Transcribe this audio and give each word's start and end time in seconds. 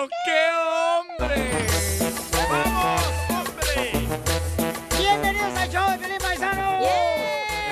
pero 0.00 0.08
qué 0.24 0.48
hombre. 0.56 1.66
¡Vamos, 2.48 3.02
hombre! 3.28 3.92
¡Bienvenidos 4.98 5.56
al 5.58 5.70
show 5.70 5.90
de 5.90 5.98
Felipe 5.98 6.24
Paisano! 6.24 6.78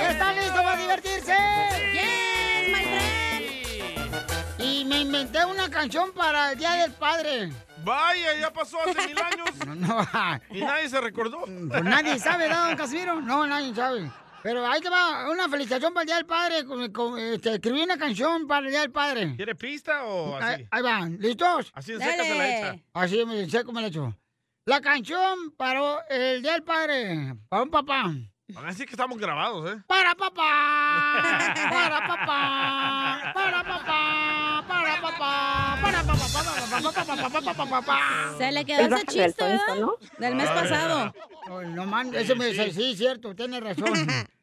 ¿Están 0.08 0.36
listos 0.36 0.60
para 0.62 0.76
divertirse? 0.76 1.36
Yes, 1.92 2.68
my 2.68 2.84
friend. 2.84 4.58
Y 4.58 4.84
me 4.84 5.00
inventé 5.00 5.44
una 5.44 5.70
canción 5.70 6.12
para 6.12 6.52
el 6.52 6.58
Día 6.58 6.72
del 6.72 6.92
Padre. 6.92 7.50
Vaya, 7.84 8.34
ya 8.38 8.52
pasó 8.52 8.78
hace 8.82 9.06
mil 9.06 9.18
años. 9.18 9.48
No, 9.68 9.74
no, 9.74 10.40
Y 10.50 10.62
nadie 10.62 10.88
se 10.88 11.00
recordó. 11.00 11.44
pues 11.44 11.84
nadie 11.84 12.18
sabe, 12.18 12.48
¿no, 12.48 12.66
don 12.66 12.76
Casimiro? 12.76 13.20
No, 13.20 13.46
nadie 13.46 13.74
sabe. 13.74 14.10
Pero 14.42 14.66
ahí 14.66 14.80
te 14.80 14.88
va 14.88 15.30
una 15.30 15.48
felicitación 15.48 15.92
para 15.92 16.02
el 16.02 16.06
Día 16.06 16.16
del 16.16 16.26
Padre. 16.26 16.64
con- 16.64 16.92
con- 16.92 17.18
este, 17.18 17.54
escribí 17.54 17.82
una 17.82 17.98
canción 17.98 18.46
para 18.46 18.66
el 18.66 18.70
Día 18.72 18.80
del 18.82 18.92
Padre. 18.92 19.34
¿Quiere 19.36 19.54
pista 19.54 20.04
o 20.04 20.36
así? 20.36 20.44
Ahí, 20.62 20.66
ahí 20.70 20.82
va, 20.82 21.06
¿listos? 21.18 21.70
Así 21.74 21.92
en 21.92 22.00
seca 22.00 22.24
se 22.24 22.34
la 22.38 22.48
echa. 22.58 22.76
Así 22.94 23.20
en 23.20 23.50
seco 23.50 23.72
me 23.72 23.80
la 23.82 23.88
echo. 23.88 24.14
La 24.64 24.80
canción 24.80 25.50
para 25.56 26.04
el 26.10 26.42
Día 26.42 26.52
del 26.52 26.62
Padre, 26.62 27.34
para 27.48 27.62
un 27.62 27.70
papá. 27.70 28.12
Van 28.50 28.64
a 28.64 28.68
decir 28.68 28.86
que 28.86 28.92
estamos 28.92 29.18
grabados, 29.18 29.70
¿eh? 29.70 29.82
Para 29.86 30.14
papá, 30.14 31.20
para 31.70 32.06
papá, 32.06 33.32
para 33.34 33.34
papá, 33.34 33.34
para 33.34 33.64
papá, 33.64 34.64
para 34.66 35.00
papá, 35.02 35.78
Se 38.38 38.52
le 38.52 38.64
quedó 38.64 38.96
ese 38.96 39.06
chiste, 39.06 39.44
¿verdad? 39.44 39.86
Del 40.18 40.34
mes 40.34 40.50
pasado. 40.50 41.14
No, 41.48 41.62
no 41.62 41.86
man, 41.86 42.14
ese 42.14 42.34
me 42.34 42.46
dice, 42.46 42.72
sí, 42.72 42.96
cierto, 42.96 43.34
tiene 43.34 43.60
razón. 43.60 43.92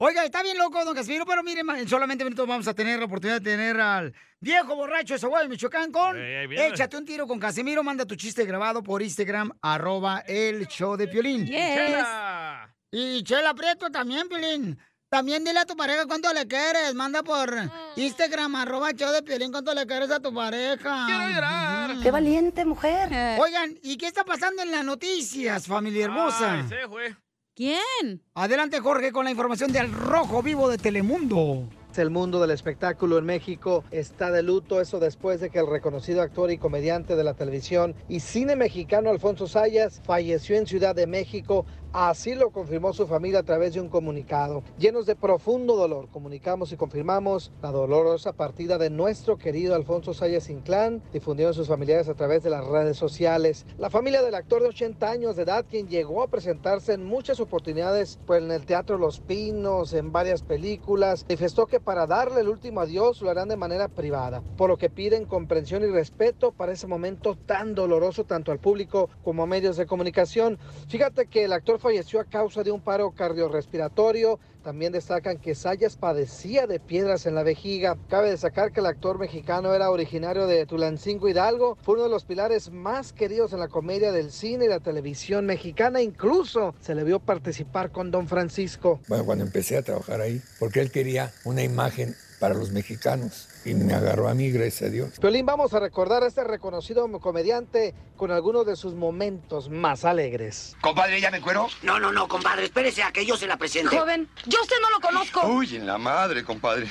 Oiga, 0.00 0.24
está 0.24 0.42
bien 0.44 0.56
loco, 0.56 0.84
don 0.84 0.94
Casimiro, 0.94 1.26
pero 1.26 1.42
miren, 1.42 1.68
en 1.70 1.88
solamente 1.88 2.22
minutos 2.22 2.46
vamos 2.46 2.68
a 2.68 2.74
tener 2.74 3.00
la 3.00 3.06
oportunidad 3.06 3.40
de 3.40 3.50
tener 3.50 3.80
al 3.80 4.14
viejo 4.38 4.76
borracho 4.76 5.14
de 5.14 5.20
Zaguay, 5.20 5.48
Michoacán, 5.48 5.90
con. 5.90 6.16
Échate 6.16 6.96
un 6.96 7.04
tiro 7.04 7.26
con 7.26 7.40
Casimiro, 7.40 7.82
manda 7.82 8.06
tu 8.06 8.14
chiste 8.14 8.44
grabado 8.44 8.82
por 8.82 9.02
Instagram, 9.02 9.50
arroba 9.60 10.20
el 10.20 10.68
show 10.68 10.96
de 10.96 11.08
Piolín. 11.08 11.46
Chela. 11.46 12.72
Y 12.92 13.24
Chela 13.24 13.54
Prieto 13.54 13.90
también, 13.90 14.28
Piolín. 14.28 14.78
También 15.10 15.42
dile 15.42 15.60
a 15.60 15.64
tu 15.64 15.74
pareja 15.74 16.04
cuánto 16.06 16.32
le 16.34 16.46
quieres. 16.46 16.94
Manda 16.94 17.22
por 17.22 17.50
Instagram, 17.96 18.54
arroba 18.56 18.92
show 18.92 19.10
de 19.10 19.22
Piolín, 19.22 19.50
cuánto 19.50 19.72
le 19.72 19.86
quieres 19.86 20.10
a 20.10 20.20
tu 20.20 20.34
pareja. 20.34 21.06
Quiero 21.06 21.34
llorar. 21.34 21.96
Qué 22.02 22.10
valiente 22.10 22.64
mujer. 22.66 23.40
Oigan, 23.40 23.78
¿y 23.82 23.96
qué 23.96 24.06
está 24.06 24.24
pasando 24.24 24.62
en 24.62 24.70
las 24.70 24.84
noticias, 24.84 25.66
familia 25.66 26.04
hermosa? 26.04 26.52
Ay, 26.52 26.68
se 26.68 26.88
fue. 26.88 27.16
¿Quién? 27.54 28.22
Adelante, 28.34 28.80
Jorge, 28.80 29.10
con 29.10 29.24
la 29.24 29.30
información 29.30 29.72
de 29.72 29.78
Al 29.78 29.90
Rojo 29.92 30.42
Vivo 30.42 30.68
de 30.68 30.76
Telemundo. 30.76 31.66
El 31.98 32.10
mundo 32.10 32.40
del 32.40 32.52
espectáculo 32.52 33.18
en 33.18 33.24
México 33.24 33.82
está 33.90 34.30
de 34.30 34.44
luto, 34.44 34.80
eso 34.80 35.00
después 35.00 35.40
de 35.40 35.50
que 35.50 35.58
el 35.58 35.66
reconocido 35.66 36.22
actor 36.22 36.52
y 36.52 36.56
comediante 36.58 37.16
de 37.16 37.24
la 37.24 37.34
televisión 37.34 37.96
y 38.08 38.20
cine 38.20 38.54
mexicano 38.54 39.10
Alfonso 39.10 39.48
Sayas 39.48 40.00
falleció 40.04 40.56
en 40.56 40.68
Ciudad 40.68 40.94
de 40.94 41.08
México. 41.08 41.66
Así 42.00 42.36
lo 42.36 42.50
confirmó 42.50 42.92
su 42.92 43.08
familia 43.08 43.40
a 43.40 43.42
través 43.42 43.74
de 43.74 43.80
un 43.80 43.88
comunicado. 43.88 44.62
Llenos 44.78 45.04
de 45.04 45.16
profundo 45.16 45.74
dolor, 45.74 46.06
comunicamos 46.12 46.70
y 46.70 46.76
confirmamos 46.76 47.50
la 47.60 47.72
dolorosa 47.72 48.32
partida 48.34 48.78
de 48.78 48.88
nuestro 48.88 49.36
querido 49.36 49.74
Alfonso 49.74 50.14
Sayas 50.14 50.48
Inclán, 50.48 51.02
difundieron 51.12 51.54
sus 51.54 51.66
familiares 51.66 52.08
a 52.08 52.14
través 52.14 52.44
de 52.44 52.50
las 52.50 52.64
redes 52.64 52.96
sociales. 52.96 53.66
La 53.78 53.90
familia 53.90 54.22
del 54.22 54.36
actor 54.36 54.62
de 54.62 54.68
80 54.68 55.10
años 55.10 55.34
de 55.34 55.42
edad, 55.42 55.66
quien 55.68 55.88
llegó 55.88 56.22
a 56.22 56.28
presentarse 56.28 56.92
en 56.92 57.02
muchas 57.02 57.40
oportunidades 57.40 58.20
pues, 58.26 58.44
en 58.44 58.52
el 58.52 58.64
Teatro 58.64 58.96
Los 58.96 59.18
Pinos, 59.18 59.92
en 59.92 60.12
varias 60.12 60.42
películas, 60.42 61.24
manifestó 61.24 61.66
que 61.66 61.80
para 61.80 62.06
darle 62.06 62.42
el 62.42 62.48
último 62.48 62.80
adiós 62.80 63.20
lo 63.22 63.30
harán 63.30 63.48
de 63.48 63.56
manera 63.56 63.88
privada, 63.88 64.40
por 64.56 64.70
lo 64.70 64.76
que 64.76 64.88
piden 64.88 65.24
comprensión 65.24 65.82
y 65.82 65.86
respeto 65.86 66.52
para 66.52 66.70
ese 66.70 66.86
momento 66.86 67.34
tan 67.34 67.74
doloroso 67.74 68.22
tanto 68.22 68.52
al 68.52 68.60
público 68.60 69.10
como 69.24 69.42
a 69.42 69.46
medios 69.46 69.76
de 69.76 69.86
comunicación. 69.86 70.60
Fíjate 70.86 71.26
que 71.26 71.42
el 71.42 71.52
actor 71.52 71.80
falleció 71.88 72.20
a 72.20 72.24
causa 72.24 72.62
de 72.62 72.70
un 72.70 72.82
paro 72.82 73.10
cardiorrespiratorio. 73.12 74.38
También 74.62 74.92
destacan 74.92 75.38
que 75.38 75.54
Sayas 75.54 75.96
padecía 75.96 76.66
de 76.66 76.80
piedras 76.80 77.24
en 77.24 77.34
la 77.34 77.42
vejiga. 77.42 77.96
Cabe 78.10 78.28
destacar 78.28 78.72
que 78.72 78.80
el 78.80 78.86
actor 78.86 79.18
mexicano 79.18 79.72
era 79.72 79.90
originario 79.90 80.46
de 80.46 80.66
Tulancingo 80.66 81.30
Hidalgo. 81.30 81.78
Fue 81.80 81.94
uno 81.94 82.02
de 82.02 82.10
los 82.10 82.26
pilares 82.26 82.70
más 82.70 83.14
queridos 83.14 83.54
en 83.54 83.60
la 83.60 83.68
comedia 83.68 84.12
del 84.12 84.30
cine 84.30 84.66
y 84.66 84.68
la 84.68 84.80
televisión 84.80 85.46
mexicana. 85.46 86.02
Incluso 86.02 86.74
se 86.78 86.94
le 86.94 87.04
vio 87.04 87.20
participar 87.20 87.90
con 87.90 88.10
Don 88.10 88.28
Francisco. 88.28 89.00
Bueno, 89.08 89.24
cuando 89.24 89.44
empecé 89.44 89.78
a 89.78 89.82
trabajar 89.82 90.20
ahí, 90.20 90.42
porque 90.58 90.80
él 90.80 90.90
quería 90.90 91.32
una 91.46 91.62
imagen 91.62 92.14
para 92.38 92.54
los 92.54 92.70
mexicanos 92.70 93.48
y 93.64 93.74
me 93.74 93.94
agarró 93.94 94.28
a 94.28 94.34
mí, 94.34 94.50
gracias 94.50 94.88
a 94.88 94.92
Dios. 94.92 95.18
Piolín, 95.20 95.46
vamos 95.46 95.74
a 95.74 95.80
recordar 95.80 96.22
a 96.22 96.26
este 96.26 96.44
reconocido 96.44 97.08
comediante 97.20 97.94
con 98.16 98.30
algunos 98.30 98.66
de 98.66 98.76
sus 98.76 98.94
momentos 98.94 99.68
más 99.68 100.04
alegres. 100.04 100.76
Compadre, 100.80 101.20
¿ya 101.20 101.30
me 101.30 101.40
cuero? 101.40 101.68
No, 101.82 101.98
no, 101.98 102.12
no, 102.12 102.28
compadre, 102.28 102.64
espérese 102.64 103.02
a 103.02 103.12
que 103.12 103.26
yo 103.26 103.36
se 103.36 103.46
la 103.46 103.56
presente. 103.56 103.98
Joven, 103.98 104.28
yo 104.46 104.60
usted 104.60 104.76
no 104.80 104.90
lo 104.90 105.00
conozco. 105.00 105.46
Uy, 105.48 105.76
en 105.76 105.86
la 105.86 105.98
madre, 105.98 106.44
compadre. 106.44 106.88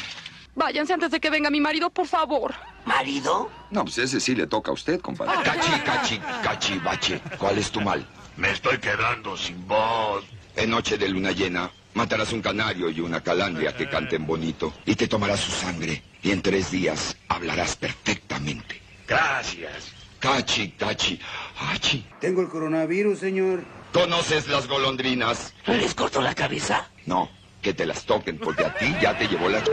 Váyanse 0.56 0.94
antes 0.94 1.12
de 1.12 1.20
que 1.20 1.30
venga 1.30 1.50
mi 1.50 1.62
marido, 1.62 1.90
por 1.90 2.08
favor. 2.08 2.54
¿Marido? 2.86 3.50
No, 3.70 3.84
pues 3.84 4.00
ese 4.00 4.20
sí 4.20 4.34
le 4.34 4.48
toca 4.48 4.72
a 4.72 4.74
usted, 4.74 5.00
compadre. 5.00 5.44
Cachi, 5.44 5.80
cachi, 5.82 6.20
cachi, 6.44 6.80
bache. 6.80 7.22
¿Cuál 7.38 7.60
es 7.60 7.70
tu 7.70 7.80
mal? 7.82 8.08
Me 8.38 8.52
estoy 8.52 8.80
quedando 8.80 9.38
sin 9.38 9.68
voz. 9.68 10.26
En 10.56 10.72
noche 10.72 10.98
de 10.98 11.08
luna 11.10 11.32
llena, 11.32 11.70
matarás 11.94 12.34
un 12.34 12.42
canario 12.42 12.90
y 12.90 13.00
una 13.00 13.22
calandria 13.22 13.76
que 13.76 13.90
canten 13.90 14.26
bonito. 14.26 14.74
Y 14.86 14.96
te 14.96 15.08
tomarás 15.08 15.40
su 15.40 15.52
sangre. 15.52 16.04
Y 16.22 16.32
en 16.32 16.42
tres 16.42 16.72
días 16.72 17.18
hablarás 17.28 17.76
perfectamente. 17.76 18.82
Gracias. 19.08 19.94
Cachi, 20.20 20.72
cachi, 20.72 21.20
hachi. 21.60 22.06
Tengo 22.20 22.42
el 22.42 22.50
coronavirus, 22.50 23.20
señor. 23.20 23.64
¿Conoces 23.94 24.48
las 24.48 24.68
golondrinas? 24.68 25.54
¿Les 25.68 25.94
cortó 25.94 26.22
la 26.22 26.34
cabeza? 26.34 26.90
No, 27.06 27.30
que 27.62 27.74
te 27.74 27.86
las 27.86 28.06
toquen, 28.06 28.38
porque 28.38 28.66
a 28.66 28.74
ti 28.76 28.96
ya 29.02 29.18
te 29.18 29.28
llevó 29.28 29.48
la... 29.48 29.64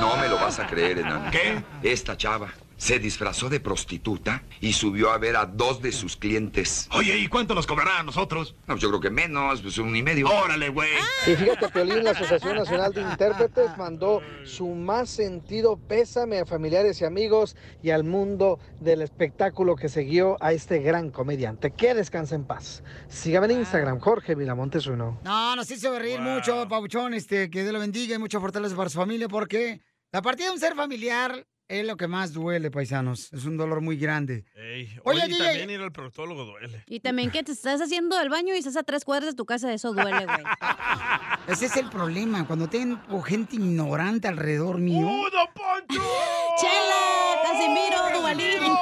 No 0.00 0.16
me 0.16 0.28
lo 0.28 0.36
vas 0.36 0.58
a 0.58 0.66
creer, 0.66 0.98
enano. 0.98 1.30
¿Qué? 1.30 1.62
Esta 1.82 2.16
chava 2.16 2.52
se 2.76 2.98
disfrazó 2.98 3.48
de 3.48 3.60
prostituta 3.60 4.42
y 4.60 4.72
subió 4.72 5.10
a 5.10 5.18
ver 5.18 5.36
a 5.36 5.46
dos 5.46 5.80
de 5.82 5.92
sus 5.92 6.16
clientes. 6.16 6.88
Oye, 6.92 7.18
¿y 7.18 7.28
cuánto 7.28 7.54
nos 7.54 7.66
cobrará 7.66 8.00
a 8.00 8.02
nosotros? 8.02 8.54
No, 8.66 8.76
yo 8.76 8.88
creo 8.88 9.00
que 9.00 9.10
menos, 9.10 9.62
pues 9.62 9.78
un 9.78 9.94
y 9.96 10.02
medio. 10.02 10.28
Órale, 10.28 10.68
güey. 10.68 10.90
Y 11.26 11.34
fíjate, 11.34 11.68
Piolín, 11.68 12.04
la 12.04 12.10
Asociación 12.10 12.56
Nacional 12.56 12.92
de 12.92 13.02
Intérpretes 13.02 13.76
mandó 13.76 14.20
su 14.44 14.68
más 14.68 15.08
sentido 15.08 15.76
pésame 15.76 16.40
a 16.40 16.46
familiares 16.46 17.00
y 17.00 17.04
amigos 17.04 17.56
y 17.82 17.90
al 17.90 18.04
mundo 18.04 18.58
del 18.80 19.02
espectáculo 19.02 19.76
que 19.76 19.88
siguió 19.88 20.36
a 20.40 20.52
este 20.52 20.78
gran 20.80 21.10
comediante. 21.10 21.72
Que 21.72 21.94
descanse 21.94 22.34
en 22.34 22.44
paz. 22.44 22.82
Sígame 23.08 23.46
en 23.46 23.60
Instagram, 23.60 24.00
Jorge 24.00 24.34
Vilamontes 24.34 24.86
uno. 24.86 25.20
No, 25.24 25.56
nos 25.56 25.70
hizo 25.70 25.98
reír 25.98 26.20
mucho, 26.20 26.66
Pabuchón, 26.68 27.14
este, 27.14 27.50
que 27.50 27.62
Dios 27.62 27.72
lo 27.72 27.80
bendiga 27.80 28.16
y 28.16 28.18
mucha 28.18 28.40
fortaleza 28.40 28.76
para 28.76 28.90
su 28.90 28.98
familia, 28.98 29.28
porque 29.28 29.80
la 30.12 30.22
partida 30.22 30.46
de 30.46 30.52
un 30.52 30.60
ser 30.60 30.74
familiar 30.74 31.46
es 31.68 31.84
lo 31.86 31.96
que 31.96 32.06
más 32.06 32.32
duele, 32.32 32.70
paisanos. 32.70 33.32
Es 33.32 33.44
un 33.44 33.56
dolor 33.56 33.80
muy 33.80 33.96
grande. 33.96 34.44
Ey, 34.54 34.86
Oye, 35.04 35.22
Oye, 35.22 35.26
y 35.26 35.28
DJ. 35.32 35.44
también 35.44 35.70
ir 35.70 35.80
al 35.80 35.92
proctólogo 35.92 36.44
duele. 36.44 36.84
Y 36.86 37.00
también 37.00 37.30
que 37.30 37.42
te 37.42 37.52
estás 37.52 37.80
haciendo 37.80 38.16
del 38.16 38.28
baño 38.28 38.54
y 38.54 38.58
estás 38.58 38.76
a 38.76 38.82
tres 38.82 39.04
cuadras 39.04 39.32
de 39.32 39.36
tu 39.36 39.44
casa, 39.44 39.72
eso 39.72 39.92
duele, 39.92 40.24
güey. 40.26 40.44
Ese 41.48 41.66
es 41.66 41.76
el 41.76 41.88
problema, 41.90 42.46
cuando 42.46 42.68
tengo 42.68 43.22
gente 43.22 43.56
ignorante 43.56 44.28
alrededor 44.28 44.78
mío. 44.78 45.06
¡Uh, 45.06 45.30
don 45.30 45.46
Poncho! 45.54 46.02
¡Chela! 46.60 47.42
¡Casimiro! 47.44 48.18
¡Duvalín! 48.18 48.72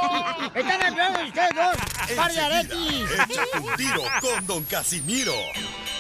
¡Están 0.55 0.83
hablando 0.83 1.25
ustedes 1.25 1.51
dos! 1.55 2.17
¡Par 2.17 2.33
de 2.33 2.41
aretis! 2.41 3.05
Un 3.63 3.77
tiro 3.77 4.03
con 4.21 4.47
Don 4.47 4.65
Casimiro. 4.65 5.33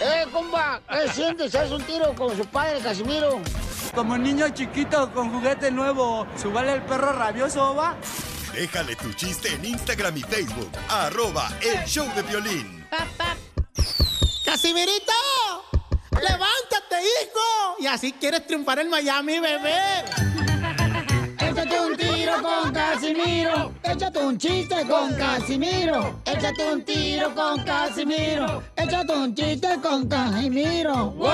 ¡Eh, 0.00 0.26
compa! 0.32 0.80
¿Qué 0.90 1.08
sientes? 1.12 1.54
¿Haz 1.54 1.70
un 1.70 1.82
tiro 1.84 2.14
con 2.14 2.36
su 2.36 2.44
padre, 2.46 2.80
Casimiro? 2.80 3.40
Como 3.94 4.18
niño 4.18 4.48
chiquito 4.50 5.12
con 5.12 5.30
juguete 5.30 5.70
nuevo, 5.70 6.26
¿subale 6.40 6.72
el 6.72 6.82
perro 6.82 7.12
rabioso, 7.12 7.74
va? 7.74 7.94
Déjale 8.52 8.96
tu 8.96 9.12
chiste 9.12 9.52
en 9.52 9.64
Instagram 9.64 10.16
y 10.16 10.22
Facebook. 10.22 10.70
Arroba 10.88 11.48
El 11.60 11.84
Show 11.84 12.06
de 12.14 12.22
Violín. 12.22 12.86
¡Casimirito! 14.44 15.12
¡Levántate, 16.12 17.00
hijo! 17.00 17.76
Y 17.80 17.86
así 17.86 18.12
quieres 18.12 18.46
triunfar 18.46 18.78
en 18.80 18.88
Miami, 18.90 19.40
bebé. 19.40 20.04
Échate 21.54 21.80
un 21.80 21.96
tiro 21.96 22.32
con 22.42 22.72
Casimiro. 22.72 23.72
Échate 23.84 24.18
un 24.18 24.36
chiste 24.38 24.86
con 24.88 25.14
Casimiro. 25.14 26.20
Échate 26.24 26.72
un 26.72 26.84
tiro 26.84 27.34
con 27.34 27.64
Casimiro. 27.64 28.62
Échate 28.76 29.12
un 29.12 29.34
chiste 29.34 29.68
con 29.80 30.08
Casimiro. 30.08 31.10
¡Wow! 31.12 31.30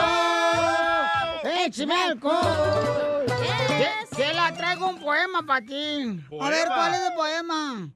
¡Échame 1.64 1.94
alcohol! 1.94 3.25
Que- 3.26 4.17
Que 4.17 4.34
la 4.34 4.52
traigo 4.52 4.88
un 4.88 4.99
poema 5.00 5.43
para 5.46 5.64
ti. 5.64 6.20
A 6.38 6.50
ver, 6.50 6.67
¿Poema? 6.69 6.75
¿cuál 6.75 6.94
es 6.94 7.00
el 7.00 7.14
poema? 7.14 7.88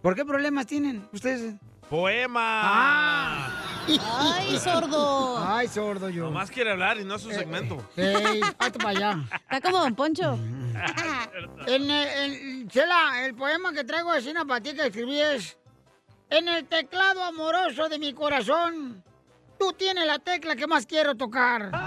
¿Por 0.00 0.14
qué 0.14 0.24
problemas 0.24 0.66
tienen 0.66 1.08
ustedes? 1.12 1.56
¡Poema! 1.90 2.60
Ah. 2.62 3.62
¡Ay, 4.18 4.58
sordo! 4.58 5.38
Ay, 5.46 5.68
sordo 5.68 6.08
yo. 6.08 6.24
Nomás 6.24 6.50
quiere 6.50 6.72
hablar 6.72 6.98
y 6.98 7.04
no 7.04 7.14
es 7.16 7.22
su 7.22 7.30
segmento. 7.30 7.78
Ey, 7.96 8.40
hazte 8.58 8.78
para 8.78 8.90
allá. 8.90 9.18
Está 9.50 9.60
como 9.60 9.78
Don 9.78 9.94
Poncho. 9.94 10.38
En, 11.66 11.90
eh, 11.90 12.24
en- 12.24 12.68
Chela, 12.68 13.24
el 13.24 13.34
poema 13.34 13.72
que 13.72 13.82
traigo 13.84 14.12
de 14.12 14.20
Cina 14.20 14.44
para 14.44 14.60
ti 14.60 14.74
que 14.74 14.86
escribí 14.86 15.18
es... 15.20 15.56
En 16.28 16.48
el 16.48 16.66
teclado 16.66 17.22
amoroso 17.24 17.88
de 17.88 17.98
mi 17.98 18.12
corazón, 18.12 19.02
tú 19.58 19.72
tienes 19.72 20.06
la 20.06 20.18
tecla 20.18 20.54
que 20.56 20.66
más 20.66 20.84
quiero 20.86 21.14
tocar. 21.14 21.70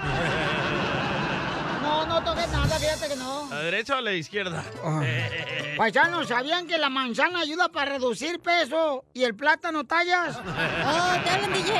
No, 1.82 2.06
no 2.06 2.22
toques 2.22 2.48
nada, 2.52 2.59
fíjate 2.80 3.08
que 3.08 3.16
no. 3.16 3.46
¿A 3.46 3.54
la 3.54 3.62
derecha 3.62 3.94
o 3.94 3.98
a 3.98 4.00
la 4.00 4.12
izquierda? 4.12 4.64
Paisanos, 5.76 6.28
¿sabían 6.28 6.66
que 6.66 6.78
la 6.78 6.88
manzana 6.88 7.40
ayuda 7.40 7.68
para 7.68 7.92
reducir 7.92 8.40
peso 8.40 9.04
y 9.14 9.24
el 9.24 9.34
plátano 9.34 9.84
tallas? 9.84 10.38
Oh, 10.84 11.22
te 11.24 11.30
hablan, 11.30 11.52
DJ. 11.52 11.72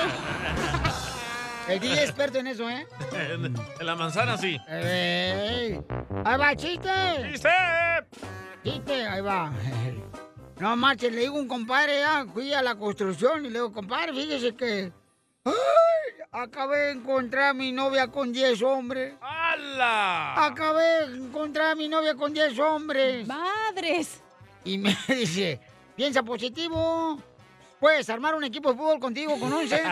El 1.69 1.81
DJ 1.81 1.93
es 1.95 2.01
experto 2.11 2.39
en 2.39 2.47
eso, 2.49 2.69
¿eh? 2.69 2.87
En, 3.13 3.45
en 3.47 3.87
la 3.87 3.95
manzana 3.95 4.37
sí. 4.37 4.59
¡Ey! 4.69 5.81
¡Ahí 6.25 6.39
va, 6.39 6.57
chiste! 6.57 6.91
¡Chiste! 7.33 7.49
Chiste, 8.65 9.07
ahí 9.07 9.21
va. 9.21 9.53
No 10.59 10.77
marches, 10.77 11.13
le 11.13 11.21
digo 11.23 11.37
a 11.37 11.41
un 11.41 11.49
compadre, 11.49 12.01
ya, 12.01 12.27
fui 12.33 12.53
a 12.53 12.61
la 12.61 12.75
construcción 12.75 13.47
y 13.47 13.49
le 13.49 13.55
digo, 13.61 13.73
compadre, 13.73 14.13
fíjese 14.13 14.55
que... 14.55 14.93
¡Ay! 15.45 15.53
Acabé 16.33 16.79
de 16.79 16.91
encontrar 16.93 17.51
a 17.51 17.55
mi 17.55 17.73
novia 17.73 18.09
con 18.09 18.33
10 18.33 18.63
hombres. 18.63 19.15
¡Hala! 19.21 20.47
Acabé 20.47 21.09
de 21.09 21.17
encontrar 21.17 21.73
a 21.73 21.75
mi 21.75 21.89
novia 21.89 22.15
con 22.15 22.33
10 22.33 22.59
hombres. 22.59 23.27
¡Madres! 23.27 24.21
Y 24.65 24.79
me 24.79 24.97
dice, 25.09 25.61
piensa 25.97 26.23
positivo. 26.23 27.19
Puedes 27.81 28.09
armar 28.11 28.35
un 28.35 28.45
equipo 28.45 28.71
de 28.71 28.77
fútbol 28.77 29.01
contigo 29.01 29.39
con 29.41 29.53
11. 29.53 29.83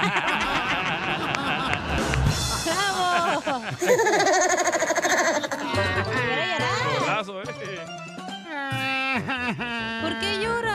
¡Bravo! 2.65 3.63
¿eh? 7.41 7.79
¿Por 10.03 10.19
qué 10.21 10.39
llora? 10.41 10.68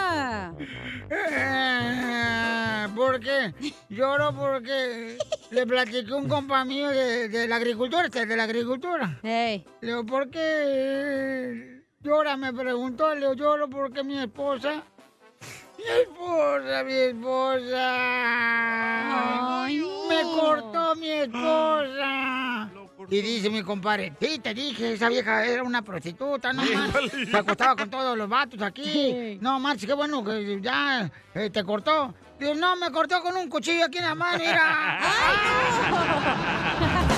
¿Por 3.24 3.32
qué? 3.32 3.74
Lloro 3.90 4.36
porque 4.36 5.18
le 5.52 5.66
platiqué 5.66 6.12
a 6.12 6.16
un 6.18 6.28
compa 6.28 6.66
mío 6.66 6.90
de, 6.90 7.30
de 7.30 7.48
la 7.48 7.56
agricultura, 7.56 8.06
este, 8.06 8.26
de 8.26 8.36
la 8.36 8.44
agricultura. 8.44 9.18
Le 9.24 9.64
digo, 9.82 10.06
¿por 10.06 10.30
qué 10.30 11.84
llora? 12.02 12.36
Me 12.36 12.52
preguntó, 12.52 13.14
le 13.14 13.22
digo, 13.22 13.34
lloro 13.34 13.70
porque 13.70 14.04
mi 14.04 14.20
esposa... 14.20 14.84
Mi 15.78 15.84
esposa, 16.02 16.84
mi 16.84 16.94
esposa. 16.94 17.88
Me 20.10 20.22
cortó 20.22 20.96
mi 20.96 21.10
esposa. 21.10 22.70
Y 23.10 23.22
dice 23.22 23.50
mi 23.50 23.64
compadre, 23.64 24.14
sí, 24.20 24.40
te 24.40 24.54
dije, 24.54 24.94
esa 24.94 25.10
vieja 25.10 25.46
era 25.46 25.64
una 25.64 25.82
prostituta, 25.82 26.54
no 26.54 26.64
más. 26.64 26.92
Se 27.30 27.38
acostaba 27.38 27.76
con 27.76 27.90
todos 27.90 28.18
los 28.18 28.30
vatos 28.30 28.62
aquí. 28.62 29.38
No, 29.42 29.60
Marci, 29.60 29.86
qué 29.86 29.94
bueno 29.94 30.24
que 30.24 30.62
ya 30.62 31.12
eh, 31.36 31.50
te 31.50 31.64
cortó. 31.66 32.14
Digo, 32.40 32.56
no, 32.56 32.76
me 32.76 32.92
cortó 32.92 33.22
con 33.22 33.38
un 33.38 33.48
cuchillo 33.50 33.86
aquí 33.86 34.00
en 34.00 34.06
la 34.06 34.16
mano, 34.16 34.40
mira. 34.40 35.00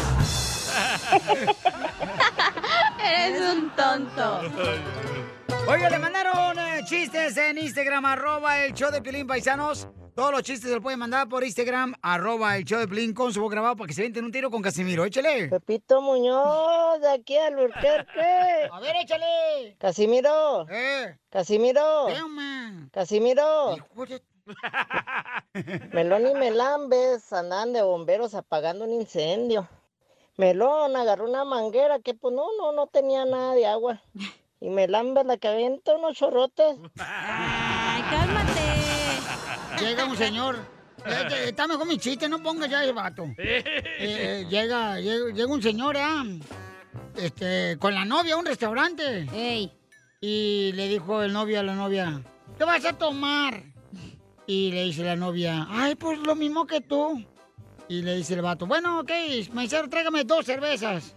Eres 3.03 3.53
un 3.53 3.69
tonto. 3.71 4.41
Oye, 5.67 5.89
le 5.89 5.99
mandaron 5.99 6.59
eh, 6.59 6.81
chistes 6.85 7.35
en 7.37 7.57
Instagram, 7.57 8.05
arroba 8.05 8.59
el 8.59 8.73
show 8.73 8.91
de 8.91 9.01
Pilín 9.01 9.25
Paisanos. 9.25 9.87
Todos 10.15 10.31
los 10.31 10.43
chistes 10.43 10.69
se 10.69 10.75
los 10.75 10.83
pueden 10.83 10.99
mandar 10.99 11.27
por 11.27 11.43
Instagram, 11.43 11.93
arroba 12.01 12.55
el 12.55 12.63
show 12.63 12.79
de 12.79 12.87
Pilín 12.87 13.13
con 13.13 13.33
su 13.33 13.41
voz 13.41 13.51
grabado 13.51 13.75
para 13.75 13.87
que 13.87 13.93
se 13.93 14.01
venten 14.01 14.23
un 14.25 14.31
tiro 14.31 14.49
con 14.51 14.61
Casimiro. 14.61 15.05
Échale. 15.05 15.49
Pepito 15.49 16.01
Muñoz, 16.01 17.01
de 17.01 17.11
aquí 17.11 17.37
al 17.37 17.57
Urquerque. 17.57 18.69
A 18.71 18.79
ver, 18.79 18.95
échale. 18.97 19.75
Casimiro. 19.79 20.67
Eh. 20.69 21.17
Casimiro. 21.29 22.07
Casimiro. 22.91 23.75
Melón 25.93 26.27
y 26.27 26.33
Melambes 26.33 27.31
andaban 27.33 27.73
de 27.73 27.81
bomberos 27.81 28.35
apagando 28.35 28.85
un 28.85 28.91
incendio. 28.91 29.67
Melón 30.37 30.95
agarró 30.95 31.29
una 31.29 31.45
manguera 31.45 31.99
que 31.99 32.13
pues 32.13 32.33
no, 32.33 32.45
no, 32.57 32.71
no 32.73 32.87
tenía 32.87 33.25
nada 33.25 33.53
de 33.55 33.65
agua. 33.65 34.01
Y 34.59 34.69
Melambes 34.69 35.25
la 35.25 35.37
que 35.37 35.47
avienta 35.47 35.95
unos 35.95 36.17
chorrotes. 36.17 36.77
Ay, 36.99 38.01
cálmate. 38.09 38.61
Llega 39.79 40.05
un 40.05 40.17
señor. 40.17 40.55
Eh, 41.05 41.27
eh, 41.31 41.49
Está 41.49 41.67
mejor 41.67 41.87
mi 41.87 41.97
chiste, 41.97 42.27
no 42.27 42.41
ponga 42.41 42.67
ya 42.67 42.83
el 42.83 42.93
vato. 42.93 43.25
Eh, 43.37 43.63
eh, 43.99 44.45
llega, 44.49 44.99
llega, 44.99 45.31
llega 45.31 45.53
un 45.53 45.61
señor, 45.61 45.95
ah, 45.97 46.23
este, 47.15 47.77
con 47.79 47.93
la 47.93 48.05
novia 48.05 48.33
a 48.33 48.37
un 48.37 48.45
restaurante. 48.45 49.27
Y 50.21 50.71
le 50.73 50.87
dijo 50.87 51.21
el 51.21 51.31
novio 51.33 51.59
a 51.59 51.63
la 51.63 51.75
novia, 51.75 52.21
¿qué 52.57 52.63
vas 52.63 52.83
a 52.85 52.93
tomar? 52.93 53.74
Y 54.47 54.71
le 54.71 54.83
dice 54.83 55.03
la 55.03 55.15
novia, 55.15 55.67
ay, 55.69 55.95
pues 55.95 56.19
lo 56.19 56.35
mismo 56.35 56.67
que 56.67 56.81
tú. 56.81 57.23
Y 57.87 58.01
le 58.01 58.15
dice 58.15 58.33
el 58.35 58.41
vato, 58.41 58.65
bueno, 58.67 58.99
ok, 58.99 59.11
maicero, 59.53 59.89
tráigame 59.89 60.23
dos 60.23 60.45
cervezas. 60.45 61.15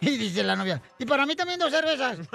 Y 0.00 0.16
dice 0.18 0.42
la 0.42 0.56
novia, 0.56 0.82
y 0.98 1.06
para 1.06 1.24
mí 1.24 1.34
también 1.34 1.58
dos 1.58 1.70
cervezas. 1.70 2.18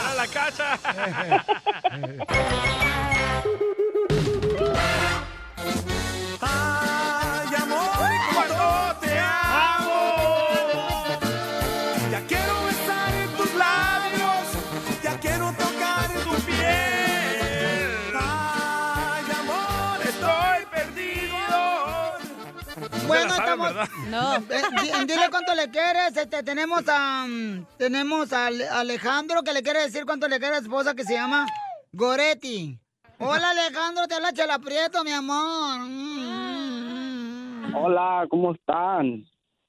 ¡Era 0.00 0.14
la 0.16 0.26
cacha! 0.28 0.78
Bueno, 23.06 23.34
estamos. 23.34 23.72
No. 24.08 24.38
dile 25.06 25.30
cuánto 25.30 25.54
le 25.54 25.70
quieres. 25.70 26.16
Este, 26.16 26.42
tenemos 26.42 26.82
a. 26.88 27.26
mm, 27.28 27.66
Tenemos 27.78 28.32
a 28.32 28.46
Ale- 28.46 28.68
Alejandro 28.68 29.42
que 29.42 29.52
le 29.52 29.62
quiere 29.62 29.82
decir 29.82 30.04
cuánto 30.06 30.26
le 30.28 30.38
quiere 30.38 30.56
a 30.56 30.58
su 30.60 30.64
esposa 30.64 30.94
que 30.94 31.04
se 31.04 31.14
llama 31.14 31.46
Goretti. 31.92 32.78
Hola 33.18 33.50
Alejandro, 33.50 34.06
te 34.08 34.14
habla 34.16 34.32
Chela 34.32 34.58
Prieto, 34.58 35.04
mi 35.04 35.12
amor. 35.12 35.78
Mm, 35.80 37.74
Hola, 37.76 38.26
¿cómo 38.28 38.52
están? 38.54 39.24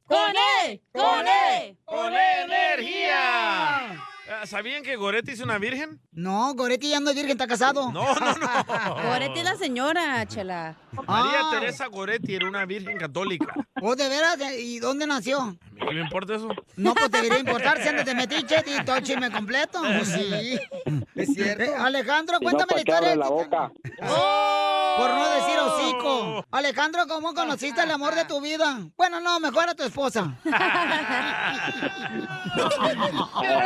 ¡Con 0.08 0.34
él! 0.66 0.82
¡Con 0.94 1.26
él! 1.28 1.78
¡Con 1.86 2.14
energía! 2.14 4.00
Ah, 4.27 4.45
¿Sabían 4.48 4.81
que 4.81 4.95
Goretti 4.95 5.31
es 5.33 5.39
una 5.39 5.60
virgen? 5.60 6.00
No, 6.12 6.53
Goretti 6.55 6.89
ya 6.89 7.00
no 7.00 7.10
es 7.12 7.15
virgen, 7.15 7.34
está 7.34 7.46
casado. 7.48 7.91
No, 7.91 8.15
no, 8.15 8.36
no. 8.36 8.96
Goretti 9.10 9.39
es 9.39 9.46
la 9.46 9.55
señora, 9.55 10.25
chela. 10.25 10.75
María 10.91 11.41
Ah. 11.44 11.50
Teresa 11.51 11.86
Goretti 11.88 12.34
era 12.36 12.48
una 12.48 12.65
virgen 12.65 12.98
católica. 12.98 13.53
¿Oh, 13.82 13.96
de 13.96 14.10
veras? 14.10 14.38
¿Y 14.58 14.79
dónde 14.79 15.05
nació? 15.05 15.55
¿Qué 15.77 15.94
me 15.94 16.01
importa 16.01 16.36
eso? 16.36 16.50
No, 16.75 16.96
pues 16.96 17.12
debería 17.12 17.38
importar 17.39 17.79
si 17.82 17.88
andas 17.89 18.05
de 18.05 18.15
metiche 18.15 18.63
y 18.65 18.84
todo 18.84 19.00
chisme 19.01 19.29
completo. 19.32 19.82
Sí. 20.05 20.60
Es 21.15 21.34
cierto. 21.34 21.75
Alejandro, 21.84 22.38
Si 22.39 22.46
no, 22.46 22.51
cuéntame 22.51 22.82
la 22.82 22.84
¿para 22.84 22.84
qué 22.84 22.91
historia. 22.91 23.15
la 23.15 23.29
boca? 23.29 23.72
Por 24.98 25.10
no 25.10 25.29
decir 25.36 25.60
hocico. 25.60 26.46
Alejandro, 26.51 27.05
¿cómo 27.08 27.34
conociste 27.34 27.82
el 27.82 27.91
amor 27.91 28.15
de 28.15 28.25
tu 28.25 28.39
vida? 28.41 28.79
Bueno, 28.98 29.20
no, 29.20 29.39
mejor 29.39 29.70
a 29.70 29.75
tu 29.75 29.84
esposa. 29.84 30.36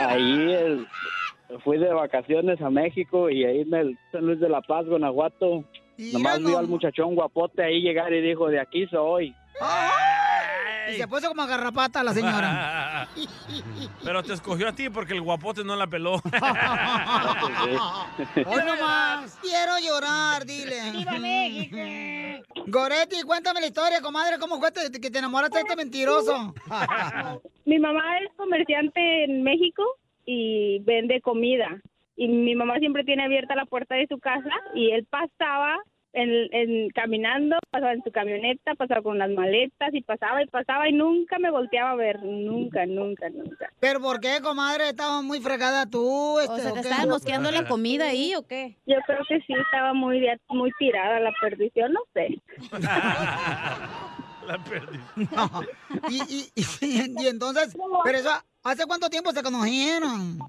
Ahí 0.10 0.49
el- 0.52 0.88
fui 1.64 1.78
de 1.80 1.92
vacaciones 1.94 2.62
a 2.62 2.70
México 2.70 3.30
y 3.30 3.44
ahí 3.44 3.62
en 3.62 3.74
el 3.74 3.98
San 4.12 4.26
Luis 4.26 4.40
de 4.40 4.50
la 4.50 4.62
Paz, 4.62 4.86
Guanajuato. 4.86 5.64
Nomás 6.14 6.40
vio 6.40 6.58
al 6.60 6.68
muchachón 6.68 7.16
guapote 7.16 7.64
ahí 7.64 7.82
llegar 7.82 8.14
y 8.14 8.22
dijo, 8.22 8.48
de 8.48 8.60
aquí 8.60 8.86
soy. 8.88 9.36
Y 10.92 10.94
se 10.94 11.08
puso 11.08 11.28
como 11.28 11.46
garrapata 11.46 12.04
la 12.04 12.14
señora. 12.14 13.08
Pero 14.04 14.24
te 14.24 14.34
escogió 14.34 14.70
a 14.70 14.72
ti 14.74 14.90
porque 14.90 15.14
el 15.14 15.22
guapote 15.22 15.64
no 15.64 15.76
la 15.76 15.86
peló. 15.88 16.14
Hoy 18.46 18.62
nomás. 18.66 19.38
Quiero 19.42 19.74
llorar, 19.84 20.46
dile. 20.46 20.92
¡Viva 20.92 21.20
México! 21.20 21.78
Goretti, 22.68 23.22
cuéntame 23.24 23.60
la 23.62 23.68
historia, 23.68 24.02
comadre. 24.02 24.38
¿Cómo 24.40 24.60
fue 24.60 24.72
que 24.72 25.12
te 25.12 25.20
enamoraste 25.20 25.58
de 25.58 25.62
este 25.64 25.76
mentiroso? 25.76 26.54
Mi 27.66 27.78
mamá 27.80 28.18
es 28.20 28.30
comerciante 28.38 29.26
en 29.26 29.44
México 29.44 29.84
y 30.26 30.80
vende 30.80 31.22
comida. 31.22 31.82
Y 32.16 32.28
mi 32.28 32.54
mamá 32.56 32.78
siempre 32.80 33.04
tiene 33.04 33.24
abierta 33.24 33.56
la 33.56 33.66
puerta 33.66 33.96
de 33.96 34.08
su 34.08 34.20
casa 34.20 34.50
y 34.76 34.92
él 34.92 35.06
pasaba 35.10 35.78
en, 36.12 36.30
en- 36.54 36.90
caminando, 36.90 37.56
pasaba 37.70 37.94
en 37.94 38.04
su 38.04 38.12
camioneta, 38.12 38.74
pasaba 38.76 39.02
con 39.02 39.20
las 39.20 39.30
maletas 39.30 39.94
y 39.94 40.02
pasaba 40.02 40.42
y 40.44 40.48
pasaba 40.48 40.90
y 40.90 40.94
nunca 40.94 41.38
me 41.40 41.50
volteaba 41.52 41.92
a 41.92 41.96
ver, 41.96 42.22
nunca, 42.24 42.86
nunca, 42.88 43.30
nunca. 43.30 43.70
¿Pero 43.80 44.02
por 44.02 44.20
qué, 44.20 44.40
comadre? 44.42 44.90
Estaba 44.90 45.22
muy 45.22 45.40
fregada 45.40 45.86
tú. 45.86 46.40
Este, 46.40 46.52
O 46.54 46.58
sea, 46.58 46.72
¿o 46.72 46.74
¿te 46.74 46.80
estaban 46.82 47.10
mosqueando 47.10 47.52
la 47.52 47.68
comida 47.68 48.10
ahí 48.10 48.34
o 48.36 48.46
qué? 48.46 48.76
Yo 48.86 48.98
creo 49.06 49.20
que 49.30 49.40
sí, 49.42 49.54
estaba 49.54 49.94
muy, 49.94 50.28
muy 50.50 50.72
tirada 50.80 51.20
la 51.20 51.32
perdición, 51.40 51.94
no 51.94 52.02
sé. 52.14 52.38
La 54.48 54.58
perdí. 54.64 54.98
Y, 56.10 56.48
y, 56.56 56.64
y, 56.82 57.24
y 57.24 57.28
entonces, 57.28 57.78
pero 58.04 58.18
eso, 58.18 58.32
¿Hace 58.64 58.86
cuánto 58.86 59.10
tiempo 59.10 59.32
se 59.32 59.42
conocieron? 59.42 60.40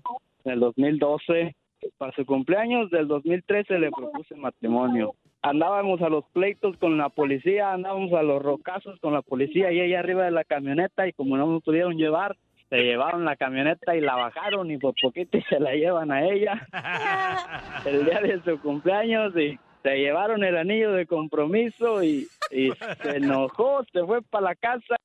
En 0.45 0.53
el 0.53 0.61
2012, 0.61 1.55
para 1.97 2.13
su 2.13 2.27
cumpleaños 2.27 2.91
del 2.91 3.07
2013 3.07 3.79
le 3.79 3.91
propuse 3.91 4.35
matrimonio. 4.35 5.15
Andábamos 5.43 6.03
a 6.03 6.09
los 6.09 6.25
pleitos 6.33 6.77
con 6.79 6.99
la 6.99 7.09
policía, 7.09 7.73
andábamos 7.73 8.13
a 8.13 8.23
los 8.23 8.43
rocazos 8.43 8.99
con 9.01 9.15
la 9.15 9.23
policía 9.23 9.73
y 9.73 9.81
ella 9.81 10.01
arriba 10.01 10.25
de 10.25 10.33
la 10.33 10.45
camioneta 10.45 11.07
y 11.07 11.13
como 11.13 11.37
no 11.37 11.47
me 11.47 11.61
pudieron 11.61 11.97
llevar, 11.97 12.37
se 12.69 12.79
llevaron 12.79 13.25
la 13.25 13.37
camioneta 13.37 13.97
y 13.97 14.01
la 14.01 14.17
bajaron 14.17 14.71
y 14.71 14.79
por 14.79 14.95
poquito 15.01 15.39
se 15.49 15.61
la 15.61 15.73
llevan 15.75 16.11
a 16.11 16.25
ella 16.25 16.67
el 17.87 18.05
día 18.05 18.21
de 18.21 18.43
su 18.43 18.61
cumpleaños 18.61 19.35
y 19.37 19.59
se 19.83 19.97
llevaron 19.97 20.45
el 20.45 20.57
anillo 20.57 20.93
de 20.93 21.07
compromiso 21.07 22.03
y, 22.03 22.27
y 22.51 22.71
se 23.03 23.17
enojó, 23.17 23.83
se 23.93 24.05
fue 24.05 24.21
para 24.23 24.45
la 24.51 24.55
casa. 24.55 24.97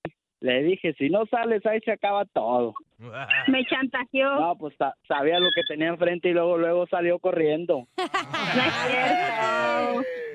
Le 0.45 0.61
dije, 0.61 0.93
si 0.93 1.09
no 1.09 1.25
sales 1.25 1.65
ahí 1.65 1.79
se 1.81 1.91
acaba 1.91 2.23
todo. 2.25 2.75
Me 3.47 3.65
chantajeó. 3.65 4.35
No, 4.39 4.55
pues 4.59 4.75
sa- 4.77 4.93
sabía 5.07 5.39
lo 5.39 5.47
que 5.55 5.63
tenía 5.67 5.87
enfrente 5.87 6.29
y 6.29 6.33
luego 6.33 6.55
luego 6.59 6.85
salió 6.85 7.17
corriendo. 7.17 7.87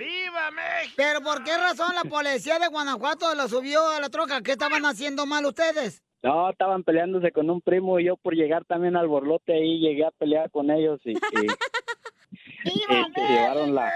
¡Viva 0.01 0.51
México! 0.51 0.95
¿Pero 0.97 1.21
por 1.21 1.45
qué 1.45 1.57
razón 1.57 1.95
la 1.95 2.03
policía 2.11 2.59
de 2.59 2.67
Guanajuato 2.67 3.35
lo 3.37 3.47
subió 3.47 3.89
a 3.89 4.01
la 4.01 4.09
troca? 4.09 4.41
¿Qué 4.43 4.51
estaban 4.53 4.85
haciendo 4.85 5.27
mal 5.27 5.45
ustedes? 5.47 6.03
No, 6.23 6.51
estaban 6.51 6.83
peleándose 6.83 7.31
con 7.31 7.49
un 7.49 7.61
primo 7.61 8.01
y 8.01 8.07
yo 8.07 8.17
por 8.17 8.35
llegar 8.35 8.65
también 8.65 8.97
al 8.97 9.07
borlote 9.07 9.53
ahí 9.55 9.79
llegué 9.79 10.05
a 10.05 10.11
pelear 10.11 10.51
con 10.51 10.71
ellos 10.73 10.99
y, 11.05 11.13
y- 11.13 11.15
y 12.65 12.81
se 13.15 13.29
llevaron 13.29 13.75
la 13.77 13.91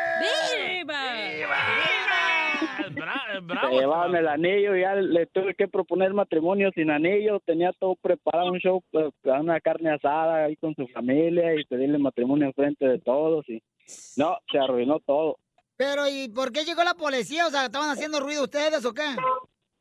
se 3.61 3.71
llevaron 3.71 4.17
el 4.17 4.29
anillo 4.29 4.77
y 4.77 4.81
ya 4.81 4.95
le 4.95 5.27
tuve 5.27 5.55
que 5.55 5.69
proponer 5.69 6.13
matrimonio 6.13 6.71
sin 6.75 6.91
anillo, 6.91 7.41
tenía 7.41 7.73
todo 7.73 7.97
preparado 7.97 8.53
un 8.53 8.59
show, 8.59 8.83
pues, 8.91 9.13
una 9.25 9.61
carne 9.61 9.91
asada 9.91 10.45
ahí 10.45 10.57
con 10.57 10.75
su 10.75 10.87
familia 10.89 11.55
y 11.55 11.65
pedirle 11.65 11.99
matrimonio 11.99 12.47
enfrente 12.47 12.87
de 12.87 12.99
todos 12.99 13.49
y 13.49 13.63
no, 14.17 14.39
se 14.51 14.59
arruinó 14.59 15.01
todo. 15.01 15.37
Pero, 15.77 16.09
¿y 16.09 16.29
por 16.29 16.53
qué 16.53 16.65
llegó 16.65 16.85
la 16.85 16.95
policía? 16.95 17.47
O 17.47 17.51
sea, 17.51 17.65
¿estaban 17.65 17.91
haciendo 17.91 18.21
ruido 18.21 18.45
ustedes 18.45 18.85
o 18.85 18.93
qué? 18.93 19.17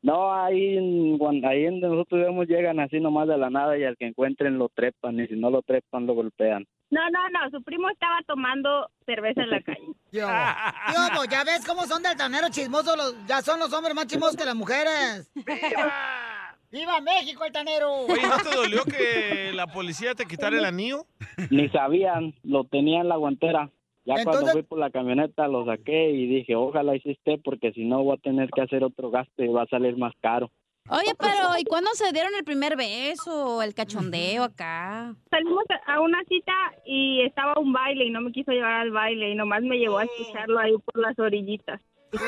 No, 0.02 0.34
ahí 0.34 0.76
en, 0.76 1.18
ahí 1.46 1.64
en 1.64 1.80
donde 1.80 1.96
nosotros 1.96 2.20
vivimos 2.20 2.46
llegan 2.46 2.78
así 2.78 3.00
nomás 3.00 3.26
de 3.26 3.38
la 3.38 3.48
nada 3.48 3.78
y 3.78 3.84
al 3.84 3.96
que 3.96 4.06
encuentren 4.06 4.58
lo 4.58 4.68
trepan 4.68 5.18
y 5.18 5.26
si 5.28 5.34
no 5.34 5.50
lo 5.50 5.62
trepan 5.62 6.06
lo 6.06 6.14
golpean. 6.14 6.66
No, 6.94 7.00
no, 7.10 7.28
no, 7.30 7.50
su 7.50 7.60
primo 7.64 7.90
estaba 7.90 8.20
tomando 8.24 8.88
cerveza 9.04 9.42
en 9.42 9.50
la 9.50 9.60
calle. 9.64 9.88
Yo, 10.12 10.28
yo, 10.28 11.16
pues, 11.16 11.28
ya 11.28 11.42
ves 11.42 11.66
cómo 11.66 11.86
son 11.86 12.04
de 12.04 12.10
altaneros 12.10 12.50
chismosos, 12.50 12.96
los, 12.96 13.26
ya 13.26 13.42
son 13.42 13.58
los 13.58 13.72
hombres 13.72 13.96
más 13.96 14.06
chismosos 14.06 14.36
que 14.36 14.44
las 14.44 14.54
mujeres. 14.54 15.28
¡Viva! 15.34 16.56
¡Viva 16.70 17.00
México, 17.00 17.42
altanero! 17.42 17.92
Oye, 18.04 18.22
¿no 18.22 18.38
te 18.38 18.56
dolió 18.56 18.84
que 18.84 19.50
la 19.54 19.66
policía 19.66 20.14
te 20.14 20.24
quitara 20.24 20.56
el 20.56 20.64
anillo? 20.64 21.06
Ni 21.50 21.68
sabían, 21.70 22.32
lo 22.44 22.62
tenía 22.62 23.00
en 23.00 23.08
la 23.08 23.16
guantera. 23.16 23.70
Ya 24.04 24.22
cuando 24.22 24.52
fui 24.52 24.62
por 24.62 24.78
la 24.78 24.90
camioneta 24.90 25.48
lo 25.48 25.64
saqué 25.64 26.10
y 26.10 26.26
dije, 26.26 26.54
ojalá 26.54 26.94
hiciste 26.94 27.38
porque 27.42 27.72
si 27.72 27.84
no 27.84 28.04
voy 28.04 28.16
a 28.16 28.20
tener 28.20 28.50
que 28.50 28.60
hacer 28.60 28.84
otro 28.84 29.10
gasto 29.10 29.42
y 29.42 29.48
va 29.48 29.62
a 29.62 29.66
salir 29.66 29.96
más 29.96 30.12
caro. 30.20 30.52
Oye, 30.90 31.14
pero 31.18 31.56
¿y 31.58 31.64
cuándo 31.64 31.90
se 31.94 32.12
dieron 32.12 32.34
el 32.34 32.44
primer 32.44 32.76
beso? 32.76 33.62
El 33.62 33.74
cachondeo 33.74 34.44
acá. 34.44 35.14
Salimos 35.30 35.64
a- 35.86 36.00
una 36.00 36.22
cita 36.28 36.52
y 36.84 37.22
estaba 37.22 37.54
un 37.58 37.72
baile 37.72 38.04
y 38.04 38.10
no 38.10 38.20
me 38.20 38.32
quiso 38.32 38.52
llevar 38.52 38.72
al 38.74 38.90
baile 38.90 39.30
y 39.30 39.34
nomás 39.34 39.62
me 39.62 39.76
llevó 39.78 39.98
a 39.98 40.04
escucharlo 40.04 40.58
ahí 40.58 40.74
por 40.84 40.98
las 41.00 41.18
orillitas. 41.18 41.80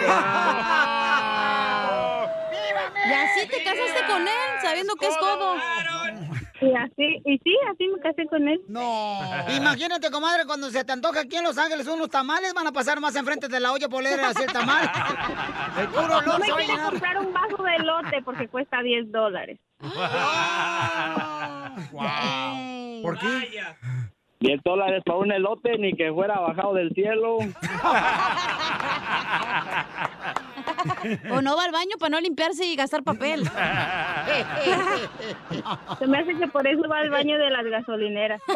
Y 3.09 3.13
así 3.13 3.47
te 3.49 3.63
casaste 3.63 4.01
con 4.09 4.23
él, 4.23 4.61
sabiendo 4.63 4.95
que 4.97 5.07
es 5.07 5.17
codo. 5.17 5.55
Y 6.61 6.73
así, 6.75 7.23
y 7.25 7.39
sí, 7.39 7.57
así 7.71 7.87
me 7.89 8.01
casé 8.01 8.27
con 8.27 8.49
él. 8.49 8.61
No. 8.69 9.19
Imagínate, 9.57 10.11
comadre, 10.11 10.45
cuando 10.47 10.71
se 10.71 10.85
te 10.85 10.93
antoja 10.93 11.21
aquí 11.21 11.37
en 11.37 11.45
Los 11.45 11.59
Ángeles 11.59 11.87
unos 11.87 12.09
tamales, 12.09 12.55
van 12.55 12.67
a 12.67 12.73
pasar 12.73 12.99
más 13.01 13.15
enfrente 13.17 13.49
de 13.49 13.61
la 13.61 13.73
olla 13.73 13.89
polera 13.89 14.29
así 14.31 14.43
el 14.43 14.53
tamal. 14.53 14.91
El 15.79 15.89
puro 15.89 16.09
No 16.09 16.17
olor 16.19 16.41
me 16.41 16.47
a 16.53 16.57
llenar. 16.67 16.91
comprar 16.91 17.19
un 17.19 17.33
vaso 17.33 17.63
de 17.63 17.75
elote 17.77 18.23
porque 18.25 18.49
cuesta 18.49 18.83
10 18.83 19.13
dólares. 19.13 19.59
¿Por 23.03 23.19
qué? 23.19 23.49
10 24.41 24.63
dólares 24.63 25.03
para 25.05 25.19
un 25.19 25.33
elote, 25.33 25.77
ni 25.79 25.93
que 25.95 26.11
fuera 26.13 26.39
bajado 26.41 26.75
del 26.75 26.91
cielo. 26.95 27.39
O 31.31 31.41
no 31.43 31.57
va 31.57 31.65
al 31.65 31.73
baño 31.73 31.97
para 31.99 32.11
no 32.11 32.21
limpiarse 32.21 32.65
y 32.67 32.77
gastar 32.77 33.03
papel. 33.03 33.45
Se 35.99 36.07
me 36.07 36.19
hace 36.19 36.35
que 36.37 36.47
por 36.49 36.67
eso 36.67 36.83
va 36.89 36.99
al 36.99 37.11
baño 37.11 37.39
de 37.39 37.51
las 37.51 37.65
gasolineras. 37.65 38.41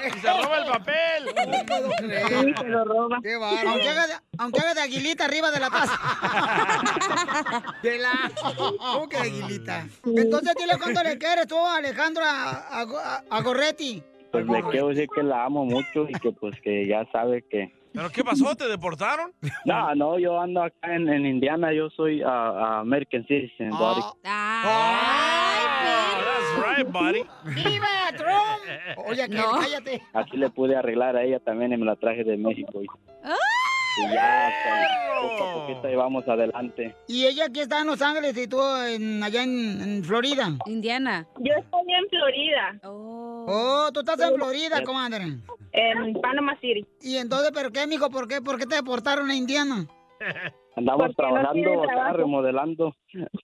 ¡Y 0.00 0.10
se 0.18 0.28
roba 0.32 0.58
el 0.58 0.66
papel! 0.70 1.24
No. 1.26 2.42
Sí, 2.42 2.54
se 2.58 2.64
lo 2.68 2.84
roba. 2.84 3.18
Qué. 3.22 3.34
Aunque 3.34 3.88
haga, 3.88 4.06
de, 4.06 4.14
aunque 4.38 4.60
haga 4.60 4.74
de 4.74 4.80
aguilita 4.80 5.24
arriba 5.26 5.50
de 5.50 5.60
la 5.60 5.68
taza. 5.70 5.98
De 7.82 7.98
la... 7.98 8.30
¿Cómo 8.56 9.08
que 9.08 9.16
de 9.16 9.22
aguilita? 9.22 9.86
Entonces 10.04 10.54
dile 10.58 10.72
cuánto 10.78 11.02
le 11.02 11.18
quieres 11.18 11.46
tú, 11.46 11.56
Alejandro, 11.58 12.24
a, 12.24 12.50
a, 12.50 12.82
a- 12.82 13.22
a 13.30 13.42
Gorretti. 13.42 14.02
Pues 14.32 14.46
le 14.46 14.62
quiero 14.70 14.88
decir 14.88 15.08
que 15.14 15.22
la 15.22 15.44
amo 15.44 15.64
mucho 15.64 16.06
y 16.08 16.12
que 16.18 16.32
pues 16.32 16.58
que 16.62 16.86
ya 16.86 17.04
sabe 17.12 17.42
que... 17.50 17.72
¿Pero 17.92 18.08
qué 18.10 18.22
pasó? 18.24 18.54
¿Te 18.54 18.68
deportaron? 18.68 19.32
No, 19.64 19.94
no, 19.94 20.18
yo 20.18 20.40
ando 20.40 20.62
acá 20.62 20.94
en, 20.94 21.08
en 21.08 21.26
Indiana, 21.26 21.72
yo 21.72 21.90
soy 21.90 22.22
ah, 22.22 22.52
ah, 22.56 22.78
American 22.80 23.24
Citizen, 23.26 23.70
buddy. 23.70 24.00
That's 24.22 24.66
right, 26.56 26.86
buddy. 26.90 27.24
¡Viva 27.44 27.88
Trump! 28.16 28.98
Oye, 29.08 29.28
que 29.28 29.34
No. 29.36 29.52
cállate. 29.60 30.02
Así 30.12 30.36
le 30.36 30.50
pude 30.50 30.76
arreglar 30.76 31.16
a 31.16 31.22
ella 31.24 31.38
también 31.40 31.72
y 31.72 31.76
me 31.76 31.86
la 31.86 31.96
traje 31.96 32.24
de 32.24 32.36
México. 32.36 32.82
Y, 32.82 32.86
y 33.96 34.12
ya, 34.14 34.50
pues, 34.64 35.30
poco 35.38 35.44
a 35.44 35.54
poquito 35.66 35.86
ahí 35.88 35.94
vamos 35.96 36.26
adelante. 36.28 36.94
Y 37.08 37.26
ella 37.26 37.46
aquí 37.46 37.60
está 37.60 37.80
en 37.80 37.86
Los 37.88 38.00
Ángeles 38.02 38.36
y 38.36 38.46
tú 38.46 38.60
en- 38.86 39.22
allá 39.22 39.42
en, 39.42 39.80
en 39.82 40.04
Florida. 40.04 40.48
Indiana. 40.66 41.26
Yo 41.38 41.52
estoy 41.54 41.92
en 41.92 42.08
Florida. 42.08 42.80
Oh, 42.84 43.90
tú 43.92 44.00
estás 44.00 44.20
en 44.20 44.34
Florida, 44.34 44.82
comadre. 44.84 45.24
En 45.72 46.14
Panama 46.20 46.56
City. 46.60 46.84
Y 47.02 47.16
entonces, 47.16 47.50
¿pero 47.54 47.70
qué, 47.70 47.86
mijo? 47.86 48.10
¿Por 48.10 48.26
qué, 48.28 48.40
¿Por 48.40 48.58
qué 48.58 48.66
te 48.66 48.76
deportaron 48.76 49.30
a 49.30 49.34
Indiana? 49.34 49.86
Andamos 50.76 51.02
Porque 51.08 51.14
trabajando 51.16 51.82
acá, 51.84 52.12
remodelando, 52.12 52.94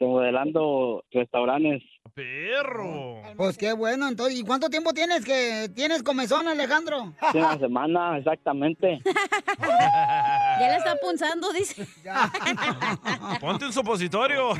remodelando 0.00 1.04
restaurantes. 1.12 1.82
¡Perro! 2.14 3.20
Pues 3.36 3.58
qué 3.58 3.72
bueno, 3.72 4.08
entonces, 4.08 4.38
¿y 4.38 4.42
cuánto 4.44 4.70
tiempo 4.70 4.92
tienes 4.92 5.24
que 5.24 5.68
tienes 5.74 6.02
comezón, 6.02 6.46
Alejandro? 6.48 7.12
Hace 7.20 7.38
una 7.38 7.58
semana, 7.58 8.18
exactamente. 8.18 9.00
Ya 10.58 10.68
la 10.68 10.76
está 10.78 10.96
punzando, 10.96 11.52
dice. 11.52 11.86
Ponte 13.42 13.66
un 13.66 13.72
supositorio. 13.74 14.54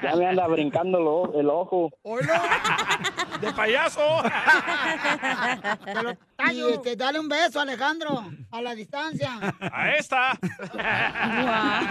Ya 0.00 0.14
me 0.16 0.26
anda 0.28 0.46
brincando 0.46 1.00
lo- 1.00 1.40
el 1.40 1.48
ojo. 1.50 1.90
¡De 3.40 3.52
payaso! 3.52 4.00
Y 6.52 6.60
este, 6.72 6.94
dale 6.96 7.18
un 7.18 7.28
beso, 7.28 7.60
Alejandro, 7.60 8.24
a 8.52 8.62
la 8.62 8.74
distancia. 8.76 9.30
¡A 9.72 9.90
esta! 9.92 10.38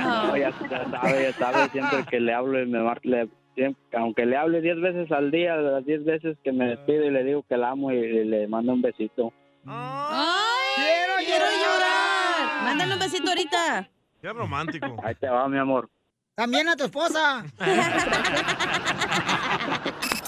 No, 0.01 0.37
ya, 0.37 0.53
ya 0.69 0.89
sabe, 0.89 1.30
sabe, 1.33 1.69
siempre 1.71 2.05
que 2.09 2.19
le 2.19 2.33
hablo 2.33 2.61
y 2.61 2.65
me 2.65 2.79
mar- 2.81 2.99
le- 3.03 3.29
siempre- 3.55 3.97
aunque 3.97 4.25
le 4.25 4.37
hable 4.37 4.61
10 4.61 4.81
veces 4.81 5.11
al 5.11 5.31
día, 5.31 5.55
las 5.55 5.85
10 5.85 6.05
veces 6.05 6.37
que 6.43 6.51
me 6.51 6.67
despido 6.67 7.05
y 7.05 7.11
le 7.11 7.23
digo 7.23 7.43
que 7.47 7.57
la 7.57 7.69
amo 7.71 7.91
y, 7.91 8.23
le 8.25 8.47
mando 8.47 8.73
un 8.73 8.81
besito. 8.81 9.33
¡Ay! 9.65 10.47
¡Quiero 10.75 11.13
¡Quiero 11.25 11.45
llorar! 11.45 12.63
Mándale 12.63 12.93
un 12.93 12.99
besito 12.99 13.29
ahorita. 13.29 13.89
¡Qué 14.21 14.29
romántico! 14.33 14.95
Ahí 15.03 15.15
te 15.15 15.27
va, 15.29 15.47
mi 15.47 15.57
amor. 15.57 15.89
También 16.35 16.69
a 16.69 16.75
tu 16.75 16.85
esposa. 16.85 17.43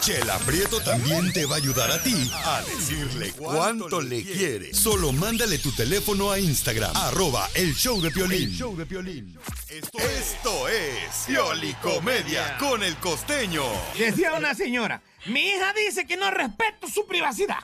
Chela 0.03 0.37
Prieto 0.39 0.81
también 0.81 1.31
te 1.31 1.45
va 1.45 1.55
a 1.55 1.57
ayudar 1.59 1.89
a 1.89 2.03
ti 2.03 2.29
a 2.43 2.61
decirle 2.63 3.31
cuánto 3.37 4.01
le 4.01 4.21
quiere. 4.21 4.73
Solo 4.73 5.13
mándale 5.13 5.59
tu 5.59 5.71
teléfono 5.71 6.29
a 6.29 6.39
Instagram, 6.39 6.91
arroba 6.93 7.49
el 7.53 7.73
show 7.73 8.01
de 8.01 8.11
Piolín. 8.11 8.51
show 8.51 8.75
de 8.75 8.85
Piolín. 8.85 9.39
Esto, 9.69 9.97
esto 9.99 10.67
es 10.67 11.23
Piolicomedia 11.25 12.57
con 12.57 12.83
el 12.83 12.97
costeño. 12.97 13.63
Decía 13.97 14.33
una 14.33 14.53
señora, 14.53 15.01
mi 15.27 15.39
hija 15.39 15.71
dice 15.71 16.05
que 16.05 16.17
no 16.17 16.29
respeto 16.31 16.89
su 16.89 17.07
privacidad. 17.07 17.63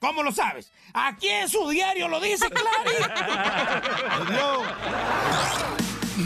¿Cómo 0.00 0.22
lo 0.22 0.32
sabes? 0.32 0.72
Aquí 0.94 1.28
en 1.28 1.50
su 1.50 1.68
diario 1.68 2.08
lo 2.08 2.18
dice 2.18 2.46
clarito. 2.48 3.12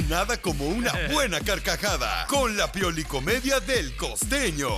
Nada 0.09 0.41
como 0.41 0.69
una 0.69 0.93
buena 1.13 1.41
carcajada 1.41 2.29
con 2.29 2.57
la 2.57 2.71
Piolicomedia 2.71 3.59
del 3.59 3.97
costeño. 3.97 4.71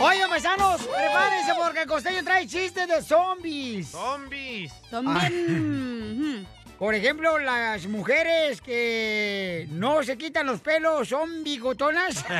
Oigan, 0.00 0.28
paisanos, 0.28 0.82
prepárense 0.82 1.52
porque 1.56 1.82
el 1.82 1.88
costeño 1.88 2.24
trae 2.24 2.46
chistes 2.46 2.88
de 2.88 3.00
zombies. 3.02 3.88
¡Zombies! 3.88 4.72
Son 4.90 5.04
bien... 5.14 6.46
Por 6.78 6.92
ejemplo, 6.94 7.38
las 7.38 7.86
mujeres 7.86 8.60
que 8.60 9.68
no 9.70 10.02
se 10.02 10.18
quitan 10.18 10.46
los 10.46 10.60
pelos 10.60 11.08
son 11.08 11.42
bigotonas. 11.44 12.24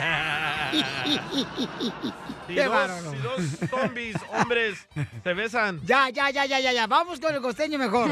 Si 2.46 2.52
Qué 2.54 2.64
dos, 2.64 2.74
bárbaro. 2.74 3.10
si 3.10 3.16
dos 3.16 3.70
zombies, 3.70 4.16
hombres, 4.30 4.78
se 5.22 5.32
besan. 5.32 5.80
Ya, 5.86 6.10
ya, 6.10 6.28
ya, 6.28 6.44
ya, 6.44 6.60
ya, 6.60 6.72
ya. 6.74 6.86
Vamos 6.86 7.18
con 7.18 7.34
el 7.34 7.40
costeño 7.40 7.78
mejor. 7.78 8.10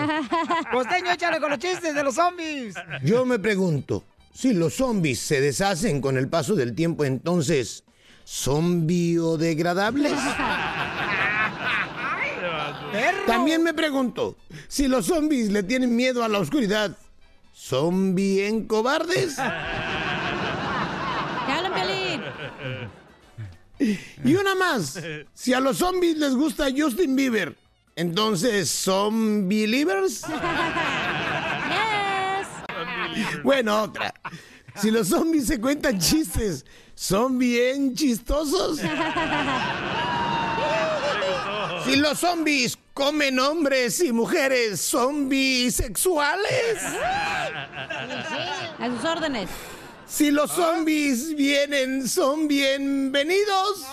Costeño, 0.73 1.11
échale 1.13 1.39
con 1.39 1.51
los 1.51 1.59
chistes 1.59 1.95
de 1.95 2.03
los 2.03 2.15
zombies. 2.15 2.75
Yo 3.03 3.27
me 3.27 3.39
pregunto, 3.39 4.05
si 4.33 4.55
los 4.55 4.73
zombies 4.73 5.19
se 5.21 5.43
deshacen 5.43 6.01
con 6.01 6.17
el 6.17 6.29
paso 6.31 6.55
del 6.55 6.75
tiempo, 6.75 7.05
entonces, 7.05 7.85
¿son 8.25 8.87
biodegradables? 8.87 10.19
También 13.27 13.63
me 13.63 13.73
pregunto, 13.75 14.37
si 14.69 14.89
los 14.89 15.07
zombies 15.07 15.51
le 15.51 15.63
tienen 15.63 15.95
miedo 15.95 16.25
a 16.25 16.29
la 16.29 16.39
oscuridad, 16.39 16.97
¿son 17.53 18.15
bien 18.15 18.67
cobardes? 18.67 19.37
Y 24.25 24.35
una 24.35 24.55
más, 24.55 25.01
si 25.35 25.53
a 25.53 25.61
los 25.61 25.79
zombies 25.79 26.17
les 26.17 26.35
gusta 26.35 26.69
Justin 26.77 27.17
Bieber, 27.17 27.57
entonces, 27.97 28.71
¿son 28.71 29.49
believers? 29.49 30.23
Bueno, 33.45 33.83
otra. 33.83 34.15
Si 34.77 34.91
los 34.91 35.09
zombies 35.09 35.47
se 35.47 35.61
cuentan 35.61 35.99
chistes, 35.99 36.65
¿son 37.03 37.39
bien 37.39 37.95
chistosos? 37.95 38.79
Si 41.85 41.97
los 41.97 42.21
zombies 42.21 42.79
comen 42.95 43.41
hombres 43.41 44.01
y 44.05 44.13
mujeres, 44.13 44.81
¿son 44.81 45.29
bisexuales? 45.29 46.79
A 48.79 48.87
sus 48.87 49.05
órdenes. 49.05 49.51
Si 50.07 50.31
los 50.31 50.53
zombies 50.53 51.35
vienen, 51.35 52.09
¿son 52.09 52.47
bienvenidos? 52.47 53.85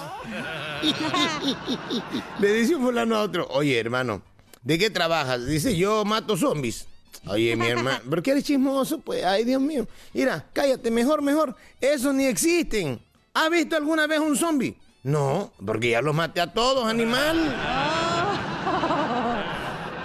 Le 2.40 2.54
dice 2.54 2.76
un 2.76 2.84
fulano 2.84 3.16
a 3.16 3.24
otro, 3.24 3.48
oye 3.50 3.80
hermano, 3.80 4.22
¿de 4.62 4.78
qué 4.78 4.92
trabajas? 4.92 5.48
Dice, 5.48 5.76
yo 5.76 6.06
mato 6.06 6.38
zombies. 6.38 6.86
Oye, 7.28 7.56
mi 7.56 7.68
hermano, 7.68 8.00
¿por 8.10 8.22
qué 8.24 8.32
eres 8.32 8.44
chismoso? 8.44 9.00
Pues, 9.00 9.24
ay, 9.24 9.44
Dios 9.44 9.62
mío. 9.62 9.88
Mira, 10.14 10.46
cállate, 10.54 10.90
mejor, 10.90 11.22
mejor. 11.22 11.56
Esos 11.82 12.14
ni 12.14 12.26
existen. 12.26 13.00
¿Has 13.34 13.50
visto 13.50 13.76
alguna 13.76 14.08
vez 14.08 14.20
un 14.20 14.36
zombie? 14.36 14.76
No, 15.04 15.54
porque 15.66 15.92
ya 15.92 16.02
los 16.02 16.16
maté 16.16 16.42
a 16.42 16.54
todos, 16.54 16.86
animal. 16.86 17.56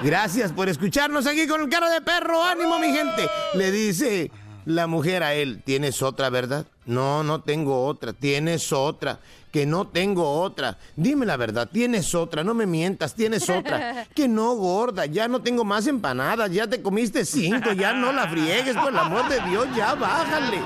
Gracias 0.03 0.53
por 0.53 0.69
escucharnos 0.69 1.27
aquí 1.27 1.47
con 1.47 1.63
el 1.63 1.69
cara 1.69 1.89
de 1.89 2.01
perro. 2.01 2.43
Ánimo, 2.43 2.79
mi 2.79 2.93
gente. 2.93 3.29
Le 3.55 3.71
dice 3.71 4.31
la 4.67 4.87
mujer 4.87 5.23
a 5.23 5.35
él, 5.35 5.63
¿tienes 5.65 6.03
otra, 6.03 6.31
verdad? 6.31 6.67
No, 6.85 7.25
no 7.25 7.43
tengo 7.43 7.87
otra. 7.87 8.13
Tienes 8.13 8.73
otra. 8.73 9.19
Que 9.55 9.67
no 9.67 9.87
tengo 9.87 10.29
otra. 10.41 10.79
Dime 10.97 11.25
la 11.25 11.37
verdad, 11.37 11.69
tienes 11.73 12.13
otra. 12.17 12.43
No 12.43 12.55
me 12.55 12.67
mientas, 12.67 13.15
tienes 13.15 13.49
otra. 13.49 14.05
Que 14.15 14.27
no, 14.27 14.57
gorda. 14.57 15.07
Ya 15.07 15.29
no 15.29 15.43
tengo 15.43 15.63
más 15.65 15.87
empanadas. 15.87 16.51
Ya 16.51 16.67
te 16.67 16.83
comiste 16.83 17.25
cinco. 17.25 17.71
Ya 17.71 17.93
no 17.93 18.11
la 18.11 18.29
friegues, 18.29 18.75
por 18.77 18.91
el 18.91 18.99
amor 18.99 19.29
de 19.29 19.39
Dios. 19.49 19.69
Ya 19.77 19.95
bájale. 19.95 20.61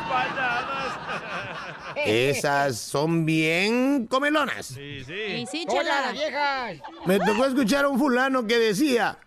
Esas 1.96 2.78
son 2.78 3.26
bien 3.26 4.06
comelonas. 4.06 4.64
Sí, 4.64 5.04
sí. 5.04 5.44
sí, 5.50 5.66
¡Hola, 5.68 6.12
viejas! 6.12 6.78
Me 7.04 7.18
tocó 7.18 7.44
escuchar 7.44 7.84
a 7.84 7.88
un 7.88 7.98
fulano 7.98 8.46
que 8.46 8.58
decía, 8.58 9.18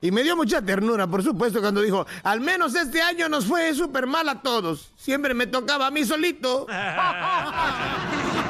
y 0.00 0.10
me 0.10 0.24
dio 0.24 0.34
mucha 0.34 0.60
ternura, 0.62 1.06
por 1.06 1.22
supuesto, 1.22 1.60
cuando 1.60 1.80
dijo, 1.80 2.04
al 2.24 2.40
menos 2.40 2.74
este 2.74 3.00
año 3.02 3.28
nos 3.28 3.46
fue 3.46 3.72
súper 3.72 4.08
mal 4.08 4.28
a 4.28 4.42
todos. 4.42 4.90
Siempre 4.96 5.32
me 5.32 5.46
tocaba 5.46 5.86
a 5.86 5.90
mí 5.92 6.04
solito. 6.04 6.66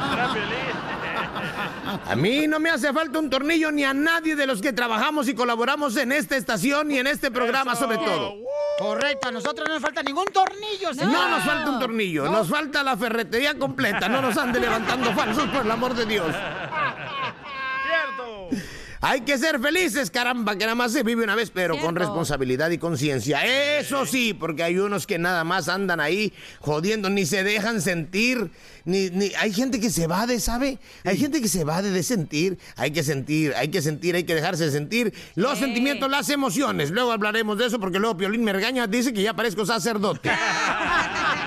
A 2.08 2.14
mí 2.16 2.46
no 2.46 2.58
me 2.58 2.70
hace 2.70 2.92
falta 2.92 3.18
un 3.18 3.30
tornillo 3.30 3.70
ni 3.72 3.84
a 3.84 3.94
nadie 3.94 4.36
de 4.36 4.46
los 4.46 4.60
que 4.60 4.72
trabajamos 4.72 5.28
y 5.28 5.34
colaboramos 5.34 5.96
en 5.96 6.12
esta 6.12 6.36
estación 6.36 6.90
y 6.90 6.98
en 6.98 7.06
este 7.06 7.30
programa 7.30 7.74
sobre 7.76 7.98
todo. 7.98 8.34
Correcto, 8.78 9.28
a 9.28 9.32
nosotros 9.32 9.66
no 9.68 9.74
nos 9.74 9.82
falta 9.82 10.02
ningún 10.02 10.26
tornillo, 10.26 10.88
No, 10.88 10.94
señor. 10.94 11.30
nos 11.30 11.44
falta 11.44 11.70
un 11.70 11.78
tornillo, 11.80 12.24
No. 12.26 12.32
nos 12.32 12.48
falta 12.48 12.82
la 12.82 12.96
ferretería 12.96 13.56
completa, 13.58 14.08
no 14.08 14.20
nos 14.20 14.36
ande 14.36 14.60
levantando 14.60 15.12
falsos 15.14 15.48
por 15.48 15.64
el 15.64 15.70
amor 15.70 15.94
de 15.94 16.06
Dios. 16.06 16.26
Hay 19.08 19.20
que 19.20 19.38
ser 19.38 19.60
felices, 19.60 20.10
caramba, 20.10 20.56
que 20.56 20.64
nada 20.64 20.74
más 20.74 20.90
se 20.92 21.04
vive 21.04 21.22
una 21.22 21.36
vez, 21.36 21.50
pero 21.54 21.78
con 21.78 21.94
responsabilidad 21.94 22.70
y 22.70 22.78
conciencia. 22.78 23.40
Eso 23.78 24.04
sí, 24.04 24.34
porque 24.34 24.64
hay 24.64 24.78
unos 24.78 25.06
que 25.06 25.16
nada 25.16 25.44
más 25.44 25.68
andan 25.68 26.00
ahí 26.00 26.32
jodiendo, 26.58 27.08
ni 27.08 27.24
se 27.24 27.44
dejan 27.44 27.80
sentir, 27.80 28.50
ni, 28.84 29.10
ni 29.10 29.32
hay 29.38 29.52
gente 29.52 29.78
que 29.78 29.90
se 29.90 30.02
evade, 30.04 30.40
¿sabe? 30.40 30.80
Hay 31.04 31.16
gente 31.18 31.40
que 31.40 31.46
se 31.46 31.60
evade 31.60 31.92
de 31.92 32.02
sentir. 32.02 32.58
Hay 32.74 32.90
que 32.90 33.04
sentir, 33.04 33.54
hay 33.54 33.68
que 33.68 33.80
sentir, 33.80 34.16
hay 34.16 34.24
que 34.24 34.34
dejarse 34.34 34.72
sentir 34.72 35.14
los 35.36 35.56
Sí. 35.56 35.64
sentimientos, 35.66 36.10
las 36.10 36.28
emociones. 36.28 36.90
Luego 36.90 37.12
hablaremos 37.12 37.58
de 37.58 37.66
eso 37.66 37.78
porque 37.78 38.00
luego 38.00 38.16
Piolín 38.16 38.42
me 38.42 38.52
regaña, 38.52 38.88
dice 38.88 39.12
que 39.12 39.22
ya 39.22 39.34
parezco 39.34 39.64
sacerdote. 39.64 40.30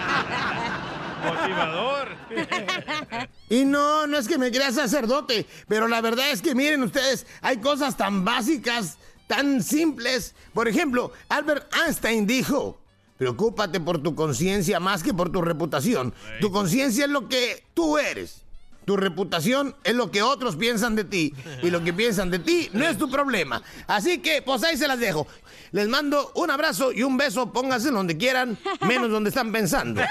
Motivador. 1.23 2.09
Y 3.49 3.65
no, 3.65 4.05
no 4.05 4.17
es 4.17 4.27
que 4.27 4.37
me 4.37 4.51
crea 4.51 4.71
sacerdote, 4.71 5.47
pero 5.67 5.87
la 5.87 6.01
verdad 6.01 6.29
es 6.29 6.39
que 6.41 6.53
miren 6.53 6.83
ustedes, 6.83 7.25
hay 7.41 7.57
cosas 7.57 7.97
tan 7.97 8.23
básicas, 8.23 8.97
tan 9.25 9.63
simples. 9.63 10.35
Por 10.53 10.67
ejemplo, 10.67 11.11
Albert 11.29 11.73
Einstein 11.75 12.27
dijo, 12.27 12.79
preocúpate 13.17 13.79
por 13.79 14.03
tu 14.03 14.13
conciencia 14.13 14.79
más 14.79 15.01
que 15.01 15.15
por 15.15 15.31
tu 15.31 15.41
reputación. 15.41 16.13
Tu 16.41 16.51
conciencia 16.51 17.05
es 17.05 17.11
lo 17.11 17.27
que 17.27 17.63
tú 17.73 17.97
eres. 17.97 18.43
Tu 18.85 18.97
reputación 18.97 19.75
es 19.83 19.93
lo 19.93 20.09
que 20.09 20.23
otros 20.23 20.55
piensan 20.55 20.95
de 20.95 21.03
ti. 21.03 21.33
Y 21.61 21.69
lo 21.69 21.83
que 21.83 21.93
piensan 21.93 22.31
de 22.31 22.39
ti 22.39 22.69
no 22.73 22.87
es 22.87 22.97
tu 22.97 23.09
problema. 23.09 23.61
Así 23.85 24.17
que, 24.17 24.41
pues 24.41 24.63
ahí 24.63 24.77
se 24.77 24.87
las 24.87 24.99
dejo. 24.99 25.27
Les 25.71 25.87
mando 25.87 26.31
un 26.35 26.49
abrazo 26.49 26.91
y 26.91 27.03
un 27.03 27.17
beso. 27.17 27.51
Pónganse 27.53 27.91
donde 27.91 28.17
quieran, 28.17 28.57
menos 28.87 29.11
donde 29.11 29.29
están 29.29 29.51
pensando. 29.51 30.01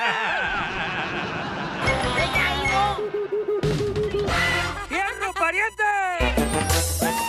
¡Tierno, 4.89 5.33
pariente! 5.35 5.83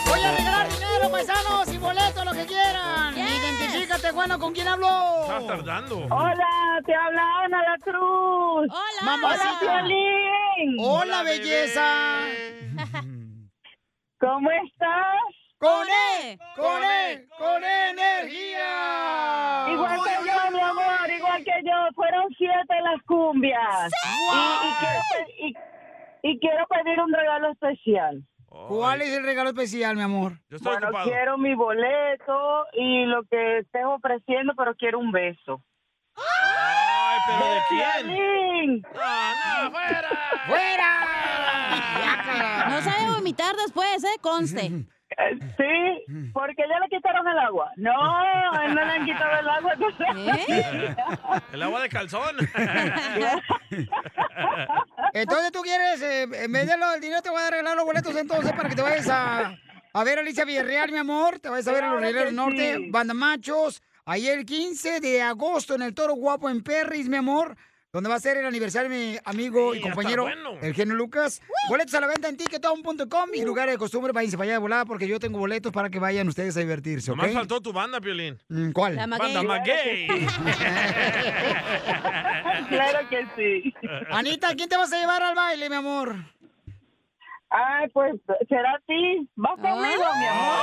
Voy 0.06 0.20
a 0.20 0.36
regalar 0.36 0.68
dinero, 0.68 1.10
paisanos, 1.10 1.72
y 1.72 1.78
boletos, 1.78 2.24
lo 2.24 2.32
que 2.32 2.46
quieran. 2.46 3.16
Identifícate, 3.16 4.12
bueno, 4.12 4.38
¿con 4.38 4.52
quién 4.52 4.68
hablo? 4.68 5.22
Estás 5.22 5.46
tardando. 5.46 6.06
Hola, 6.10 6.80
te 6.86 6.94
habla 6.94 7.22
Ana 7.44 7.62
la 7.62 7.78
Cruz. 7.82 8.68
Hola. 8.70 9.02
Mamacita. 9.02 9.84
Hola, 9.84 10.82
Hola, 10.82 11.22
belleza. 11.24 12.26
¿Cómo 14.20 14.50
estás? 14.50 15.39
¡Con 15.60 15.86
E! 15.88 16.38
¡Con 16.56 16.82
E! 16.82 17.28
¡Con 17.38 17.62
energía! 17.62 19.66
Igual 19.70 20.00
que 20.04 20.14
yo, 20.26 20.50
mi 20.52 20.60
amor, 20.60 21.10
igual 21.16 21.44
que 21.44 21.60
yo. 21.64 21.88
Fueron 21.94 22.24
siete 22.38 22.74
las 22.82 23.00
cumbias. 23.06 23.92
Y, 24.32 24.36
y 24.68 24.72
quiero, 24.80 25.00
pe- 25.12 25.34
y- 25.38 25.54
y 26.32 26.38
quiero 26.40 26.66
pedir 26.66 26.98
un 27.00 27.12
regalo 27.12 27.52
especial. 27.52 28.24
¿Cuál 28.46 29.02
es 29.02 29.12
el 29.16 29.22
regalo 29.24 29.50
especial, 29.50 29.94
mi 29.96 30.02
amor? 30.02 30.32
Yo 30.48 30.56
estoy 30.56 30.72
Bueno, 30.72 30.88
ocupado. 30.88 31.08
quiero 31.10 31.36
mi 31.38 31.54
boleto 31.54 32.66
y 32.72 33.04
lo 33.04 33.22
que 33.24 33.58
estés 33.58 33.84
ofreciendo, 33.84 34.54
pero 34.56 34.74
quiero 34.76 34.98
un 34.98 35.12
beso. 35.12 35.62
Ay, 36.16 37.18
pero 37.26 37.44
¿de 37.54 37.60
quién? 37.68 38.06
Piolín. 38.06 38.82
No, 38.82 38.90
no, 39.64 39.70
fuera. 39.70 40.08
¡Fuera! 40.46 40.90
No 42.70 42.80
sabe 42.82 43.10
vomitar 43.12 43.54
después, 43.56 44.02
¿eh? 44.04 44.16
Conste. 44.22 44.70
Eh, 45.16 45.38
Sí, 45.56 46.30
porque 46.32 46.62
ya 46.68 46.78
le 46.78 46.88
quitaron 46.88 47.26
el 47.26 47.38
agua. 47.38 47.70
No, 47.76 47.90
a 47.92 48.64
él 48.64 48.74
no 48.74 48.84
le 48.84 48.92
han 48.92 49.04
quitado 49.04 49.40
el 49.40 49.48
agua. 49.48 49.72
¿Eh? 50.38 50.96
El 51.52 51.62
agua 51.62 51.82
de 51.82 51.88
calzón. 51.88 52.36
Entonces 55.12 55.52
tú 55.52 55.62
quieres, 55.62 56.00
eh, 56.02 56.22
en 56.22 56.52
vez 56.52 56.66
de 56.66 56.76
lo 56.76 56.90
del 56.90 57.00
dinero, 57.00 57.22
te 57.22 57.30
voy 57.30 57.42
a 57.42 57.50
regalar 57.50 57.76
los 57.76 57.84
boletos 57.84 58.14
entonces 58.16 58.52
para 58.52 58.68
que 58.68 58.76
te 58.76 58.82
vayas 58.82 59.08
a, 59.08 59.56
a 59.92 60.04
ver 60.04 60.18
a 60.18 60.20
Alicia 60.22 60.44
Villarreal, 60.44 60.90
mi 60.92 60.98
amor. 60.98 61.38
Te 61.40 61.48
vayas 61.48 61.66
a 61.68 61.72
ver 61.72 61.84
a 61.84 61.92
los 61.92 62.00
Rieleros 62.00 62.32
Norte, 62.32 62.76
sí. 62.76 62.90
Banda 62.90 63.14
Machos. 63.14 63.82
Ahí 64.04 64.28
el 64.28 64.44
15 64.46 65.00
de 65.00 65.22
agosto 65.22 65.74
en 65.74 65.82
el 65.82 65.94
Toro 65.94 66.14
Guapo 66.14 66.48
en 66.48 66.62
Perris, 66.62 67.08
mi 67.08 67.16
amor. 67.16 67.56
Donde 67.92 68.08
va 68.08 68.14
a 68.14 68.20
ser 68.20 68.36
el 68.36 68.46
aniversario 68.46 68.88
de 68.88 68.96
mi 68.96 69.18
amigo 69.24 69.72
Sí, 69.72 69.78
y 69.78 69.82
compañero, 69.82 70.22
bueno. 70.22 70.52
el 70.62 70.74
genio 70.74 70.94
Lucas. 70.94 71.42
Boletos 71.68 71.92
a 71.94 72.00
la 72.00 72.06
venta 72.06 72.28
en 72.28 72.36
ticketón.com 72.36 73.30
y 73.34 73.44
lugares 73.44 73.74
de 73.74 73.78
costumbre, 73.78 74.12
váyanse 74.12 74.36
para 74.36 74.44
allá 74.44 74.52
de 74.54 74.58
volada 74.58 74.84
porque 74.84 75.08
yo 75.08 75.18
tengo 75.18 75.40
boletos 75.40 75.72
para 75.72 75.90
que 75.90 75.98
vayan 75.98 76.28
ustedes 76.28 76.56
a 76.56 76.60
divertirse, 76.60 77.10
¿ok? 77.10 77.16
Nomás 77.16 77.32
faltó 77.32 77.60
tu 77.60 77.72
banda, 77.72 78.00
Piolín. 78.00 78.38
Mm, 78.48 78.70
¿Cuál? 78.70 78.94
La 78.94 79.06
Banda 79.08 79.42
maguey. 79.42 80.06
Maguey. 80.06 80.26
Claro 82.68 83.08
que 83.08 83.26
sí. 83.36 83.74
Anita, 84.10 84.54
¿quién 84.54 84.68
te 84.68 84.76
vas 84.76 84.92
a 84.92 85.00
llevar 85.00 85.22
al 85.22 85.34
baile, 85.34 85.68
mi 85.68 85.76
amor? 85.76 86.14
Ay, 87.50 87.88
pues 87.92 88.14
será 88.48 88.74
a 88.74 88.78
ti. 88.86 89.28
Vas 89.36 89.56
conmigo, 89.60 90.04
mi 90.18 90.26
amor. 90.26 90.58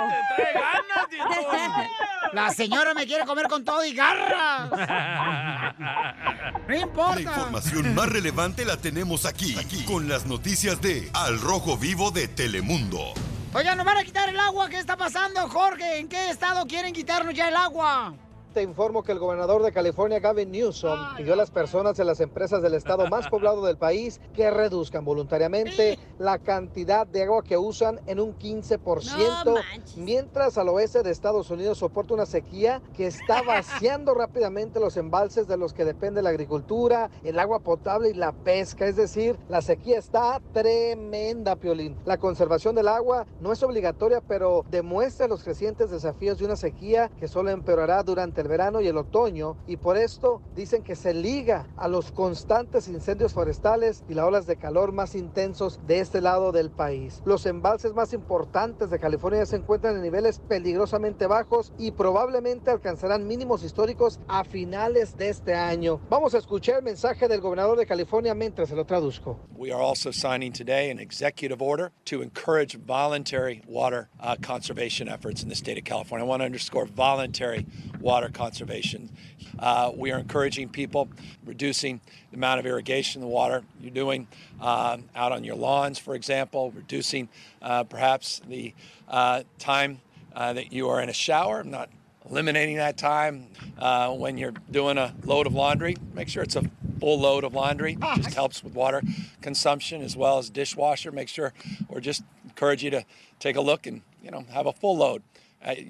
Vamos. 0.00 0.14
trae 0.36 0.54
ganas. 0.54 1.88
La 2.32 2.50
señora 2.50 2.94
me 2.94 3.06
quiere 3.06 3.26
comer 3.26 3.46
con 3.46 3.62
todo 3.62 3.84
y 3.84 3.92
garras. 3.94 4.70
No 4.70 6.68
La 6.68 6.76
importa. 6.78 7.20
información 7.20 7.94
más 7.94 8.08
relevante 8.08 8.64
la 8.64 8.78
tenemos 8.78 9.26
aquí, 9.26 9.54
aquí, 9.58 9.84
con 9.84 10.08
las 10.08 10.24
noticias 10.24 10.80
de 10.80 11.10
Al 11.12 11.38
Rojo 11.40 11.76
Vivo 11.76 12.10
de 12.10 12.28
Telemundo. 12.28 13.12
Oigan, 13.52 13.76
nos 13.76 13.84
van 13.84 13.98
a 13.98 14.04
quitar 14.04 14.30
el 14.30 14.40
agua. 14.40 14.70
¿Qué 14.70 14.78
está 14.78 14.96
pasando, 14.96 15.46
Jorge? 15.50 15.98
¿En 15.98 16.08
qué 16.08 16.30
estado 16.30 16.66
quieren 16.66 16.94
quitarnos 16.94 17.34
ya 17.34 17.48
el 17.48 17.56
agua? 17.56 18.14
Te 18.52 18.62
informo 18.62 19.02
que 19.02 19.12
el 19.12 19.18
gobernador 19.18 19.62
de 19.62 19.72
California, 19.72 20.20
Gavin 20.20 20.50
Newsom, 20.50 21.16
pidió 21.16 21.32
a 21.32 21.36
las 21.36 21.50
personas 21.50 21.96
de 21.96 22.04
las 22.04 22.20
empresas 22.20 22.60
del 22.60 22.74
estado 22.74 23.08
más 23.08 23.26
poblado 23.28 23.64
del 23.64 23.78
país 23.78 24.20
que 24.34 24.50
reduzcan 24.50 25.06
voluntariamente 25.06 25.98
la 26.18 26.38
cantidad 26.38 27.06
de 27.06 27.22
agua 27.22 27.42
que 27.42 27.56
usan 27.56 27.98
en 28.06 28.20
un 28.20 28.36
15%, 28.38 29.58
mientras 29.96 30.58
al 30.58 30.68
oeste 30.68 31.02
de 31.02 31.10
Estados 31.10 31.50
Unidos 31.50 31.78
soporta 31.78 32.12
una 32.12 32.26
sequía 32.26 32.82
que 32.94 33.06
está 33.06 33.40
vaciando 33.46 34.12
rápidamente 34.12 34.80
los 34.80 34.98
embalses 34.98 35.48
de 35.48 35.56
los 35.56 35.72
que 35.72 35.86
depende 35.86 36.20
la 36.20 36.28
agricultura, 36.28 37.08
el 37.24 37.38
agua 37.38 37.60
potable 37.60 38.10
y 38.10 38.14
la 38.14 38.32
pesca. 38.32 38.86
Es 38.86 38.96
decir, 38.96 39.38
la 39.48 39.62
sequía 39.62 39.98
está 39.98 40.42
tremenda, 40.52 41.56
Piolín. 41.56 41.96
La 42.04 42.18
conservación 42.18 42.74
del 42.74 42.88
agua 42.88 43.24
no 43.40 43.50
es 43.50 43.62
obligatoria, 43.62 44.20
pero 44.20 44.66
demuestra 44.70 45.26
los 45.26 45.42
crecientes 45.42 45.90
desafíos 45.90 46.36
de 46.36 46.44
una 46.44 46.56
sequía 46.56 47.10
que 47.18 47.28
solo 47.28 47.48
empeorará 47.48 48.02
durante 48.02 48.41
el 48.42 48.48
verano 48.48 48.80
y 48.80 48.88
el 48.88 48.98
otoño 48.98 49.56
y 49.66 49.76
por 49.78 49.96
esto 49.96 50.42
dicen 50.54 50.82
que 50.82 50.96
se 50.96 51.14
liga 51.14 51.66
a 51.76 51.88
los 51.88 52.12
constantes 52.12 52.88
incendios 52.88 53.32
forestales 53.32 54.04
y 54.08 54.14
las 54.14 54.26
olas 54.26 54.46
de 54.46 54.56
calor 54.56 54.92
más 54.92 55.14
intensos 55.14 55.80
de 55.86 56.00
este 56.00 56.20
lado 56.20 56.52
del 56.52 56.70
país. 56.70 57.22
Los 57.24 57.46
embalses 57.46 57.94
más 57.94 58.12
importantes 58.12 58.90
de 58.90 58.98
California 58.98 59.46
se 59.46 59.56
encuentran 59.56 59.96
en 59.96 60.02
niveles 60.02 60.40
peligrosamente 60.48 61.26
bajos 61.26 61.72
y 61.78 61.92
probablemente 61.92 62.70
alcanzarán 62.70 63.26
mínimos 63.26 63.62
históricos 63.64 64.20
a 64.28 64.44
finales 64.44 65.16
de 65.16 65.28
este 65.28 65.54
año. 65.54 66.00
Vamos 66.10 66.34
a 66.34 66.38
escuchar 66.38 66.76
el 66.78 66.82
mensaje 66.82 67.28
del 67.28 67.40
gobernador 67.40 67.78
de 67.78 67.86
California 67.86 68.34
mientras 68.34 68.68
se 68.68 68.76
lo 68.76 68.84
traduzco. 68.84 69.38
We 69.56 69.70
are 69.72 69.82
also 69.82 70.10
signing 70.10 70.52
today 70.52 70.90
an 70.90 70.98
executive 70.98 71.62
order 71.62 71.92
to 72.06 72.22
encourage 72.22 72.76
voluntary 72.76 73.62
water 73.68 74.08
uh, 74.20 74.34
conservation 74.42 75.08
efforts 75.08 75.42
in 75.42 75.48
the 75.48 75.54
state 75.54 75.78
of 75.78 75.84
California. 75.84 76.24
I 76.24 76.28
want 76.28 76.40
to 76.40 76.46
underscore 76.46 76.86
voluntary 76.86 77.66
water 78.00 78.28
conservation. 78.32 79.10
Uh, 79.58 79.92
we 79.94 80.10
are 80.10 80.18
encouraging 80.18 80.68
people, 80.68 81.08
reducing 81.44 82.00
the 82.30 82.36
amount 82.36 82.60
of 82.60 82.66
irrigation, 82.66 83.20
the 83.20 83.26
water 83.26 83.62
you're 83.80 83.90
doing 83.90 84.26
um, 84.60 85.04
out 85.14 85.32
on 85.32 85.44
your 85.44 85.56
lawns, 85.56 85.98
for 85.98 86.14
example, 86.14 86.72
reducing 86.72 87.28
uh, 87.60 87.84
perhaps 87.84 88.40
the 88.46 88.74
uh, 89.08 89.42
time 89.58 90.00
uh, 90.34 90.52
that 90.52 90.72
you 90.72 90.88
are 90.88 91.00
in 91.00 91.08
a 91.08 91.12
shower, 91.14 91.60
I'm 91.60 91.70
not 91.70 91.90
eliminating 92.28 92.76
that 92.76 92.96
time 92.96 93.48
uh, 93.78 94.10
when 94.10 94.38
you're 94.38 94.54
doing 94.70 94.98
a 94.98 95.14
load 95.24 95.46
of 95.46 95.54
laundry. 95.54 95.96
Make 96.14 96.28
sure 96.28 96.42
it's 96.42 96.56
a 96.56 96.62
full 97.00 97.20
load 97.20 97.44
of 97.44 97.54
laundry. 97.54 97.98
It 98.00 98.22
just 98.22 98.34
helps 98.34 98.62
with 98.62 98.74
water 98.74 99.02
consumption 99.40 100.02
as 100.02 100.16
well 100.16 100.38
as 100.38 100.50
dishwasher. 100.50 101.12
Make 101.12 101.28
sure, 101.28 101.52
or 101.88 102.00
just 102.00 102.22
encourage 102.44 102.82
you 102.84 102.90
to 102.90 103.04
take 103.38 103.56
a 103.56 103.60
look 103.60 103.86
and 103.86 104.02
you 104.22 104.30
know 104.30 104.44
have 104.52 104.66
a 104.66 104.72
full 104.72 104.96
load 104.96 105.22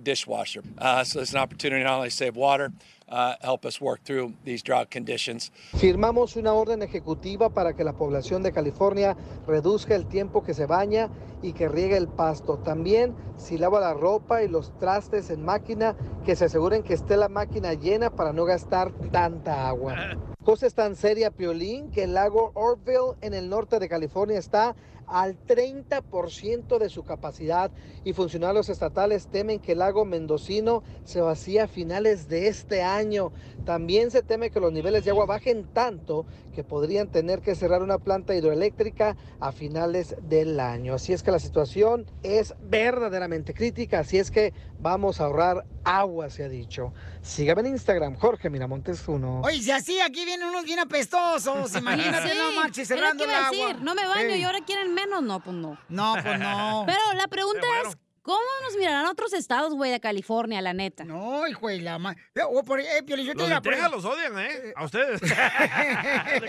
dishwasher. 0.03 0.63
Uh, 0.79 1.05
so 1.05 1.21
it's 1.21 1.33
an 1.33 1.39
opportunity 1.39 1.83
to 1.83 1.89
not 1.89 1.97
only 1.99 2.11
save 2.11 2.37
water, 2.37 2.73
uh, 3.09 3.35
help 3.43 3.65
us 3.67 3.81
work 3.81 4.03
through 4.05 4.33
these 4.45 4.63
drought 4.63 4.91
conditions. 4.91 5.51
Firmamos 5.77 6.37
una 6.37 6.53
orden 6.53 6.83
ejecutiva 6.83 7.51
para 7.51 7.75
que 7.75 7.85
la 7.85 7.93
población 7.93 8.43
de 8.43 8.53
California 8.53 9.17
reduzca 9.47 9.95
el 9.95 10.07
tiempo 10.07 10.43
que 10.43 10.55
se 10.55 10.67
baña 10.67 11.11
y 11.43 11.53
que 11.53 11.69
riegue 11.69 11.97
el 11.97 12.09
pasto. 12.09 12.59
También, 12.59 13.15
si 13.37 13.59
lava 13.59 13.81
la 13.81 13.95
ropa 13.95 14.43
y 14.43 14.49
los 14.49 14.77
trastes 14.79 15.31
en 15.31 15.45
máquina, 15.45 15.95
que 16.25 16.37
se 16.37 16.47
aseguren 16.47 16.83
que 16.83 16.95
esté 16.95 17.17
la 17.17 17.29
máquina 17.29 17.75
llena 17.75 18.11
para 18.11 18.33
no 18.33 18.45
gastar 18.45 18.93
tanta 19.11 19.69
agua. 19.69 20.17
Cosa 20.45 20.67
es 20.67 20.75
tan 20.75 20.97
seria, 20.97 21.31
Piolín, 21.31 21.93
que 21.93 22.03
el 22.03 22.15
lago 22.15 22.51
Orville 22.55 23.15
en 23.21 23.33
el 23.33 23.49
norte 23.49 23.79
de 23.79 23.89
California 23.89 24.41
está 24.41 24.75
al 25.12 25.37
30% 25.46 26.79
de 26.79 26.88
su 26.88 27.05
capacidad 27.05 27.70
y 28.05 28.12
funcionarios 28.12 28.68
estatales 28.68 29.27
temen 29.27 29.61
que 29.61 29.72
el 29.72 29.79
lago 29.79 30.05
mendocino 30.05 30.83
se 31.05 31.20
vacíe 31.20 31.61
a 31.61 31.68
finales 31.68 32.29
de 32.29 32.48
este 32.48 32.83
año. 32.83 33.33
También 33.64 34.11
se 34.11 34.22
teme 34.22 34.51
que 34.51 34.61
los 34.61 34.72
niveles 34.72 35.05
de 35.05 35.11
agua 35.11 35.27
bajen 35.27 35.64
tanto 35.72 36.27
que 36.55 36.64
podrían 36.64 37.09
tener 37.09 37.40
que 37.40 37.55
cerrar 37.55 37.83
una 37.83 37.98
planta 37.98 38.35
hidroeléctrica 38.35 39.16
a 39.40 39.53
finales 39.53 40.16
del 40.22 40.61
año. 40.61 40.94
Así 40.94 41.12
es 41.12 41.22
que 41.22 41.31
la 41.31 41.38
situación 41.38 42.07
es 42.22 42.55
verdaderamente 42.62 43.55
crítica, 43.55 44.01
así 44.01 44.18
es 44.18 44.31
que 44.31 44.53
vamos 44.81 45.20
a 45.20 45.25
ahorrar 45.25 45.64
agua, 45.85 46.29
se 46.31 46.44
ha 46.44 46.48
dicho. 46.48 46.92
Sígame 47.22 47.61
en 47.62 47.68
Instagram, 47.68 48.16
Jorge 48.16 48.51
Miramontes 48.51 49.07
1. 49.07 49.42
Oye, 49.44 49.62
si 49.62 49.70
así 49.70 50.01
aquí 50.01 50.25
vienen 50.25 50.48
unos 50.48 50.64
bien 50.64 50.79
apestosos, 50.81 51.75
imagínate, 51.79 52.29
Sí, 52.29 52.38
no 52.38 52.61
manches, 52.61 52.88
cerrando 52.88 53.25
el 53.25 53.31
agua. 53.31 53.51
decir, 53.51 53.83
no 53.83 53.94
me 53.94 54.07
baño 54.07 54.35
y 54.37 54.42
ahora 54.42 54.59
quieren 54.66 54.94
menos, 55.07 55.23
no, 55.23 55.41
pues 55.41 55.57
no. 55.57 55.79
No, 55.88 56.15
pues 56.23 56.38
no. 56.38 56.85
Pero 56.87 57.01
la 57.15 57.29
pregunta 57.29 57.67
es, 57.85 57.97
¿cómo 58.23 58.41
nos 58.65 58.77
mirarán 58.77 59.07
otros 59.07 59.33
estados, 59.33 59.75
güey, 59.75 59.91
de 59.91 60.01
California, 60.01 60.61
la 60.61 60.73
neta? 60.73 61.05
No, 61.05 61.47
hijo 61.47 61.69
de 61.69 61.81
la 61.81 61.99
ma... 61.99 62.15
O 62.51 62.62
por, 62.62 62.81
eh, 62.81 63.03
yo 63.07 63.17
te 63.17 63.35
Los 63.35 63.49
la 63.49 63.61
de 63.61 63.71
Texas 63.71 63.91
los 63.91 64.05
odian, 64.05 64.38
¿eh? 64.38 64.73
A 64.77 64.85
ustedes. 64.85 65.21
de 65.21 65.29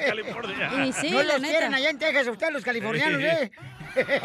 California. 0.05 0.69
no 0.69 1.23
los 1.23 1.35
quieren 1.37 1.73
allá 1.73 1.89
en 1.89 1.99
Texas, 1.99 2.27
ustedes 2.27 2.53
los 2.53 2.63
californianos, 2.63 3.21
¿eh? 3.21 3.51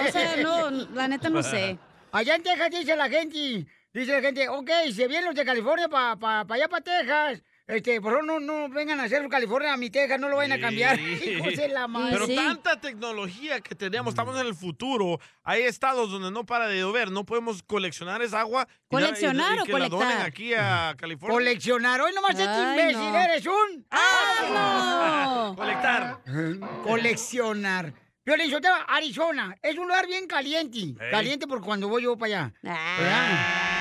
O 0.07 0.13
sea, 0.13 0.37
no, 0.37 0.71
la 0.71 1.09
neta 1.09 1.29
no 1.31 1.43
sé. 1.43 1.79
Allá 2.11 2.37
en 2.37 2.43
Texas 2.43 2.71
dice 2.71 2.97
la 2.97 3.11
gente, 3.11 3.67
dice 3.93 4.13
la 4.13 4.21
gente, 4.23 4.49
ok, 4.49 4.71
si 4.87 5.07
vienen 5.07 5.27
los 5.27 5.35
de 5.35 5.45
California 5.45 5.89
para 5.91 6.17
pa, 6.17 6.47
pa 6.47 6.55
allá 6.55 6.67
para 6.67 6.83
Texas, 6.83 7.43
este, 7.69 8.01
por 8.01 8.13
favor 8.13 8.25
no, 8.27 8.41
no 8.41 8.69
vengan 8.71 8.99
a 8.99 9.05
hacer 9.05 9.29
California 9.29 9.75
a 9.75 9.77
mi 9.77 9.91
Texas, 9.91 10.19
no 10.19 10.29
lo 10.29 10.37
vayan 10.37 10.59
a 10.59 10.61
cambiar. 10.61 10.97
Sí. 10.97 11.03
Hijos 11.39 11.55
de 11.55 11.69
la 11.69 11.87
madre. 11.87 12.17
Pero 12.19 12.35
tanta 12.35 12.81
tecnología 12.81 13.61
que 13.61 13.75
tenemos, 13.75 14.13
estamos 14.13 14.41
en 14.41 14.47
el 14.47 14.55
futuro. 14.55 15.21
Hay 15.45 15.63
estados 15.63 16.11
donde 16.11 16.31
no 16.31 16.45
para 16.47 16.67
de 16.67 16.81
llover, 16.81 17.11
no 17.11 17.25
podemos 17.25 17.63
coleccionar 17.63 18.23
esa 18.23 18.41
agua. 18.41 18.67
y 18.69 18.95
la- 18.97 19.01
y- 19.01 19.05
¿Coleccionar 19.05 19.57
y 19.57 19.61
o 19.61 19.65
que 19.65 19.73
la 19.73 19.89
donen 19.89 20.07
colectar? 20.09 20.27
aquí 20.27 20.55
a 20.55 20.95
California. 20.99 21.35
Coleccionar, 21.35 22.01
hoy 22.01 22.13
nomás 22.15 22.31
este 22.39 22.45
imbécil, 22.45 23.13
no. 23.13 23.19
eres 23.19 23.47
un... 23.47 23.87
¡Ah, 23.91 25.51
no! 25.51 25.57
Colectar. 25.57 26.19
Coleccionar. 26.83 27.93
Yo 28.25 28.61
te 28.61 28.69
Arizona, 28.89 29.57
es 29.63 29.77
un 29.79 29.89
lugar 29.89 30.07
bien 30.07 30.27
caliente. 30.27 30.95
Caliente 31.11 31.47
porque 31.47 31.65
cuando 31.65 31.89
voy 31.89 32.03
yo 32.03 32.17
para 32.19 32.43
allá. 32.43 32.53
¿verdad? 32.63 33.78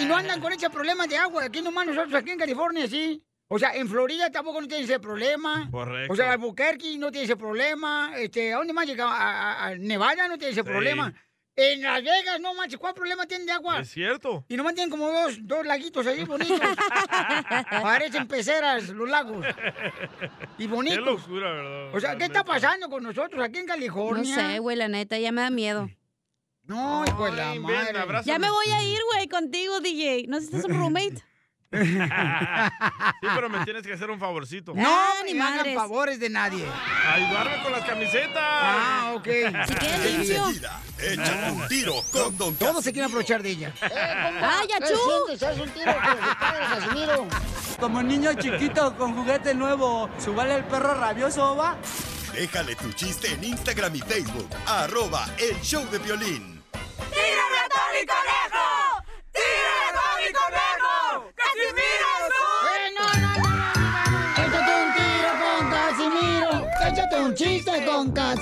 Y, 0.00 0.04
no 0.06 0.16
andan 0.16 0.40
con 0.40 0.52
ese 0.52 0.68
problema 0.70 1.06
de 1.06 1.16
agua. 1.16 1.44
Aquí 1.44 1.62
nomás 1.62 1.86
nosotros, 1.86 2.14
aquí 2.14 2.30
en 2.30 2.38
California, 2.38 2.86
sí. 2.86 3.22
O 3.48 3.58
sea, 3.58 3.74
en 3.74 3.88
Florida 3.88 4.30
tampoco 4.30 4.60
no 4.60 4.66
tiene 4.68 4.84
ese 4.84 4.98
problema. 4.98 5.68
Correcto. 5.70 6.12
O 6.12 6.16
sea, 6.16 6.32
Albuquerque 6.32 6.96
no 6.98 7.10
tiene 7.12 7.24
ese 7.26 7.36
problema. 7.36 8.12
Este, 8.16 8.52
¿A 8.52 8.56
dónde 8.58 8.72
más 8.72 8.86
llega? 8.86 9.04
A, 9.06 9.12
a- 9.52 9.66
a 9.66 9.74
Nevada 9.76 10.26
no 10.28 10.36
tiene 10.38 10.52
ese 10.52 10.62
Sí. 10.62 10.66
problema. 10.68 11.12
En 11.56 11.82
Las 11.82 12.02
Vegas, 12.02 12.40
no 12.40 12.52
manches, 12.54 12.80
¿cuál 12.80 12.94
problema 12.94 13.26
tienen 13.26 13.46
de 13.46 13.52
agua? 13.52 13.78
Es 13.80 13.90
cierto. 13.92 14.44
Y 14.48 14.56
nomás 14.56 14.74
tienen 14.74 14.90
como 14.90 15.08
dos, 15.12 15.36
dos 15.42 15.64
laguitos 15.64 16.04
ahí 16.04 16.24
bonitos. 16.24 16.58
Parecen 17.82 18.26
peceras 18.26 18.88
los 18.88 19.08
lagos. 19.08 19.46
Y 20.58 20.66
Qué 20.66 20.66
bonitos. 20.66 21.04
locura, 21.04 21.52
¿verdad? 21.52 21.94
O 21.94 22.00
sea, 22.00 22.16
¿qué 22.16 22.24
está 22.24 22.42
pasando 22.42 22.88
con 22.88 23.04
nosotros 23.04 23.40
aquí 23.44 23.58
en 23.58 23.66
No 23.66 23.72
California? 23.72 24.34
sé, 24.34 24.58
güey, 24.58 24.76
la 24.76 24.88
neta, 24.88 25.16
ya 25.18 25.30
me 25.30 25.42
da 25.42 25.50
miedo. 25.50 25.88
No, 26.66 27.04
hijo 27.06 27.24
de 27.26 27.32
la 27.32 27.54
madre. 27.56 27.98
abrázame. 27.98 28.32
Ya 28.32 28.38
me 28.38 28.50
voy 28.50 28.66
a 28.68 28.82
ir, 28.82 28.98
güey, 29.12 29.28
contigo, 29.28 29.80
DJ. 29.80 30.26
¿No 30.28 30.40
sé 30.40 30.46
si 30.46 30.56
estás 30.56 30.70
un 30.70 30.78
roommate? 30.78 31.22
Sí, 31.74 33.26
pero 33.34 33.48
me 33.50 33.64
tienes 33.64 33.84
que 33.84 33.94
hacer 33.94 34.08
un 34.08 34.20
favorcito. 34.20 34.72
No, 34.76 34.82
Ah, 34.86 35.12
ni 35.24 35.32
ni 35.32 35.38
me 35.40 35.44
hagan 35.44 35.56
madres. 35.58 35.74
favores 35.74 36.20
de 36.20 36.30
nadie. 36.30 36.64
Ayudarme 37.12 37.62
con 37.64 37.72
las 37.72 37.84
camisetas. 37.84 38.36
Ah, 38.38 39.12
ok. 39.16 39.24
Si 39.66 39.74
quieres 39.74 40.04
limpio. 40.18 40.36
Enseguida, 40.46 40.80
échate 41.00 41.50
un 41.50 41.66
tiro 41.68 41.94
con 42.12 42.38
Don 42.38 42.54
Todos 42.54 42.84
se 42.84 42.92
quieren 42.92 43.08
aprovechar 43.10 43.42
de 43.42 43.50
ella. 43.50 43.72
¡Ay, 43.82 44.68
achú! 44.80 45.44
¿Haz 45.44 45.58
un 45.58 45.70
tiro 45.70 45.94
con 45.96 46.28
su 46.28 46.38
padre, 46.38 46.64
Casimiro? 46.70 47.26
Como 47.80 48.02
niño 48.04 48.32
chiquito 48.34 48.96
con 48.96 49.14
juguete 49.16 49.52
nuevo, 49.54 50.08
¿subale 50.24 50.54
el 50.56 50.64
perro 50.66 50.94
rabioso, 50.94 51.56
va? 51.56 51.76
Déjale 52.32 52.76
tu 52.76 52.92
chiste 52.92 53.32
en 53.32 53.42
Instagram 53.42 53.96
y 53.96 54.00
Facebook. 54.00 54.48
Arroba 54.66 55.26
el 55.38 55.60
show 55.60 55.84
de 55.90 55.98
violín. 55.98 56.53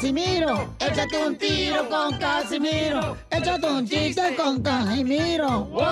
Casimiro. 0.03 0.75
Échate 0.81 1.17
un 1.17 1.37
tiro 1.39 1.89
con 1.89 2.19
Casimiro. 2.19 3.17
Échate 3.31 3.67
un 3.69 3.87
chiste 3.87 4.35
con 4.35 4.61
Casimiro. 4.61 5.67
¡Wow! 5.67 5.83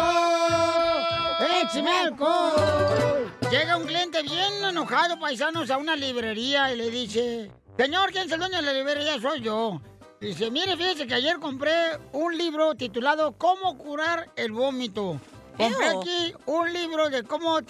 ¡Échame 1.63 1.93
alcohol! 1.93 3.33
Llega 3.53 3.77
un 3.77 3.87
cliente 3.87 4.21
bien 4.25 4.65
enojado, 4.69 5.17
paisanos, 5.21 5.71
a 5.71 5.77
una 5.77 5.95
librería 5.95 6.75
y 6.75 6.77
le 6.79 6.91
dice... 6.91 7.53
Señor, 7.79 8.11
¿quién 8.11 8.27
es 8.27 8.33
el 8.33 8.41
dueño 8.41 8.57
de 8.57 8.63
la 8.63 8.73
librería? 8.73 9.21
Soy 9.21 9.43
yo. 9.43 9.81
Dice, 10.21 10.51
mire, 10.51 10.77
fíjese 10.77 11.07
que 11.07 11.15
ayer 11.15 11.39
compré 11.39 11.73
un 12.13 12.37
libro 12.37 12.75
titulado 12.75 13.39
¿Cómo 13.39 13.79
curar 13.79 14.33
el 14.35 14.51
vómito? 14.51 15.21
Compré 15.57 15.87
Ew. 15.87 16.01
aquí 16.01 16.35
un 16.47 16.73
libro 16.73 17.11
de 17.11 17.23
cómo, 17.23 17.61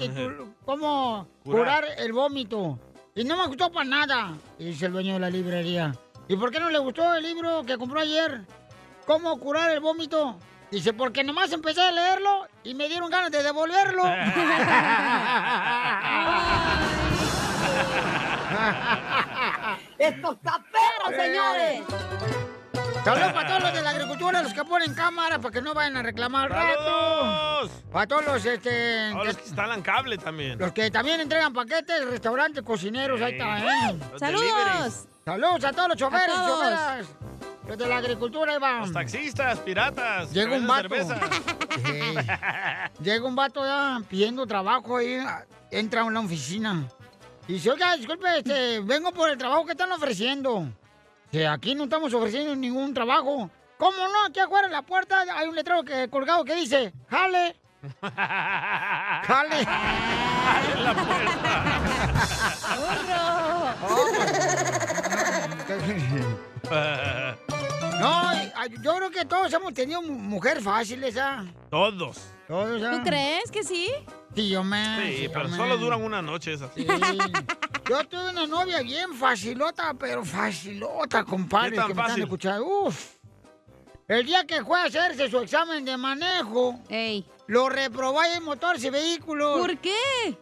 cómo 0.64 1.28
Curar. 1.44 1.84
curar 1.84 1.84
el 1.98 2.14
vómito. 2.14 2.78
Y 3.14 3.24
no 3.24 3.36
me 3.36 3.46
gustó 3.46 3.70
para 3.70 3.84
nada, 3.84 4.38
dice 4.58 4.86
el 4.86 4.92
dueño 4.92 5.14
de 5.14 5.20
la 5.20 5.28
librería. 5.28 5.92
¿Y 6.30 6.36
por 6.36 6.50
qué 6.52 6.60
no 6.60 6.70
le 6.70 6.78
gustó 6.78 7.12
el 7.16 7.24
libro 7.24 7.64
que 7.64 7.76
compró 7.76 7.98
ayer? 7.98 8.42
¿Cómo 9.04 9.36
curar 9.40 9.72
el 9.72 9.80
vómito? 9.80 10.38
Dice, 10.70 10.92
porque 10.92 11.24
nomás 11.24 11.52
empecé 11.52 11.80
a 11.80 11.90
leerlo 11.90 12.46
y 12.62 12.74
me 12.74 12.88
dieron 12.88 13.10
ganas 13.10 13.32
de 13.32 13.42
devolverlo. 13.42 14.04
¡Esto 19.98 20.32
está 20.34 20.64
perro, 20.70 21.10
señores! 21.20 21.82
Saludos 23.04 23.32
para 23.32 23.48
todos 23.48 23.62
los 23.64 23.74
de 23.74 23.82
la 23.82 23.90
agricultura, 23.90 24.40
los 24.44 24.54
que 24.54 24.62
ponen 24.62 24.94
cámara 24.94 25.40
para 25.40 25.52
que 25.52 25.62
no 25.62 25.74
vayan 25.74 25.96
a 25.96 26.04
reclamar 26.04 26.44
al 26.44 26.50
rato. 26.50 26.84
¡Saludos! 26.84 27.72
Para 27.90 28.06
todos 28.06 28.24
los, 28.26 28.46
este, 28.46 29.08
Ahora 29.08 29.24
los 29.24 29.36
que 29.36 29.46
instalan 29.46 29.82
cable 29.82 30.16
también. 30.16 30.60
los 30.60 30.70
que 30.70 30.92
también 30.92 31.20
entregan 31.20 31.52
paquetes, 31.52 32.04
restaurantes, 32.04 32.62
cocineros, 32.62 33.20
ahí 33.20 33.32
está, 33.32 33.58
¿eh? 33.58 33.98
Deliveries. 34.20 35.09
Saludos 35.24 35.64
a 35.64 35.72
todos 35.72 35.88
los 35.90 35.96
choferes, 35.98 36.34
todos. 36.34 36.58
choferas. 36.58 37.06
Los 37.68 37.78
de 37.78 37.86
la 37.86 37.98
agricultura, 37.98 38.52
ahí 38.52 38.58
van. 38.58 38.80
Los 38.80 38.92
taxistas, 38.92 39.58
piratas. 39.60 40.32
Llega 40.32 40.56
un 40.56 40.66
vato. 40.66 40.88
cerveza. 40.88 41.20
Sí. 41.84 42.14
Llega 43.02 43.24
un 43.26 43.36
vato 43.36 43.64
ya 43.64 44.00
pidiendo 44.08 44.46
trabajo 44.46 44.96
ahí, 44.96 45.18
entra 45.70 46.00
a 46.00 46.04
una 46.04 46.20
oficina. 46.20 46.88
Y 47.46 47.54
dice, 47.54 47.70
oiga, 47.70 47.96
disculpe, 47.96 48.26
este, 48.38 48.80
vengo 48.80 49.12
por 49.12 49.30
el 49.30 49.38
trabajo 49.38 49.64
que 49.66 49.72
están 49.72 49.92
ofreciendo. 49.92 50.66
Que 51.30 51.46
aquí 51.46 51.74
no 51.74 51.84
estamos 51.84 52.12
ofreciendo 52.12 52.56
ningún 52.56 52.92
trabajo. 52.92 53.50
¿Cómo 53.78 53.96
no? 54.08 54.26
Aquí 54.26 54.40
afuera 54.40 54.66
en 54.66 54.72
la 54.72 54.82
puerta 54.82 55.24
hay 55.34 55.48
un 55.48 55.54
letrero 55.54 55.84
que, 55.84 56.08
colgado 56.10 56.44
que 56.44 56.54
dice, 56.54 56.92
jale. 57.08 57.56
Jale. 58.02 59.60
En 60.74 60.84
la 60.84 60.94
puerta. 60.94 61.80
No, 68.00 68.32
yo 68.82 68.94
creo 68.96 69.10
que 69.10 69.24
todos 69.24 69.52
hemos 69.52 69.74
tenido 69.74 70.00
mu- 70.02 70.14
mujer 70.18 70.60
fácil 70.62 71.02
esa. 71.04 71.44
Todos. 71.70 72.18
Todos, 72.48 72.82
¿ah? 72.82 72.92
¿Tú 72.92 73.02
crees 73.04 73.50
que 73.50 73.62
sí? 73.62 73.90
Sí, 74.34 74.48
yo 74.48 74.64
me. 74.64 75.16
Sí, 75.16 75.28
pero 75.32 75.48
solo 75.48 75.76
duran 75.76 76.02
una 76.02 76.22
noche 76.22 76.54
esas. 76.54 76.70
Sí. 76.74 76.86
Yo 77.88 78.04
tuve 78.04 78.30
una 78.30 78.46
novia 78.46 78.80
bien 78.82 79.14
facilota, 79.14 79.92
pero 79.94 80.24
facilota, 80.24 81.24
compadre, 81.24 81.70
¿Qué 81.72 81.76
tan 81.76 81.88
que 81.88 81.94
me 81.94 82.02
están 82.02 82.20
escuchando. 82.22 82.64
Uf. 82.66 83.14
El 84.06 84.26
día 84.26 84.44
que 84.44 84.64
fue 84.64 84.80
a 84.80 84.84
hacerse 84.84 85.28
su 85.30 85.38
examen 85.38 85.84
de 85.84 85.96
manejo, 85.96 86.78
lo 87.46 87.68
reprobó 87.68 88.22
en 88.24 88.42
motores 88.44 88.82
y 88.84 88.90
vehículos. 88.90 89.58
¿Por 89.58 89.76
qué? 89.78 90.36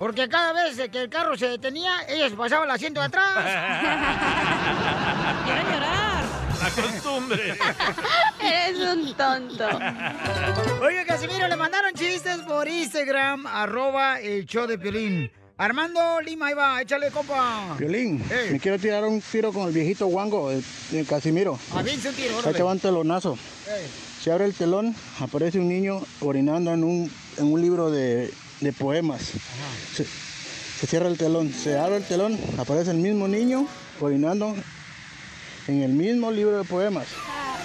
Porque 0.00 0.26
cada 0.30 0.54
vez 0.54 0.80
que 0.90 1.02
el 1.02 1.10
carro 1.10 1.36
se 1.36 1.46
detenía, 1.46 1.92
ella 2.08 2.30
se 2.30 2.34
pasaba 2.34 2.64
el 2.64 2.70
asiento 2.70 3.00
de 3.00 3.06
atrás. 3.06 3.36
Quiero 5.44 5.62
llorar. 5.70 6.24
La 6.58 6.70
costumbre. 6.70 7.54
Eres 8.42 8.78
un 8.78 9.14
tonto. 9.14 9.68
Oye, 10.80 11.04
Casimiro, 11.06 11.46
le 11.48 11.56
mandaron 11.56 11.92
chistes 11.92 12.38
por 12.48 12.66
Instagram, 12.66 13.46
arroba 13.46 14.18
el 14.20 14.46
show 14.46 14.66
de 14.66 14.78
Piolín. 14.78 15.30
Armando 15.58 16.18
Lima, 16.22 16.46
ahí 16.46 16.54
va, 16.54 16.80
échale, 16.80 17.10
compa. 17.10 17.76
Violín, 17.78 18.24
me 18.50 18.58
quiero 18.58 18.78
tirar 18.78 19.04
un 19.04 19.20
tiro 19.20 19.52
con 19.52 19.68
el 19.68 19.74
viejito 19.74 20.06
guango, 20.06 20.50
el, 20.50 20.64
el 20.94 21.06
Casimiro. 21.06 21.58
Aviense 21.74 22.08
un 22.08 22.14
tiro, 22.14 22.30
Ahí 22.30 22.36
órale. 22.38 22.56
te 22.56 22.62
va 22.62 22.72
un 22.72 22.80
telonazo. 22.80 23.36
Se 24.22 24.32
abre 24.32 24.46
el 24.46 24.54
telón, 24.54 24.94
aparece 25.20 25.58
un 25.58 25.68
niño 25.68 26.00
orinando 26.20 26.72
en 26.72 26.84
un, 26.84 27.12
en 27.36 27.52
un 27.52 27.60
libro 27.60 27.90
de, 27.90 28.32
de 28.60 28.72
poemas. 28.72 29.20
Se, 29.94 30.04
se 30.04 30.86
cierra 30.86 31.08
el 31.08 31.18
telón, 31.18 31.52
se 31.52 31.78
abre 31.78 31.96
el 31.96 32.04
telón, 32.04 32.38
aparece 32.58 32.90
el 32.90 32.98
mismo 32.98 33.28
niño 33.28 33.66
orinando 34.00 34.54
en 35.68 35.82
el 35.82 35.92
mismo 35.92 36.30
libro 36.30 36.58
de 36.58 36.64
poemas. 36.64 37.06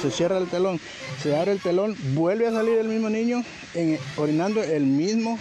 Se 0.01 0.11
cierra 0.11 0.37
el 0.37 0.47
telón, 0.47 0.79
se 1.23 1.35
abre 1.37 1.53
el 1.53 1.61
telón, 1.61 1.95
vuelve 2.13 2.47
a 2.47 2.51
salir 2.51 2.77
el 2.77 2.87
mismo 2.87 3.09
niño 3.09 3.43
en- 3.73 3.97
orinando 4.17 4.61
el 4.63 4.83
mismo, 4.85 5.39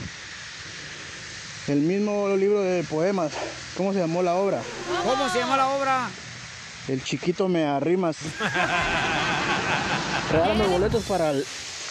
el 1.68 1.80
mismo 1.80 2.28
libro 2.36 2.62
de 2.62 2.82
poemas. 2.84 3.32
¿Cómo 3.76 3.92
se 3.92 3.98
llamó 3.98 4.22
la 4.22 4.34
obra? 4.36 4.60
¿Cómo 5.04 5.28
se 5.30 5.38
llama 5.40 5.56
la 5.56 5.68
obra? 5.68 6.08
El 6.86 7.02
chiquito 7.02 7.48
me 7.48 7.64
arrimas. 7.64 8.16
Regálame 10.30 10.66
boletos 10.66 11.02
para 11.04 11.30
el, 11.30 11.44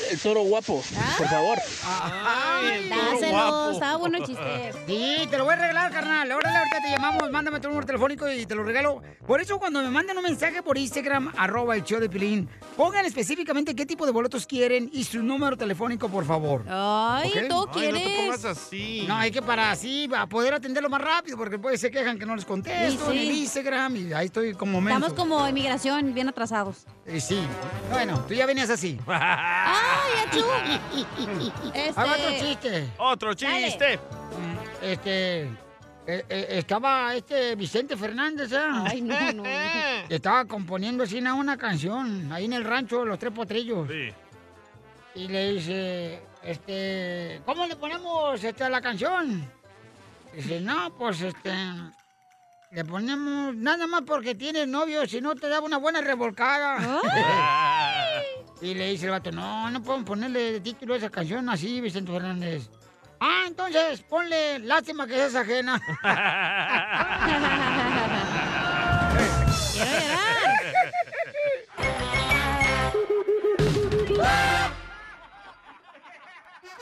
el 0.10 0.20
toro 0.20 0.42
guapo, 0.42 0.84
por 1.18 1.28
favor. 1.28 1.58
Ay, 1.86 2.90
Dáselo, 2.90 3.72
estaba 3.72 3.96
bueno 3.98 4.18
el 4.18 4.26
chiste. 4.26 4.74
Sí, 4.88 5.28
te 5.30 5.38
lo 5.38 5.46
voy 5.46 5.54
a 5.54 5.58
regalar, 5.58 5.92
carnal. 5.92 6.32
Órale, 6.32 6.58
ahorita 6.58 6.78
te 6.82 6.90
llamamos, 6.92 7.32
mándame 7.32 7.60
tu 7.60 7.68
número 7.70 7.86
telefónico 7.86 8.30
y 8.32 8.46
te 8.46 8.56
lo 8.56 8.64
regalo. 8.64 9.02
Por 9.26 9.42
eso, 9.42 9.60
cuando 9.60 9.82
me 9.82 9.90
manden 9.90 10.18
un 10.18 10.24
mensaje 10.24 10.62
por 10.62 10.78
Instagram, 10.78 11.34
arroba 11.38 11.76
el 11.76 11.84
show 11.84 12.00
de 12.00 12.10
Pilín, 12.10 12.50
pongan 12.78 13.06
específicamente 13.06 13.76
qué 13.76 13.86
tipo 13.86 14.06
de 14.06 14.12
boletos 14.12 14.46
quieren 14.46 14.90
y 14.94 15.04
su 15.04 15.22
número 15.24 15.58
telefónico, 15.58 16.10
por 16.10 16.26
favor. 16.26 16.64
Ay, 16.70 17.32
¿Ok? 17.44 17.48
todo 17.50 17.70
Ay, 17.74 17.88
no 17.92 17.94
te 17.98 18.04
quieres. 18.04 18.20
pongas 18.20 18.46
así. 18.46 19.06
No, 19.08 19.16
hay 19.18 19.32
que 19.32 19.42
para 19.42 19.72
así, 19.72 20.10
a 20.16 20.28
poder 20.28 20.54
atenderlo 20.54 20.90
más 20.90 21.02
rápido, 21.02 21.38
porque 21.38 21.52
después 21.58 21.80
se 21.80 21.92
quejan 21.92 22.18
que 22.20 22.26
no 22.26 22.36
les 22.36 22.46
contesto 22.46 23.12
Sí, 23.12 23.18
en 23.18 23.24
el. 23.24 23.32
Instagram 23.32 23.96
y 23.96 24.14
ahí 24.14 24.26
estoy 24.26 24.54
como 24.54 24.82
menso. 24.82 24.98
Estamos 25.06 25.18
como 25.20 25.48
inmigración, 25.48 26.14
bien 26.14 26.30
atrasados. 26.30 26.86
Eh, 27.06 27.20
sí. 27.22 27.40
Bueno, 27.92 28.24
tú 28.28 28.34
ya 28.34 28.46
venías 28.46 28.70
así. 28.70 28.98
¡Ay, 29.84 30.26
achú! 30.28 30.46
Ahí 31.74 31.92
va 31.98 32.04
otro 32.04 32.30
Este. 32.30 32.40
chiste. 32.46 32.90
Otro 32.98 33.34
chiste. 33.34 34.00
Este. 34.82 35.42
eh, 36.06 36.26
eh, 36.30 36.48
estaba 36.50 37.14
este 37.16 37.56
Vicente 37.56 37.96
Fernández, 37.96 38.52
¿eh? 38.52 38.58
Ay, 38.86 39.02
no, 39.02 39.32
no. 39.34 39.44
Estaba 40.10 40.46
componiendo 40.46 41.04
así 41.04 41.18
una- 41.20 41.34
una 41.36 41.58
canción 41.58 42.32
ahí 42.32 42.46
en 42.46 42.54
el 42.54 42.64
rancho 42.66 43.00
de 43.00 43.06
los 43.06 43.18
tres 43.20 43.32
potrillos. 43.32 43.88
Sí. 43.90 44.14
Y 45.16 45.28
le 45.28 45.54
dice, 45.54 46.22
este, 46.44 47.42
¿cómo 47.46 47.66
le 47.68 47.76
ponemos 47.76 48.44
este, 48.44 48.64
a 48.64 48.70
la 48.70 48.82
canción? 48.82 49.48
Dice, 50.34 50.60
no, 50.60 50.92
pues 50.98 51.22
este, 51.22 51.54
le 52.72 52.84
ponemos 52.84 53.56
nada 53.56 53.86
más 53.88 54.02
porque 54.02 54.34
tienes 54.36 54.68
novio, 54.68 55.06
si 55.08 55.22
no 55.22 55.36
te 55.36 55.48
daba 55.48 55.66
una 55.68 55.78
buena 55.78 56.02
revolcada. 56.02 56.78
y 58.62 58.74
le 58.74 58.90
dice 58.90 59.06
el 59.06 59.12
vato, 59.12 59.32
no, 59.32 59.70
no 59.70 59.84
podemos 59.84 60.08
ponerle 60.08 60.54
de 60.54 60.60
título 60.62 60.94
a 60.94 60.98
esa 60.98 61.10
canción 61.10 61.50
así, 61.50 61.82
Vicente 61.82 62.12
Fernández. 62.12 62.70
Ah, 63.20 63.46
entonces 63.48 64.02
ponle 64.02 64.60
lástima 64.60 65.08
que 65.08 65.16
seas 65.16 65.36
ajena. 65.36 65.80
Quiero 67.26 67.40
llorar. 67.40 68.44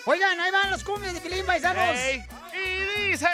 Oigan, 0.06 0.40
ahí 0.40 0.52
van 0.52 0.72
los 0.72 0.84
cumbias 0.84 1.14
de 1.14 1.22
Pilín, 1.22 1.46
paisanos. 1.46 1.96
Ey, 2.00 2.24
y 2.54 3.10
dice. 3.12 3.28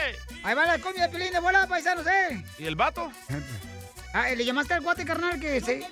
Ahí 0.43 0.53
van 0.53 0.67
las 0.67 0.79
cumbias 0.79 1.09
de 1.09 1.17
Pilín 1.17 1.31
de 1.31 1.39
volada, 1.39 1.65
paisanos, 1.65 2.05
¿eh? 2.07 2.43
¿Y 2.57 2.65
el 2.65 2.75
vato? 2.75 3.09
Ah, 4.13 4.29
¿le 4.29 4.43
llamaste 4.43 4.73
al 4.73 4.81
guate, 4.81 5.05
carnal, 5.05 5.39
que 5.39 5.61
se... 5.61 5.87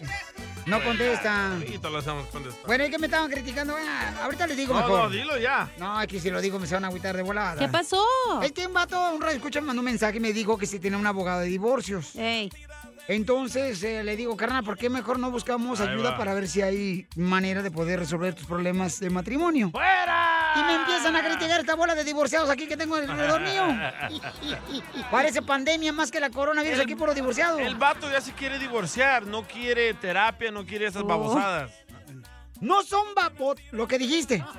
No 0.65 0.83
contesta. 0.83 1.53
Ahorita 1.53 1.89
lo 1.89 1.97
hacemos 1.99 2.25
contestar. 2.27 2.65
Bueno, 2.65 2.85
¿y 2.85 2.89
qué 2.89 2.97
me 2.97 3.07
estaban 3.07 3.29
criticando? 3.29 3.75
Ah, 3.77 4.23
ahorita 4.23 4.47
les 4.47 4.57
digo 4.57 4.73
No, 4.73 4.79
mejor. 4.79 4.99
no, 5.03 5.09
dilo 5.09 5.37
ya. 5.37 5.69
No, 5.77 6.01
es 6.01 6.07
que 6.07 6.19
si 6.19 6.29
lo 6.31 6.41
digo 6.41 6.57
me 6.59 6.65
se 6.67 6.73
van 6.73 6.85
a 6.85 6.87
agüitar 6.87 7.15
de 7.15 7.23
volada. 7.23 7.59
¿Qué 7.59 7.67
pasó? 7.67 8.03
Es 8.41 8.51
que 8.51 8.65
un 8.67 8.73
vato, 8.73 8.99
un 9.13 9.21
radio 9.21 9.35
escucha, 9.37 9.61
me 9.61 9.67
mandó 9.67 9.81
un 9.81 9.85
mensaje 9.85 10.17
y 10.17 10.19
me 10.19 10.33
dijo 10.33 10.57
que 10.57 10.65
si 10.65 10.79
tiene 10.79 10.97
un 10.97 11.05
abogado 11.05 11.41
de 11.41 11.47
divorcios. 11.47 12.15
Ey. 12.15 12.49
Entonces 13.07 13.83
eh, 13.83 14.03
le 14.03 14.15
digo, 14.15 14.35
carnal, 14.35 14.63
¿por 14.63 14.77
qué 14.77 14.89
mejor 14.89 15.19
no 15.19 15.29
buscamos 15.29 15.79
Ahí 15.79 15.89
ayuda 15.89 16.11
va. 16.11 16.17
para 16.17 16.33
ver 16.33 16.47
si 16.47 16.61
hay 16.63 17.07
manera 17.15 17.61
de 17.61 17.69
poder 17.69 17.99
resolver 17.99 18.33
tus 18.33 18.47
problemas 18.47 18.99
de 18.99 19.11
matrimonio? 19.11 19.69
¡Fuera! 19.69 20.24
Y 20.55 20.63
me 20.63 20.75
empiezan 20.75 21.15
a 21.15 21.23
criticar 21.23 21.59
esta 21.59 21.75
bola 21.75 21.95
de 21.95 22.03
divorciados 22.03 22.49
aquí 22.49 22.67
que 22.67 22.77
tengo 22.77 22.95
alrededor 22.95 23.41
mío. 23.41 23.63
Parece 25.11 25.41
pandemia 25.41 25.91
más 25.93 26.11
que 26.11 26.19
la 26.19 26.29
coronavirus 26.29 26.79
aquí 26.79 26.95
por 26.95 27.07
los 27.07 27.15
divorciados. 27.15 27.59
El 27.59 27.75
vato 27.75 28.09
ya 28.11 28.21
se 28.21 28.33
quiere 28.33 28.57
divorciar, 28.59 29.25
no 29.25 29.43
quiere 29.43 29.93
terapia, 29.95 30.51
no 30.51 30.65
quiere 30.65 30.87
esas 30.87 31.03
Oh. 31.03 31.05
babosadas. 31.07 31.71
No 32.61 32.83
son 32.83 33.13
vapot, 33.15 33.59
lo 33.71 33.85
que 33.87 33.97
dijiste. 33.97 34.43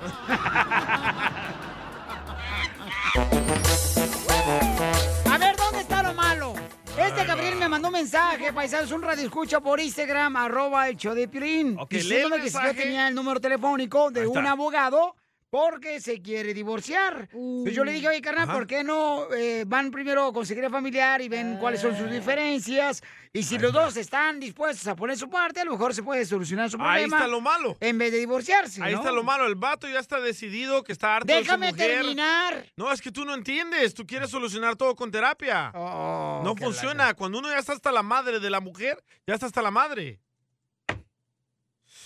A 5.29 5.37
ver, 5.37 5.55
¿dónde 5.57 5.79
está 5.81 6.03
lo 6.03 6.13
malo? 6.13 6.53
Este 6.97 7.25
Gabriel 7.25 7.55
me 7.57 7.67
mandó 7.69 7.87
un 7.89 7.93
mensaje, 7.93 8.51
paisanos, 8.53 8.91
un 8.91 9.01
radio 9.01 9.23
escucha 9.25 9.59
por 9.59 9.79
Instagram, 9.79 10.35
arroba 10.35 10.87
el 10.89 10.95
show 10.97 11.13
de 11.13 11.27
Piolín, 11.27 11.77
Ok, 11.79 11.89
diciéndome 11.91 12.37
el 12.37 12.41
que 12.43 12.49
si 12.49 12.57
yo 12.63 12.73
tenía 12.75 13.07
el 13.07 13.15
número 13.15 13.39
telefónico 13.39 14.09
de 14.11 14.25
un 14.25 14.45
abogado 14.47 15.15
porque 15.49 16.01
se 16.01 16.21
quiere 16.21 16.53
divorciar. 16.53 17.29
Entonces 17.31 17.73
yo 17.73 17.83
le 17.85 17.93
dije, 17.93 18.07
oye, 18.09 18.21
carnal, 18.21 18.49
Ajá. 18.49 18.53
¿por 18.57 18.67
qué 18.67 18.83
no 18.83 19.31
eh, 19.33 19.63
van 19.65 19.91
primero 19.91 20.25
a 20.27 20.33
conseguir 20.33 20.65
a 20.65 20.69
familiar 20.69 21.21
y 21.21 21.29
ven 21.29 21.57
cuáles 21.57 21.79
son 21.81 21.95
sus 21.97 22.11
diferencias? 22.11 23.01
Y 23.31 23.43
si 23.43 23.57
los 23.57 23.71
dos 23.71 23.95
están 23.97 24.39
dispuestos 24.39 24.87
a 24.87 24.95
poner 24.95 25.15
su 25.17 25.29
parte, 25.29 25.61
a 25.61 25.65
lo 25.65 25.71
mejor 25.71 25.93
se 25.93 26.03
puede 26.03 26.25
solucionar 26.25 26.69
su 26.69 26.77
problema. 26.77 26.97
Ahí 26.97 27.03
está 27.23 27.27
lo 27.27 27.39
malo. 27.39 27.77
En 27.79 27.97
vez 27.97 28.11
de 28.11 28.19
divorciarse, 28.19 28.81
Ahí 28.83 28.93
¿no? 28.93 28.99
está 28.99 29.11
lo 29.11 29.23
malo. 29.23 29.45
El 29.45 29.55
vato 29.55 29.87
ya 29.87 29.99
está 29.99 30.19
decidido 30.19 30.83
que 30.83 30.91
está 30.91 31.15
harto 31.17 31.27
Déjame 31.31 31.67
de 31.67 31.71
su 31.71 31.77
mujer. 31.77 31.91
terminar. 31.97 32.65
No, 32.75 32.91
es 32.91 33.01
que 33.01 33.11
tú 33.11 33.23
no 33.25 33.33
entiendes. 33.33 33.93
Tú 33.93 34.05
quieres 34.05 34.29
solucionar 34.29 34.75
todo 34.75 34.95
con 34.95 35.11
terapia. 35.11 35.71
Oh, 35.75 36.41
no 36.43 36.55
funciona. 36.55 37.13
Cuando 37.13 37.39
uno 37.39 37.49
ya 37.49 37.59
está 37.59 37.73
hasta 37.73 37.91
la 37.91 38.03
madre 38.03 38.39
de 38.39 38.49
la 38.49 38.59
mujer, 38.59 39.01
ya 39.25 39.35
está 39.35 39.45
hasta 39.45 39.61
la 39.61 39.71
madre. 39.71 40.19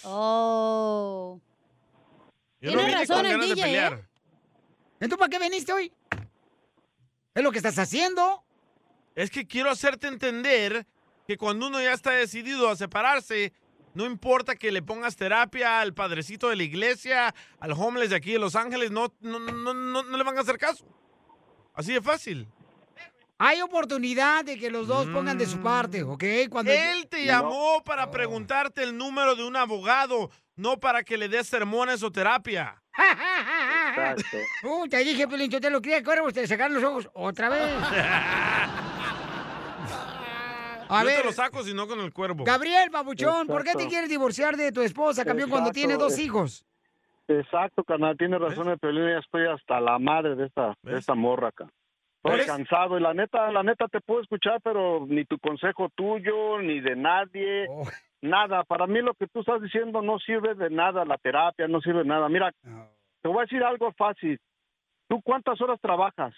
Oh. 0.04 1.40
Yo 2.62 2.76
no 2.76 2.86
vine 2.86 3.08
con 3.08 3.24
ganas 3.24 3.50
de 3.50 3.56
pelear. 3.56 4.08
¿Entonces 5.00 5.18
para 5.18 5.30
qué 5.30 5.40
viniste 5.40 5.74
hoy? 5.74 5.92
Es 7.34 7.44
lo 7.44 7.52
que 7.52 7.58
estás 7.58 7.78
haciendo. 7.80 8.44
Es 9.16 9.32
que 9.32 9.48
quiero 9.48 9.70
hacerte 9.72 10.08
entender 10.08 10.86
que 11.28 11.38
cuando 11.38 11.68
uno 11.68 11.82
ya 11.82 11.94
está 11.94 12.12
decidido 12.12 12.70
a 12.70 12.76
separarse, 12.76 13.52
no 13.94 14.06
importa 14.06 14.56
que 14.56 14.72
le 14.72 14.82
pongas 14.82 15.16
terapia 15.16 15.82
al 15.82 15.94
padrecito 15.94 16.50
de 16.50 16.56
la 16.56 16.64
iglesia, 16.64 17.34
al 17.60 17.72
homeless 17.72 18.12
de 18.12 18.16
aquí 18.16 18.34
de 18.34 18.40
Los 18.40 18.56
Ángeles, 18.56 18.92
no, 18.92 19.14
no, 19.22 19.40
no, 19.40 19.74
no, 19.74 20.04
no 20.04 20.18
le 20.18 20.24
van 20.24 20.38
a 20.38 20.42
hacer 20.42 20.58
caso. 20.58 20.86
Así 21.74 21.94
de 21.94 22.02
fácil. 22.02 22.48
Hay 23.38 23.60
oportunidad 23.62 24.46
de 24.46 24.60
que 24.60 24.70
los 24.70 24.88
dos 24.88 25.08
pongan 25.08 25.36
de 25.36 25.48
su 25.48 25.60
parte, 25.62 26.04
¿ok? 26.04 26.24
Cuando 26.50 26.72
Él 26.72 27.08
te 27.10 27.26
llamó 27.26 27.84
para 27.84 28.12
preguntarte 28.12 28.84
el 28.84 28.96
número 28.96 29.36
de 29.36 29.44
un 29.44 29.56
abogado, 29.56 30.30
no 30.56 30.78
para 30.80 31.04
que 31.04 31.18
le 31.18 31.28
des 31.30 31.48
sermones 31.48 32.04
o 32.04 32.12
terapia. 32.12 32.82
Exacto. 32.98 34.24
Uh, 34.64 34.88
te 34.88 34.98
dije, 35.00 35.28
Pelín, 35.28 35.50
yo 35.50 35.60
te 35.60 35.70
lo 35.70 35.82
quería 35.82 36.04
cuervos, 36.04 36.34
te 36.34 36.46
sacaron 36.48 36.76
los 36.76 36.84
ojos 36.84 37.10
otra 37.14 37.50
vez. 37.50 37.62
A 40.94 41.00
Yo 41.02 41.06
ver, 41.06 41.22
te 41.22 41.24
lo 41.26 41.32
saco, 41.32 41.64
si 41.64 41.74
no 41.74 41.88
con 41.88 42.02
el 42.02 42.12
cuervo. 42.12 42.44
Gabriel, 42.44 42.90
babuchón, 42.90 43.48
¿por 43.48 43.60
qué 43.64 43.68
te 43.68 43.72
Exacto. 43.72 43.90
quieres 43.90 44.10
divorciar 44.10 44.58
de 44.58 44.72
tu 44.74 44.82
esposa, 44.82 45.24
campeón, 45.24 45.50
cuando 45.50 45.70
Exacto, 45.70 45.88
tiene 45.88 45.98
dos 46.02 46.18
eh. 46.18 46.24
hijos? 46.24 46.66
Exacto, 47.30 47.84
carnal, 47.86 48.18
tiene 48.18 48.38
razón 48.38 48.68
el 48.70 48.78
Pelín, 48.78 49.08
ya 49.10 49.20
estoy 49.20 49.48
hasta 49.48 49.80
la 49.80 49.98
madre 50.00 50.36
de 50.36 50.48
esta, 50.48 50.74
de 50.82 50.98
esta 50.98 51.16
morra 51.16 51.48
acá. 51.48 51.66
Estoy 52.24 52.40
¿Ves? 52.40 52.48
cansado 52.48 52.98
y 52.98 53.02
la 53.02 53.14
neta, 53.14 53.50
la 53.52 53.64
neta 53.64 53.88
te 53.88 54.02
puedo 54.02 54.22
escuchar, 54.22 54.60
pero 54.62 55.06
ni 55.08 55.24
tu 55.24 55.40
consejo 55.40 55.88
tuyo, 55.96 56.60
ni 56.60 56.82
de 56.82 56.96
nadie, 56.98 57.68
Oh. 57.70 57.84
Nada. 58.22 58.64
Para 58.64 58.88
mí 58.88 59.02
lo 59.02 59.14
que 59.14 59.28
tú 59.28 59.42
estás 59.42 59.62
diciendo 59.62 60.02
no 60.02 60.20
sirve 60.20 60.56
de 60.56 60.70
nada, 60.70 61.06
la 61.06 61.18
terapia 61.18 61.68
no 61.68 61.82
sirve 61.82 62.00
de 62.00 62.10
nada. 62.10 62.30
Mira, 62.30 62.52
te 63.22 63.28
voy 63.28 63.40
a 63.40 63.42
decir 63.42 63.64
algo 63.64 63.92
fácil. 63.94 64.40
¿Tú 65.08 65.22
cuántas 65.22 65.60
horas 65.62 65.80
trabajas? 65.82 66.34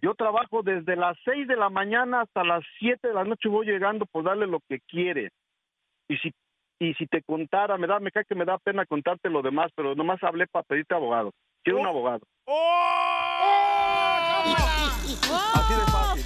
Yo 0.00 0.14
trabajo 0.14 0.62
desde 0.62 0.94
las 0.94 1.16
6 1.24 1.48
de 1.48 1.56
la 1.56 1.70
mañana 1.70 2.20
hasta 2.20 2.44
las 2.44 2.62
7 2.78 3.08
de 3.08 3.14
la 3.14 3.24
noche 3.24 3.48
voy 3.48 3.66
llegando 3.66 4.06
por 4.06 4.24
darle 4.24 4.46
lo 4.46 4.60
que 4.68 4.78
quiere. 4.80 5.30
Y 6.08 6.16
si 6.18 6.32
y 6.80 6.94
si 6.94 7.06
te 7.06 7.22
contara, 7.22 7.76
me 7.76 7.88
da 7.88 7.98
me 7.98 8.12
cae 8.12 8.24
que 8.24 8.36
me 8.36 8.44
da 8.44 8.56
pena 8.58 8.86
contarte 8.86 9.28
lo 9.28 9.42
demás, 9.42 9.72
pero 9.74 9.96
nomás 9.96 10.22
hablé 10.22 10.46
para 10.46 10.62
pedirte 10.62 10.94
abogado. 10.94 11.32
Quiero 11.64 11.80
un 11.80 11.86
abogado. 11.86 12.24
Así 15.54 15.74
de 15.74 15.80
fácil. 15.90 16.24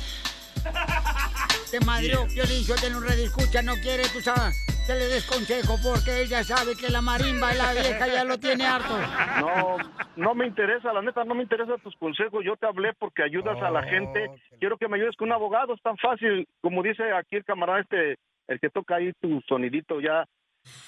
Te 1.71 1.81
madrió, 1.87 2.27
Piolín, 2.35 2.65
yo 2.67 2.75
tengo 2.75 2.99
un 2.99 3.05
red 3.05 3.19
escucha, 3.19 3.63
no 3.63 3.73
quiere, 3.83 4.03
tú 4.13 4.21
sabes, 4.21 4.55
que 4.87 4.95
le 4.95 5.07
des 5.07 5.25
consejo 5.27 5.79
porque 5.83 6.23
ella 6.23 6.43
sabe 6.43 6.75
que 6.77 6.89
la 6.89 7.01
marimba 7.01 7.55
y 7.55 7.59
la 7.59 7.73
vieja 7.73 8.07
ya 8.09 8.25
lo 8.25 8.39
tiene 8.39 8.67
harto. 8.67 8.95
No, 9.41 9.77
no 10.17 10.35
me 10.35 10.47
interesa, 10.47 10.93
la 10.93 11.03
neta, 11.03 11.25
no 11.25 11.35
me 11.35 11.43
interesan 11.43 11.81
tus 11.81 11.95
consejos. 11.97 12.45
Yo 12.45 12.57
te 12.57 12.67
hablé 12.67 12.93
porque 12.95 13.23
ayudas 13.23 13.61
a 13.63 13.71
la 13.71 13.83
gente. 13.85 14.31
Quiero 14.59 14.77
que 14.77 14.89
me 14.89 14.97
ayudes 14.97 15.17
con 15.17 15.29
un 15.29 15.35
abogado, 15.35 15.75
es 15.75 15.83
tan 15.83 15.97
fácil. 15.99 16.49
Como 16.61 16.83
dice 16.83 17.13
aquí 17.13 17.37
el 17.37 17.45
camarada 17.45 17.81
este, 17.81 18.19
el 18.49 18.61
que 18.61 18.71
toca 18.71 18.97
ahí 18.97 19.13
tu 19.21 19.41
sonidito, 19.49 20.01
ya, 20.01 20.27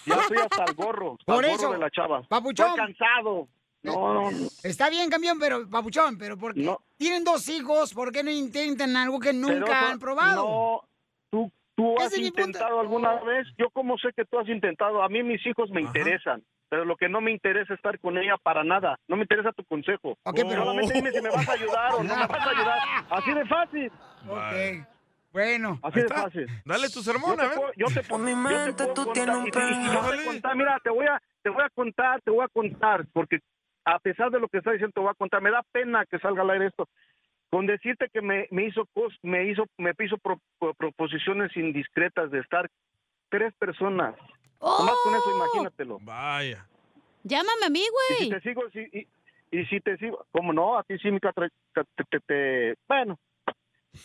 ya 0.07 0.15
estoy 0.15 0.39
hasta 0.39 0.65
el 0.65 0.75
gorro, 0.75 1.17
hasta 1.19 1.25
Por 1.35 1.45
el 1.45 1.53
eso, 1.53 1.73
de 1.73 1.79
la 1.79 1.91
chava. 1.91 2.23
papuchón. 2.23 2.71
Estoy 2.71 2.87
cansado. 2.87 3.49
No, 3.83 4.15
no, 4.15 4.31
no. 4.31 4.49
Está 4.63 4.89
bien, 4.89 5.11
campeón, 5.11 5.39
pero, 5.39 5.69
papuchón, 5.69 6.17
pero 6.17 6.39
porque 6.39 6.75
tienen 6.97 7.23
dos 7.23 7.49
hijos, 7.51 7.93
¿por 7.93 8.13
qué 8.13 8.23
no 8.25 8.31
intentan 8.31 8.97
algo 8.97 9.21
que 9.21 9.35
nunca 9.35 9.65
Pero 9.67 9.75
han 9.75 9.99
probado? 9.99 10.43
No, 10.43 10.89
tú, 11.31 11.53
tú 11.77 11.95
has 12.01 12.17
mi 12.17 12.27
intentado 12.27 12.81
alguna 12.81 13.15
vez. 13.23 13.47
Yo 13.59 13.71
como 13.71 13.97
sé 13.99 14.09
que 14.17 14.25
tú 14.25 14.39
has 14.39 14.49
intentado. 14.49 15.03
A 15.03 15.09
mí 15.09 15.23
mis 15.23 15.45
hijos 15.47 15.71
me 15.71 15.81
interesan. 15.81 16.43
Pero 16.71 16.85
lo 16.85 16.97
que 16.97 17.09
no 17.09 17.21
me 17.21 17.31
interesa 17.31 17.73
es 17.75 17.79
estar 17.79 17.99
con 18.01 18.17
ella 18.19 18.37
para 18.43 18.65
nada. 18.65 18.99
No 19.07 19.17
me 19.17 19.23
interesa 19.23 19.53
tu 19.53 19.65
consejo. 19.65 20.17
pero- 20.49 20.65
Solamente 20.65 20.95
dime 20.95 21.13
si 21.13 21.21
me 21.21 21.31
vas 21.31 21.49
a 21.49 21.53
ayudar 21.53 21.95
o 21.95 22.03
no 22.03 22.17
me 22.17 22.27
vas 22.27 22.47
a 22.47 22.51
ayudar. 22.51 22.79
Así 23.11 23.33
de 23.35 23.45
fácil. 23.47 23.93
Ok. 24.29 24.87
Bueno. 25.33 25.79
Así 25.83 26.01
de 26.01 26.09
fácil. 26.09 26.47
Dale 26.65 26.89
tu 26.91 27.03
sermón, 27.03 27.31
Yo 27.31 27.33
a 27.35 27.37
te 27.37 27.49
ver. 27.49 27.57
puedo- 27.59 27.73
Yo 27.77 27.87
te 27.89 28.03
puedo, 28.03 28.27
yo 28.27 28.75
te 28.75 28.85
puedo 28.85 28.95
contar, 29.05 29.29
y- 29.29 29.45
y- 29.45 29.49
y 29.49 29.51
te 29.51 29.97
voy 29.97 30.19
a 30.19 30.25
contar, 30.25 30.57
mira, 30.57 30.81
te 30.83 30.91
voy 30.91 31.07
a, 31.07 31.23
te 31.43 31.51
voy 31.51 31.63
a 31.65 31.69
contar, 31.71 32.21
te 32.23 32.31
voy 32.31 32.45
a 32.45 32.49
contar, 32.49 33.05
porque 33.13 33.39
a 33.85 33.99
pesar 33.99 34.31
de 34.31 34.41
lo 34.41 34.49
que 34.49 34.59
está 34.59 34.71
diciendo, 34.73 34.93
te 34.95 35.01
voy 35.01 35.11
a 35.11 35.15
contar. 35.15 35.43
Me 35.43 35.51
da 35.51 35.63
pena 35.73 36.07
que 36.07 36.19
salga 36.21 36.43
al 36.43 36.51
aire 36.51 36.67
esto. 36.69 36.89
Con 37.51 37.67
decirte 37.67 38.09
que 38.13 38.21
me, 38.21 38.49
me 38.51 38.67
hizo 38.67 38.89
me 39.23 39.45
hizo 39.49 39.67
me 39.79 39.93
hizo 40.05 40.19
pro- 40.19 40.41
pro- 40.59 40.75
proposiciones 40.75 41.57
indiscretas 41.57 42.31
de 42.31 42.41
estar 42.41 42.69
tres 43.29 43.55
personas. 43.55 44.17
Nomás 44.61 44.95
con 45.05 45.15
eso, 45.15 45.31
imagínatelo. 45.37 45.99
Vaya. 46.03 46.67
Llámame 47.23 47.67
a 47.67 47.71
mí, 47.71 47.81
Y 47.81 48.15
si 48.15 48.29
güey. 48.29 48.31
te 48.31 48.41
sigo, 48.41 48.63
si- 48.71 48.89
y, 48.93 49.07
y 49.59 49.67
si 49.67 49.81
te 49.81 49.97
sigo, 49.99 50.27
¿cómo 50.33 50.53
no? 50.53 50.77
A 50.79 50.83
ti 50.83 50.99
sí, 50.99 51.09
tra- 51.11 51.51
te, 51.75 52.05
te- 52.11 52.21
te- 52.21 52.75
bueno, 52.89 53.19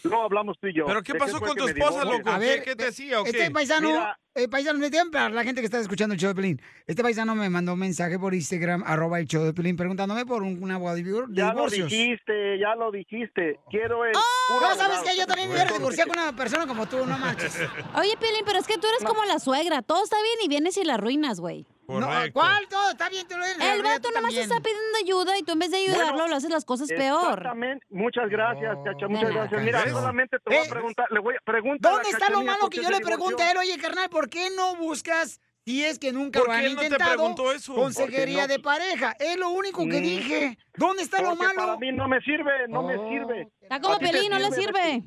luego 0.03 0.23
hablamos 0.23 0.57
tú 0.59 0.67
y 0.67 0.73
yo. 0.75 0.85
¿Pero 0.85 1.01
qué 1.03 1.13
¿De 1.13 1.19
pasó 1.19 1.39
con 1.39 1.49
que 1.55 1.61
tu 1.61 1.67
esposa, 1.67 2.05
loco? 2.05 2.29
¿Qué- 2.39 2.61
qué 2.63 2.75
te 2.75 2.87
hacía 2.87 3.21
o 3.21 3.23
qué? 3.23 3.29
Este 3.31 3.51
paisano, 3.51 3.89
Mira. 3.89 4.19
eh, 4.35 4.47
paisano, 4.47 4.79
me 4.79 4.89
tienen 4.89 5.11
para 5.11 5.29
la 5.29 5.43
gente 5.43 5.61
que 5.61 5.65
está 5.65 5.79
escuchando 5.79 6.13
el 6.13 6.19
show 6.19 6.29
de 6.29 6.35
Pelín. 6.35 6.61
Este 6.87 7.01
paisano 7.03 7.35
me 7.35 7.49
mandó 7.49 7.73
un 7.73 7.79
mensaje 7.79 8.17
por 8.19 8.33
Instagram, 8.33 8.83
arroba 8.85 9.19
el 9.19 9.27
show 9.27 9.43
de 9.43 9.53
Pelín, 9.53 9.75
preguntándome 9.75 10.25
por 10.25 10.43
un, 10.43 10.61
una 10.63 10.77
boda 10.77 10.95
de 10.95 11.03
Ya 11.31 11.53
lo 11.53 11.67
dijiste, 11.67 12.59
ya 12.59 12.75
lo 12.75 12.91
dijiste. 12.91 13.59
Quiero 13.69 14.05
el. 14.05 14.11
puro 14.13 14.61
No, 14.61 14.67
¿sabes 14.75 14.81
abogado. 14.97 15.03
qué? 15.05 15.17
Yo 15.17 15.25
también 15.27 15.49
me 15.49 15.55
hubiera 15.55 15.71
divorciado 15.71 16.09
con 16.09 16.19
una 16.19 16.35
persona 16.35 16.67
como 16.67 16.85
tú, 16.87 16.97
no 17.05 17.17
manches. 17.17 17.57
Oye, 17.95 18.15
Piolín, 18.19 18.41
pero 18.45 18.59
es 18.59 18.67
que 18.67 18.77
tú 18.77 18.87
eres 18.87 19.03
como 19.07 19.23
la 19.25 19.39
suegra. 19.39 19.81
Todo 19.81 20.03
está 20.03 20.17
bien 20.21 20.35
y 20.43 20.47
vienes 20.47 20.77
y 20.77 20.83
la 20.83 20.95
arruinas, 20.95 21.39
güey. 21.39 21.65
No, 21.89 22.07
¿Cuál? 22.33 22.67
Todo 22.69 22.91
está 22.91 23.09
bien, 23.09 23.27
tú 23.27 23.35
lo 23.37 23.43
eres. 23.43 23.57
El 23.59 23.81
vato 23.81 24.09
nomás 24.09 24.21
también. 24.33 24.43
está 24.43 24.55
pidiendo 24.59 24.97
ayuda 25.03 25.37
y 25.37 25.43
tú 25.43 25.53
en 25.53 25.59
vez 25.59 25.71
de 25.71 25.77
ayudarlo 25.77 26.11
Bueno, 26.13 26.27
lo 26.27 26.35
haces 26.35 26.49
las 26.51 26.65
cosas 26.65 26.87
peor. 26.87 27.23
Exactamente. 27.29 27.85
Muchas 27.89 28.29
gracias, 28.29 28.77
Chacha. 28.85 29.07
Muchas 29.07 29.23
nada. 29.29 29.33
gracias. 29.47 29.63
Mira, 29.63 29.83
¿Ves? 29.83 29.91
solamente 29.93 30.37
te 30.39 30.43
voy 30.45 30.55
Eh, 30.55 30.67
a 30.67 30.69
preguntar. 30.69 31.05
Le 31.11 31.19
voy 31.19 31.35
a 31.35 31.39
preguntar. 31.43 31.91
¿Dónde 31.93 32.09
está 32.09 32.29
lo 32.29 32.43
malo 32.43 32.69
que 32.69 32.81
yo 32.83 32.89
le 32.89 32.99
pregunte 32.99 33.41
a 33.43 33.51
él? 33.51 33.57
Oye, 33.57 33.77
carnal, 33.79 34.09
¿por 34.09 34.29
qué 34.29 34.49
no 34.55 34.75
buscas, 34.75 35.41
si 35.65 35.83
es 35.83 35.97
que 35.99 36.11
nunca 36.13 36.39
¿Por 36.39 36.49
lo 36.49 36.53
han 36.53 36.63
no 36.63 36.69
intentado, 36.69 37.51
eso? 37.53 37.73
consejería 37.73 38.43
no- 38.43 38.47
de 38.47 38.59
pareja? 38.59 39.15
Es 39.19 39.37
lo 39.37 39.49
único 39.49 39.81
que 39.87 39.99
Mm. 39.99 40.03
dije. 40.03 40.57
¿Dónde 40.75 41.03
está 41.03 41.21
lo 41.21 41.35
malo? 41.35 41.55
Para 41.55 41.77
mí 41.77 41.91
no 41.91 42.07
me 42.07 42.19
sirve, 42.21 42.67
no 42.67 42.83
me 42.83 42.97
Oh. 42.97 43.09
sirve. 43.09 43.47
Está 43.61 43.79
como 43.81 43.95
¿A 43.95 43.99
ti 43.99 44.05
te 44.05 44.11
Piolín, 44.11 44.31
no 44.31 44.39
le 44.39 44.51
sirve. 44.51 45.03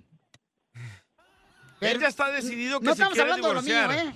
Él 1.82 2.00
ya 2.00 2.06
está 2.08 2.30
decidido 2.30 2.80
que 2.80 2.86
no 2.86 2.94
se 2.94 3.02
estamos 3.02 3.14
quiere 3.14 3.30
hablando 3.32 3.48
de 3.48 3.54
lo 3.54 3.62
mío, 3.62 3.74
divorciar. 3.74 4.06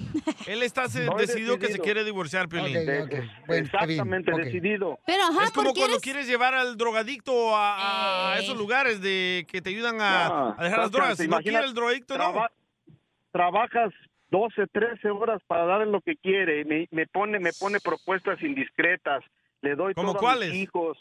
¿eh? 0.46 0.52
Él 0.52 0.62
está 0.62 0.88
se- 0.88 1.08
decidido 1.18 1.58
que 1.58 1.68
se 1.68 1.78
quiere 1.78 2.04
divorciar. 2.04 2.46
Bueno, 2.48 2.66
bien, 2.66 3.30
Exactamente, 3.48 4.32
decidido. 4.32 4.98
Pero 5.06 5.22
ajá, 5.24 5.44
es 5.44 5.50
como 5.50 5.66
¿por 5.68 5.74
qué 5.74 5.80
cuando 5.80 5.96
eres- 5.96 6.02
quieres 6.02 6.26
llevar 6.26 6.54
al 6.54 6.76
drogadicto 6.76 7.56
a, 7.56 8.32
a 8.32 8.38
Ey. 8.38 8.44
esos 8.44 8.56
lugares 8.56 9.00
de 9.00 9.46
que 9.50 9.60
te 9.62 9.70
ayudan 9.70 10.00
a, 10.00 10.28
No, 10.28 10.54
a 10.58 10.64
dejar 10.64 10.78
las 10.80 10.90
drogas. 10.92 11.16
Si 11.16 11.22
no 11.24 11.34
Imagina- 11.36 11.50
quiere 11.58 11.66
el 11.66 11.74
drogadicto, 11.74 12.16
no. 12.18 12.24
Traba- 12.32 12.50
trabajas 13.32 13.92
12, 14.30 14.66
13 14.72 15.10
horas 15.10 15.40
para 15.46 15.64
darle 15.66 15.86
lo 15.86 16.00
que 16.00 16.16
quiere. 16.16 16.64
Me, 16.64 16.88
me 16.90 17.06
pone 17.06 17.38
me 17.38 17.52
pone 17.52 17.80
propuestas 17.80 18.40
indiscretas. 18.42 19.22
Le 19.62 19.74
doy 19.74 19.94
¿Cómo 19.94 20.08
todo 20.12 20.18
a 20.18 20.20
cuáles? 20.20 20.50
mis 20.52 20.62
hijos. 20.64 20.98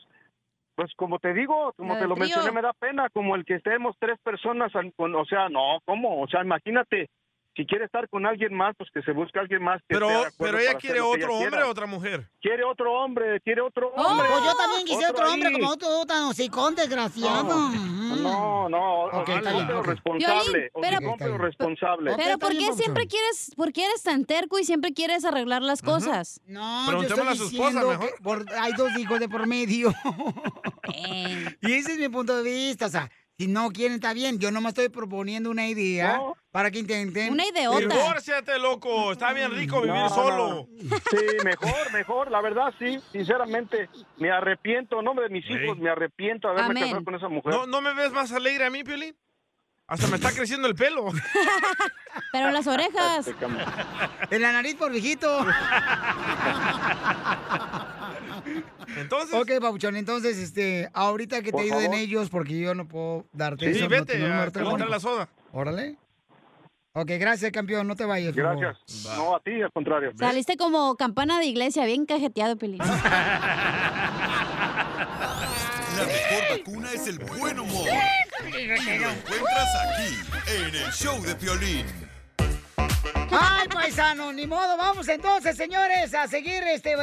Pues 0.75 0.91
como 0.95 1.19
te 1.19 1.33
digo, 1.33 1.73
como 1.77 1.97
te 1.97 2.05
lo 2.07 2.15
trío. 2.15 2.25
mencioné, 2.25 2.51
me 2.51 2.61
da 2.61 2.73
pena, 2.73 3.09
como 3.09 3.35
el 3.35 3.45
que 3.45 3.55
estemos 3.55 3.95
tres 3.99 4.19
personas, 4.21 4.71
con, 4.95 5.15
o 5.15 5.25
sea, 5.25 5.47
no, 5.49 5.79
¿cómo? 5.85 6.21
O 6.21 6.27
sea, 6.27 6.43
imagínate, 6.43 7.09
si 7.55 7.65
quiere 7.65 7.85
estar 7.85 8.09
con 8.09 8.25
alguien 8.25 8.53
más, 8.53 8.75
pues 8.77 8.89
que 8.93 9.01
se 9.03 9.11
busque 9.13 9.39
a 9.39 9.43
alguien 9.43 9.63
más 9.63 9.79
que 9.87 9.95
Pero, 9.95 10.09
esté 10.09 10.43
pero 10.43 10.59
ella 10.59 10.73
quiere 10.75 10.99
otro 11.01 11.15
ella 11.17 11.29
hombre 11.31 11.49
quiera. 11.51 11.67
o 11.67 11.71
otra 11.71 11.85
mujer. 11.85 12.29
Quiere 12.41 12.63
otro 12.65 12.91
hombre, 12.93 13.39
quiere 13.41 13.61
otro 13.61 13.91
Oh, 13.95 14.01
hombre. 14.07 14.27
pues 14.29 14.43
yo 14.43 14.55
también 14.55 14.85
quise 14.85 15.07
otro 15.09 15.31
hombre 15.31 15.49
ahí. 15.49 15.53
como 15.55 15.77
tú, 15.77 16.05
tan 16.05 16.23
hocicón, 16.25 16.75
desgraciado. 16.75 17.57
Mm. 17.69 18.23
No, 18.23 18.69
no, 18.69 19.03
Ok, 19.05 19.29
está 19.29 19.51
bien, 19.53 19.67
pero 19.67 19.79
ok. 19.79 19.87
responsable. 19.87 20.69
Piolín, 20.71 20.71
pero- 20.81 21.15
pero 21.17 21.37
responsable. 21.37 22.13
Pero 22.17 22.37
¿por 22.39 22.51
qué 22.51 22.73
siempre 22.73 23.07
quieres, 23.07 23.51
por 23.55 23.71
qué 23.71 23.85
eres 23.85 24.03
tan 24.03 24.25
terco 24.25 24.59
y 24.59 24.63
siempre 24.65 24.93
quieres 24.93 25.23
arreglar 25.25 25.61
las 25.61 25.81
cosas? 25.81 26.41
No, 26.45 26.85
yo 26.85 26.87
Preguntémosle 26.99 27.31
estoy 27.31 27.45
a 27.47 27.49
su 27.49 27.55
esposa, 27.55 27.87
mejor. 27.87 28.09
por- 28.21 28.45
hay 28.59 28.73
dos 28.73 28.97
hijos 28.97 29.19
de 29.19 29.29
por 29.29 29.47
medio. 29.47 29.93
Ey. 30.93 31.45
y 31.61 31.73
ese 31.73 31.93
es 31.93 31.99
mi 31.99 32.09
punto 32.09 32.35
de 32.35 32.43
vista. 32.43 32.85
O 32.85 32.89
sea, 32.89 33.09
Si 33.37 33.47
no 33.47 33.69
quieren, 33.71 33.95
está 33.95 34.13
bien. 34.13 34.39
Yo 34.39 34.49
nomás 34.49 34.71
estoy 34.71 34.87
proponiendo 34.89 35.49
una 35.49 35.67
idea 35.67 36.21
para 36.51 36.71
que 36.71 36.79
intenten. 36.79 37.33
Una 37.33 37.43
Divórciate, 37.81 38.57
loco. 38.59 39.11
Está 39.11 39.33
bien 39.33 39.51
rico 39.51 39.81
vivir 39.81 39.95
No, 39.95 40.03
no, 40.07 40.15
solo. 40.15 40.47
no. 40.47 40.67
Sí, 41.11 41.25
mejor, 41.43 41.91
mejor. 41.91 42.31
La 42.31 42.41
verdad, 42.41 42.73
sí. 42.79 42.97
Sinceramente, 43.11 43.89
me 44.17 44.31
arrepiento. 44.31 44.99
En 44.99 45.05
nombre 45.05 45.27
de 45.27 45.31
mis 45.33 45.45
hijos, 45.49 45.77
me 45.77 45.89
arrepiento 45.89 46.47
de 46.47 46.53
haberme 46.53 46.79
Amén. 46.79 46.83
casado 46.83 47.03
con 47.05 47.15
esa 47.15 47.27
mujer. 47.27 47.53
¿No, 47.53 47.67
¿No 47.67 47.81
me 47.81 47.93
ves 47.93 48.13
más 48.13 48.31
alegre 48.31 48.65
a 48.65 48.69
mí, 48.69 48.83
Piolín? 48.85 49.15
Hasta 49.87 50.07
me 50.07 50.15
está 50.15 50.31
creciendo 50.31 50.67
el 50.67 50.73
pelo. 50.75 51.05
Pero 52.31 52.51
las 52.51 52.65
orejas. 52.65 53.29
En 54.31 54.41
la 54.41 54.51
nariz 54.51 54.75
por 54.75 54.91
viejito. 54.91 55.45
Entonces. 58.97 59.33
Ok, 59.35 59.51
Pabuchón, 59.59 59.95
entonces, 59.95 60.37
este, 60.37 60.89
ahorita 60.93 61.41
que 61.41 61.51
te 61.51 61.59
ayuden 61.61 61.81
favor. 61.85 61.97
ellos, 61.97 62.29
porque 62.29 62.59
yo 62.59 62.73
no 62.75 62.87
puedo 62.87 63.25
darte 63.33 63.73
Sí, 63.73 63.79
eso. 63.79 63.89
vete 63.89 64.23
a 64.23 64.51
la 64.87 64.99
soda. 64.99 65.27
Órale. 65.51 65.97
Ok, 66.93 67.11
gracias, 67.19 67.51
campeón. 67.51 67.87
No 67.87 67.95
te 67.95 68.05
vayas. 68.05 68.33
favor. 68.35 68.57
Gracias. 68.57 69.15
No, 69.17 69.35
a 69.35 69.39
ti, 69.41 69.61
al 69.61 69.71
contrario. 69.71 70.11
Saliste 70.17 70.55
como 70.57 70.95
campana 70.95 71.39
de 71.39 71.45
iglesia, 71.47 71.85
bien 71.85 72.05
cajeteado, 72.05 72.55
Pelín. 72.57 72.79
La 75.95 76.05
mejor 76.05 76.57
vacuna 76.57 76.91
es 76.93 77.07
el 77.07 77.19
buen 77.19 77.59
humor. 77.59 77.87
Y 78.47 78.51
lo 78.67 78.75
encuentras 78.75 79.67
aquí, 79.87 80.15
en 80.57 80.75
el 80.75 80.91
show 80.91 81.21
de 81.23 81.35
Piolín. 81.35 81.85
Ay, 83.31 83.67
paisano, 83.69 84.31
ni 84.33 84.45
modo. 84.47 84.77
Vamos 84.77 85.07
entonces, 85.07 85.55
señores, 85.57 86.13
a 86.13 86.27
seguir 86.27 86.63
este, 86.63 86.95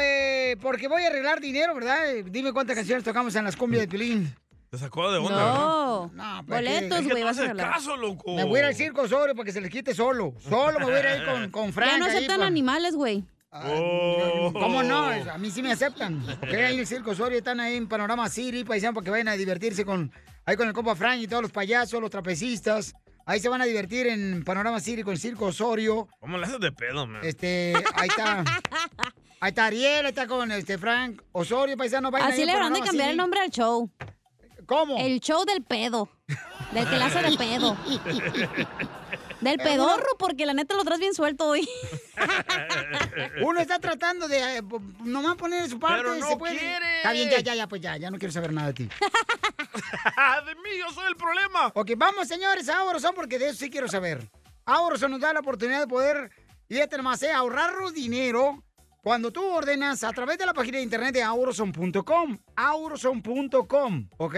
eh, 0.53 0.57
porque 0.61 0.89
voy 0.89 1.03
a 1.03 1.09
arreglar 1.09 1.41
dinero, 1.41 1.75
¿verdad? 1.75 1.99
Dime 2.27 2.53
cuántas 2.53 2.77
canciones 2.77 3.05
tocamos 3.05 3.35
en 3.37 3.45
las 3.45 3.57
cumbias 3.57 3.83
de 3.83 3.89
Pilín. 3.89 4.35
Te 4.71 4.79
sacó 4.79 5.11
de 5.13 5.19
onda, 5.19 5.31
No. 5.37 6.11
No, 6.15 6.43
Boletos, 6.45 7.01
Es 7.01 7.07
que 7.07 7.11
güey, 7.13 7.23
no 7.23 7.27
vas 7.29 7.39
a 7.39 7.43
hace 7.43 7.53
regalar. 7.53 7.73
caso, 7.75 7.97
loco. 7.97 8.35
Me 8.35 8.45
voy 8.45 8.57
a 8.57 8.63
ir 8.63 8.67
al 8.69 8.75
circo 8.75 9.03
Osorio 9.03 9.35
para 9.35 9.45
que 9.45 9.53
se 9.53 9.61
les 9.61 9.71
quite 9.71 9.95
solo. 9.95 10.35
Solo 10.49 10.79
me 10.79 10.85
voy 10.87 10.95
a 10.95 11.01
ir 11.01 11.07
ahí 11.07 11.25
con, 11.27 11.51
con 11.51 11.73
Frank. 11.75 11.91
Ya 11.93 11.99
no 11.99 12.05
ahí, 12.07 12.17
aceptan 12.17 12.41
pa- 12.41 12.47
animales, 12.47 12.95
güey. 12.95 13.25
¿Cómo 13.53 14.83
no? 14.83 15.05
A 15.09 15.37
mí 15.39 15.51
sí 15.51 15.63
me 15.63 15.73
aceptan. 15.73 16.25
Ok, 16.43 16.55
ahí 16.55 16.75
en 16.75 16.81
el 16.81 16.87
Circo 16.87 17.11
Osorio 17.11 17.39
están 17.39 17.61
ahí 17.61 17.77
en 17.77 17.87
Panorama 17.87 18.29
City, 18.31 18.65
paisano, 18.65 18.95
para 18.95 19.05
que 19.05 19.11
vayan 19.11 19.29
a 19.29 19.33
divertirse 19.33 19.85
con 19.85 20.11
ahí 20.47 20.57
con 20.57 20.69
el 20.69 20.75
compa 20.75 20.97
Frank 20.97 21.21
y 21.21 21.27
todos 21.27 21.43
los 21.43 21.53
payasos, 21.53 22.01
los 22.01 22.11
trapecistas. 22.11 22.95
Ahí 23.27 23.41
se 23.41 23.49
van 23.49 23.61
a 23.61 23.67
divertir 23.67 24.07
en 24.07 24.43
Panorama 24.43 24.81
City 24.81 25.03
con 25.03 25.13
el 25.13 25.19
Circo 25.19 25.47
Osorio. 25.47 26.09
¿Cómo 26.19 26.39
le 26.39 26.47
haces 26.47 26.61
de 26.61 26.73
pedo, 26.73 27.07
man? 27.07 27.21
Este, 27.23 27.75
ahí 27.95 28.09
está. 28.09 28.45
Ahí 29.41 29.49
está 29.49 29.67
Ariel, 29.67 30.07
ahí 30.07 30.11
está 30.11 30.29
con 30.29 30.53
este 30.53 30.79
Frank 30.79 31.21
Osorio, 31.33 31.77
paisano. 31.77 32.13
vayan 32.13 32.31
Así 32.31 32.45
le 32.45 32.55
van 32.55 32.73
de 32.73 32.79
cambiar 32.79 33.11
el 33.11 33.17
nombre 33.17 33.41
al 33.41 33.51
show. 33.51 33.91
¿Cómo? 34.67 34.97
El 34.99 35.19
show 35.19 35.45
del 35.45 35.65
pedo. 35.65 36.09
Del 36.71 36.89
que 36.89 36.97
le 36.97 37.03
hace 37.03 37.23
de 37.23 37.37
pedo. 37.37 37.77
Del 39.43 39.61
Eh, 39.61 39.63
pedorro, 39.63 40.07
porque 40.19 40.47
la 40.47 40.55
neta 40.55 40.75
lo 40.75 40.85
traes 40.85 41.01
bien 41.01 41.15
suelto 41.15 41.47
hoy. 41.49 41.69
Uno 43.43 43.61
está 43.61 43.79
tratando 43.79 44.29
de 44.29 44.59
eh, 44.59 44.63
nomás 45.05 45.37
poner 45.37 45.63
de 45.63 45.69
su 45.69 45.79
parte. 45.79 45.99
Pero 46.03 46.15
no 46.15 46.29
se 46.29 46.37
puede. 46.37 46.59
quiere. 46.59 46.97
Está 46.99 47.13
bien, 47.13 47.29
ya, 47.31 47.41
ya, 47.41 47.55
ya, 47.55 47.67
pues 47.67 47.81
ya, 47.81 47.97
ya 47.97 48.11
no 48.11 48.19
quiero 48.19 48.33
saber 48.33 48.53
nada 48.53 48.69
de 48.69 48.75
ti. 48.75 48.85
de 50.47 50.55
mí, 50.57 50.71
yo 50.79 50.91
soy 50.93 51.07
el 51.09 51.17
problema. 51.17 51.73
Ok, 51.75 51.93
vamos, 51.97 52.29
señores, 52.29 52.69
a 52.69 52.79
Auroson, 52.81 53.15
porque 53.15 53.39
de 53.39 53.49
eso 53.49 53.59
sí 53.59 53.71
quiero 53.71 53.89
saber. 53.89 54.31
Auroson 54.65 55.11
nos 55.11 55.21
da 55.21 55.33
la 55.33 55.41
oportunidad 55.41 55.81
de 55.81 55.87
poder, 55.89 56.31
fíjate 56.69 56.97
nomás, 56.97 57.23
eh, 57.23 57.33
ahorrarnos 57.33 57.93
dinero 57.93 58.63
cuando 59.03 59.33
tú 59.33 59.45
ordenas 59.45 60.05
a 60.05 60.13
través 60.13 60.39
de 60.39 60.47
la 60.47 60.55
página 60.55 60.77
de 60.79 60.85
internet 60.85 61.13
de 61.15 61.23
auroson.com. 61.25 62.39
Auroson.com, 62.55 64.09
¿ok? 64.19 64.37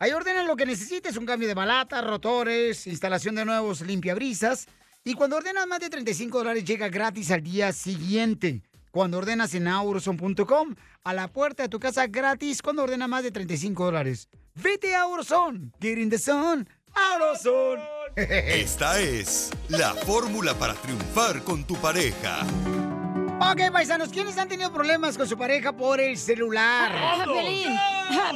Ahí 0.00 0.12
ordenas 0.12 0.46
lo 0.46 0.56
que 0.56 0.66
necesites, 0.66 1.16
un 1.16 1.26
cambio 1.26 1.48
de 1.48 1.54
balata, 1.54 2.00
rotores, 2.00 2.86
instalación 2.86 3.34
de 3.34 3.44
nuevos 3.44 3.80
limpiabrisas. 3.80 4.66
Y 5.04 5.14
cuando 5.14 5.36
ordenas 5.36 5.66
más 5.66 5.80
de 5.80 5.90
35 5.90 6.38
dólares 6.38 6.64
llega 6.64 6.88
gratis 6.88 7.30
al 7.30 7.42
día 7.42 7.72
siguiente. 7.72 8.62
Cuando 8.90 9.18
ordenas 9.18 9.54
en 9.54 9.66
auroson.com, 9.66 10.74
a 11.04 11.14
la 11.14 11.28
puerta 11.28 11.64
de 11.64 11.68
tu 11.68 11.80
casa 11.80 12.06
gratis 12.06 12.62
cuando 12.62 12.84
ordenas 12.84 13.08
más 13.08 13.22
de 13.22 13.32
35 13.32 13.84
dólares. 13.86 14.28
Vete 14.54 14.94
a 14.94 15.02
Auroson. 15.02 15.72
Get 15.80 15.98
in 15.98 16.10
the 16.10 16.18
sun. 16.18 16.68
Auroson. 16.94 17.80
Esta 18.16 19.00
es 19.00 19.50
la 19.68 19.94
fórmula 19.94 20.54
para 20.54 20.74
triunfar 20.74 21.42
con 21.42 21.64
tu 21.64 21.74
pareja. 21.76 22.40
Ok, 23.40 23.72
paisanos, 23.72 24.08
¿quiénes 24.10 24.36
han 24.36 24.48
tenido 24.48 24.72
problemas 24.72 25.16
con 25.16 25.28
su 25.28 25.38
pareja 25.38 25.76
por 25.76 26.00
el 26.00 26.16
celular? 26.16 26.92
Ah. 26.92 28.32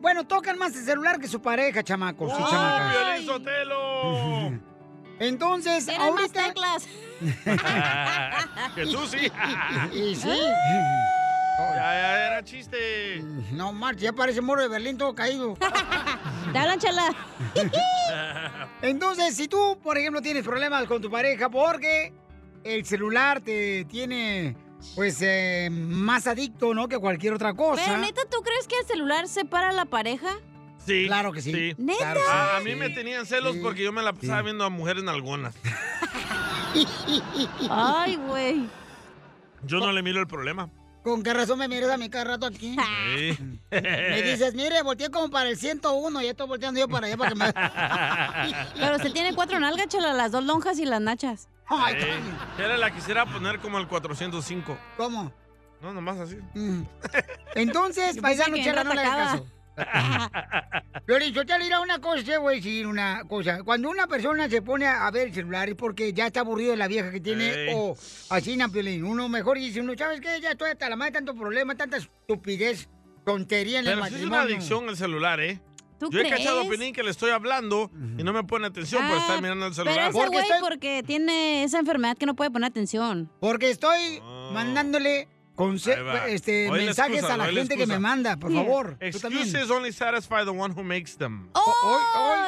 Bueno, 0.00 0.26
tocan 0.26 0.58
más 0.58 0.74
el 0.76 0.84
celular 0.84 1.18
que 1.18 1.28
su 1.28 1.40
pareja, 1.40 1.82
chamacos 1.82 2.32
y 2.32 2.44
chamacas. 2.44 2.96
Piolín 2.96 3.26
Sotelo! 3.26 4.60
Entonces, 5.20 5.86
Tienen 5.86 6.14
más 6.14 6.30
ahorita... 6.30 6.46
teclas. 6.46 6.88
que 8.76 8.86
tú 8.86 9.06
sí. 9.06 9.30
Y 9.92 10.14
sí. 10.14 10.28
Ya, 11.58 11.74
ya 11.74 12.26
era 12.26 12.44
chiste. 12.44 13.20
No, 13.50 13.72
March, 13.72 13.98
ya 13.98 14.12
parece 14.12 14.40
moro 14.40 14.62
de 14.62 14.68
Berlín 14.68 14.96
todo 14.96 15.12
caído. 15.16 15.56
Hablan, 16.54 16.78
chala. 16.78 17.12
Entonces, 18.80 19.34
si 19.36 19.48
tú, 19.48 19.76
por 19.82 19.98
ejemplo, 19.98 20.22
tienes 20.22 20.44
problemas 20.44 20.86
con 20.86 21.02
tu 21.02 21.10
pareja 21.10 21.50
porque 21.50 22.12
el 22.62 22.84
celular 22.84 23.40
te 23.40 23.84
tiene, 23.86 24.56
pues, 24.94 25.18
eh, 25.22 25.68
más 25.70 26.26
adicto, 26.26 26.74
¿no? 26.74 26.88
Que 26.88 26.98
cualquier 26.98 27.34
otra 27.34 27.54
cosa. 27.54 27.82
Pero 27.84 27.98
neta, 27.98 28.22
¿tú 28.30 28.42
crees 28.42 28.66
que 28.66 28.78
el 28.78 28.86
celular 28.86 29.28
separa 29.28 29.70
a 29.70 29.72
la 29.72 29.84
pareja? 29.84 30.38
Sí. 30.84 31.06
Claro 31.06 31.32
que 31.32 31.42
sí. 31.42 31.74
¿Neta? 31.76 31.98
Claro 31.98 32.20
que 32.20 32.26
sí. 32.26 32.32
Ah, 32.32 32.56
a 32.56 32.60
mí 32.60 32.74
me 32.74 32.90
tenían 32.90 33.26
celos 33.26 33.56
porque 33.62 33.82
yo 33.82 33.92
me 33.92 34.02
la 34.02 34.12
pasaba 34.12 34.42
viendo 34.42 34.64
a 34.64 34.70
mujeres 34.70 35.02
nalgonas. 35.04 35.54
Ay, 37.70 38.16
güey. 38.16 38.66
Yo 39.64 39.78
no 39.78 39.92
le 39.92 40.02
miro 40.02 40.20
el 40.20 40.26
problema. 40.26 40.70
¿Con 41.02 41.22
qué 41.22 41.32
razón 41.32 41.58
me 41.58 41.68
miras 41.68 41.90
a 41.90 41.96
mí 41.96 42.10
cada 42.10 42.24
rato 42.24 42.46
aquí? 42.46 42.76
Sí. 43.16 43.38
Me 43.70 44.22
dices, 44.22 44.54
mire, 44.54 44.82
volteé 44.82 45.10
como 45.10 45.30
para 45.30 45.48
el 45.48 45.56
101 45.56 46.22
y 46.22 46.26
estoy 46.26 46.46
volteando 46.46 46.80
yo 46.80 46.88
para 46.88 47.06
allá 47.06 47.16
para 47.16 47.30
que 47.30 47.36
me... 47.36 47.52
Pero 48.78 48.96
usted 48.96 49.12
tiene 49.12 49.34
cuatro 49.34 49.58
nalgas, 49.60 49.88
chala, 49.88 50.12
las 50.12 50.32
dos 50.32 50.44
lonjas 50.44 50.78
y 50.78 50.84
las 50.84 51.00
nachas. 51.00 51.48
Ay, 51.68 51.96
Era 52.58 52.76
la 52.76 52.90
quisiera 52.90 53.26
poner 53.26 53.58
como 53.58 53.78
el 53.78 53.86
405. 53.86 54.78
¿Cómo? 54.96 55.32
No, 55.80 55.92
nomás 55.92 56.18
así. 56.18 56.38
Mm. 56.54 56.82
Entonces, 57.54 58.18
paisano, 58.18 58.56
chela, 58.56 58.84
no 58.84 58.94
le 58.94 59.00
hagas 59.02 59.14
era 59.14 59.24
caso. 59.24 59.46
Piolín, 61.06 61.32
yo 61.32 61.46
te 61.46 61.56
diré 61.58 61.78
una 61.78 62.00
cosa, 62.00 62.24
te 62.24 62.36
voy 62.36 62.54
a 62.54 62.56
decir 62.56 62.86
una 62.86 63.22
cosa. 63.28 63.62
Cuando 63.62 63.88
una 63.90 64.06
persona 64.06 64.48
se 64.48 64.60
pone 64.60 64.86
a 64.86 65.08
ver 65.10 65.28
el 65.28 65.34
celular 65.34 65.68
es 65.68 65.76
porque 65.76 66.12
ya 66.12 66.26
está 66.26 66.40
aburrido 66.40 66.72
de 66.72 66.78
la 66.78 66.88
vieja 66.88 67.10
que 67.12 67.20
tiene 67.20 67.48
Ey. 67.68 67.74
o 67.76 67.94
así, 68.30 68.56
na, 68.56 68.68
Piolín. 68.68 69.04
Uno 69.04 69.28
mejor 69.28 69.56
dice, 69.58 69.80
uno, 69.80 69.92
¿sabes 69.96 70.20
qué? 70.20 70.40
Ya 70.40 70.50
estoy 70.52 70.70
hasta 70.70 70.88
la 70.88 70.96
madre 70.96 71.12
de 71.12 71.18
tanto 71.18 71.34
problema, 71.36 71.76
tanta 71.76 71.98
estupidez, 71.98 72.88
tontería 73.24 73.78
en 73.78 73.86
el 73.86 73.94
Pero 73.94 74.06
es 74.06 74.12
matrimonio. 74.12 74.28
una 74.28 74.42
adicción 74.42 74.88
el 74.88 74.96
celular, 74.96 75.40
¿eh? 75.40 75.60
¿Tú 75.98 76.10
Yo 76.10 76.20
he 76.20 76.22
crees? 76.22 76.38
cachado 76.38 76.60
a 76.60 76.64
Pelín 76.68 76.92
que 76.94 77.02
le 77.02 77.10
estoy 77.10 77.30
hablando 77.30 77.90
y 78.16 78.22
no 78.22 78.32
me 78.32 78.44
pone 78.44 78.66
atención 78.66 79.02
por 79.08 79.16
Ah, 79.16 79.20
estar 79.20 79.42
mirando 79.42 79.66
el 79.66 79.72
Pero 79.72 79.84
celular. 79.90 80.10
ese 80.10 80.28
güey 80.28 80.44
porque 80.60 81.02
tiene 81.04 81.64
esa 81.64 81.78
enfermedad 81.80 82.16
que 82.16 82.26
no 82.26 82.34
puede 82.36 82.50
poner 82.50 82.70
atención. 82.70 83.30
Porque 83.40 83.70
estoy 83.70 84.20
mandándole 84.52 85.26
conse- 85.56 85.96
Ahí 85.96 86.02
va. 86.04 86.28
este, 86.28 86.70
Oye 86.70 86.80
la 86.82 86.86
mensajes 86.86 87.14
excusa, 87.16 87.34
a 87.34 87.36
la 87.36 87.44
oye 87.48 87.54
gente 87.60 87.76
que 87.76 87.86
me 87.86 87.98
manda, 87.98 88.36
por 88.36 88.52
favor. 88.52 88.96
Tú 89.10 89.18
también. 89.18 89.42
Excuses 89.42 89.70
only 89.70 89.92
satisfy 89.92 90.44
the 90.44 90.50
one 90.50 90.72
who 90.72 90.84
makes 90.84 91.16
them. 91.18 91.48
hoy- 91.54 91.62
hoy 91.84 92.00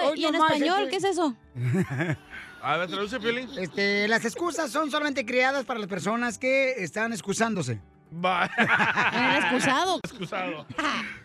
Oh, 0.04 0.14
¿Y 0.14 0.24
en 0.26 0.32
nomás, 0.32 0.52
español 0.52 0.78
este- 0.84 0.90
qué 0.90 0.96
es 0.96 1.04
eso? 1.04 1.34
A 2.62 2.76
ver, 2.76 2.88
traduce, 2.90 3.18
Piolín. 3.18 3.48
Este, 3.58 4.06
las 4.06 4.24
excusas 4.24 4.70
son 4.70 4.90
solamente 4.90 5.24
creadas 5.24 5.64
para 5.64 5.80
las 5.80 5.88
personas 5.88 6.38
que 6.38 6.72
están 6.82 7.12
excusándose. 7.12 7.80
Excusado. 8.10 10.00
Excusado. 10.04 10.66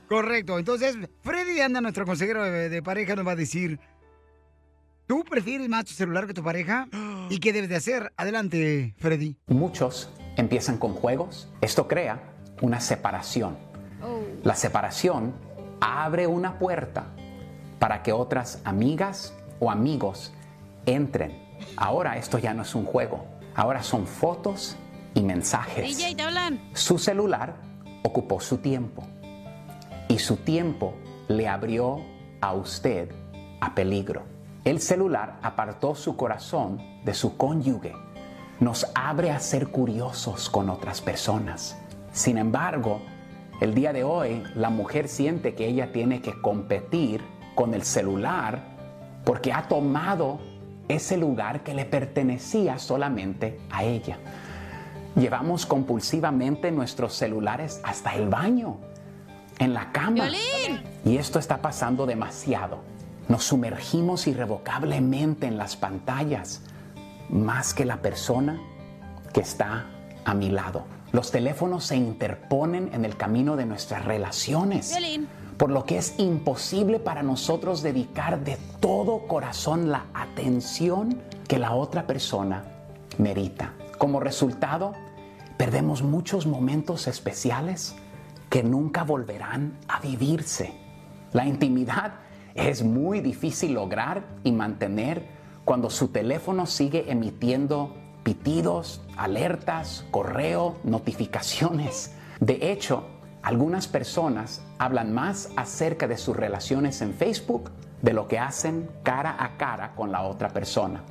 Correcto. 0.07 0.59
Entonces, 0.59 0.97
Freddy 1.21 1.59
anda, 1.61 1.81
nuestro 1.81 2.05
consejero 2.05 2.43
de, 2.43 2.69
de 2.69 2.83
pareja, 2.83 3.15
nos 3.15 3.25
va 3.25 3.31
a 3.31 3.35
decir: 3.35 3.79
¿Tú 5.07 5.23
prefieres 5.23 5.69
más 5.69 5.85
tu 5.85 5.93
celular 5.93 6.27
que 6.27 6.33
tu 6.33 6.43
pareja? 6.43 6.87
¿Y 7.29 7.39
qué 7.39 7.53
debes 7.53 7.69
de 7.69 7.75
hacer? 7.75 8.13
Adelante, 8.17 8.95
Freddy. 8.99 9.37
Muchos 9.47 10.09
empiezan 10.37 10.77
con 10.77 10.93
juegos. 10.93 11.51
Esto 11.61 11.87
crea 11.87 12.21
una 12.61 12.79
separación. 12.79 13.57
La 14.43 14.55
separación 14.55 15.33
abre 15.81 16.27
una 16.27 16.59
puerta 16.59 17.07
para 17.79 18.03
que 18.03 18.11
otras 18.11 18.61
amigas 18.63 19.33
o 19.59 19.71
amigos 19.71 20.33
entren. 20.85 21.43
Ahora 21.77 22.17
esto 22.17 22.37
ya 22.37 22.53
no 22.53 22.61
es 22.61 22.75
un 22.75 22.85
juego. 22.85 23.25
Ahora 23.55 23.81
son 23.81 24.05
fotos 24.05 24.77
y 25.15 25.21
mensajes. 25.21 25.97
DJ. 25.97 26.15
Su 26.73 26.99
celular 26.99 27.55
ocupó 28.03 28.39
su 28.39 28.59
tiempo 28.59 29.03
y 30.07 30.19
su 30.19 30.37
tiempo 30.37 30.93
le 31.27 31.47
abrió 31.47 32.01
a 32.41 32.53
usted 32.53 33.09
a 33.61 33.73
peligro. 33.73 34.23
El 34.63 34.79
celular 34.79 35.39
apartó 35.41 35.95
su 35.95 36.15
corazón 36.15 36.79
de 37.03 37.13
su 37.13 37.37
cónyuge. 37.37 37.93
Nos 38.59 38.87
abre 38.93 39.31
a 39.31 39.39
ser 39.39 39.67
curiosos 39.67 40.49
con 40.49 40.69
otras 40.69 41.01
personas. 41.01 41.77
Sin 42.11 42.37
embargo, 42.37 43.01
el 43.61 43.73
día 43.73 43.93
de 43.93 44.03
hoy 44.03 44.43
la 44.55 44.69
mujer 44.69 45.07
siente 45.07 45.55
que 45.55 45.67
ella 45.67 45.91
tiene 45.91 46.21
que 46.21 46.39
competir 46.41 47.23
con 47.55 47.73
el 47.73 47.83
celular 47.83 48.61
porque 49.23 49.53
ha 49.53 49.67
tomado 49.67 50.39
ese 50.87 51.17
lugar 51.17 51.63
que 51.63 51.73
le 51.73 51.85
pertenecía 51.85 52.77
solamente 52.77 53.59
a 53.71 53.83
ella. 53.83 54.19
Llevamos 55.15 55.65
compulsivamente 55.65 56.71
nuestros 56.71 57.13
celulares 57.13 57.79
hasta 57.83 58.15
el 58.15 58.27
baño, 58.27 58.77
en 59.59 59.73
la 59.73 59.91
cama. 59.91 60.27
Y 61.05 61.17
esto 61.17 61.39
está 61.39 61.61
pasando 61.61 62.05
demasiado. 62.05 62.79
Nos 63.29 63.45
sumergimos 63.45 64.27
irrevocablemente 64.27 65.47
en 65.47 65.57
las 65.57 65.77
pantallas, 65.77 66.61
más 67.29 67.73
que 67.73 67.85
la 67.85 68.01
persona 68.01 68.61
que 69.33 69.39
está 69.39 69.85
a 70.25 70.33
mi 70.33 70.49
lado. 70.49 70.85
Los 71.11 71.31
teléfonos 71.31 71.85
se 71.85 71.95
interponen 71.95 72.89
en 72.93 73.05
el 73.05 73.15
camino 73.15 73.55
de 73.55 73.65
nuestras 73.65 74.03
relaciones, 74.03 74.89
Violín. 74.91 75.27
por 75.57 75.71
lo 75.71 75.85
que 75.85 75.97
es 75.97 76.15
imposible 76.17 76.99
para 76.99 77.23
nosotros 77.23 77.81
dedicar 77.81 78.43
de 78.43 78.57
todo 78.81 79.27
corazón 79.27 79.91
la 79.91 80.05
atención 80.13 81.21
que 81.47 81.57
la 81.57 81.73
otra 81.73 82.05
persona 82.05 82.65
merita. 83.17 83.73
Como 84.05 84.19
resultado, 84.19 84.93
perdemos 85.57 86.03
muchos 86.03 86.45
momentos 86.45 87.07
especiales 87.07 87.95
que 88.51 88.61
nunca 88.61 89.03
volverán 89.03 89.79
a 89.87 89.99
vivirse. 89.99 90.75
La 91.33 91.47
intimidad 91.47 92.13
es 92.53 92.83
muy 92.83 93.19
difícil 93.19 93.73
lograr 93.73 94.23
y 94.43 94.51
mantener 94.51 95.25
cuando 95.65 95.89
su 95.89 96.09
teléfono 96.09 96.67
sigue 96.67 97.11
emitiendo 97.11 97.95
pitidos, 98.21 99.01
alertas, 99.17 100.05
correo, 100.11 100.75
notificaciones. 100.83 102.13
De 102.39 102.71
hecho, 102.71 103.07
algunas 103.41 103.87
personas 103.87 104.61
hablan 104.77 105.15
más 105.15 105.49
acerca 105.55 106.07
de 106.07 106.17
sus 106.17 106.37
relaciones 106.37 107.01
en 107.01 107.11
Facebook 107.15 107.71
de 108.03 108.13
lo 108.13 108.27
que 108.27 108.37
hacen 108.37 108.87
cara 109.01 109.35
a 109.43 109.57
cara 109.57 109.95
con 109.95 110.11
la 110.11 110.21
otra 110.21 110.49
persona. 110.49 111.01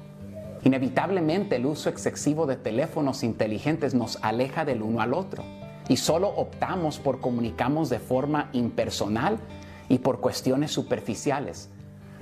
Inevitablemente 0.65 1.57
el 1.57 1.67
uso 1.67 1.91
excesivo 1.91 2.47
de 2.47 2.57
teléfonos 2.57 3.23
inteligentes 3.23 3.95
nos 3.95 4.19
aleja 4.23 4.65
del 4.65 4.81
uno 4.81 5.03
al 5.03 5.13
otro 5.13 5.45
y 5.89 5.99
solo 5.99 6.29
optamos 6.29 6.99
por 6.99 7.21
comunicarnos 7.21 7.91
de 7.91 7.99
forma 7.99 8.49
impersonal 8.55 9.39
y 9.91 9.99
por 9.99 10.21
cuestiones 10.21 10.73
superficiales. 10.73 11.69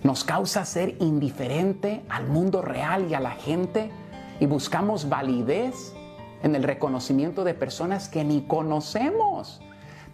Nos 0.03 0.25
causa 0.25 0.65
ser 0.65 0.97
indiferente 0.99 2.03
al 2.09 2.27
mundo 2.27 2.63
real 2.63 3.07
y 3.09 3.15
a 3.15 3.21
la 3.21 3.31
gente 3.31 3.93
y 4.41 4.47
buscamos 4.47 5.09
validez 5.09 5.95
en 6.43 6.57
el 6.57 6.65
reconocimiento 6.65 7.45
de 7.45 7.55
personas 7.55 8.09
que 8.09 8.25
ni 8.25 8.43
conocemos. 8.43 9.61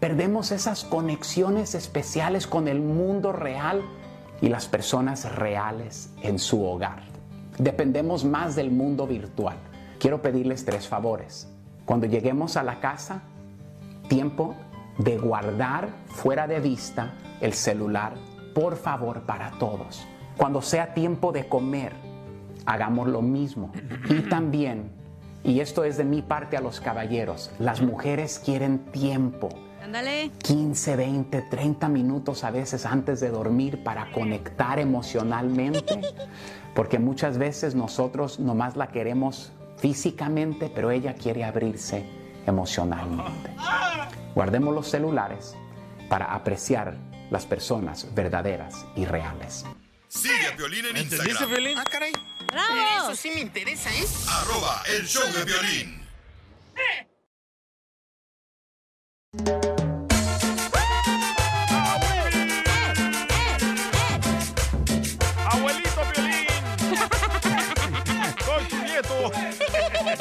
Perdemos 0.00 0.52
esas 0.52 0.84
conexiones 0.84 1.74
especiales 1.74 2.46
con 2.46 2.68
el 2.68 2.82
mundo 2.82 3.32
real 3.32 3.82
y 4.42 4.50
las 4.50 4.66
personas 4.66 5.34
reales 5.34 6.10
en 6.20 6.38
su 6.38 6.62
hogar. 6.62 7.17
Dependemos 7.58 8.24
más 8.24 8.54
del 8.54 8.70
mundo 8.70 9.06
virtual. 9.06 9.56
Quiero 9.98 10.22
pedirles 10.22 10.64
tres 10.64 10.86
favores. 10.86 11.48
Cuando 11.84 12.06
lleguemos 12.06 12.56
a 12.56 12.62
la 12.62 12.78
casa, 12.78 13.22
tiempo 14.08 14.54
de 14.98 15.18
guardar 15.18 15.88
fuera 16.06 16.46
de 16.46 16.60
vista 16.60 17.14
el 17.40 17.52
celular, 17.52 18.14
por 18.54 18.76
favor, 18.76 19.22
para 19.22 19.50
todos. 19.58 20.06
Cuando 20.36 20.62
sea 20.62 20.94
tiempo 20.94 21.32
de 21.32 21.48
comer, 21.48 21.92
hagamos 22.64 23.08
lo 23.08 23.22
mismo. 23.22 23.72
Y 24.08 24.20
también, 24.28 24.92
y 25.42 25.58
esto 25.58 25.82
es 25.82 25.96
de 25.96 26.04
mi 26.04 26.22
parte 26.22 26.56
a 26.56 26.60
los 26.60 26.80
caballeros, 26.80 27.50
las 27.58 27.82
mujeres 27.82 28.40
quieren 28.44 28.78
tiempo. 28.92 29.48
Ándale. 29.82 30.30
15, 30.42 30.96
20, 30.96 31.42
30 31.42 31.88
minutos 31.88 32.44
a 32.44 32.50
veces 32.50 32.84
antes 32.84 33.20
de 33.20 33.30
dormir 33.30 33.82
para 33.82 34.12
conectar 34.12 34.78
emocionalmente, 34.78 36.02
porque 36.78 37.00
muchas 37.00 37.38
veces 37.38 37.74
nosotros 37.74 38.38
nomás 38.38 38.76
la 38.76 38.86
queremos 38.86 39.50
físicamente, 39.78 40.70
pero 40.72 40.92
ella 40.92 41.12
quiere 41.14 41.42
abrirse 41.42 42.08
emocionalmente. 42.46 43.50
Guardemos 44.32 44.72
los 44.72 44.86
celulares 44.88 45.56
para 46.08 46.26
apreciar 46.26 46.96
las 47.32 47.46
personas 47.46 48.14
verdaderas 48.14 48.86
y 48.94 49.06
reales. 49.06 49.64
Sigue 50.06 50.46
a 50.46 50.56
Piolín 50.56 50.86
en 50.86 50.98
¿Entendiste, 50.98 51.30
Instagram. 51.30 51.50
Piolín? 51.50 51.78
Ah, 51.78 51.84
caray. 51.90 52.12
¡Bravo! 52.46 53.10
Eso 53.10 53.22
sí 53.22 53.32
me 53.34 53.40
interesa, 53.40 53.90
¿eh? 53.90 54.04
Arroba 54.28 54.80
el 54.96 55.04
show 55.04 55.24
de 55.32 55.44
Piolín. 55.44 55.98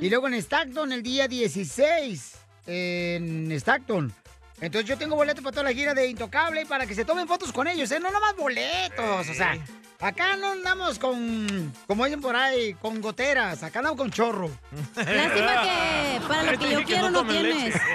Y 0.00 0.10
luego 0.10 0.28
en 0.28 0.34
Stockton, 0.34 0.92
el 0.92 1.02
día 1.02 1.26
16. 1.26 2.34
En 2.66 3.50
Stockton. 3.52 4.12
Entonces 4.60 4.88
yo 4.88 4.98
tengo 4.98 5.16
boleto 5.16 5.42
para 5.42 5.52
toda 5.52 5.64
la 5.64 5.72
gira 5.72 5.94
de 5.94 6.06
Intocable 6.08 6.66
para 6.66 6.86
que 6.86 6.94
se 6.94 7.04
tomen 7.04 7.26
fotos 7.26 7.52
con 7.52 7.66
ellos, 7.66 7.90
¿eh? 7.92 8.00
No 8.00 8.10
nomás 8.10 8.36
boletos, 8.36 9.28
o 9.28 9.34
sea, 9.34 9.56
acá 10.00 10.36
no 10.36 10.52
andamos 10.52 10.98
con, 10.98 11.72
como 11.86 12.04
dicen 12.04 12.20
por 12.20 12.36
ahí, 12.36 12.74
con 12.74 13.00
goteras, 13.00 13.62
acá 13.62 13.78
andamos 13.78 13.98
con 13.98 14.10
chorro. 14.10 14.50
Lástima 14.96 15.62
que 15.62 16.20
para 16.28 16.52
lo 16.52 16.58
que 16.58 16.70
yo 16.70 16.78
que 16.80 16.84
quiero 16.84 17.10
no 17.10 17.26
tienes. 17.26 17.64
leche. 17.64 17.80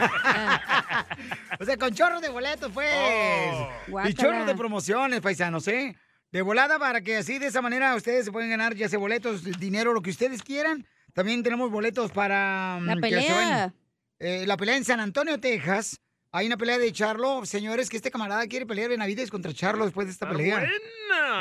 O 1.58 1.64
sea, 1.64 1.78
con 1.78 1.94
chorro 1.94 2.20
de 2.20 2.28
boletos, 2.28 2.70
pues. 2.74 2.94
Oh. 2.94 4.02
y 4.06 4.14
chorro 4.14 4.44
de 4.44 4.56
promociones, 4.56 5.22
paisanos, 5.22 5.66
¿eh? 5.70 5.96
De 6.32 6.42
volada 6.42 6.78
para 6.80 7.00
que 7.00 7.18
así 7.18 7.40
de 7.40 7.48
esa 7.48 7.62
manera 7.62 7.96
ustedes 7.96 8.26
se 8.26 8.32
pueden 8.32 8.50
ganar 8.50 8.76
ya 8.76 8.90
sea 8.90 9.00
boletos, 9.00 9.44
dinero, 9.58 9.94
lo 9.94 10.02
que 10.02 10.10
ustedes 10.10 10.44
quieran. 10.44 10.86
También 11.14 11.44
tenemos 11.44 11.72
boletos 11.72 12.12
para... 12.12 12.78
La 12.82 12.96
mm, 12.98 13.02
que 13.02 13.10
se 13.10 13.16
pelea. 13.16 13.74
Eh, 14.20 14.44
la 14.46 14.58
pelea 14.58 14.76
en 14.76 14.84
San 14.84 15.00
Antonio, 15.00 15.40
Texas. 15.40 16.02
Hay 16.36 16.48
una 16.48 16.58
pelea 16.58 16.78
de 16.78 16.92
Charlo. 16.92 17.46
Señores, 17.46 17.90
que 17.90 17.96
este 17.96 18.12
camarada 18.12 18.46
quiere 18.48 18.66
pelear 18.66 18.90
Benavides 18.90 19.32
contra 19.32 19.54
Charlo 19.54 19.86
después 19.86 20.08
de 20.08 20.12
esta 20.12 20.28
pelea. 20.28 20.68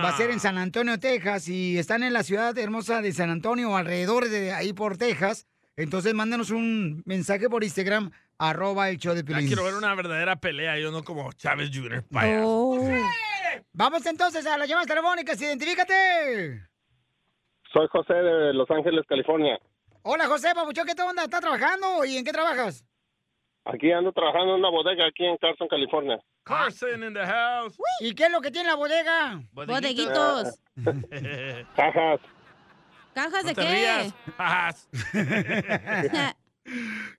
Va 0.05 0.09
a 0.09 0.17
ser 0.17 0.31
en 0.31 0.39
San 0.39 0.57
Antonio, 0.57 1.01
Texas. 1.01 1.49
Y 1.49 1.79
están 1.79 2.05
en 2.05 2.13
la 2.13 2.23
ciudad 2.23 2.57
hermosa 2.57 3.03
de 3.03 3.13
San 3.13 3.29
Antonio 3.29 3.77
alrededor 3.77 4.29
de 4.29 4.53
ahí 4.53 4.73
por 4.73 4.97
Texas. 4.97 5.49
Entonces, 5.75 6.15
mándanos 6.15 6.51
un 6.51 7.03
mensaje 7.07 7.51
por 7.51 7.65
Instagram, 7.65 8.13
arroba 8.39 8.89
el 8.89 8.99
show 8.99 9.15
de 9.15 9.23
Ya 9.23 9.27
Piolín. 9.27 9.49
quiero 9.49 9.65
ver 9.65 9.75
una 9.75 9.93
verdadera 9.97 10.37
pelea, 10.37 10.79
yo 10.79 10.93
no 10.93 11.03
como 11.03 11.33
Chávez 11.33 11.71
Jr. 11.75 12.05
Oh. 12.45 12.89
Vamos 13.73 14.07
entonces 14.07 14.47
a 14.47 14.57
las 14.57 14.69
llamadas 14.69 14.87
telefónicas. 14.87 15.43
Identifícate. 15.43 16.69
Soy 17.73 17.89
José 17.91 18.15
de 18.15 18.55
Los 18.55 18.71
Ángeles, 18.71 19.05
California. 19.09 19.59
Hola, 20.03 20.29
José 20.29 20.53
Papuchón, 20.55 20.87
¿qué 20.87 21.03
onda? 21.03 21.25
¿Estás 21.25 21.41
trabajando 21.41 22.05
y 22.05 22.17
en 22.17 22.25
qué 22.25 22.31
trabajas? 22.31 22.85
Aquí 23.67 23.91
ando 23.93 24.13
trabajando 24.13 24.55
en 24.55 24.61
una 24.61 24.69
bodega 24.69 25.07
aquí 25.07 25.25
en 25.25 25.37
Carson, 25.39 25.69
California. 25.69 26.19
Carson 26.45 27.03
in 27.03 27.15
the 27.15 27.25
house. 27.25 27.75
¿Y 28.01 28.15
qué 28.15 28.25
es 28.25 28.31
lo 28.31 28.41
que 28.43 28.51
tiene 28.51 28.69
la 28.69 28.75
bodega? 28.75 29.41
Bodeguitos. 29.53 30.61
Cajas. 31.77 32.21
¿Cajas 33.15 33.45
No 33.45 33.49
de 33.49 33.55
qué? 33.55 34.13
Pajas. 34.37 34.89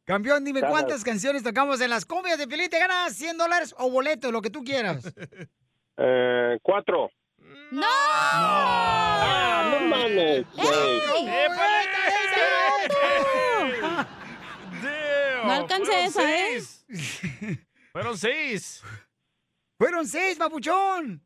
Campeón, 0.05 0.43
dime 0.43 0.59
Cajas. 0.61 0.71
cuántas 0.73 1.03
canciones 1.03 1.41
tocamos 1.43 1.81
en 1.81 1.89
las 1.89 2.05
cumbias 2.05 2.37
de 2.37 2.47
Piolín. 2.47 2.69
Te 2.69 2.79
ganas 2.79 3.15
100 3.15 3.37
dólares 3.37 3.73
o 3.79 3.89
boletos, 3.89 4.31
lo 4.31 4.41
que 4.41 4.49
tú 4.49 4.63
quieras. 4.63 5.13
Eh, 5.97 6.59
cuatro. 6.61 7.09
¡No! 7.71 7.87
Ah, 7.87 9.65
no 9.71 9.79
mames. 9.87 10.45
No 15.45 15.51
alcancé 15.53 16.05
esa, 16.05 16.35
¿eh? 16.35 16.59
seis. 16.61 16.85
Fueron 17.93 18.17
seis. 18.17 18.83
Fueron 19.77 20.07
seis, 20.07 20.37
papuchón. 20.37 21.21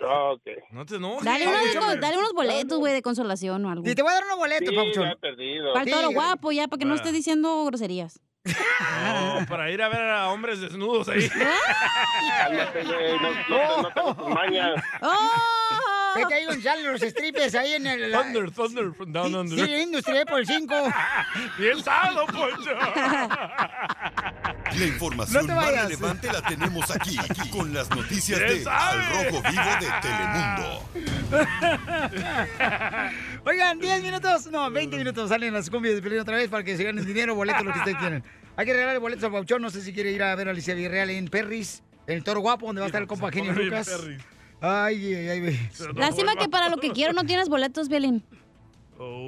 Ah, 0.00 0.30
ok. 0.32 0.42
No 0.70 0.86
te 0.86 0.96
enojes. 0.96 1.24
Dale 1.24 1.48
unos, 1.48 2.00
dale 2.00 2.16
unos 2.18 2.32
boletos, 2.32 2.78
güey, 2.78 2.92
de 2.92 3.02
consolación 3.02 3.64
o 3.66 3.70
algo. 3.70 3.88
Y 3.88 3.94
te 3.94 4.02
voy 4.02 4.12
a 4.12 4.14
dar 4.14 4.24
unos 4.24 4.36
boletos, 4.36 4.68
Sí, 4.68 4.74
papuchón. 4.76 5.04
ya 5.04 5.10
he 5.12 5.16
perdido. 5.16 5.72
Para 5.72 5.84
el 5.84 5.90
toro 5.90 6.08
Sí. 6.08 6.14
guapo, 6.14 6.52
ya, 6.52 6.68
para 6.68 6.78
que 6.78 6.84
no 6.84 6.92
Ah. 6.92 6.96
esté 6.96 7.10
diciendo 7.10 7.64
groserías. 7.64 8.20
No, 8.44 9.46
para 9.48 9.70
ir 9.70 9.82
a 9.82 9.88
ver 9.88 10.00
a 10.08 10.30
hombres 10.30 10.60
desnudos 10.60 11.08
ahí. 11.08 11.28
Cálmate, 12.38 12.84
güey. 12.84 13.18
No, 13.48 13.82
no. 13.82 13.88
¡Oh! 15.02 15.97
Vete 16.16 16.34
ahí 16.34 16.44
donde 16.44 16.62
salen 16.62 16.92
los 16.92 17.00
strippers 17.00 17.54
ahí 17.54 17.74
en 17.74 17.86
el... 17.86 18.12
Thunder, 18.12 18.50
Thunder 18.50 18.92
from 18.92 19.12
down 19.12 19.34
under. 19.34 19.66
Sí, 19.66 19.74
Industria 19.74 20.24
por 20.24 20.40
el 20.40 20.46
5. 20.46 20.74
Bien 21.58 21.82
sano, 21.82 22.26
Poncho. 22.26 22.70
La 24.78 24.84
información 24.84 25.46
No 25.46 25.54
más 25.54 25.70
relevante 25.70 26.32
la 26.32 26.42
tenemos 26.42 26.90
aquí, 26.90 27.18
aquí, 27.18 27.48
con 27.50 27.72
las 27.72 27.90
noticias 27.90 28.38
¿Qué 28.38 28.44
de 28.44 28.62
sabe? 28.62 29.02
Al 29.02 29.06
Rojo 29.10 29.42
Vivo 29.50 29.70
de 29.80 29.88
Telemundo. 30.02 30.88
Oigan, 33.44 33.78
10 33.78 34.02
minutos, 34.02 34.46
no, 34.48 34.70
20 34.70 34.96
minutos 34.96 35.28
salen 35.28 35.54
las 35.54 35.70
cumbias 35.70 35.94
de 35.94 36.02
Pelín 36.02 36.20
otra 36.20 36.36
vez 36.36 36.48
para 36.48 36.62
que 36.64 36.76
se 36.76 36.84
ganen 36.84 37.04
dinero, 37.04 37.34
boletos, 37.34 37.64
lo 37.64 37.72
que 37.72 37.78
ustedes 37.78 37.98
quieran. 37.98 38.22
Hay 38.56 38.66
que 38.66 38.72
regalar 38.72 38.98
boletos 38.98 39.24
a 39.24 39.30
Pauchón, 39.30 39.62
no 39.62 39.70
sé 39.70 39.82
si 39.82 39.92
quiere 39.92 40.10
ir 40.10 40.22
a 40.22 40.34
ver 40.34 40.48
a 40.48 40.50
Alicia 40.50 40.74
Villarreal 40.74 41.10
en 41.10 41.28
Perris, 41.28 41.82
en 42.06 42.16
el 42.16 42.24
Toro 42.24 42.40
Guapo, 42.40 42.66
donde 42.66 42.80
va 42.80 42.86
a 42.86 42.88
estar 42.88 43.00
el 43.02 43.08
compa 43.08 43.30
Genio 43.30 43.52
Lucas. 43.52 43.88
Perris. 43.88 44.37
Ay, 44.60 45.14
ay, 45.14 45.28
ay, 45.28 45.40
ve. 45.40 45.58
Lástima 45.94 46.34
que 46.34 46.48
para 46.48 46.68
lo 46.68 46.78
que 46.78 46.90
quiero 46.90 47.12
no 47.12 47.24
tienes 47.24 47.48
boletos, 47.48 47.88
Violín. 47.88 48.24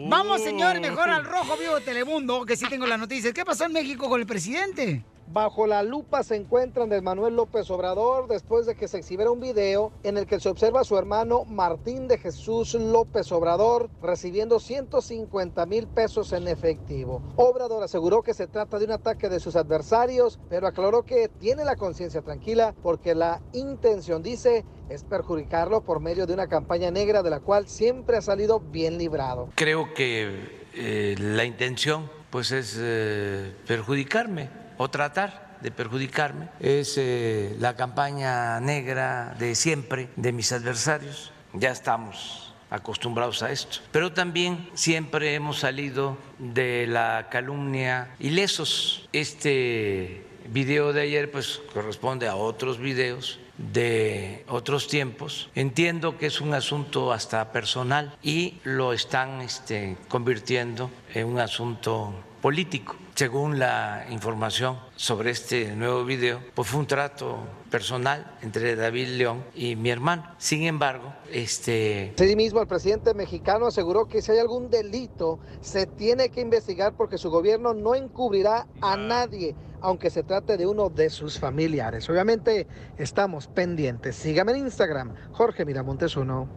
Vamos, 0.08 0.42
señor, 0.42 0.80
mejor 0.80 1.10
al 1.10 1.24
Rojo 1.24 1.56
Vivo 1.56 1.76
de 1.76 1.82
Telemundo, 1.82 2.44
que 2.44 2.56
sí 2.56 2.66
tengo 2.68 2.86
las 2.86 2.98
noticias. 2.98 3.32
¿Qué 3.32 3.44
pasó 3.44 3.66
en 3.66 3.72
México 3.72 4.08
con 4.08 4.20
el 4.20 4.26
presidente? 4.26 5.04
Bajo 5.32 5.68
la 5.68 5.84
lupa 5.84 6.24
se 6.24 6.34
encuentran 6.34 6.88
de 6.88 7.00
Manuel 7.00 7.36
López 7.36 7.70
Obrador 7.70 8.26
después 8.26 8.66
de 8.66 8.74
que 8.74 8.88
se 8.88 8.98
exhibiera 8.98 9.30
un 9.30 9.38
video 9.38 9.92
en 10.02 10.18
el 10.18 10.26
que 10.26 10.40
se 10.40 10.48
observa 10.48 10.80
a 10.80 10.84
su 10.84 10.98
hermano 10.98 11.44
Martín 11.44 12.08
de 12.08 12.18
Jesús 12.18 12.74
López 12.74 13.30
Obrador 13.30 13.88
recibiendo 14.02 14.58
150 14.58 15.66
mil 15.66 15.86
pesos 15.86 16.32
en 16.32 16.48
efectivo. 16.48 17.22
Obrador 17.36 17.84
aseguró 17.84 18.24
que 18.24 18.34
se 18.34 18.48
trata 18.48 18.80
de 18.80 18.86
un 18.86 18.90
ataque 18.90 19.28
de 19.28 19.38
sus 19.38 19.54
adversarios, 19.54 20.40
pero 20.48 20.66
aclaró 20.66 21.04
que 21.04 21.28
tiene 21.28 21.64
la 21.64 21.76
conciencia 21.76 22.22
tranquila 22.22 22.74
porque 22.82 23.14
la 23.14 23.40
intención, 23.52 24.24
dice, 24.24 24.64
es 24.90 25.04
perjudicarlo 25.04 25.82
por 25.82 26.00
medio 26.00 26.26
de 26.26 26.34
una 26.34 26.48
campaña 26.48 26.90
negra 26.90 27.22
de 27.22 27.30
la 27.30 27.40
cual 27.40 27.68
siempre 27.68 28.16
ha 28.16 28.22
salido 28.22 28.58
bien 28.58 28.98
librado. 28.98 29.48
Creo 29.54 29.94
que 29.94 30.66
eh, 30.74 31.14
la 31.18 31.44
intención 31.44 32.10
pues 32.30 32.50
es 32.50 32.76
eh, 32.78 33.54
perjudicarme 33.66 34.50
o 34.78 34.90
tratar 34.90 35.58
de 35.60 35.70
perjudicarme. 35.70 36.48
Es 36.58 36.96
eh, 36.98 37.56
la 37.60 37.76
campaña 37.76 38.58
negra 38.60 39.36
de 39.38 39.54
siempre 39.54 40.08
de 40.16 40.32
mis 40.32 40.52
adversarios. 40.52 41.32
Ya 41.52 41.70
estamos 41.70 42.54
acostumbrados 42.70 43.42
a 43.42 43.50
esto. 43.50 43.78
Pero 43.92 44.12
también 44.12 44.68
siempre 44.74 45.34
hemos 45.34 45.60
salido 45.60 46.16
de 46.38 46.86
la 46.88 47.28
calumnia 47.30 48.14
ilesos. 48.18 49.08
Este 49.12 50.24
video 50.48 50.92
de 50.92 51.02
ayer 51.02 51.30
pues 51.30 51.60
corresponde 51.72 52.26
a 52.26 52.34
otros 52.34 52.78
videos 52.78 53.38
de 53.72 54.44
otros 54.48 54.88
tiempos. 54.88 55.50
Entiendo 55.54 56.16
que 56.18 56.26
es 56.26 56.40
un 56.40 56.54
asunto 56.54 57.12
hasta 57.12 57.52
personal 57.52 58.16
y 58.22 58.58
lo 58.64 58.92
están 58.92 59.40
este, 59.40 59.96
convirtiendo 60.08 60.90
en 61.14 61.26
un 61.26 61.38
asunto 61.38 62.12
político. 62.40 62.96
Según 63.14 63.58
la 63.58 64.06
información 64.10 64.78
sobre 64.96 65.30
este 65.30 65.76
nuevo 65.76 66.04
video, 66.04 66.40
pues 66.54 66.68
fue 66.68 66.80
un 66.80 66.86
trato 66.86 67.38
personal 67.70 68.38
entre 68.40 68.76
David 68.76 69.08
León 69.08 69.44
y 69.54 69.76
mi 69.76 69.90
hermano. 69.90 70.24
Sin 70.38 70.62
embargo, 70.62 71.12
este 71.30 72.14
Asimismo, 72.18 72.62
el 72.62 72.66
presidente 72.66 73.12
mexicano 73.12 73.66
aseguró 73.66 74.06
que 74.06 74.22
si 74.22 74.32
hay 74.32 74.38
algún 74.38 74.70
delito, 74.70 75.38
se 75.60 75.86
tiene 75.86 76.30
que 76.30 76.40
investigar 76.40 76.94
porque 76.96 77.18
su 77.18 77.30
gobierno 77.30 77.74
no 77.74 77.94
encubrirá 77.94 78.66
a 78.80 78.96
nadie, 78.96 79.54
aunque 79.82 80.10
se 80.10 80.22
trate 80.22 80.56
de 80.56 80.66
uno 80.66 80.88
de 80.90 81.10
sus 81.10 81.38
familiares. 81.38 82.08
Obviamente, 82.10 82.66
estamos 82.98 83.46
pendientes. 83.48 84.16
Sígame 84.16 84.52
en 84.52 84.58
Instagram, 84.58 85.14
Jorge 85.32 85.64
Miramontes 85.64 86.16
uno. 86.16 86.56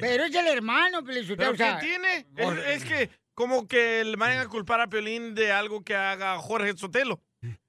Pero 0.00 0.24
es 0.24 0.34
el 0.34 0.46
hermano, 0.48 1.02
Pelichotelo. 1.04 1.52
¿Pero 1.56 1.78
qué 1.80 1.86
tiene? 1.86 2.26
Es, 2.36 2.82
es 2.82 2.84
que 2.84 3.10
como 3.34 3.66
que 3.66 4.04
le 4.04 4.16
vayan 4.16 4.40
a 4.46 4.48
culpar 4.48 4.80
a 4.80 4.86
Piolín 4.88 5.34
de 5.34 5.52
algo 5.52 5.82
que 5.82 5.94
haga 5.96 6.36
Jorge 6.38 6.76
Sotelo. 6.76 7.20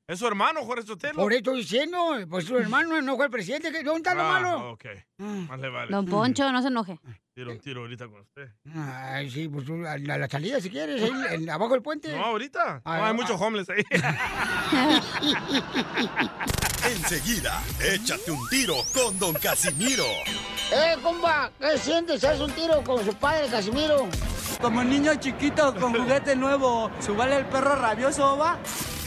Es 0.05 0.19
su 0.19 0.27
hermano, 0.27 0.61
Jorge 0.65 0.85
Sotelo. 0.85 1.15
Por 1.15 1.31
eso 1.31 1.37
estoy 1.39 1.57
diciendo, 1.59 1.97
pues 2.29 2.45
su 2.45 2.57
hermano 2.57 3.01
no 3.01 3.15
fue 3.15 3.25
el 3.25 3.31
presidente. 3.31 3.71
¿qué- 3.71 3.83
¿Dónde 3.83 3.99
está 4.09 4.13
lo 4.13 4.21
Ah, 4.23 4.39
malo? 4.41 4.71
ok. 4.71 4.85
Más 5.17 5.59
le 5.59 5.69
vale. 5.69 5.91
Don 5.91 6.05
Poncho, 6.05 6.51
no 6.51 6.61
se 6.61 6.67
enoje. 6.67 6.99
Tiro 7.35 7.51
un 7.51 7.59
tiro 7.59 7.81
ahorita 7.81 8.07
con 8.07 8.21
usted. 8.21 8.47
Ay, 8.75 9.27
sí, 9.31 9.47
pues 9.47 9.65
tú, 9.65 9.73
a 9.87 9.97
la, 9.97 10.19
la 10.19 10.29
salida 10.29 10.61
si 10.61 10.69
quieres, 10.69 11.01
ahí, 11.01 11.11
en- 11.31 11.49
abajo 11.49 11.73
del 11.73 11.81
puente. 11.81 12.15
No, 12.15 12.25
ahorita. 12.25 12.81
Ah, 12.85 12.97
No, 12.97 13.03
hay 13.05 13.09
ah. 13.09 13.13
muchos 13.13 13.41
homeless 13.41 13.67
ahí. 13.69 13.83
Enseguida, 16.85 17.59
échate 17.81 18.29
un 18.29 18.47
tiro 18.49 18.75
con 18.93 19.17
Don 19.17 19.33
Casimiro. 19.33 20.05
¡Eh, 20.71 20.95
compa! 21.01 21.51
¿Qué 21.59 21.77
sientes? 21.79 22.23
¿Haz 22.23 22.39
un 22.39 22.51
tiro 22.51 22.83
con 22.83 23.03
su 23.03 23.13
padre, 23.15 23.47
Casimiro? 23.49 24.07
Como 24.61 24.83
niño 24.83 25.15
chiquito 25.15 25.73
con 25.75 25.93
juguete 25.95 26.35
nuevo, 26.35 26.91
¿subale 26.99 27.37
el 27.37 27.45
perro 27.45 27.75
rabioso, 27.75 28.37
va? 28.37 28.59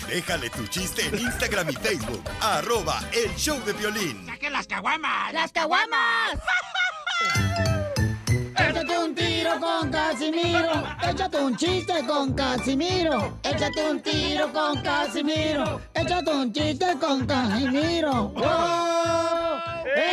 Déjale 0.09 0.51
tu 0.51 0.67
chiste 0.67 1.07
en 1.07 1.17
Instagram 1.19 1.71
y 1.71 1.75
Facebook. 1.75 2.25
Arroba 2.41 3.01
El 3.13 3.33
Show 3.37 3.61
de 3.65 3.73
Violín. 3.75 4.27
¡Que 4.41 4.51
las 4.51 4.67
caguamas! 4.67 5.33
¡Las 5.33 5.53
caguamas! 5.53 6.41
Con 9.61 9.91
Casimiro. 9.91 10.83
Échate 11.09 11.39
un 11.41 11.57
chiste 11.57 12.05
con 12.07 12.35
Casimiro. 12.35 13.39
Échate 13.43 13.91
un 13.91 14.01
tiro 14.03 14.53
con 14.53 14.81
Casimiro. 14.83 15.81
Échate 15.95 16.31
un 16.31 16.53
chiste 16.53 16.87
con 17.01 17.27
Casimiro. 17.27 18.29
¡Wow! 18.29 19.59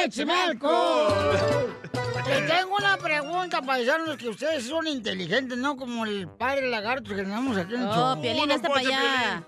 ¡Échame 0.05 0.33
alcohol! 0.33 1.75
Les 2.27 2.47
tengo 2.47 2.75
una 2.77 2.97
pregunta, 2.97 3.61
paisanos, 3.61 4.15
que 4.17 4.29
ustedes 4.29 4.65
son 4.65 4.87
inteligentes, 4.87 5.57
¿no? 5.57 5.75
Como 5.75 6.05
el 6.05 6.27
padre 6.29 6.69
lagarto 6.69 7.09
que 7.09 7.23
tenemos 7.23 7.57
aquí 7.57 7.75
en 7.75 7.81
el 7.81 7.87
Oh, 7.89 7.93
show. 7.93 8.21
Piolín, 8.21 8.51
hazte 8.51 8.69
pa' 8.69 8.79
allá. 8.79 9.43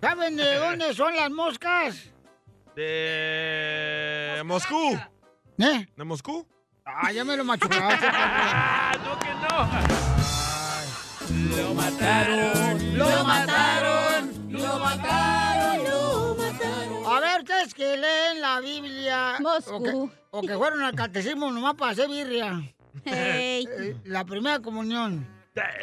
¿Saben 0.00 0.36
de 0.36 0.54
dónde 0.56 0.94
son 0.94 1.16
las 1.16 1.30
moscas? 1.30 1.96
De 2.76 4.42
Moscú. 4.44 4.98
¿Eh? 5.58 5.86
¿De 5.96 6.04
Moscú? 6.04 6.46
Ah, 6.94 7.12
ya 7.12 7.24
me 7.24 7.36
lo 7.36 7.44
machucaste. 7.44 8.06
no 9.04 9.18
que 9.22 9.34
no. 9.34 9.52
Lo 11.56 11.74
mataron, 11.74 12.98
lo 12.98 13.24
mataron, 13.24 14.52
lo 14.52 14.78
mataron, 14.78 15.84
lo 15.84 16.34
mataron. 16.36 17.06
A 17.06 17.20
ver, 17.20 17.40
ustedes 17.40 17.74
que 17.74 17.96
leen 17.96 18.40
la 18.40 18.60
Biblia 18.60 19.36
o 19.70 19.82
que, 19.82 20.08
o 20.30 20.40
que 20.42 20.56
fueron 20.56 20.82
al 20.82 20.94
catecismo 20.94 21.50
nomás 21.50 21.74
para 21.74 21.92
hacer 21.92 22.08
birria. 22.08 22.60
Hey. 23.04 23.66
Eh, 23.70 23.96
La 24.04 24.24
primera 24.24 24.60
comunión. 24.60 25.26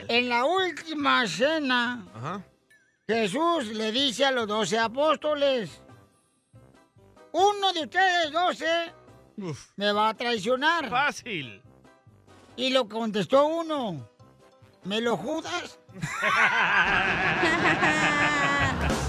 En 0.07 0.29
la 0.29 0.45
última 0.45 1.25
cena, 1.27 2.05
Ajá. 2.15 2.41
Jesús 3.07 3.65
le 3.67 3.91
dice 3.91 4.25
a 4.25 4.31
los 4.31 4.47
doce 4.47 4.77
apóstoles, 4.77 5.81
uno 7.31 7.73
de 7.73 7.81
ustedes 7.81 8.31
doce 8.31 8.93
me 9.75 9.91
va 9.91 10.09
a 10.09 10.13
traicionar. 10.13 10.89
Fácil. 10.89 11.61
Y 12.55 12.69
lo 12.71 12.87
contestó 12.89 13.45
uno, 13.47 14.09
¿me 14.83 15.01
lo 15.01 15.15
judas? 15.17 15.79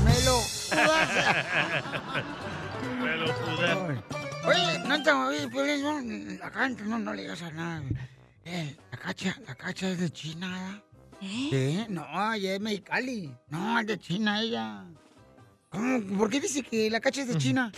¿Me 0.05 0.23
lo 0.25 0.37
judas? 0.39 1.11
Me 3.03 3.17
lo 3.17 3.27
pude. 3.35 4.03
Oye, 4.47 4.79
no 4.87 5.03
te 5.03 5.11
oye, 5.11 5.49
no, 5.83 6.45
acá 6.45 6.69
no, 6.69 6.99
no 6.99 7.13
le 7.13 7.23
digas 7.23 7.43
a 7.43 7.51
nada. 7.51 7.83
Eh, 8.45 8.77
la 8.91 8.99
cacha, 8.99 9.37
la 9.47 9.55
cacha 9.55 9.91
es 9.91 10.01
de 10.01 10.11
China, 10.11 10.83
¿eh? 11.21 11.49
¿Eh? 11.53 11.87
No, 11.89 12.05
ella 12.33 12.55
es 12.55 12.61
mexicali. 12.61 13.35
No, 13.49 13.79
es 13.79 13.87
de 13.87 13.99
China 13.99 14.41
ella. 14.41 14.85
¿Cómo? 15.69 16.19
¿Por 16.19 16.31
qué 16.31 16.41
dice 16.41 16.63
que 16.63 16.89
la 16.89 17.01
cacha 17.01 17.23
es 17.23 17.29
de 17.29 17.39
China? 17.39 17.71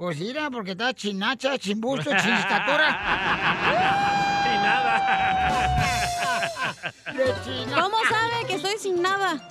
Pues 0.00 0.18
mira, 0.18 0.48
porque 0.50 0.70
está 0.70 0.94
chinacha, 0.94 1.58
chimbusto, 1.58 2.10
chinistatura. 2.16 2.88
Sin 7.04 7.16
De 7.18 7.34
China. 7.44 7.82
¿Cómo 7.82 7.96
sabe 8.08 8.46
que 8.46 8.54
estoy 8.54 8.78
sin 8.78 9.02
nada? 9.02 9.46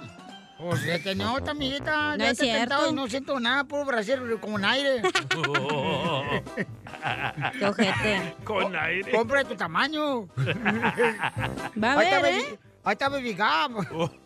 Pues 0.58 0.82
se 0.82 0.98
te 0.98 1.14
nota, 1.14 1.52
amiguita. 1.52 2.18
No 2.18 2.24
ya 2.24 2.32
es 2.32 2.40
te 2.40 2.46
tentado 2.48 2.82
cierto. 2.82 2.92
y 2.92 2.96
no 2.96 3.08
siento 3.08 3.40
nada, 3.40 3.64
puro 3.66 3.86
brasier 3.86 4.40
con 4.40 4.66
aire. 4.66 5.04
Qué 7.60 7.66
ojete. 7.68 8.36
Con 8.44 8.76
aire. 8.76 9.12
Compra 9.12 9.44
de 9.44 9.46
tu 9.46 9.56
tamaño. 9.56 10.22
Va 11.82 11.94
a 11.94 12.00
Ahí 12.00 12.06
está 12.08 12.22
ver, 12.22 12.34
Baby- 12.34 12.40
¿eh? 12.40 12.60
Ahí 12.86 12.94
está 12.94 13.08
Baby 13.10 13.34
Gap. 13.36 13.72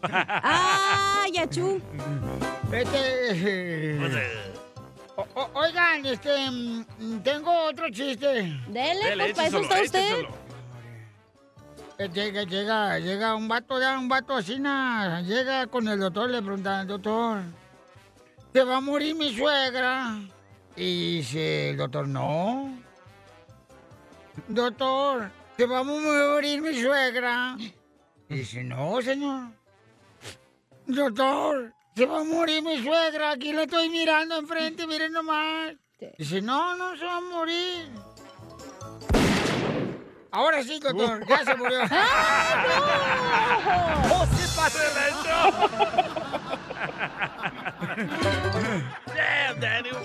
¡Ah, 0.03 1.25
Yachú! 1.33 1.81
Este... 2.71 4.52
O- 5.15 5.27
o- 5.35 5.49
oigan, 5.53 6.05
este... 6.05 6.49
mm, 6.49 7.19
Tengo 7.23 7.51
otro 7.65 7.89
chiste. 7.91 8.27
Dele, 8.67 9.15
pues, 9.17 9.33
para 9.33 9.47
eso 9.47 9.59
está 9.59 9.81
usted. 9.81 10.25
Eh, 11.99 12.09
Llega, 12.11 12.43
llega, 12.43 12.97
llega 12.99 13.35
un 13.35 13.47
vato, 13.47 13.79
ya, 13.79 13.99
un 13.99 14.09
vato 14.09 14.33
así, 14.35 14.59
na, 14.59 15.21
llega 15.21 15.67
con 15.67 15.87
el 15.87 15.99
doctor, 15.99 16.27
le 16.29 16.41
pregunta, 16.41 16.83
doctor, 16.85 17.43
¿se 18.51 18.63
va 18.63 18.77
a 18.77 18.81
morir 18.81 19.15
mi 19.15 19.31
suegra? 19.35 20.19
Y 20.75 21.17
dice 21.17 21.69
el 21.69 21.77
doctor, 21.77 22.07
no. 22.07 22.75
Doctor, 24.47 25.29
¿se 25.55 25.67
va 25.67 25.79
a 25.79 25.83
morir 25.83 26.61
mi 26.61 26.73
suegra? 26.81 27.55
Y 28.27 28.35
dice, 28.35 28.63
no, 28.63 28.99
señor. 29.01 29.49
Doctor, 30.87 31.73
Se 31.95 32.05
va 32.07 32.21
a 32.21 32.23
morir 32.23 32.63
mi 32.63 32.83
suegra, 32.83 33.31
aquí 33.31 33.53
la 33.53 33.63
estoy 33.63 33.89
mirando 33.89 34.37
enfrente, 34.37 34.87
miren 34.87 35.11
nomás. 35.13 35.73
Dice, 36.17 36.41
no, 36.41 36.75
no 36.75 36.97
se 36.97 37.05
va 37.05 37.17
a 37.17 37.21
morir. 37.21 37.91
Ahora 40.31 40.63
sí, 40.63 40.79
doctor, 40.79 41.23
ya 41.27 41.45
se 41.45 41.55
murió. 41.55 41.81
¡Oh, 44.11 44.25
sí, 44.25 44.43
Damn, 49.15 49.59
Daniel. 49.59 49.95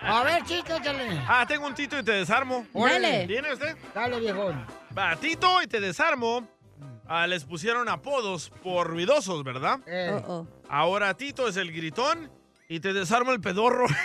A 0.00 0.22
ver, 0.24 0.42
chico, 0.44 0.72
échale. 0.74 1.22
Ah, 1.28 1.44
tengo 1.46 1.66
un 1.66 1.74
Tito 1.74 1.98
y 1.98 2.02
te 2.02 2.12
desarmo. 2.12 2.66
Dale. 2.72 3.26
¿Tiene 3.26 3.52
usted? 3.52 3.76
Dale, 3.94 4.20
viejón. 4.20 4.66
Va, 4.96 5.14
Tito 5.16 5.60
y 5.60 5.66
te 5.66 5.78
desarmo. 5.80 6.48
Ah, 7.08 7.26
les 7.26 7.44
pusieron 7.44 7.88
apodos 7.88 8.50
por 8.62 8.86
ruidosos, 8.88 9.42
¿verdad? 9.42 9.80
Eh. 9.86 10.22
Ahora 10.68 11.14
Tito 11.14 11.48
es 11.48 11.56
el 11.56 11.72
gritón 11.72 12.30
y 12.68 12.80
te 12.80 12.92
desarmo 12.92 13.32
el 13.32 13.40
pedorro. 13.40 13.86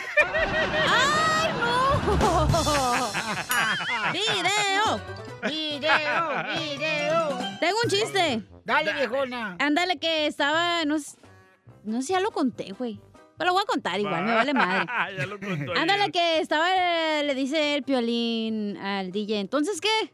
¡Video! 4.14 5.02
¡Video! 5.44 6.44
¡Video! 6.56 7.30
Tengo 7.60 7.78
un 7.84 7.90
chiste. 7.90 8.44
Dale, 8.66 8.94
viejona. 8.94 9.56
Ándale, 9.60 9.98
que 9.98 10.28
estaba. 10.28 10.86
No, 10.86 11.00
sé- 11.00 11.18
no 11.84 12.02
sé 12.02 12.08
si 12.08 12.14
ya 12.14 12.20
lo 12.20 12.32
conté, 12.32 12.72
güey. 12.78 13.00
Pero 13.38 13.50
lo 13.50 13.54
voy 13.54 13.64
a 13.64 13.66
contar 13.66 14.00
igual, 14.00 14.24
me 14.24 14.34
vale 14.34 14.54
madre. 14.54 14.86
ya 15.18 15.26
lo 15.26 15.40
contó 15.40 15.74
Ándale, 15.74 16.12
que 16.12 16.40
estaba. 16.40 16.70
Le 17.24 17.36
dice 17.36 17.76
el 17.76 17.84
piolín 17.84 18.78
al 18.78 19.12
DJ. 19.12 19.40
¿Entonces 19.40 19.82
qué? 19.82 20.14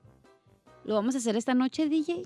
¿Lo 0.86 0.96
vamos 0.96 1.14
a 1.16 1.18
hacer 1.20 1.36
esta 1.36 1.54
noche, 1.54 1.88
DJ? 1.88 2.24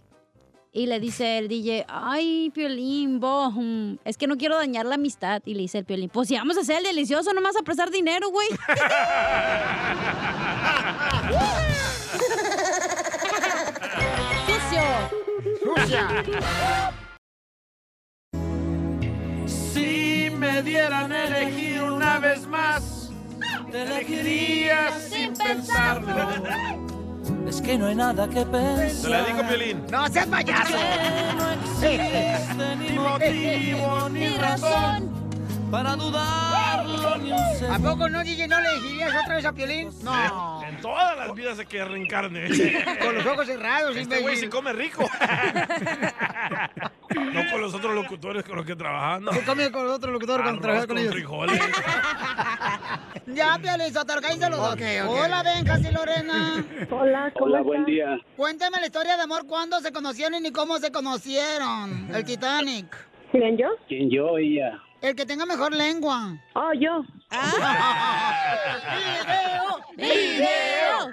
Y 0.75 0.87
le 0.87 0.99
dice 0.99 1.37
el 1.37 1.49
DJ, 1.49 1.85
ay, 1.87 2.51
Piolín, 2.51 3.19
bo, 3.19 3.51
mm, 3.51 3.99
es 4.05 4.17
que 4.17 4.25
no 4.25 4.37
quiero 4.37 4.57
dañar 4.57 4.87
la 4.87 4.95
amistad. 4.95 5.43
Y 5.45 5.53
le 5.53 5.59
dice 5.61 5.77
el 5.77 5.85
Piolín, 5.85 6.09
pues 6.09 6.29
si 6.29 6.35
vamos 6.35 6.57
a 6.57 6.61
hacer 6.61 6.77
el 6.77 6.83
delicioso, 6.85 7.31
no 7.31 7.43
vas 7.43 7.55
a 7.55 7.61
prestar 7.61 7.91
dinero, 7.91 8.31
güey. 8.31 8.47
Sucio. 14.47 14.81
¡Sucia! 15.61 16.07
Si 19.45 20.31
me 20.31 20.63
dieran 20.63 21.11
a 21.11 21.25
elegir 21.25 21.83
una 21.83 22.17
vez 22.17 22.47
más, 22.47 23.11
te 23.71 23.83
elegiría 23.83 24.89
sin 24.99 25.35
pensarlo. 25.35 27.02
Es 27.53 27.61
que 27.61 27.77
no 27.77 27.85
hay 27.85 27.93
nada 27.93 28.27
que 28.27 28.43
pensar. 28.47 29.01
Te 29.03 29.09
la 29.09 29.23
digo, 29.25 29.47
Piolín. 29.47 29.85
¡No 29.91 30.07
seas 30.07 30.25
payaso! 30.25 30.73
ni 32.79 32.97
motivo 32.97 34.09
ni 34.09 34.27
razón 34.37 35.11
para 35.69 35.95
dudarlo 35.95 37.17
ni 37.17 37.31
un 37.31 37.71
¿A 37.71 37.77
poco 37.77 38.09
no, 38.09 38.23
DJ, 38.23 38.47
no 38.47 38.59
le 38.59 38.67
elegirías 38.69 39.13
otra 39.23 39.35
vez 39.35 39.45
a 39.45 39.51
Piolín? 39.51 39.89
No. 40.03 40.52
En 40.73 40.81
todas 40.81 41.15
las 41.17 41.33
vidas 41.35 41.59
hay 41.59 41.65
que 41.67 41.85
reencarne. 41.85 42.49
Con 43.01 43.15
los 43.15 43.25
ojos 43.25 43.45
cerrados, 43.45 43.95
Este 43.95 44.19
güey 44.21 44.35
se 44.37 44.49
come 44.49 44.73
rico. 44.73 45.03
no 47.15 47.51
con 47.51 47.61
los 47.61 47.73
otros 47.73 47.93
locutores 47.93 48.43
con 48.43 48.55
los 48.57 48.65
que 48.65 48.75
trabajan. 48.75 49.23
No. 49.23 49.31
¿Qué 49.31 49.41
come 49.41 49.71
con 49.71 49.85
los 49.85 49.95
otros 49.95 50.11
locutores 50.13 50.43
cuando 50.43 50.61
trabajas 50.61 50.87
con 50.87 50.95
con 50.95 51.03
ellos? 51.03 51.13
frijoles. 51.13 51.59
Ya, 53.25 53.57
Piolín, 53.57 53.93
los 53.93 54.59
dos. 54.59 54.77
Hola, 55.07 55.43
Benjas 55.43 55.79
y 55.79 55.91
Lorena. 55.93 56.65
Hola, 56.91 57.31
¿cómo 57.33 57.45
Hola, 57.45 57.61
buen 57.61 57.85
día. 57.85 58.19
Cuéntame 58.35 58.79
la 58.81 58.87
historia 58.87 59.15
de 59.15 59.23
amor, 59.23 59.47
cuándo 59.47 59.79
se 59.79 59.93
conocieron 59.93 60.45
y 60.45 60.51
cómo 60.51 60.77
se 60.77 60.91
conocieron. 60.91 62.13
El 62.13 62.25
Titanic. 62.25 62.87
¿Quién 63.31 63.57
yo? 63.57 63.67
¿Quién 63.87 64.09
yo? 64.09 64.37
Ella. 64.37 64.77
El 65.03 65.15
que 65.17 65.25
tenga 65.25 65.45
mejor 65.45 65.75
lengua. 65.75 66.37
Oh, 66.55 66.71
yo. 66.79 67.03
¡Video! 69.97 71.11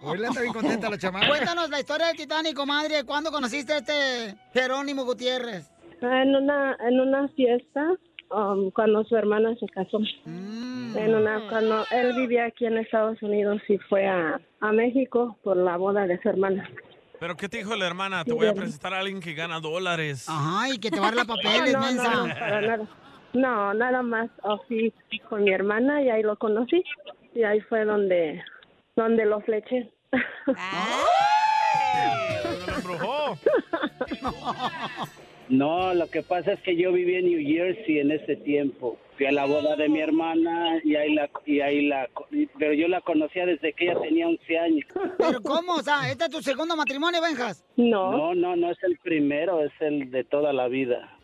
Hola, 0.00 0.28
está 0.28 0.40
bien 0.40 0.54
contenta 0.54 0.88
la 0.88 0.96
chamaca. 0.96 1.28
Cuéntanos 1.28 1.68
la 1.68 1.80
historia 1.80 2.06
del 2.06 2.16
Titanic, 2.16 2.54
comadre. 2.54 3.04
¿Cuándo 3.04 3.30
conociste 3.30 3.74
a 3.74 3.76
este 3.76 4.36
Jerónimo 4.54 5.04
Gutiérrez? 5.04 5.70
En 6.00 6.34
una, 6.34 6.74
en 6.80 6.98
una 6.98 7.28
fiesta, 7.28 7.92
um, 8.30 8.70
cuando 8.70 9.04
su 9.04 9.16
hermana 9.16 9.54
se 9.60 9.66
casó. 9.66 9.98
Mm. 10.24 10.96
En 10.96 11.14
una, 11.14 11.46
cuando 11.50 11.84
él 11.90 12.14
vivía 12.16 12.46
aquí 12.46 12.64
en 12.64 12.78
Estados 12.78 13.22
Unidos 13.22 13.60
y 13.68 13.76
fue 13.76 14.08
a, 14.08 14.40
a 14.60 14.72
México 14.72 15.36
por 15.44 15.58
la 15.58 15.76
boda 15.76 16.06
de 16.06 16.18
su 16.22 16.30
hermana. 16.30 16.66
¿Pero 17.20 17.36
qué 17.36 17.48
te 17.48 17.58
dijo 17.58 17.74
la 17.76 17.86
hermana? 17.86 18.24
Te 18.24 18.32
voy 18.32 18.46
a 18.46 18.54
presentar 18.54 18.92
a 18.94 19.00
alguien 19.00 19.20
que 19.20 19.34
gana 19.34 19.60
dólares. 19.60 20.26
Ajá, 20.28 20.68
y 20.70 20.78
que 20.78 20.90
te 20.90 21.00
va 21.00 21.08
a 21.08 21.10
dar 21.12 21.16
la 21.16 21.24
papeles, 21.34 21.72
no, 21.72 21.80
mensa. 21.80 22.10
no, 22.10 22.26
no, 22.26 22.34
para 22.34 22.60
nada. 22.60 22.88
No, 23.32 23.74
nada 23.74 24.02
más 24.02 24.30
así 24.44 24.92
con 25.28 25.42
mi 25.44 25.52
hermana 25.52 26.02
y 26.02 26.10
ahí 26.10 26.22
lo 26.22 26.36
conocí. 26.36 26.84
Y 27.34 27.42
ahí 27.42 27.60
fue 27.62 27.84
donde, 27.84 28.42
donde 28.94 29.24
lo 29.24 29.40
fleché. 29.40 29.92
lo 32.66 32.76
embrujó. 32.76 33.38
No, 35.48 35.92
lo 35.94 36.08
que 36.08 36.22
pasa 36.22 36.52
es 36.52 36.60
que 36.60 36.76
yo 36.76 36.92
viví 36.92 37.16
en 37.16 37.26
New 37.26 37.40
Jersey 37.40 37.98
en 37.98 38.10
ese 38.10 38.36
tiempo. 38.36 38.96
Fui 39.16 39.26
a 39.26 39.32
la 39.32 39.44
boda 39.44 39.76
de 39.76 39.88
mi 39.88 40.00
hermana 40.00 40.80
y 40.82 40.96
ahí 40.96 41.14
la, 41.14 41.30
y 41.46 41.60
ahí 41.60 41.86
la, 41.86 42.08
pero 42.58 42.72
yo 42.72 42.88
la 42.88 43.00
conocía 43.02 43.46
desde 43.46 43.72
que 43.72 43.84
ella 43.84 44.00
tenía 44.00 44.26
11 44.26 44.58
años. 44.58 44.86
¿Pero 45.18 45.40
cómo? 45.42 45.74
O 45.74 45.82
sea, 45.82 46.10
¿este 46.10 46.24
es 46.24 46.30
tu 46.30 46.42
segundo 46.42 46.74
matrimonio, 46.76 47.20
Benjas? 47.20 47.64
No, 47.76 48.34
no, 48.34 48.56
no 48.56 48.70
es 48.70 48.82
el 48.82 48.98
primero, 48.98 49.62
es 49.62 49.72
el 49.80 50.10
de 50.10 50.24
toda 50.24 50.52
la 50.52 50.66
vida. 50.68 51.16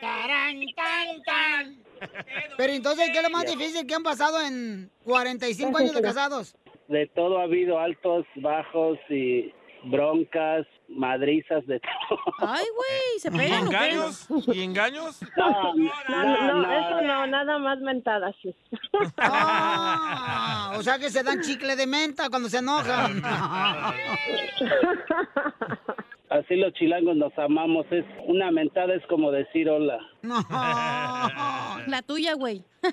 Tarán, 0.00 0.60
tan, 0.76 1.22
tan. 1.22 1.76
Pero 2.56 2.72
entonces, 2.72 3.10
¿qué 3.10 3.18
es 3.18 3.22
lo 3.22 3.30
más 3.30 3.46
difícil 3.46 3.86
que 3.86 3.94
han 3.94 4.02
pasado 4.02 4.40
en 4.40 4.90
45 5.04 5.78
años 5.78 5.94
de 5.94 6.02
casados? 6.02 6.56
De 6.88 7.06
todo 7.06 7.38
ha 7.38 7.44
habido 7.44 7.78
altos, 7.78 8.26
bajos 8.36 8.98
y 9.08 9.52
broncas, 9.84 10.66
madrizas, 10.88 11.66
de 11.66 11.80
todo. 11.80 12.18
Ay, 12.40 12.64
güey, 12.74 13.20
se 13.20 13.28
¿Y 13.28 13.30
pegan. 13.32 13.66
¿o 13.66 13.70
qué? 13.70 13.76
engaños? 13.76 14.26
¿Y 14.48 14.62
engaños? 14.62 15.20
No, 15.36 15.74
No, 15.74 16.24
no, 16.24 16.62
no, 16.62 16.72
eso 16.72 17.00
no, 17.02 17.26
nada 17.26 17.58
más 17.58 17.78
mentadas. 17.80 18.34
sí. 18.42 18.54
Ah, 19.18 20.72
o 20.76 20.82
sea 20.82 20.98
que 20.98 21.10
se 21.10 21.22
dan 21.22 21.40
chicle 21.40 21.76
de 21.76 21.86
menta 21.86 22.28
cuando 22.30 22.48
se 22.48 22.58
enojan. 22.58 23.22
Así 26.30 26.54
los 26.56 26.72
chilangos 26.74 27.16
nos 27.16 27.36
amamos. 27.38 27.86
Es 27.90 28.04
una 28.26 28.50
mentada 28.50 28.94
es 28.94 29.04
como 29.06 29.30
decir 29.32 29.68
hola. 29.68 29.98
La 31.86 32.02
tuya, 32.06 32.34
güey. 32.34 32.62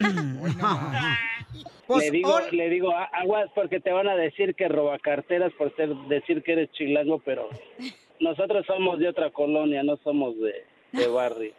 Pues, 1.87 2.03
le 2.03 2.11
digo, 2.11 2.37
le 2.51 2.69
digo, 2.69 2.91
"A- 2.91 3.05
aguas 3.13 3.49
porque 3.55 3.79
te 3.79 3.91
van 3.93 4.09
a 4.09 4.15
decir 4.17 4.55
que 4.55 4.67
roba 4.67 4.99
carteras 4.99 5.53
por 5.57 5.73
ser, 5.77 5.95
decir 6.09 6.43
que 6.43 6.51
eres 6.51 6.69
chilango, 6.73 7.19
pero 7.19 7.47
nosotros 8.19 8.65
somos 8.67 8.99
de 8.99 9.07
otra 9.07 9.31
colonia, 9.31 9.83
no 9.83 9.95
somos 10.03 10.35
de, 10.37 10.65
de 10.91 11.07
barrio. 11.13 11.53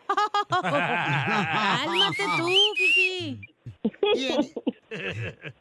Cálmate 0.51 2.24
tú, 2.37 2.47
Fifi. 2.76 3.41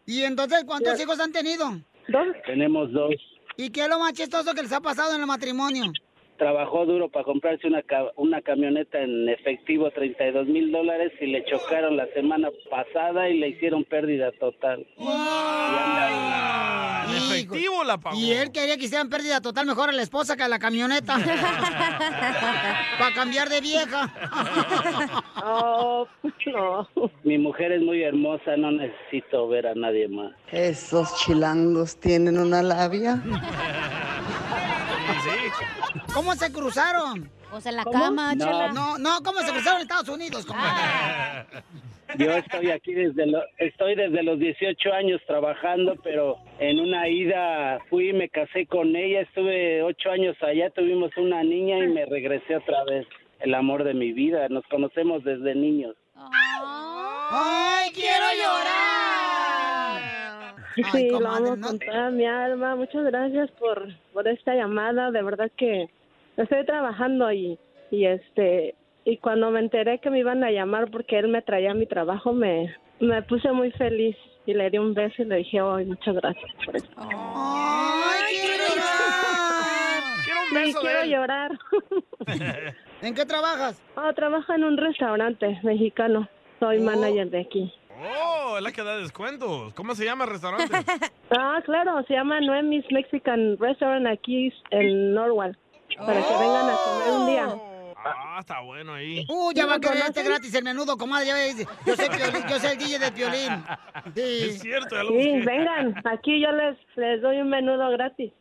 ¿Y, 0.05 0.11
y 0.19 0.23
entonces 0.23 0.65
cuántos 0.65 0.99
hijos 0.99 1.17
han 1.21 1.31
tenido? 1.31 1.69
Dos. 2.09 2.27
Tenemos 2.45 2.91
dos. 2.91 3.13
¿Y 3.55 3.69
qué 3.69 3.83
es 3.83 3.89
lo 3.89 3.99
más 3.99 4.11
chistoso 4.13 4.53
que 4.53 4.63
les 4.63 4.73
ha 4.73 4.81
pasado 4.81 5.15
en 5.15 5.21
el 5.21 5.27
matrimonio? 5.27 5.85
Trabajó 6.37 6.85
duro 6.85 7.09
para 7.09 7.25
comprarse 7.25 7.67
una, 7.67 7.83
una 8.15 8.41
camioneta 8.41 8.99
en 8.99 9.27
efectivo, 9.27 9.89
32 9.91 10.47
mil 10.47 10.71
dólares, 10.71 11.11
y 11.19 11.27
le 11.27 11.43
chocaron 11.45 11.97
la 11.97 12.07
semana 12.13 12.49
pasada 12.69 13.27
y 13.29 13.39
le 13.39 13.49
hicieron 13.49 13.83
pérdida 13.83 14.31
total. 14.33 14.85
En 17.07 17.15
efectivo 17.15 17.83
la 17.83 17.97
pagó. 17.97 18.17
Y 18.17 18.31
él 18.33 18.51
quería 18.51 18.77
que 18.77 18.85
hicieran 18.85 19.09
pérdida 19.09 19.41
total 19.41 19.65
mejor 19.65 19.89
a 19.89 19.93
la 19.93 20.01
esposa 20.01 20.37
que 20.37 20.43
a 20.43 20.47
la 20.47 20.59
camioneta. 20.59 21.17
Para 22.99 23.15
cambiar 23.15 23.49
de 23.49 23.61
vieja. 23.61 24.13
Oh, 25.49 26.05
no. 26.47 26.89
Mi 27.23 27.37
mujer 27.37 27.71
es 27.71 27.81
muy 27.81 28.03
hermosa, 28.03 28.57
no 28.57 28.71
necesito 28.71 29.47
ver 29.47 29.67
a 29.67 29.75
nadie 29.75 30.09
más. 30.09 30.33
Esos 30.51 31.15
chilangos 31.19 31.97
tienen 31.97 32.37
una 32.37 32.61
labia. 32.61 33.23
¿Cómo 36.13 36.35
se 36.35 36.51
cruzaron? 36.51 37.29
Pues 37.49 37.65
en 37.65 37.75
la 37.77 37.83
¿Cómo? 37.83 37.99
cama, 37.99 38.35
No. 38.35 38.45
chela. 38.45 38.71
No, 38.73 38.97
no, 38.97 39.21
¿cómo 39.23 39.39
se 39.39 39.51
cruzaron 39.51 39.77
en 39.77 39.81
Estados 39.83 40.09
Unidos? 40.09 40.45
comadre? 40.45 41.45
Yo 42.17 42.31
estoy 42.31 42.71
aquí 42.71 42.93
desde 42.93 43.25
lo- 43.27 43.43
estoy 43.57 43.95
desde 43.95 44.23
los 44.23 44.39
18 44.39 44.93
años 44.93 45.21
trabajando, 45.27 45.95
pero 46.03 46.37
en 46.59 46.79
una 46.79 47.07
ida 47.09 47.79
fui 47.89 48.13
me 48.13 48.29
casé 48.29 48.65
con 48.65 48.95
ella, 48.95 49.21
estuve 49.21 49.83
ocho 49.83 50.09
años 50.11 50.35
allá, 50.41 50.69
tuvimos 50.69 51.11
una 51.17 51.43
niña 51.43 51.79
y 51.79 51.87
me 51.87 52.05
regresé 52.05 52.55
otra 52.55 52.83
vez. 52.85 53.05
El 53.39 53.53
amor 53.53 53.83
de 53.83 53.93
mi 53.93 54.13
vida, 54.13 54.47
nos 54.49 54.65
conocemos 54.67 55.23
desde 55.23 55.53
niños. 55.53 55.95
¡Ay, 56.15 57.91
quiero 57.93 58.25
llorar! 58.41 59.06
Sí, 60.91 61.09
lo 61.09 61.27
amo 61.29 61.57
con 61.59 61.79
toda 61.79 62.09
mi 62.11 62.25
alma. 62.25 62.75
Muchas 62.75 63.03
gracias 63.05 63.49
por, 63.51 63.87
por 64.13 64.27
esta 64.27 64.53
llamada. 64.55 65.11
De 65.11 65.21
verdad 65.23 65.49
que 65.57 65.89
estoy 66.37 66.65
trabajando 66.65 67.31
y, 67.31 67.57
y 67.91 68.05
este 68.05 68.75
y 69.05 69.17
cuando 69.17 69.49
me 69.51 69.59
enteré 69.61 69.99
que 69.99 70.09
me 70.09 70.19
iban 70.19 70.43
a 70.43 70.51
llamar 70.51 70.91
porque 70.91 71.17
él 71.17 71.29
me 71.29 71.41
traía 71.41 71.71
a 71.71 71.75
mi 71.75 71.85
trabajo, 71.87 72.33
me, 72.33 72.75
me 72.99 73.21
puse 73.23 73.51
muy 73.53 73.71
feliz 73.71 74.15
y 74.45 74.53
le 74.53 74.69
di 74.69 74.77
un 74.77 74.93
beso 74.93 75.21
y 75.21 75.25
le 75.25 75.37
dije, 75.37 75.59
ay, 75.61 75.85
muchas 75.85 76.15
gracias 76.15 76.51
por 76.65 76.75
esto. 76.75 76.89
¡Ay, 76.97 78.35
quiero 78.41 78.63
llorar! 78.75 80.03
Quiero 80.25 80.39
un 80.41 80.47
Sí, 80.49 80.55
beso 80.55 80.79
de 80.79 80.85
quiero 80.85 81.01
él. 81.03 81.09
llorar. 81.09 81.51
¿En 83.01 83.13
qué 83.15 83.25
trabajas? 83.25 83.81
Oh, 83.95 84.13
trabajo 84.13 84.53
en 84.53 84.63
un 84.65 84.77
restaurante 84.77 85.59
mexicano. 85.63 86.27
Soy 86.59 86.79
manager 86.79 87.29
de 87.29 87.41
aquí. 87.41 87.71
Oh, 87.99 88.57
es 88.57 88.63
la 88.63 88.71
que 88.71 88.83
da 88.83 88.97
descuentos. 88.97 89.73
¿Cómo 89.73 89.95
se 89.95 90.05
llama 90.05 90.25
el 90.25 90.31
restaurante? 90.31 90.73
Ah, 91.29 91.59
claro, 91.65 92.01
se 92.07 92.13
llama 92.13 92.39
Noemi's 92.39 92.85
Mexican 92.89 93.57
Restaurant 93.59 94.07
aquí 94.07 94.53
en 94.71 95.13
Norwalk. 95.13 95.57
Para 95.97 96.13
que 96.21 96.33
vengan 96.39 96.69
a 96.69 96.75
comer 96.77 97.11
un 97.19 97.27
día. 97.27 97.47
Ah, 97.97 98.37
está 98.39 98.61
bueno 98.61 98.93
ahí. 98.93 99.25
Uh, 99.27 99.51
ya 99.53 99.63
¿Sí 99.63 99.69
va 99.69 99.75
a 99.75 99.79
querer 99.81 99.97
este 100.05 100.23
gratis 100.23 100.53
el 100.53 100.63
menudo, 100.63 100.95
comadre. 100.97 101.25
Ya 101.27 101.33
ves, 101.33 101.67
yo 101.85 101.95
soy, 101.97 102.07
Piolín, 102.07 102.47
yo 102.47 102.59
soy 102.59 102.69
el 102.71 102.77
DJ 102.77 102.99
de 102.99 103.11
Piolín. 103.11 103.63
Sí. 104.15 104.21
Es 104.21 104.61
cierto, 104.61 104.95
ya 104.95 105.03
lo 105.03 105.09
Sí, 105.09 105.15
busqué. 105.15 105.39
vengan, 105.45 105.95
aquí 106.05 106.41
yo 106.41 106.51
les, 106.53 106.77
les 106.95 107.21
doy 107.21 107.41
un 107.41 107.49
menudo 107.49 107.89
gratis. 107.89 108.31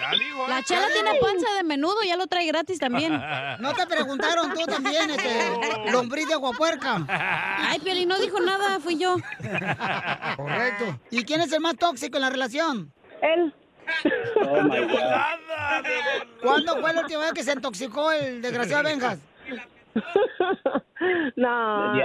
Ya 0.00 0.48
La 0.48 0.62
chela 0.62 0.86
tiene 0.92 1.10
panza 1.20 1.54
de 1.56 1.62
menudo, 1.62 1.96
ya 2.06 2.16
lo 2.16 2.26
trae 2.26 2.46
gratis 2.46 2.78
también. 2.78 3.12
No 3.60 3.74
te 3.74 3.86
preguntaron 3.86 4.54
tú 4.54 4.64
también, 4.64 5.10
este, 5.10 5.90
lombriz 5.92 6.26
de 6.28 6.34
aguapuerca. 6.34 7.04
Ay, 7.08 7.78
Piolín 7.80 8.08
no 8.08 8.18
dijo 8.18 8.40
nada, 8.40 8.80
fui 8.80 8.98
yo. 8.98 9.16
Correcto. 10.36 10.98
¿Y 11.10 11.24
quién 11.24 11.40
es 11.42 11.52
el 11.52 11.60
más 11.60 11.76
tóxico 11.76 12.16
en 12.16 12.22
la 12.22 12.30
relación? 12.30 12.92
Él. 13.20 13.52
Oh 14.36 14.62
my 14.62 14.80
God. 14.80 15.86
¿Cuándo 16.42 16.80
fue 16.80 16.94
la 16.94 17.00
última 17.02 17.20
vez 17.22 17.32
que 17.32 17.42
se 17.42 17.52
intoxicó 17.52 18.12
el 18.12 18.40
desgraciado 18.40 18.84
Benjas? 18.84 19.18
No, 21.36 21.94
él, 21.94 22.04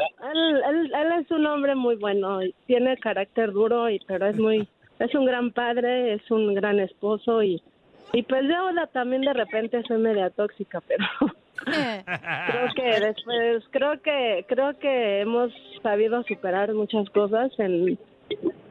él, 0.70 0.92
él 0.96 1.12
es 1.20 1.30
un 1.30 1.46
hombre 1.46 1.76
muy 1.76 1.98
bueno, 1.98 2.42
y 2.42 2.56
tiene 2.66 2.98
carácter 2.98 3.52
duro, 3.52 3.90
y 3.90 4.00
pero 4.08 4.28
es 4.28 4.38
muy, 4.38 4.68
es 5.00 5.14
un 5.14 5.26
gran 5.26 5.52
padre, 5.52 6.14
es 6.14 6.32
un 6.32 6.54
gran 6.54 6.80
esposo 6.80 7.44
y, 7.44 7.62
y 8.18 8.24
pues 8.24 8.44
yo 8.44 8.72
la- 8.72 8.88
también 8.88 9.22
de 9.22 9.34
repente 9.34 9.82
soy 9.88 9.98
media 10.00 10.30
tóxica, 10.30 10.82
pero 10.88 11.06
creo 11.66 12.74
que 12.76 13.00
después, 13.06 13.64
creo 13.72 14.02
que, 14.02 14.46
creo 14.48 14.78
que 14.80 15.22
hemos 15.22 15.52
sabido 15.84 16.24
superar 16.24 16.74
muchas 16.74 17.10
cosas 17.10 17.52
en, 17.60 17.98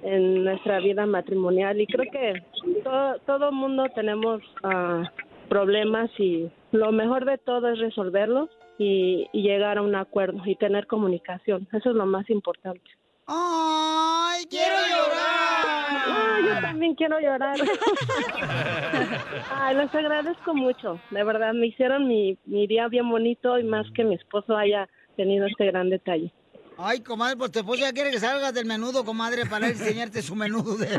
en 0.03 0.45
nuestra 0.45 0.80
vida 0.80 1.07
matrimonial 1.07 1.80
y 1.80 1.86
creo 1.86 2.11
que 2.11 2.42
todo, 2.82 3.18
todo 3.26 3.53
mundo 3.53 3.84
tenemos 3.95 4.42
ah, 4.62 5.03
problemas 5.49 6.11
y 6.18 6.51
lo 6.72 6.92
mejor 6.92 7.24
de 7.24 7.38
todo 7.38 7.68
es 7.68 7.78
resolverlos 7.78 8.51
y 8.78 9.28
llegar 9.32 9.78
a 9.78 9.82
un 9.82 9.95
acuerdo 9.95 10.40
y 10.47 10.57
tener 10.57 10.86
comunicación. 10.88 11.68
Eso 11.72 11.90
es 11.90 11.97
lo 11.97 12.07
más 12.07 12.28
importante. 12.28 12.80
¡Ay, 13.27 14.45
quiero 14.51 14.75
llorar! 14.75 15.64
Ah, 16.07 16.39
yo 16.45 16.61
también 16.61 16.95
quiero 16.95 17.18
llorar. 17.20 17.57
Ay, 19.55 19.77
les 19.77 19.95
agradezco 19.95 20.55
mucho. 20.55 21.01
De 21.11 21.25
verdad, 21.25 21.53
me 21.55 21.66
hicieron 21.68 22.07
mi, 22.07 22.37
mi 22.45 22.66
día 22.66 22.89
bien 22.89 23.09
bonito 23.09 23.59
y 23.59 23.64
más 23.64 23.87
que 23.95 24.05
mi 24.05 24.14
esposo 24.14 24.57
haya 24.57 24.89
tenido 25.16 25.47
este 25.47 25.66
gran 25.66 25.89
detalle. 25.91 26.33
Ay, 26.77 27.01
comadre, 27.01 27.37
pues 27.37 27.53
tu 27.53 27.61
esposo 27.61 27.81
ya 27.83 27.93
quiere 27.93 28.11
que 28.11 28.18
salgas 28.18 28.53
del 28.53 28.66
menudo, 28.66 29.05
comadre, 29.05 29.47
para 29.47 29.68
enseñarte 29.68 30.20
su 30.22 30.35
menudo 30.35 30.77
de. 30.77 30.89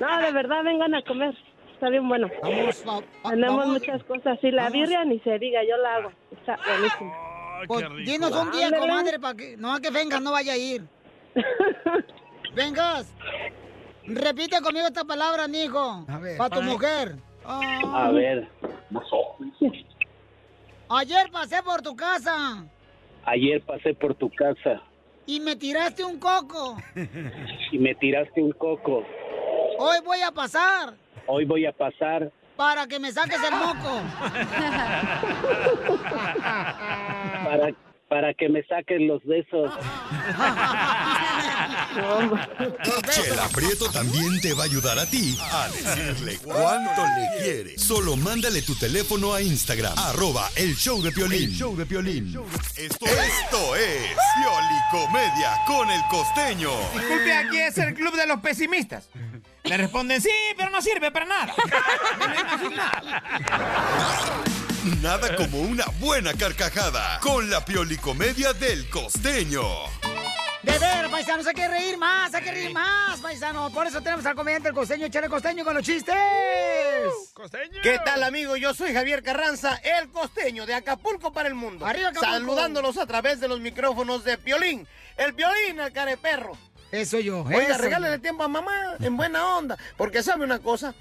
No, 0.00 0.18
de 0.22 0.32
verdad, 0.32 0.62
vengan 0.64 0.94
a 0.94 1.02
comer. 1.02 1.34
Está 1.74 1.88
bien 1.90 2.08
bueno. 2.08 2.28
Vamos, 2.42 2.84
va- 2.86 2.94
va- 3.24 3.30
Tenemos 3.30 3.56
vamos. 3.58 3.78
muchas 3.80 4.02
cosas. 4.04 4.38
Y 4.42 4.50
la 4.52 4.64
Vamos. 4.64 4.72
birria 4.78 5.04
ni 5.04 5.18
se 5.20 5.38
diga, 5.38 5.60
yo 5.68 5.76
la 5.76 5.96
hago. 5.96 6.12
Está 6.32 6.56
buenísimo. 6.66 7.14
Pues, 7.66 7.82
qué 7.82 7.88
rico. 7.88 8.10
dinos 8.10 8.32
un 8.32 8.50
día, 8.52 8.66
Ándale. 8.66 8.86
comadre, 8.86 9.18
para 9.18 9.34
que 9.36 9.56
no 9.56 9.72
a 9.74 9.80
que 9.80 9.90
vengas, 9.90 10.20
no 10.20 10.32
vaya 10.32 10.52
a 10.52 10.56
ir. 10.56 10.82
Vengas. 12.54 13.12
Repite 14.06 14.60
conmigo 14.62 14.86
esta 14.86 15.04
palabra, 15.04 15.46
mijo. 15.48 16.06
Para 16.38 16.56
tu 16.56 16.62
mujer. 16.62 17.16
A 17.44 18.10
ver, 18.10 18.48
Ayer 20.88 21.30
pasé 21.30 21.62
por 21.62 21.82
tu 21.82 21.94
casa 21.94 22.64
ayer 23.24 23.60
pasé 23.62 23.92
por 23.94 24.14
tu 24.14 24.30
casa 24.30 24.82
y 25.26 25.38
me 25.40 25.54
tiraste 25.56 26.02
un 26.02 26.18
coco. 26.18 26.78
y 27.70 27.78
me 27.78 27.94
tiraste 27.94 28.42
un 28.42 28.52
coco. 28.52 29.04
Hoy 29.78 29.96
voy 30.04 30.20
a 30.22 30.32
pasar 30.32 30.94
Hoy 31.26 31.44
voy 31.44 31.66
a 31.66 31.72
pasar 31.72 32.32
para 32.58 32.88
que 32.88 32.98
me 32.98 33.12
saques 33.12 33.38
el 33.40 33.52
moco. 33.52 34.02
para, 37.44 37.72
para 38.08 38.34
que 38.34 38.48
me 38.48 38.64
saquen 38.64 39.06
los 39.06 39.24
besos. 39.24 39.70
Chela 43.12 43.48
Prieto 43.54 43.88
también 43.92 44.40
te 44.40 44.54
va 44.54 44.64
a 44.64 44.66
ayudar 44.66 44.98
a 44.98 45.06
ti 45.06 45.38
a 45.40 45.68
decirle 45.68 46.38
cuánto 46.42 47.02
le 47.02 47.28
quiere. 47.40 47.78
Solo 47.78 48.16
mándale 48.16 48.62
tu 48.62 48.74
teléfono 48.74 49.32
a 49.32 49.40
Instagram, 49.40 49.96
arroba 49.96 50.50
el 50.56 50.74
show 50.74 51.00
de 51.00 51.12
Piolín. 51.12 51.52
show 51.52 51.76
de 51.76 51.86
Piolín. 51.86 52.36
Esto, 52.76 53.06
esto 53.06 53.76
es 53.76 54.16
Piolicomedia 54.34 55.52
con 55.64 55.88
el 55.88 56.00
costeño. 56.10 56.70
Disculpe, 56.92 57.32
aquí 57.32 57.58
es 57.58 57.78
el 57.78 57.94
club 57.94 58.16
de 58.16 58.26
los 58.26 58.40
pesimistas. 58.40 59.10
Le 59.68 59.76
responden, 59.76 60.20
sí, 60.22 60.30
pero 60.56 60.70
no 60.70 60.80
sirve 60.80 61.10
para 61.10 61.26
nada. 61.26 61.54
Nada 65.02 65.36
como 65.36 65.60
una 65.60 65.84
buena 66.00 66.32
carcajada 66.32 67.20
con 67.20 67.50
la 67.50 67.64
Piolicomedia 67.64 68.54
del 68.54 68.88
costeño. 68.88 69.62
De 70.62 70.78
ver, 70.78 71.10
paisanos, 71.10 71.46
hay 71.46 71.54
que 71.54 71.68
reír 71.68 71.98
más, 71.98 72.34
hay 72.34 72.42
que 72.42 72.50
reír 72.50 72.72
más, 72.72 73.20
paisano. 73.20 73.70
Por 73.70 73.86
eso 73.86 74.00
tenemos 74.00 74.24
al 74.26 74.34
comediante 74.34 74.68
el 74.70 74.74
costeño, 74.74 75.08
Chale 75.08 75.28
Costeño 75.28 75.64
con 75.64 75.74
los 75.74 75.84
chistes. 75.84 76.16
Costeño. 77.34 77.80
¿Qué 77.82 77.98
tal, 78.04 78.22
amigo? 78.22 78.56
Yo 78.56 78.72
soy 78.74 78.92
Javier 78.94 79.22
Carranza, 79.22 79.76
el 79.76 80.08
costeño 80.10 80.64
de 80.66 80.74
Acapulco 80.74 81.32
para 81.32 81.48
el 81.48 81.54
mundo. 81.54 81.86
Arriba, 81.86 82.08
Acapulco. 82.08 82.32
Saludándolos 82.32 82.96
a 82.96 83.06
través 83.06 83.38
de 83.40 83.48
los 83.48 83.60
micrófonos 83.60 84.24
de 84.24 84.38
Piolín. 84.38 84.86
El 85.16 85.34
Piolín, 85.34 85.78
el 85.80 85.92
careperro. 85.92 86.56
Eso 86.90 87.20
yo. 87.20 87.42
Oiga, 87.42 87.74
eso. 87.74 87.78
regálale 87.78 88.18
tiempo 88.18 88.42
a 88.44 88.48
mamá 88.48 88.72
en 89.00 89.16
buena 89.16 89.56
onda. 89.56 89.76
Porque 89.96 90.22
sabe 90.22 90.44
una 90.44 90.58
cosa, 90.58 90.94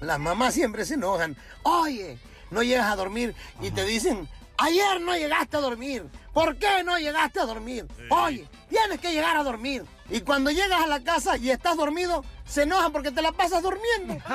las 0.00 0.18
mamás 0.18 0.54
siempre 0.54 0.84
se 0.84 0.94
enojan. 0.94 1.36
Oye, 1.62 2.18
no 2.50 2.62
llegas 2.62 2.90
a 2.90 2.96
dormir 2.96 3.34
y 3.60 3.70
te 3.70 3.84
dicen, 3.84 4.28
ayer 4.58 5.00
no 5.00 5.16
llegaste 5.16 5.56
a 5.56 5.60
dormir. 5.60 6.04
¿Por 6.32 6.56
qué 6.56 6.84
no 6.84 6.98
llegaste 6.98 7.40
a 7.40 7.44
dormir? 7.46 7.86
Oye, 8.10 8.46
tienes 8.68 9.00
que 9.00 9.12
llegar 9.12 9.36
a 9.36 9.42
dormir. 9.42 9.84
Y 10.08 10.20
cuando 10.20 10.50
llegas 10.50 10.82
a 10.82 10.86
la 10.86 11.00
casa 11.00 11.36
y 11.36 11.50
estás 11.50 11.76
dormido, 11.76 12.24
se 12.44 12.62
enojan 12.62 12.92
porque 12.92 13.10
te 13.10 13.22
la 13.22 13.32
pasas 13.32 13.62
durmiendo. 13.62 14.14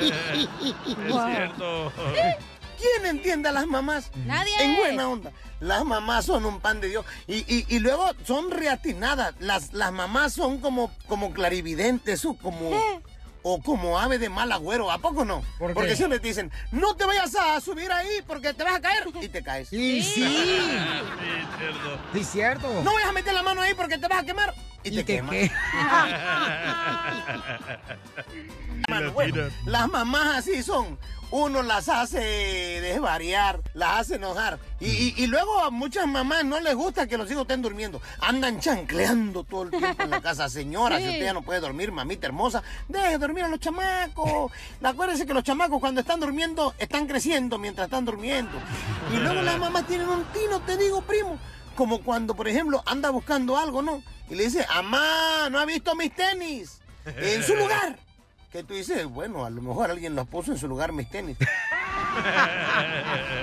Es 0.00 1.34
cierto. 1.34 1.92
¿Quién 2.84 3.06
entiende 3.16 3.48
a 3.48 3.52
las 3.52 3.66
mamás? 3.66 4.10
Nadie. 4.26 4.52
En 4.60 4.76
buena 4.76 5.08
onda. 5.08 5.30
Las 5.60 5.84
mamás 5.84 6.26
son 6.26 6.44
un 6.44 6.60
pan 6.60 6.80
de 6.80 6.88
Dios. 6.88 7.06
Y, 7.26 7.36
y- 7.52 7.64
y 7.68 7.78
luego 7.78 8.10
son 8.26 8.50
reatinadas. 8.50 9.34
Las, 9.38 9.72
las 9.72 9.92
mamás 9.92 10.34
son 10.34 10.60
como, 10.60 10.92
como 11.06 11.32
clarividentes 11.32 12.24
o 12.26 12.34
como, 12.34 12.70
o 13.42 13.62
como 13.62 13.98
ave 13.98 14.18
de 14.18 14.28
mal 14.28 14.52
agüero. 14.52 14.90
¿A 14.90 14.98
poco 14.98 15.24
no? 15.24 15.42
¿Por 15.58 15.68
qué? 15.68 15.74
Porque 15.74 15.96
siempre 15.96 16.18
te 16.20 16.28
dicen, 16.28 16.52
no 16.72 16.94
te 16.96 17.06
vayas 17.06 17.34
a 17.36 17.58
subir 17.62 17.90
ahí 17.90 18.20
porque 18.26 18.52
te 18.52 18.64
vas 18.64 18.74
a 18.74 18.80
caer. 18.80 19.04
Y 19.22 19.28
te 19.28 19.42
caes. 19.42 19.68
Sí, 19.68 20.02
sí. 20.02 20.22
Sí, 20.22 20.60
cierto. 21.58 21.98
Sí, 22.12 22.24
cierto. 22.24 22.82
No 22.82 22.92
vayas 22.92 23.08
a 23.08 23.12
meter 23.12 23.32
la 23.32 23.42
mano 23.42 23.62
ahí 23.62 23.72
porque 23.74 23.96
te 23.96 24.06
vas 24.08 24.22
a 24.22 24.26
quemar. 24.26 24.54
Y, 24.82 24.88
¿Y 24.90 24.96
te, 24.96 25.04
te 25.04 25.16
quemas. 25.16 25.34
bueno, 29.14 29.44
las 29.64 29.88
mamás 29.88 30.36
así 30.38 30.62
son. 30.62 30.98
Uno 31.36 31.62
las 31.64 31.88
hace 31.88 32.20
desvariar, 32.80 33.60
las 33.74 33.98
hace 34.02 34.14
enojar. 34.14 34.60
Y, 34.78 34.86
y- 34.86 35.14
y 35.16 35.26
luego 35.26 35.58
a 35.64 35.70
muchas 35.70 36.06
mamás 36.06 36.44
no 36.44 36.60
les 36.60 36.76
gusta 36.76 37.08
que 37.08 37.18
los 37.18 37.28
hijos 37.28 37.42
estén 37.42 37.60
durmiendo. 37.60 38.00
Andan 38.20 38.60
chancleando 38.60 39.42
todo 39.42 39.64
el 39.64 39.70
tiempo 39.72 40.04
en 40.04 40.10
la 40.10 40.20
casa. 40.20 40.48
Señora, 40.48 40.98
si 40.98 41.08
usted 41.08 41.24
ya 41.24 41.32
no 41.32 41.42
puede 41.42 41.58
dormir, 41.58 41.90
mamita 41.90 42.28
hermosa, 42.28 42.62
deje 42.88 43.18
dormir 43.18 43.42
a 43.42 43.48
los 43.48 43.58
chamacos. 43.58 44.52
Acuérdense 44.80 45.26
que 45.26 45.34
los 45.34 45.42
chamacos 45.42 45.80
cuando 45.80 46.02
están 46.02 46.20
durmiendo 46.20 46.72
están 46.78 47.08
creciendo 47.08 47.58
mientras 47.58 47.86
están 47.88 48.04
durmiendo. 48.04 48.52
Y 49.12 49.16
luego 49.16 49.42
las 49.42 49.58
mamás 49.58 49.88
tienen 49.88 50.08
un 50.08 50.22
tino, 50.26 50.60
te 50.60 50.76
digo, 50.76 51.02
primo. 51.02 51.36
Como 51.74 52.00
cuando, 52.02 52.36
por 52.36 52.46
ejemplo, 52.46 52.80
anda 52.86 53.10
buscando 53.10 53.58
algo, 53.58 53.82
¿no? 53.82 54.04
Y 54.30 54.36
le 54.36 54.44
dice, 54.44 54.64
amá, 54.70 55.48
no 55.50 55.58
ha 55.58 55.64
visto 55.64 55.96
mis 55.96 56.14
tenis. 56.14 56.80
En 57.04 57.42
su 57.42 57.56
lugar. 57.56 57.98
Que 58.54 58.62
tú 58.62 58.72
dices, 58.74 59.04
bueno, 59.06 59.44
a 59.44 59.50
lo 59.50 59.60
mejor 59.60 59.90
alguien 59.90 60.14
los 60.14 60.28
puso 60.28 60.52
en 60.52 60.58
su 60.58 60.68
lugar 60.68 60.92
mis 60.92 61.10
tenis. 61.10 61.36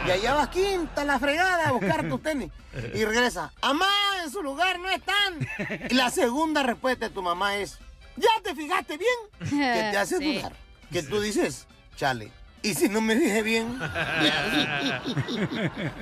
Y 0.08 0.12
allá 0.12 0.34
vas 0.36 0.48
quinta 0.48 1.04
la 1.04 1.20
fregada 1.20 1.68
a 1.68 1.72
buscar 1.74 2.08
tus 2.08 2.24
tenis. 2.24 2.50
Y 2.94 3.04
regresa. 3.04 3.52
Amá, 3.62 3.90
en 4.24 4.32
su 4.32 4.42
lugar 4.42 4.80
no 4.80 4.90
están. 4.90 5.46
Y 5.90 5.94
la 5.94 6.10
segunda 6.10 6.64
respuesta 6.64 7.10
de 7.10 7.14
tu 7.14 7.22
mamá 7.22 7.58
es, 7.58 7.78
¿ya 8.16 8.30
te 8.42 8.56
fijaste 8.56 8.98
bien? 8.98 9.50
Que 9.50 9.90
te 9.92 9.98
hace 9.98 10.18
Sí. 10.20 10.38
dudar. 10.38 10.54
Que 10.90 11.04
tú 11.04 11.20
dices, 11.20 11.68
chale. 11.98 12.32
¿Y 12.62 12.76
si 12.76 12.88
no 12.88 13.02
me 13.02 13.18
fijé 13.18 13.42
bien? 13.42 13.78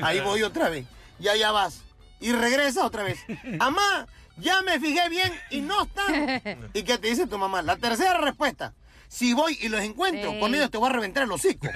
Ahí 0.04 0.20
voy 0.20 0.44
otra 0.44 0.70
vez. 0.70 0.86
Y 1.20 1.28
allá 1.28 1.52
vas. 1.52 1.82
Y 2.20 2.34
regresa 2.34 2.86
otra 2.86 3.02
vez. 3.04 3.18
Amá, 3.60 4.06
ya 4.38 4.62
me 4.62 4.80
fijé 4.80 5.10
bien 5.10 5.34
y 5.50 5.62
no 5.62 5.82
están. 5.84 6.70
¿Y 6.74 6.84
qué 6.84 7.00
te 7.00 7.08
dice 7.08 7.26
tu 7.26 7.40
mamá? 7.40 7.64
La 7.64 7.78
tercera 7.78 8.16
respuesta. 8.20 8.74
Si 9.10 9.34
voy 9.34 9.58
y 9.60 9.68
los 9.70 9.82
encuentro, 9.82 10.32
Sí. 10.32 10.40
con 10.40 10.54
ellos 10.56 10.72
te 10.72 10.78
voy 10.78 10.90
a 10.90 10.94
reventar 10.94 11.24
el 11.24 11.32
hocico. 11.32 11.68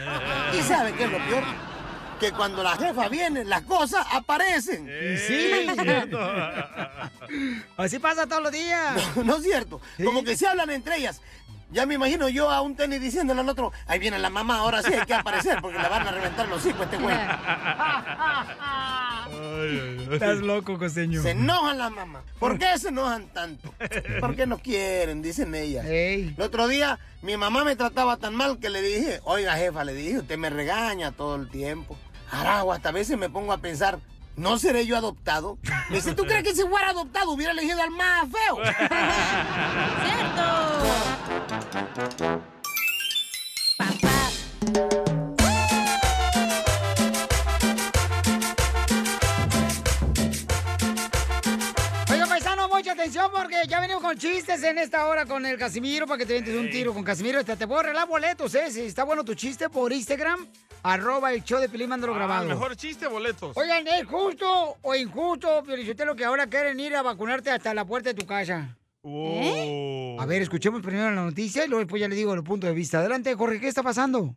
¿Y 0.57 0.61
sabes 0.61 0.93
qué 0.93 1.03
es 1.05 1.11
lo 1.11 1.17
peor? 1.17 1.43
Que 2.19 2.31
cuando 2.31 2.63
la 2.63 2.77
jefa 2.77 3.09
viene, 3.09 3.43
las 3.43 3.63
cosas 3.63 4.05
aparecen. 4.11 4.87
sí. 5.27 5.67
Así 7.77 7.99
pasa 7.99 8.27
todos 8.27 8.43
los 8.43 8.51
días. 8.51 9.15
No, 9.17 9.23
no 9.23 9.35
es 9.37 9.43
cierto. 9.43 9.81
Como 10.03 10.23
que 10.23 10.37
se 10.37 10.47
hablan 10.47 10.69
entre 10.69 10.97
ellas. 10.97 11.21
Ya 11.73 11.85
me 11.85 11.95
imagino 11.95 12.29
yo 12.29 12.49
a 12.49 12.61
un 12.61 12.75
tenis 12.75 13.01
diciéndole 13.01 13.41
al 13.41 13.49
otro, 13.49 13.73
ahí 13.87 13.99
viene 13.99 14.19
la 14.19 14.29
mamá, 14.29 14.59
ahora 14.59 14.81
sí 14.83 14.93
hay 14.93 15.05
que 15.05 15.13
aparecer 15.13 15.59
porque 15.61 15.79
le 15.79 15.89
van 15.89 16.07
a 16.07 16.11
reventar 16.11 16.47
los 16.47 16.65
hijos 16.65 16.81
a 16.81 16.83
este 16.83 16.97
güey. 16.97 17.15
Estás 20.13 20.37
loco, 20.37 20.77
costeño. 20.77 21.21
Se 21.21 21.31
enojan 21.31 21.77
las 21.79 21.91
mamás. 21.91 22.23
¿Por 22.39 22.59
qué 22.59 22.77
se 22.77 22.89
enojan 22.89 23.27
tanto? 23.33 23.73
Porque 24.19 24.45
no 24.45 24.59
quieren, 24.59 25.21
dicen 25.21 25.55
ellas. 25.55 25.85
El 25.85 26.35
otro 26.39 26.67
día 26.67 26.99
mi 27.23 27.37
mamá 27.37 27.63
me 27.63 27.75
trataba 27.75 28.17
tan 28.17 28.35
mal 28.35 28.59
que 28.59 28.69
le 28.69 28.81
dije, 28.81 29.21
oiga 29.23 29.55
jefa, 29.55 29.83
le 29.85 29.93
dije, 29.93 30.19
usted 30.19 30.37
me 30.37 30.49
regaña 30.49 31.11
todo 31.13 31.35
el 31.37 31.49
tiempo. 31.49 31.97
Aragua, 32.29 32.75
hasta 32.75 32.89
a 32.89 32.91
veces 32.91 33.17
me 33.17 33.29
pongo 33.29 33.53
a 33.53 33.59
pensar, 33.59 33.99
¿no 34.35 34.59
seré 34.59 34.85
yo 34.85 34.97
adoptado? 34.97 35.57
Me 35.89 35.95
dice, 35.97 36.15
¿tú 36.15 36.23
crees 36.25 36.43
que 36.43 36.53
si 36.53 36.63
fuera 36.63 36.89
adoptado 36.89 37.31
hubiera 37.31 37.53
elegido 37.53 37.81
al 37.81 37.91
más 37.91 38.25
feo? 38.29 38.57
porque 53.31 53.55
ya 53.67 53.79
venimos 53.79 54.01
con 54.01 54.17
chistes 54.17 54.63
en 54.63 54.77
esta 54.77 55.05
hora 55.07 55.25
con 55.25 55.45
el 55.45 55.57
Casimiro 55.57 56.07
para 56.07 56.17
que 56.19 56.25
te 56.25 56.33
ventes 56.33 56.55
un 56.55 56.69
tiro 56.69 56.93
con 56.93 57.03
Casimiro. 57.03 57.39
Hasta 57.39 57.55
te 57.55 57.67
puedo 57.67 57.81
arreglar 57.81 58.07
boletos, 58.07 58.53
¿eh? 58.55 58.71
Si 58.71 58.81
está 58.81 59.03
bueno 59.03 59.23
tu 59.23 59.35
chiste 59.35 59.69
por 59.69 59.91
Instagram, 59.91 60.47
arroba 60.83 61.33
el 61.33 61.43
show 61.43 61.59
de 61.59 61.69
Pelín, 61.69 61.89
mándalo 61.89 62.13
Ah, 62.13 62.17
grabado. 62.17 62.47
mejor 62.47 62.75
chiste, 62.75 63.07
boletos. 63.07 63.55
Oigan, 63.57 63.87
¿es 63.87 64.05
justo 64.05 64.77
o 64.81 64.95
injusto, 64.95 65.63
lo 66.05 66.15
que 66.15 66.25
ahora 66.25 66.47
quieren 66.47 66.79
ir 66.79 66.95
a 66.95 67.01
vacunarte 67.01 67.51
hasta 67.51 67.73
la 67.73 67.85
puerta 67.85 68.09
de 68.09 68.15
tu 68.15 68.25
casa? 68.25 68.77
Oh. 69.05 70.15
A 70.17 70.25
ver, 70.25 70.41
escuchemos 70.41 70.81
primero 70.81 71.11
la 71.11 71.25
noticia 71.25 71.65
y 71.65 71.67
luego 71.67 71.81
después 71.81 71.99
ya 71.99 72.07
le 72.07 72.15
digo 72.15 72.33
el 72.33 72.43
punto 72.43 72.67
de 72.67 72.73
vista. 72.73 72.99
Adelante, 72.99 73.35
Jorge, 73.35 73.59
¿qué 73.59 73.67
está 73.67 73.83
pasando? 73.83 74.35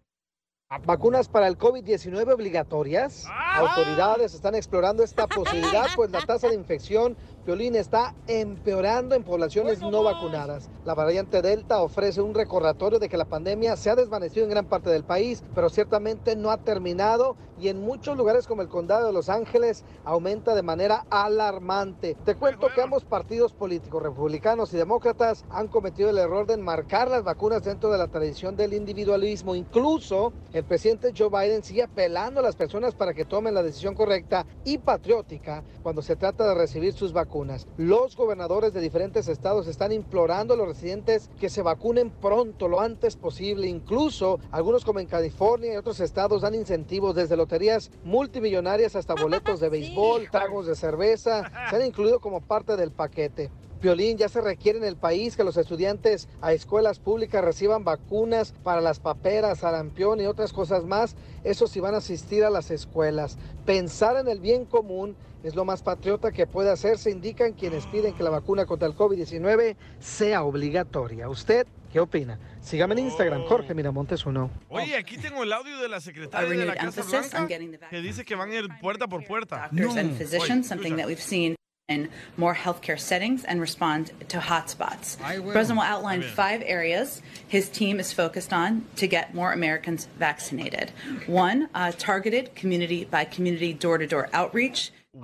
¿Vacunas 0.85 1.29
para 1.29 1.47
el 1.47 1.57
COVID-19 1.57 2.35
obligatorias? 2.35 3.25
Autoridades 3.55 4.35
están 4.35 4.57
explorando 4.57 5.05
esta 5.05 5.29
posibilidad, 5.29 5.87
pues 5.95 6.11
la 6.11 6.21
tasa 6.23 6.49
de 6.49 6.57
infección, 6.57 7.17
Piolín, 7.47 7.77
está 7.77 8.13
empeorando 8.27 9.15
en 9.15 9.23
poblaciones 9.23 9.81
no 9.81 10.03
vacunadas. 10.03 10.69
La 10.85 10.95
variante 10.95 11.43
Delta 11.43 11.81
ofrece 11.81 12.21
un 12.21 12.35
recordatorio 12.35 12.99
de 12.99 13.09
que 13.09 13.17
la 13.17 13.25
pandemia 13.25 13.77
se 13.77 13.89
ha 13.89 13.95
desvanecido 13.95 14.43
en 14.43 14.51
gran 14.51 14.67
parte 14.67 14.91
del 14.91 15.05
país, 15.05 15.45
pero 15.55 15.71
ciertamente 15.71 16.35
no 16.35 16.51
ha 16.51 16.57
terminado 16.57 17.37
y 17.61 17.69
en 17.69 17.81
muchos 17.81 18.17
lugares 18.17 18.49
como 18.49 18.63
el 18.63 18.69
condado 18.69 19.07
de 19.07 19.13
Los 19.13 19.29
Ángeles 19.29 19.85
aumenta 20.05 20.57
de 20.57 20.63
manera 20.63 21.07
alarmante. 21.09 22.17
Te 22.25 22.35
cuento 22.35 22.67
que 22.75 22.83
ambos 22.83 23.05
partidos 23.05 23.53
políticos, 23.53 24.03
republicanos 24.03 24.75
y 24.75 24.77
demócratas, 24.77 25.45
han 25.49 25.69
cometido 25.69 26.11
el 26.11 26.19
error 26.19 26.47
de 26.47 26.55
enmarcar 26.55 27.09
las 27.09 27.23
vacunas 27.23 27.63
dentro 27.63 27.93
de 27.93 27.99
la 27.99 28.09
tradición 28.09 28.57
del 28.57 28.75
individualismo. 28.75 29.55
Incluso 29.55 30.33
el 30.53 30.65
presidente 30.65 31.13
Joe 31.17 31.31
Biden 31.31 31.63
sigue 31.63 31.85
apelando 31.85 32.41
a 32.41 32.43
las 32.43 32.57
personas 32.57 32.95
para 32.97 33.15
que 33.15 33.25
tomen 33.25 33.55
la 33.55 33.63
decisión 33.63 33.95
correcta 33.95 34.45
y 34.65 34.79
patriótica 34.79 35.63
cuando 35.85 36.03
se 36.03 36.17
trata 36.17 36.49
de 36.49 36.55
recibir 36.55 36.93
sus 36.93 37.13
vacunas. 37.13 37.36
Los 37.77 38.17
gobernadores 38.17 38.73
de 38.73 38.81
diferentes 38.81 39.29
estados 39.29 39.67
están 39.67 39.93
implorando 39.93 40.55
a 40.55 40.57
los 40.57 40.69
residentes 40.69 41.31
que 41.39 41.51
se 41.51 41.61
vacunen 41.61 42.11
pronto, 42.11 42.69
lo 42.69 42.81
antes 42.81 43.17
posible. 43.17 43.67
Incluso 43.67 44.41
algunos 44.51 44.85
como 44.85 45.01
en 45.01 45.07
California 45.07 45.75
y 45.75 45.77
otros 45.77 46.01
estados 46.01 46.43
dan 46.43 46.55
incentivos 46.55 47.15
desde 47.15 47.37
loterías 47.37 47.91
multimillonarias 48.05 48.97
hasta 48.97 49.15
boletos 49.15 49.61
de 49.61 49.69
béisbol, 49.71 50.31
tragos 50.31 50.67
de 50.67 50.77
cerveza. 50.77 51.51
Se 51.69 51.77
han 51.77 51.85
incluido 51.85 52.21
como 52.21 52.41
parte 52.41 52.77
del 52.77 52.91
paquete. 52.91 53.51
Violín, 53.87 54.19
ya 54.19 54.29
se 54.29 54.41
requiere 54.41 54.79
en 54.79 54.85
el 54.85 54.97
país 54.97 55.37
que 55.37 55.45
los 55.45 55.57
estudiantes 55.57 56.29
a 56.41 56.53
escuelas 56.53 56.99
públicas 56.99 57.45
reciban 57.45 57.85
vacunas 57.85 58.53
para 58.65 58.81
las 58.81 58.99
paperas, 58.99 59.61
sarampión 59.61 60.21
y 60.21 60.27
otras 60.27 60.53
cosas 60.53 60.85
más. 60.85 61.15
Eso 61.45 61.69
sí 61.69 61.79
van 61.79 61.95
a 61.95 61.99
asistir 61.99 62.43
a 62.43 62.51
las 62.51 62.73
escuelas. 62.73 63.39
Pensar 63.65 64.17
en 64.17 64.27
el 64.27 64.41
bien 64.41 64.65
común 64.65 65.15
es 65.45 65.55
lo 65.55 65.65
más 65.65 65.85
patriota 65.85 66.33
que 66.33 66.49
puede 66.49 66.73
hacerse. 66.73 67.13
Indican 67.13 67.53
quienes 67.53 67.87
piden 67.87 68.13
que 68.15 68.25
la 68.25 68.31
vacuna 68.31 68.67
contra 68.67 68.89
el 68.89 68.97
COVID-19 68.97 69.77
sea 70.01 70.43
obligatoria. 70.43 71.29
¿Usted 71.29 71.69
qué 71.93 72.01
opina? 72.01 72.41
Sígame 72.63 72.95
en 72.95 73.07
Instagram, 73.07 73.45
Jorge 73.45 73.73
Miramontes 73.73 74.27
uno. 74.27 74.51
Oye, 74.69 74.97
aquí 74.97 75.17
tengo 75.17 75.45
el 75.45 75.53
audio 75.53 75.79
de 75.79 75.89
la 75.89 76.01
secretaria 76.01 76.51
de 76.51 76.65
la 76.65 76.75
Casa 76.75 77.05
Blanca 77.05 77.47
que 77.89 78.01
dice 78.01 78.25
que 78.25 78.35
van 78.35 78.51
a 78.51 78.55
ir 78.57 78.67
puerta 78.81 79.07
por 79.07 79.25
puerta. 79.25 79.71
doctors 79.71 81.66
and 81.89 82.09
physicians, 82.09 82.15
Oye, 82.17 82.27
something 82.27 82.27
that 82.27 82.27
we've 82.27 82.31
seen 82.37 82.37
in 82.37 82.37
more 82.37 82.55
healthcare 82.55 82.99
settings 82.99 83.45
and 83.45 83.61
respond 83.61 84.13
to 84.29 84.39
hotspots. 84.39 85.17
Ay, 85.23 85.39
bueno. 85.39 85.53
President 85.53 85.79
will 85.79 85.85
outline 85.87 86.23
five 86.23 86.63
areas 86.65 87.23
his 87.49 87.69
team 87.69 88.01
is 88.01 88.13
focused 88.13 88.53
on 88.53 88.85
to 88.97 89.07
get 89.07 89.35
more 89.35 89.53
Americans 89.53 90.09
vaccinated. 90.19 90.91
One, 91.27 91.69
uh, 91.75 91.93
targeted 91.99 92.55
community 92.55 93.05
by 93.05 93.25
community 93.25 93.73
door 93.73 93.99
to 93.99 94.07
door 94.07 94.29
outreach. 94.33 94.93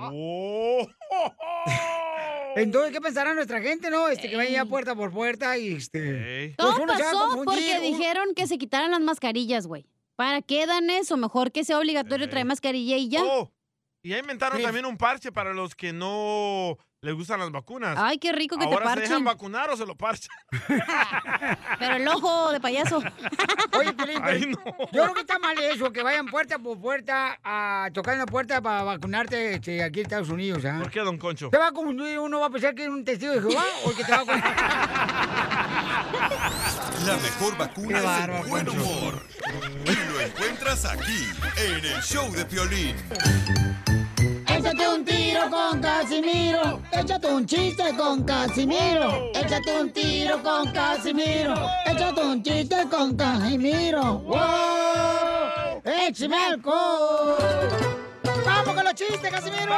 Entonces, 2.54 2.92
¿qué 2.92 3.00
pensará 3.00 3.34
nuestra 3.34 3.62
gente, 3.62 3.88
no? 3.90 4.08
Este, 4.08 4.28
que 4.28 4.36
vaya 4.36 4.66
puerta 4.66 4.94
por 4.94 5.10
puerta 5.10 5.56
y 5.56 5.72
este... 5.74 6.54
Todo 6.58 6.72
pues 6.72 6.82
uno 6.82 6.96
se 6.96 7.02
va 7.02 7.08
a 7.08 7.12
pasó 7.12 7.44
porque 7.44 7.78
uno- 7.78 7.80
dijeron 7.80 8.34
que 8.34 8.46
se 8.46 8.58
quitaran 8.58 8.90
las 8.90 9.00
mascarillas, 9.00 9.66
güey. 9.66 9.86
¿Para 10.16 10.42
qué 10.42 10.66
dan 10.66 10.90
eso? 10.90 11.16
Mejor 11.16 11.50
que 11.50 11.64
sea 11.64 11.78
obligatorio 11.78 12.28
traer 12.28 12.44
mascarilla 12.44 12.98
y 12.98 13.08
ya. 13.08 13.22
Oh, 13.24 13.50
y 14.02 14.10
ya 14.10 14.18
inventaron 14.18 14.60
también 14.60 14.84
un 14.84 14.96
parche 14.96 15.30
para 15.30 15.54
los 15.54 15.74
que 15.74 15.92
no 15.92 16.76
les 17.02 17.14
gustan 17.14 17.40
las 17.40 17.50
vacunas. 17.50 17.96
Ay, 17.98 18.18
qué 18.18 18.32
rico 18.32 18.56
que 18.56 18.66
te 18.66 18.72
Ahora 18.72 18.94
se 18.94 19.00
dejan 19.00 19.10
parchen. 19.10 19.24
vacunar 19.24 19.70
o 19.70 19.76
se 19.76 19.86
lo 19.86 19.96
parchan. 19.96 20.30
Pero 21.78 21.96
el 21.96 22.06
ojo 22.06 22.52
de 22.52 22.60
payaso. 22.60 22.98
Oye, 23.78 23.92
Piolín, 23.92 24.22
pero 24.22 24.38
yo 24.92 25.02
creo 25.02 25.14
que 25.14 25.20
está 25.20 25.38
mal 25.38 25.56
eso, 25.58 25.92
que 25.92 26.02
vayan 26.02 26.26
puerta 26.26 26.58
por 26.58 26.80
puerta 26.80 27.38
a 27.42 27.88
tocar 27.92 28.14
en 28.14 28.20
la 28.20 28.26
puerta 28.26 28.60
para 28.60 28.84
vacunarte 28.84 29.54
este, 29.54 29.82
aquí 29.82 30.00
en 30.00 30.06
Estados 30.06 30.28
Unidos, 30.28 30.64
¿ah? 30.64 30.78
¿Por 30.80 30.90
qué, 30.90 31.00
don 31.00 31.18
Concho? 31.18 31.48
Te 31.48 31.58
va 31.58 31.68
a 31.68 31.72
confundir, 31.72 32.18
uno 32.18 32.38
va 32.38 32.46
a 32.46 32.50
pensar 32.50 32.74
que 32.74 32.84
es 32.84 32.88
un 32.88 33.04
testigo 33.04 33.32
de 33.32 33.40
Jehová 33.40 33.64
o 33.84 33.90
el 33.90 33.96
que 33.96 34.04
te 34.04 34.12
va 34.12 34.18
a 34.18 34.20
confundir. 34.20 34.44
La 37.06 37.16
mejor 37.16 37.56
vacuna 37.56 37.98
es 37.98 38.28
el 38.28 38.48
buen 38.48 38.68
humor. 38.68 39.26
Y 39.84 40.12
lo 40.12 40.20
encuentras 40.20 40.84
aquí, 40.84 41.26
en 41.56 41.84
el 41.84 42.02
show 42.02 42.30
de 42.32 42.44
Piolín. 42.44 42.96
Échate 44.62 44.88
un 44.88 45.04
tiro 45.04 45.50
con 45.50 45.80
Casimiro. 45.80 46.80
Échate 46.92 47.26
un 47.26 47.44
chiste 47.46 47.96
con 47.96 48.22
Casimiro. 48.24 49.30
Échate 49.34 49.80
un 49.80 49.90
tiro 49.92 50.40
con 50.42 50.72
Casimiro. 50.72 51.54
Échate 51.84 52.20
un 52.20 52.42
chiste 52.44 52.76
con 52.88 53.16
Casimiro. 53.16 54.18
¡Wow! 54.20 55.82
¡Échame 55.84 56.36
alcohol! 56.36 57.36
¡Vamos 58.46 58.74
con 58.74 58.84
los 58.84 58.94
chistes, 58.94 59.30
Casimiro! 59.30 59.74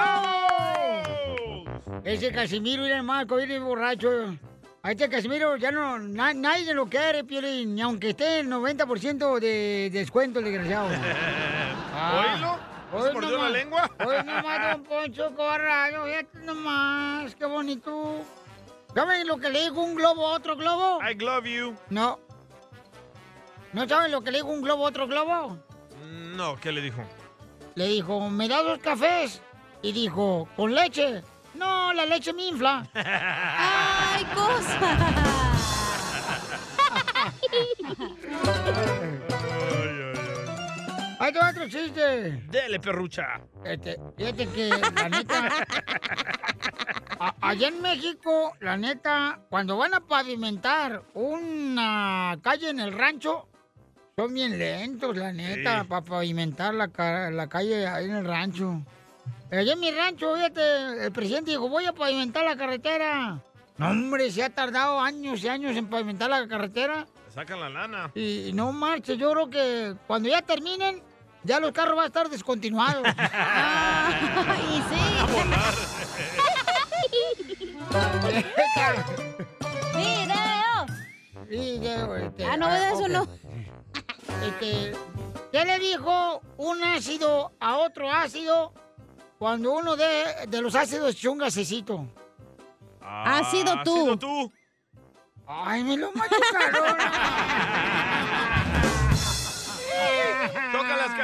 Ese 2.04 2.30
Casimiro, 2.30 2.84
el 2.84 3.02
marco, 3.02 3.36
viene 3.36 3.58
borracho. 3.60 4.36
A 4.82 4.90
este 4.90 5.08
Casimiro 5.08 5.56
ya 5.56 5.70
no, 5.70 5.98
na- 5.98 6.34
nadie 6.34 6.74
lo 6.74 6.86
quiere, 6.90 7.24
Piolín, 7.24 7.74
ni 7.74 7.80
aunque 7.80 8.10
esté 8.10 8.40
el 8.40 8.48
90% 8.50 9.40
de 9.40 9.88
descuento, 9.90 10.40
el 10.40 10.44
desgraciado. 10.44 10.88
¿Oílo? 12.34 12.73
¿Se 13.02 13.12
mordió 13.12 13.38
la 13.38 13.50
lengua? 13.50 13.90
Hoy 14.04 14.16
nomás, 14.24 14.72
don 14.72 14.82
Poncho 14.84 15.34
Corrado, 15.34 16.04
fíjate 16.04 16.38
nomás, 16.40 17.34
qué 17.34 17.44
bonito. 17.46 18.24
¿Saben 18.94 19.26
lo 19.26 19.38
que 19.38 19.50
le 19.50 19.62
dijo 19.62 19.80
un 19.80 19.94
globo 19.96 20.28
a 20.28 20.32
otro 20.32 20.56
globo? 20.56 21.00
I 21.02 21.14
love 21.14 21.44
you. 21.44 21.74
No. 21.90 22.20
¿No 23.72 23.88
saben 23.88 24.12
lo 24.12 24.22
que 24.22 24.30
le 24.30 24.38
dijo 24.38 24.50
un 24.50 24.62
globo 24.62 24.86
a 24.86 24.88
otro 24.88 25.08
globo? 25.08 25.58
No, 26.36 26.56
¿qué 26.60 26.70
le 26.70 26.80
dijo? 26.80 27.02
Le 27.74 27.88
dijo, 27.88 28.30
¿me 28.30 28.48
da 28.48 28.62
dos 28.62 28.78
cafés? 28.78 29.42
Y 29.82 29.90
dijo, 29.92 30.48
¿con 30.56 30.74
leche? 30.74 31.24
No, 31.54 31.92
la 31.92 32.06
leche 32.06 32.32
me 32.32 32.46
infla. 32.46 32.86
¡Ay, 32.94 34.24
cosa! 34.34 34.80
Ahí 41.24 41.32
te 41.32 41.38
va 41.38 41.50
otro 41.50 41.68
chiste. 41.68 42.42
Dele, 42.50 42.78
perrucha. 42.80 43.40
Este, 43.64 43.98
fíjate 44.16 44.46
que, 44.48 44.68
la 44.68 45.08
neta, 45.08 45.48
a- 47.18 47.34
allá 47.40 47.68
en 47.68 47.80
México, 47.80 48.52
la 48.60 48.76
neta, 48.76 49.40
cuando 49.48 49.78
van 49.78 49.94
a 49.94 50.00
pavimentar 50.00 51.02
una 51.14 52.38
calle 52.42 52.68
en 52.68 52.80
el 52.80 52.92
rancho, 52.92 53.48
son 54.16 54.34
bien 54.34 54.58
lentos, 54.58 55.16
la 55.16 55.32
neta, 55.32 55.80
Sí. 55.82 55.86
para 55.88 56.02
pavimentar 56.04 56.74
la, 56.74 56.90
la 57.30 57.48
calle 57.48 57.86
ahí 57.86 58.04
en 58.04 58.16
el 58.16 58.24
rancho. 58.26 58.82
Allá 59.50 59.72
en 59.72 59.80
mi 59.80 59.90
rancho, 59.92 60.34
fíjate, 60.34 61.06
el 61.06 61.12
presidente 61.12 61.52
dijo, 61.52 61.68
voy 61.70 61.86
a 61.86 61.92
pavimentar 61.94 62.44
la 62.44 62.56
carretera. 62.56 63.38
No, 63.78 63.88
hombre, 63.88 64.30
se 64.30 64.42
ha 64.44 64.50
tardado 64.50 65.00
años 65.00 65.42
y 65.42 65.48
años 65.48 65.74
en 65.76 65.86
pavimentar 65.86 66.28
la 66.28 66.46
carretera. 66.46 67.06
Le 67.28 67.32
Sacan 67.32 67.60
la 67.60 67.68
lana. 67.70 68.10
Y 68.14 68.50
no 68.54 68.72
marche, 68.72 69.16
yo 69.16 69.32
creo 69.32 69.50
que 69.50 69.94
cuando 70.06 70.28
ya 70.28 70.42
terminen, 70.42 71.02
ya 71.44 71.60
los 71.60 71.72
carros 71.72 71.96
van 71.96 72.04
a 72.04 72.08
estar 72.08 72.28
descontinuados. 72.28 73.06
y 73.08 73.12
sí. 73.12 73.18
A 75.18 75.24
volar. 75.26 75.74
¡Video! 79.94 80.86
Video, 81.48 82.16
este, 82.16 82.44
Ah, 82.46 82.56
no, 82.56 82.74
eso 82.74 83.04
ok. 83.04 83.08
no. 83.08 83.26
Este, 84.44 84.92
¿qué 85.52 85.64
le 85.64 85.78
dijo 85.78 86.40
un 86.56 86.82
ácido 86.82 87.52
a 87.60 87.76
otro 87.78 88.10
ácido 88.10 88.72
cuando 89.38 89.72
uno 89.72 89.94
de, 89.96 90.46
de 90.48 90.60
los 90.62 90.74
ácidos 90.74 91.14
echa 91.14 91.30
un 91.30 91.38
gasecito? 91.38 92.08
Ah, 93.00 93.38
Ha 93.38 93.44
sido 93.50 93.74
tú. 93.84 93.94
sido 93.94 94.18
tú. 94.18 94.52
Ay, 95.46 95.84
me 95.84 95.96
lo 95.98 96.10
machucaron. 96.12 96.96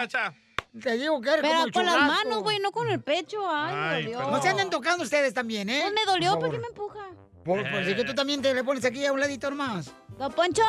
Cacha. 0.00 0.32
Te 0.82 0.96
digo 0.96 1.20
que 1.20 1.28
eres 1.28 1.42
Pero 1.42 1.58
como 1.58 1.72
con 1.72 1.84
las 1.84 1.98
manos, 1.98 2.42
güey, 2.42 2.58
no 2.60 2.72
con 2.72 2.88
el 2.88 3.02
pecho. 3.02 3.38
Ay, 3.46 3.74
Ay, 3.76 4.06
me 4.06 4.12
dolió. 4.12 4.30
No 4.30 4.40
se 4.40 4.48
anden 4.48 4.70
tocando 4.70 5.04
ustedes 5.04 5.34
también, 5.34 5.68
¿eh? 5.68 5.80
Pues 5.82 5.92
me 5.92 6.04
dolió, 6.10 6.30
Por 6.32 6.40
¿por 6.40 6.50
qué 6.52 6.58
me 6.58 6.68
empuja? 6.68 7.00
Por, 7.44 7.70
por 7.70 7.84
si 7.84 7.94
que 7.94 8.04
tú 8.04 8.14
también 8.14 8.40
te 8.40 8.54
le 8.54 8.64
pones 8.64 8.82
aquí 8.84 9.04
a 9.04 9.12
un 9.12 9.20
ladito 9.20 9.50
nomás. 9.50 9.92
Don 10.16 10.32
Poncho, 10.32 10.62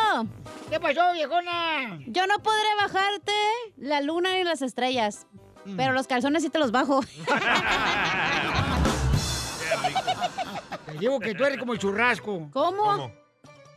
¿Qué 0.70 0.80
pasó, 0.80 1.14
viejona? 1.14 2.00
yo 2.08 2.28
no 2.28 2.40
podré 2.40 2.76
bajarte 2.78 3.32
la 3.78 4.02
luna 4.02 4.34
ni 4.36 4.44
las 4.44 4.62
estrellas. 4.62 5.28
Mm. 5.66 5.78
Pero 5.78 5.94
los 5.94 6.08
calzones 6.08 6.44
sí 6.44 6.50
te 6.50 6.60
los 6.60 6.72
bajo. 6.72 7.02
Te 10.86 10.94
digo 10.98 11.20
que 11.20 11.36
tú 11.36 11.46
eres 11.46 11.60
como 11.60 11.74
el 11.74 11.80
churrasco. 11.80 12.50
¿Cómo? 12.52 13.12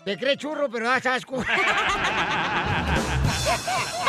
Te 0.04 0.16
crees 0.18 0.38
churro, 0.38 0.68
pero 0.70 0.88
das 0.88 1.04
asco. 1.06 1.36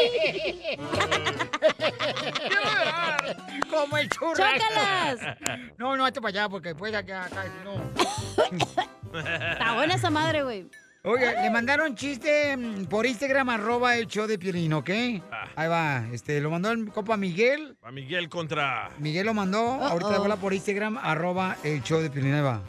Como 3.70 3.98
el 3.98 4.08
churrasco. 4.08 4.58
¡Chócalas! 4.58 5.20
No, 5.78 5.96
no, 5.96 6.04
hazte 6.04 6.20
para 6.20 6.30
allá, 6.30 6.48
porque 6.48 6.70
después 6.70 6.92
acá, 6.94 7.24
acá, 7.24 7.44
no. 7.64 7.74
Está 9.18 9.74
buena 9.74 9.94
esa 9.94 10.10
madre, 10.10 10.42
güey. 10.42 10.68
Oye, 11.02 11.32
le 11.40 11.50
mandaron 11.50 11.94
chiste 11.94 12.54
mm, 12.56 12.84
por 12.84 13.06
Instagram, 13.06 13.48
arroba 13.48 13.96
el 13.96 14.06
show 14.06 14.26
de 14.26 14.38
Piolín, 14.38 14.74
¿ok? 14.74 14.90
Ahí 15.56 15.68
va, 15.68 16.04
este, 16.12 16.42
lo 16.42 16.50
mandó 16.50 16.72
el 16.72 16.90
copa 16.90 17.16
Miguel. 17.16 17.74
A 17.82 17.90
Miguel 17.90 18.28
contra. 18.28 18.90
Miguel 18.98 19.24
lo 19.24 19.32
mandó, 19.32 19.82
ahorita 19.82 20.12
le 20.12 20.18
voy 20.18 20.36
por 20.36 20.52
Instagram, 20.52 20.98
arroba 20.98 21.56
el 21.64 21.82
show 21.82 22.00
de 22.00 22.10
Piolín, 22.10 22.34
ahí 22.34 22.42
va, 22.42 22.60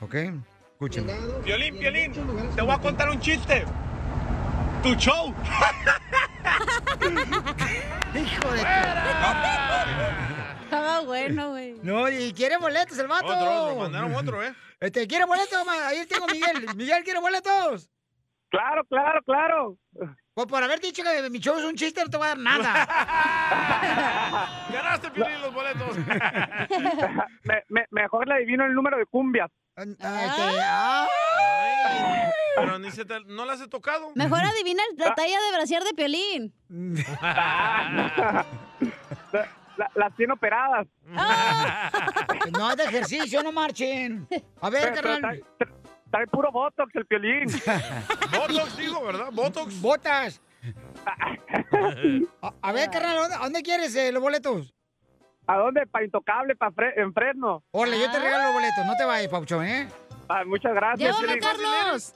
¿ok? 0.00 0.14
Escúchame. 0.72 1.14
Piolín, 1.44 1.78
Piolín, 1.78 2.12
te 2.54 2.62
voy 2.62 2.70
a 2.70 2.78
contar 2.78 3.10
un 3.10 3.18
chiste. 3.18 3.64
Tu 4.84 4.94
show. 4.94 5.34
Hijo 8.14 8.52
de 8.52 8.60
Estaba 10.64 11.00
bueno, 11.00 11.50
güey. 11.50 11.74
No, 11.82 12.08
y 12.08 12.32
quiere 12.32 12.56
boletos 12.58 12.98
el 12.98 13.08
vato. 13.08 13.26
Otro, 13.26 13.74
me 13.74 13.82
mandaron 13.82 14.14
otro, 14.14 14.42
¿eh? 14.42 14.54
Este, 14.80 15.06
¿quiere 15.06 15.24
boletos? 15.24 15.66
Ahí 15.86 16.06
tengo 16.06 16.24
a 16.24 16.28
Miguel. 16.28 16.66
Miguel, 16.76 17.02
¿quiere 17.04 17.20
boletos? 17.20 17.90
Claro, 18.50 18.84
claro, 18.84 19.20
claro. 19.24 19.76
Pues 20.40 20.48
por 20.48 20.62
haber 20.64 20.80
dicho 20.80 21.02
que 21.02 21.28
mi 21.28 21.38
show 21.38 21.58
es 21.58 21.64
un 21.66 21.74
chiste, 21.74 22.02
no 22.02 22.08
te 22.08 22.16
voy 22.16 22.24
a 22.24 22.28
dar 22.30 22.38
nada. 22.38 22.86
Ganaste, 24.72 25.10
Piolín, 25.10 25.38
los 25.42 25.52
boletos. 25.52 25.98
Me- 27.44 27.62
me- 27.68 27.86
mejor 27.90 28.26
le 28.26 28.36
adivino 28.36 28.64
el 28.64 28.72
número 28.72 28.96
de 28.96 29.04
cumbias. 29.04 29.50
Este, 29.76 29.96
Ah. 30.02 31.06
Ay, 31.86 32.30
pero 32.56 32.78
ni 32.78 32.90
se 32.90 33.04
te, 33.04 33.20
no 33.26 33.44
las 33.44 33.60
he 33.60 33.68
tocado. 33.68 34.12
Mejor 34.14 34.40
adivina 34.44 34.82
la 34.96 35.14
talla 35.14 35.38
de 35.42 35.56
brasier 35.56 35.82
de 35.84 35.92
Piolín. 35.92 36.54
La- 39.76 39.90
las 39.94 40.16
tiene 40.16 40.32
operadas. 40.32 40.86
No, 42.52 42.70
es 42.70 42.76
de 42.78 42.84
ejercicio, 42.84 43.42
no 43.42 43.52
marchen. 43.52 44.26
A 44.62 44.70
ver, 44.70 44.82
Pero- 44.84 44.94
pero 45.02 45.08
carnal. 45.20 45.44
trae- 45.58 45.79
trae- 46.10 46.24
Trae 46.24 46.26
puro 46.26 46.50
botox 46.52 46.94
el 46.94 47.06
piolín. 47.06 47.46
Botox, 48.32 48.76
digo, 48.76 49.04
¿verdad? 49.04 49.28
Botox. 49.32 49.80
Botas. 49.80 50.40
A, 52.42 52.52
a 52.62 52.72
ver, 52.72 52.90
carnal, 52.90 53.16
¿a 53.16 53.20
dónde- 53.20 53.34
¿a 53.36 53.38
dónde 53.38 53.62
quieres 53.62 53.94
eh, 53.96 54.12
los 54.12 54.22
boletos? 54.22 54.74
¿A 55.46 55.56
dónde? 55.56 55.86
Para 55.86 56.04
Intocable, 56.04 56.54
para 56.54 56.72
en 56.96 57.12
Fresno. 57.14 57.62
Órale, 57.70 57.98
yo 57.98 58.10
te 58.10 58.18
regalo 58.18 58.44
los 58.44 58.52
boletos. 58.54 58.86
No 58.86 58.94
te 58.96 59.04
vayas, 59.04 59.30
Paucho, 59.30 59.62
¿eh? 59.62 59.88
Ah, 60.28 60.42
muchas 60.46 60.74
gracias. 60.74 60.98
Llévame, 61.18 61.38
Piolín. 61.38 61.42
Carlos. 61.42 62.14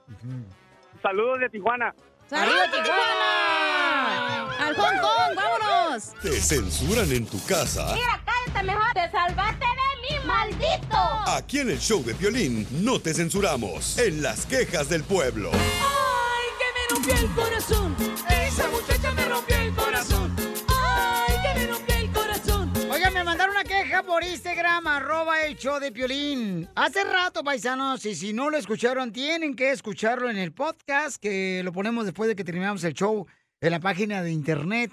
Saludos 1.03 1.41
de 1.41 1.49
Tijuana. 1.49 1.95
¡Arriba, 2.31 2.65
Tijuana! 2.71 4.67
¡Al 4.67 4.75
Hong 4.77 5.01
Kong! 5.01 5.35
¡Vámonos! 5.37 6.15
¿Te 6.23 6.33
censuran 6.41 7.11
en 7.13 7.27
tu 7.27 7.45
casa? 7.47 7.87
cállate 8.25 8.67
mejor. 8.67 8.93
Te 8.95 9.11
salvaste 9.11 9.65
de 9.67 9.84
mí, 10.05 10.17
maldito. 10.27 10.97
Aquí 11.27 11.61
en 11.61 11.71
el 11.71 11.79
show 11.79 12.03
de 12.05 12.13
violín 12.15 12.67
no 12.85 12.99
te 13.01 13.15
censuramos. 13.15 13.97
En 13.99 14.23
las 14.23 14.47
quejas 14.47 14.89
del 14.89 15.05
pueblo. 15.05 15.51
Ay, 15.53 16.49
que 16.59 16.65
me 16.75 16.87
rompió 16.95 17.15
el 17.15 17.29
corazón. 17.35 17.95
Esa 18.29 18.69
muchacha 18.71 19.13
me 19.13 19.25
rompió 19.27 19.57
el 19.57 19.73
corazón. 19.75 20.35
Ay, 20.69 21.35
que 21.43 21.55
me 21.61 21.67
rompió 21.67 21.97
el 21.97 22.11
corazón. 22.13 22.73
Oigan, 22.91 23.13
me 23.15 23.25
mandaron 23.25 23.57
una 23.57 23.65
queja 23.65 24.03
por 24.03 24.23
Instagram, 24.23 24.87
arroba 24.87 25.43
el 25.43 25.57
show 25.57 25.81
de 25.81 25.91
Piolín. 25.93 26.69
Hace 26.75 27.05
rato, 27.05 27.43
paisanos, 27.43 28.05
y 28.07 28.15
si 28.15 28.33
no 28.33 28.49
lo 28.51 28.57
escucharon, 28.57 29.13
tienen 29.13 29.55
que 29.57 29.73
escucharlo 29.73 30.31
en 30.31 30.39
el 30.39 30.53
podcast, 30.53 31.17
que 31.17 31.63
lo 31.65 31.73
ponemos 31.73 32.05
después 32.05 32.29
de 32.29 32.37
que 32.37 32.45
terminamos 32.45 32.85
el 32.85 32.95
show 32.95 33.27
en 33.61 33.71
la 33.71 33.81
página 33.81 34.23
de 34.23 34.31
internet, 34.31 34.93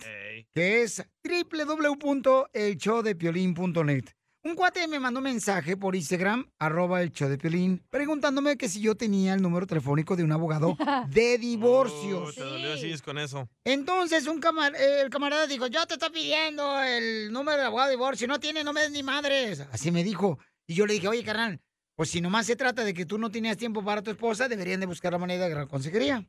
que 0.54 0.82
es 0.82 1.04
www.elshowdepiolín.net. 1.24 4.06
Un 4.44 4.56
cuate 4.56 4.88
me 4.88 5.00
mandó 5.00 5.20
un 5.20 5.26
mensaje 5.26 5.78
por 5.78 5.96
Instagram, 5.96 6.50
arroba 6.58 7.04
el 7.04 7.12
show 7.12 7.30
de 7.30 7.38
Piolín, 7.38 7.84
preguntándome 7.92 8.58
que 8.58 8.68
si 8.70 8.82
yo 8.82 8.96
tenía 8.96 9.36
el 9.36 9.42
número 9.42 9.68
telefónico 9.68 10.16
de 10.16 10.24
un 10.24 10.32
abogado 10.32 10.76
de 11.10 11.38
divorcios. 11.38 12.30
Oh, 12.30 12.34
te 12.34 12.42
dolió 12.42 12.74
así 12.74 12.92
con 13.02 13.20
eso. 13.20 13.48
Entonces 13.64 14.26
un 14.26 14.40
camar- 14.42 14.76
el 14.76 15.12
camarada 15.12 15.46
dijo, 15.46 15.68
yo 15.68 15.86
te 15.86 15.94
estoy 15.94 16.10
pidiendo 16.10 16.82
el 16.82 17.32
número 17.32 17.58
de 17.60 17.66
abogado 17.66 17.90
de 17.90 17.96
divorcio, 17.98 18.28
no 18.28 18.40
tiene, 18.40 18.64
no 18.64 18.74
me 18.74 18.82
des 18.82 18.92
ni 18.92 19.04
madres. 19.04 19.60
Así 19.72 19.92
me 19.92 20.04
dijo. 20.04 20.40
Y 20.66 20.74
yo 20.74 20.88
le 20.88 20.94
dije, 20.96 21.08
oye, 21.08 21.24
carnal, 21.24 21.62
pues 21.96 22.10
si 22.10 22.20
nomás 22.20 22.48
se 22.48 22.56
trata 22.56 22.84
de 22.84 22.96
que 22.96 23.06
tú 23.06 23.20
no 23.20 23.30
tenías 23.30 23.58
tiempo 23.58 23.84
para 23.86 24.02
tu 24.02 24.10
esposa, 24.10 24.48
deberían 24.48 24.80
de 24.80 24.88
buscar 24.88 25.12
la 25.12 25.20
manera 25.20 25.48
de 25.50 25.54
la 25.54 25.68
consejería. 25.68 26.28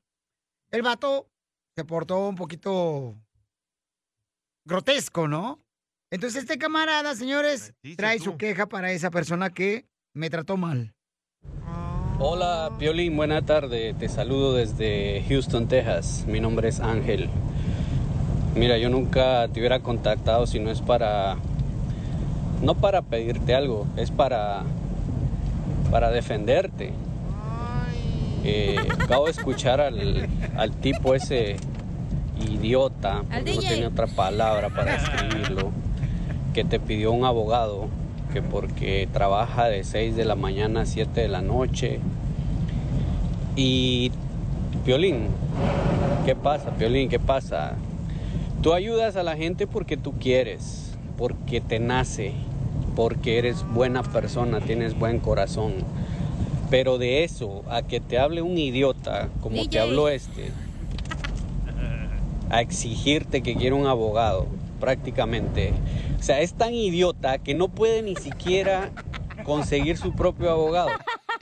El 0.70 0.82
vato 0.82 1.30
se 1.74 1.84
portó 1.86 2.28
un 2.28 2.34
poquito 2.36 3.16
grotesco, 4.66 5.28
¿no? 5.28 5.58
Entonces 6.12 6.42
este 6.42 6.58
camarada, 6.58 7.14
señores, 7.14 7.72
trae 7.96 8.18
su 8.18 8.36
queja 8.36 8.66
para 8.66 8.92
esa 8.92 9.10
persona 9.10 9.48
que 9.48 9.86
me 10.12 10.28
trató 10.28 10.58
mal. 10.58 10.92
Hola, 12.18 12.70
Piolín, 12.78 13.16
buena 13.16 13.40
tarde. 13.40 13.94
Te 13.98 14.10
saludo 14.10 14.52
desde 14.52 15.24
Houston, 15.26 15.68
Texas. 15.68 16.26
Mi 16.28 16.38
nombre 16.38 16.68
es 16.68 16.80
Ángel. 16.80 17.30
Mira, 18.54 18.76
yo 18.76 18.90
nunca 18.90 19.48
te 19.48 19.60
hubiera 19.60 19.80
contactado 19.80 20.46
si 20.46 20.60
no 20.60 20.70
es 20.70 20.82
para... 20.82 21.38
No 22.60 22.74
para 22.74 23.00
pedirte 23.00 23.54
algo, 23.54 23.86
es 23.96 24.10
para... 24.10 24.64
Para 25.90 26.10
defenderte. 26.10 26.92
Eh, 28.44 28.76
acabo 28.98 29.24
de 29.24 29.30
escuchar 29.30 29.80
al, 29.80 30.28
al 30.58 30.72
tipo 30.76 31.14
ese 31.14 31.56
idiota, 32.38 33.20
Al 33.30 33.44
porque 33.44 33.54
no 33.54 33.60
tenía 33.62 33.88
otra 33.88 34.06
palabra 34.08 34.68
para 34.68 34.92
describirlo, 35.00 35.72
que 36.52 36.64
te 36.64 36.78
pidió 36.78 37.12
un 37.12 37.24
abogado, 37.24 37.88
que 38.32 38.42
porque 38.42 39.08
trabaja 39.12 39.68
de 39.68 39.84
6 39.84 40.16
de 40.16 40.24
la 40.24 40.36
mañana 40.36 40.82
a 40.82 40.86
7 40.86 41.20
de 41.20 41.28
la 41.28 41.42
noche. 41.42 42.00
Y, 43.56 44.10
Piolín, 44.84 45.28
¿qué 46.24 46.34
pasa, 46.34 46.70
Piolín? 46.70 47.08
¿Qué 47.08 47.18
pasa? 47.18 47.74
Tú 48.62 48.72
ayudas 48.72 49.16
a 49.16 49.22
la 49.22 49.36
gente 49.36 49.66
porque 49.66 49.96
tú 49.96 50.12
quieres, 50.12 50.94
porque 51.18 51.60
te 51.60 51.78
nace, 51.78 52.32
porque 52.94 53.38
eres 53.38 53.64
buena 53.74 54.02
persona, 54.02 54.60
tienes 54.60 54.98
buen 54.98 55.18
corazón. 55.18 55.74
Pero 56.70 56.96
de 56.96 57.24
eso, 57.24 57.62
a 57.68 57.82
que 57.82 58.00
te 58.00 58.18
hable 58.18 58.40
un 58.40 58.56
idiota 58.56 59.28
como 59.42 59.68
te 59.68 59.78
habló 59.78 60.08
este, 60.08 60.50
a 62.48 62.60
exigirte 62.60 63.42
que 63.42 63.56
quiere 63.56 63.74
un 63.74 63.86
abogado, 63.86 64.46
prácticamente. 64.80 65.72
O 66.22 66.24
sea, 66.24 66.40
es 66.40 66.54
tan 66.54 66.72
idiota 66.72 67.38
que 67.38 67.52
no 67.52 67.66
puede 67.66 68.00
ni 68.00 68.14
siquiera 68.14 68.90
conseguir 69.42 69.98
su 69.98 70.14
propio 70.14 70.52
abogado. 70.52 70.90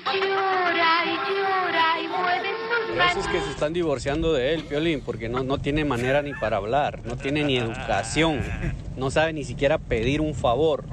Llora 0.07 1.05
y 1.05 1.35
llora 1.37 2.01
y 2.03 2.09
mueve 2.09 2.49
sus 2.49 2.97
Por 2.97 3.03
eso 3.03 3.21
es 3.21 3.27
que 3.27 3.41
se 3.43 3.51
están 3.51 3.75
divorciando 3.75 4.33
de 4.33 4.55
él, 4.55 4.65
Piolín, 4.65 5.03
porque 5.03 5.29
no, 5.29 5.45
no 5.45 5.59
tiene 5.59 5.85
manera 5.85 6.23
ni 6.23 6.33
para 6.33 6.57
hablar, 6.57 7.03
no 7.05 7.19
tiene 7.19 7.45
ni 7.45 7.59
educación, 7.59 8.41
no 8.97 9.11
sabe 9.11 9.35
ni 9.35 9.45
siquiera 9.45 9.77
pedir 9.77 10.23
un 10.23 10.35
favor. 10.35 10.87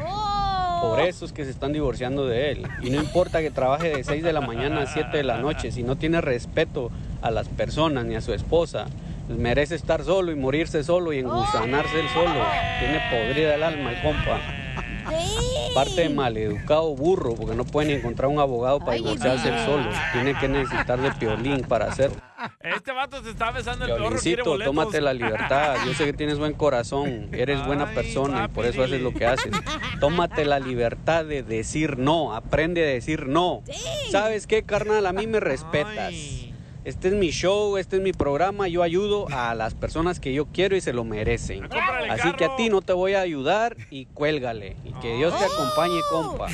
Por 0.82 1.00
eso 1.00 1.24
es 1.24 1.32
que 1.32 1.46
se 1.46 1.52
están 1.52 1.72
divorciando 1.72 2.28
de 2.28 2.52
él. 2.52 2.68
Y 2.84 2.90
no 2.90 2.98
importa 2.98 3.40
que 3.40 3.52
trabaje 3.52 3.96
de 3.96 4.04
6 4.04 4.22
de 4.22 4.34
la 4.34 4.42
mañana 4.42 4.82
a 4.82 4.88
7 4.88 5.16
de 5.16 5.24
la 5.24 5.38
noche, 5.38 5.72
si 5.72 5.84
no 5.84 5.96
tiene 5.96 6.20
respeto 6.20 6.92
a 7.22 7.32
las 7.32 7.48
personas 7.48 8.04
ni 8.04 8.16
a 8.16 8.22
su 8.22 8.34
esposa, 8.34 8.88
merece 9.28 9.76
estar 9.76 10.04
solo 10.04 10.32
y 10.32 10.36
morirse 10.36 10.84
solo 10.84 11.14
y 11.14 11.20
engusanarse 11.20 12.00
él 12.00 12.08
solo. 12.14 12.46
Tiene 12.80 13.02
podrida 13.12 13.56
el 13.56 13.64
alma 13.64 13.92
el 13.92 14.02
compa. 14.02 14.40
Parte 15.74 16.02
de 16.02 16.10
maleducado 16.10 16.96
burro, 16.96 17.36
porque 17.36 17.56
no 17.56 17.64
puede 17.64 17.90
ni 17.90 17.94
encontrar 17.94 18.30
un 18.30 18.40
abogado 18.40 18.80
para 18.80 18.94
divorciarse 18.94 19.50
él 19.50 19.66
solo. 19.66 19.90
Tiene 20.12 20.38
que 20.40 20.48
necesitar 20.48 21.00
de 21.00 21.12
piolín 21.12 21.62
para 21.62 21.86
hacerlo. 21.86 22.18
Este 22.62 22.92
vato 22.92 23.24
se 23.24 23.32
está 23.32 23.52
besando 23.52 23.86
el 23.86 24.20
quiere 24.20 24.44
boletos. 24.44 24.66
tómate 24.66 25.02
la 25.02 25.14
libertad. 25.14 25.78
Yo 25.86 25.94
sé 25.94 26.06
que 26.06 26.14
tienes 26.14 26.38
buen 26.38 26.54
corazón, 26.54 27.30
eres 27.32 27.66
buena 27.66 27.94
persona 27.94 28.46
y 28.46 28.48
por 28.54 28.66
eso 28.66 28.84
haces 28.84 29.02
lo 29.02 29.14
que 29.14 29.26
haces. 29.26 29.52
Tómate 30.00 30.46
la 30.46 30.60
libertad 30.60 31.26
de 31.26 31.44
decir 31.44 31.98
no, 31.98 32.36
aprende 32.36 32.84
a 32.84 32.88
decir 32.88 33.28
no. 33.28 33.64
¿Sabes 34.12 34.48
qué, 34.48 34.64
carnal? 34.64 35.06
A 35.06 35.14
mí 35.14 35.28
me 35.28 35.40
respetas. 35.40 36.14
Este 36.88 37.10
es 37.10 37.16
mi 37.16 37.32
show, 37.32 37.76
este 37.76 37.98
es 37.98 38.02
mi 38.02 38.14
programa, 38.14 38.70
yo 38.70 38.82
ayudo 38.82 39.28
a 39.30 39.54
las 39.56 39.76
personas 39.76 40.22
que 40.22 40.32
yo 40.32 40.46
quiero 40.46 40.74
y 40.74 40.80
se 40.80 40.94
lo 40.94 41.04
merecen. 41.04 41.68
Así 42.10 42.32
que 42.32 42.46
a 42.46 42.56
ti 42.56 42.70
no 42.70 42.82
te 42.82 42.94
voy 42.94 43.14
a 43.14 43.20
ayudar 43.20 43.76
y 43.90 44.06
cuélgale. 44.06 44.78
Y 44.86 44.94
que 45.02 45.18
Dios 45.18 45.38
te 45.38 45.44
acompañe, 45.44 46.00
compa. 46.10 46.48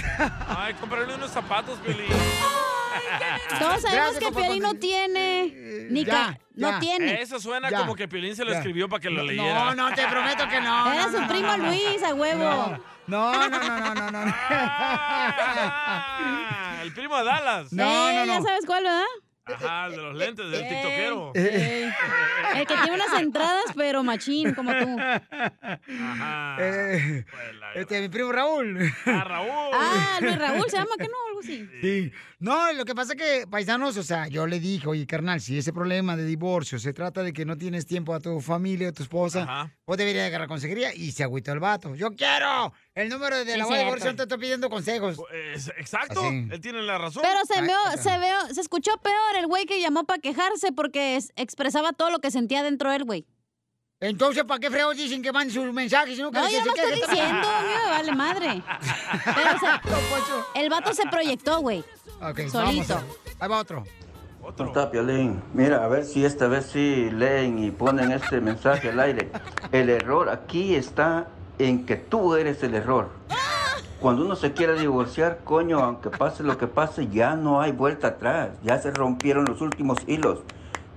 Ay, 0.47 0.73
cómprale 0.73 1.13
unos 1.13 1.29
zapatos, 1.29 1.77
Piolín. 1.85 2.07
Todos 3.59 3.79
sabemos 3.83 3.91
Gracias, 3.93 4.23
que 4.23 4.31
Piolín 4.31 4.63
no 4.63 4.73
tiene. 4.73 5.53
Ni 5.91 6.03
Ya, 6.03 6.11
ca- 6.11 6.39
no 6.55 6.79
tiene. 6.79 7.21
Eso 7.21 7.39
suena 7.39 7.69
Ya. 7.69 7.77
como 7.81 7.95
que 7.95 8.07
Piolín 8.07 8.35
se 8.35 8.43
lo 8.43 8.53
Ya. 8.53 8.57
escribió 8.57 8.89
para 8.89 9.01
que 9.01 9.11
lo 9.11 9.21
leyera. 9.23 9.75
No, 9.75 9.77
no, 9.89 9.93
te 9.95 10.07
prometo 10.07 10.47
que 10.49 10.59
no. 10.61 10.93
Era 10.93 11.05
no, 11.05 11.11
su 11.11 11.21
no, 11.21 11.27
primo 11.27 11.45
no, 11.47 11.57
no. 11.57 11.67
Luis, 11.67 12.01
a 12.01 12.11
huevo. 12.15 12.79
No, 13.05 13.33
no, 13.33 13.49
no, 13.49 13.59
no, 13.59 13.93
no, 13.93 14.11
no. 14.11 14.25
no. 14.25 14.33
El 16.81 16.91
primo 16.91 17.17
de 17.19 17.23
Dallas. 17.23 17.71
Eh, 17.71 18.23
Ya 18.25 18.41
sabes 18.41 18.65
cuál, 18.65 18.81
¿verdad? 18.83 19.03
Ajá, 19.45 19.87
el 19.87 19.91
de 19.91 20.01
los 20.01 20.15
lentes, 20.15 20.51
del 20.51 20.67
tiktokero. 20.67 21.31
Ey. 21.35 21.91
El 22.55 22.65
que 22.67 22.75
tiene 22.75 22.93
unas 22.93 23.19
entradas, 23.19 23.65
pero 23.75 24.01
machín, 24.03 24.53
como 24.53 24.71
tú. 24.71 24.97
Ajá. 24.99 26.57
Eh, 26.59 27.25
este, 27.75 28.01
mi 28.01 28.09
primo 28.09 28.31
Raúl. 28.31 28.79
Ah, 29.05 29.23
Raúl. 29.25 29.49
Ah, 29.73 30.17
Luis 30.21 30.37
Raúl 30.37 30.69
se 30.69 30.77
llama, 30.77 30.95
que 30.97 31.07
no? 31.07 31.15
Algo 31.27 31.39
así. 31.41 31.69
Sí. 31.81 32.11
No, 32.43 32.73
lo 32.73 32.83
que 32.83 32.93
pasa 32.93 33.13
es 33.13 33.21
que, 33.21 33.47
paisanos, 33.47 33.95
o 33.95 34.03
sea, 34.03 34.27
yo 34.27 34.45
le 34.47 34.59
dije, 34.59 34.85
oye, 34.85 35.07
carnal, 35.07 35.39
si 35.39 35.57
ese 35.57 35.71
problema 35.71 36.17
de 36.17 36.25
divorcio 36.25 36.77
se 36.77 36.91
trata 36.91 37.23
de 37.23 37.31
que 37.31 37.45
no 37.45 37.57
tienes 37.57 37.85
tiempo 37.85 38.13
a 38.13 38.19
tu 38.19 38.41
familia, 38.41 38.89
a 38.89 38.91
tu 38.91 39.01
esposa, 39.03 39.71
vos 39.87 39.95
deberías 39.95 40.27
agarrar 40.27 40.49
consejería 40.49 40.93
y 40.93 41.13
se 41.13 41.23
agüitó 41.23 41.53
el 41.53 41.61
vato. 41.61 41.95
¡Yo 41.95 42.09
quiero! 42.13 42.73
El 42.95 43.07
número 43.07 43.37
de 43.37 43.53
Sí, 43.53 43.57
la 43.57 43.65
de 43.65 43.77
divorcio 43.85 44.13
te 44.17 44.23
estoy 44.23 44.37
pidiendo 44.39 44.69
consejos. 44.69 45.17
Es- 45.55 45.69
exacto, 45.77 46.19
Así. 46.19 46.47
él 46.51 46.59
tiene 46.59 46.81
la 46.81 46.97
razón. 46.97 47.23
Pero 47.23 47.39
se 47.45 47.61
veo, 47.61 47.79
se 47.97 48.17
veo, 48.19 48.53
se 48.53 48.59
escuchó 48.59 48.91
peor 49.01 49.37
el 49.39 49.47
güey 49.47 49.65
que 49.65 49.79
llamó 49.79 50.03
para 50.03 50.19
quejarse 50.19 50.73
porque 50.73 51.15
es- 51.15 51.31
expresaba 51.37 51.93
todo 51.93 52.09
lo 52.09 52.19
que 52.19 52.29
sentía 52.29 52.61
dentro 52.61 52.91
del 52.91 53.05
güey. 53.05 53.25
Entonces, 54.01 54.43
¿para 54.43 54.59
qué 54.59 54.69
freos 54.69 54.97
dicen 54.97 55.21
que 55.21 55.31
manden 55.31 55.53
sus 55.53 55.73
mensajes? 55.73 56.19
No, 56.19 56.29
No, 56.29 56.49
yo 56.49 56.65
no 56.65 56.73
estoy 56.75 56.91
diciendo, 57.07 57.47
a 57.47 57.61
mí 57.61 57.67
me 57.85 57.89
vale 57.89 58.11
madre. 58.11 58.61
Pero 59.33 59.51
se- 59.59 60.59
el 60.59 60.69
vato 60.69 60.93
se 60.93 61.03
proyectó, 61.07 61.61
güey. 61.61 61.85
Ok, 62.23 62.39
Solito. 62.47 62.93
vamos 62.93 63.05
Ahí 63.39 63.49
va 63.49 63.59
otro. 63.59 63.83
¿Cómo 64.41 64.67
está, 64.67 64.89
Piolín? 64.91 65.41
Mira, 65.53 65.83
a 65.83 65.87
ver 65.87 66.05
si 66.05 66.23
esta 66.23 66.47
vez 66.47 66.67
sí 66.67 67.09
leen 67.11 67.63
y 67.63 67.71
ponen 67.71 68.11
este 68.11 68.39
mensaje 68.39 68.89
al 68.89 68.99
aire. 68.99 69.29
El 69.71 69.89
error 69.89 70.29
aquí 70.29 70.75
está 70.75 71.27
en 71.59 71.85
que 71.85 71.95
tú 71.97 72.35
eres 72.35 72.63
el 72.63 72.75
error. 72.75 73.09
Cuando 73.99 74.25
uno 74.25 74.35
se 74.35 74.51
quiere 74.53 74.77
divorciar, 74.79 75.39
coño, 75.43 75.79
aunque 75.79 76.09
pase 76.09 76.43
lo 76.43 76.57
que 76.57 76.67
pase, 76.67 77.07
ya 77.07 77.35
no 77.35 77.61
hay 77.61 77.71
vuelta 77.71 78.07
atrás. 78.09 78.49
Ya 78.63 78.77
se 78.79 78.91
rompieron 78.91 79.45
los 79.45 79.61
últimos 79.61 79.97
hilos. 80.07 80.39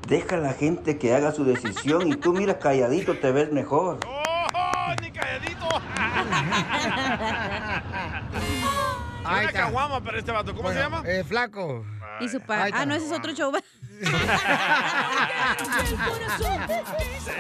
Deja 0.08 0.36
a 0.36 0.40
la 0.40 0.52
gente 0.52 0.98
que 0.98 1.14
haga 1.14 1.32
su 1.32 1.44
decisión 1.44 2.08
y 2.08 2.14
tú 2.14 2.32
mira 2.32 2.58
calladito 2.58 3.16
te 3.18 3.32
ves 3.32 3.52
mejor. 3.52 3.98
¡Oh, 4.06 4.94
ni 5.00 5.10
calladito! 5.10 5.66
Ahí 9.28 9.44
Una 9.44 9.52
caguama 9.52 10.00
para 10.02 10.18
este 10.18 10.32
vato. 10.32 10.54
¿Cómo 10.54 10.70
se 10.72 10.78
llama? 10.78 11.02
Eh, 11.06 11.24
flaco. 11.24 11.84
Y 12.20 12.28
su 12.28 12.40
pa- 12.40 12.62
Ahí 12.64 12.70
está. 12.70 12.82
Ah, 12.82 12.86
no, 12.86 12.94
ese 12.94 13.06
es 13.06 13.12
otro 13.12 13.32
show. 13.34 13.52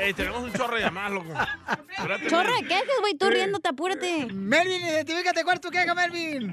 Ey, 0.00 0.12
tenemos 0.14 0.42
un 0.42 0.52
chorro 0.52 0.76
de 0.76 0.82
llamadas, 0.82 1.12
loco. 1.12 1.32
Espérate, 1.96 2.26
Chorro 2.28 2.54
de 2.54 2.62
quejas, 2.66 3.00
güey, 3.00 3.14
tú 3.14 3.28
riéndote, 3.30 3.68
apúrate. 3.68 4.26
Melvin, 4.32 4.80
identifícate, 4.82 5.44
¿cuál 5.44 5.54
es 5.56 5.60
tu 5.60 5.70
queja, 5.70 5.94
Melvin? 5.94 6.52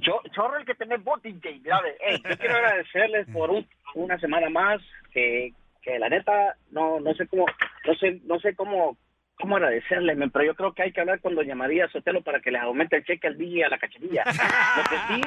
Cho- 0.00 0.22
chorro 0.34 0.58
el 0.58 0.66
que 0.66 0.74
tenés 0.74 1.02
voting, 1.02 1.40
Jay. 1.42 1.60
Mira, 1.60 1.80
ve, 1.80 1.96
ey, 2.06 2.22
yo 2.28 2.36
quiero 2.38 2.54
agradecerles 2.56 3.26
por 3.32 3.50
un- 3.50 3.66
una 3.94 4.18
semana 4.20 4.50
más 4.50 4.80
que, 5.12 5.52
que 5.82 5.98
la 5.98 6.08
neta 6.08 6.56
no 6.72 6.98
no 7.00 7.14
sé 7.14 7.26
cómo 7.28 7.46
no 7.86 7.94
sé 7.94 8.20
no 8.24 8.38
sé 8.40 8.54
cómo 8.56 8.96
cómo 9.36 9.56
agradecerles, 9.56 10.16
men, 10.16 10.30
pero 10.30 10.44
yo 10.44 10.54
creo 10.54 10.72
que 10.72 10.82
hay 10.82 10.92
que 10.92 11.00
hablar 11.00 11.20
con 11.20 11.34
doña 11.34 11.54
María 11.54 11.88
Sotelo 11.88 12.22
para 12.22 12.40
que 12.40 12.50
les 12.50 12.62
aumente 12.62 12.96
el 12.96 13.04
cheque 13.04 13.26
al 13.26 13.38
día 13.38 13.58
y 13.58 13.62
a 13.62 13.68
la 13.68 13.78
cachanilla. 13.78 14.24
Lo 14.76 14.84
que 14.84 14.96
sí, 15.08 15.20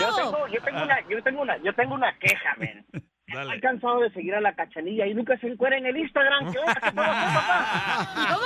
yo 0.00 0.14
tengo, 0.14 0.46
yo 0.48 0.60
tengo 0.62 0.82
una 0.82 1.00
yo 1.08 1.22
tengo 1.22 1.42
una 1.42 1.56
yo 1.58 1.74
tengo 1.74 1.94
una 1.94 2.18
queja, 2.18 2.54
men. 2.58 2.84
Estoy 3.26 3.60
cansado 3.60 4.00
de 4.00 4.12
seguir 4.12 4.34
a 4.34 4.40
la 4.40 4.54
cachanilla 4.54 5.06
y 5.06 5.14
nunca 5.14 5.36
se 5.38 5.48
encuentra 5.48 5.78
en 5.78 5.86
el 5.86 5.96
Instagram. 5.96 6.52
¿Qué 6.52 6.58
onda? 6.58 6.74
¿Qué 6.74 6.92
pasó, 6.92 8.40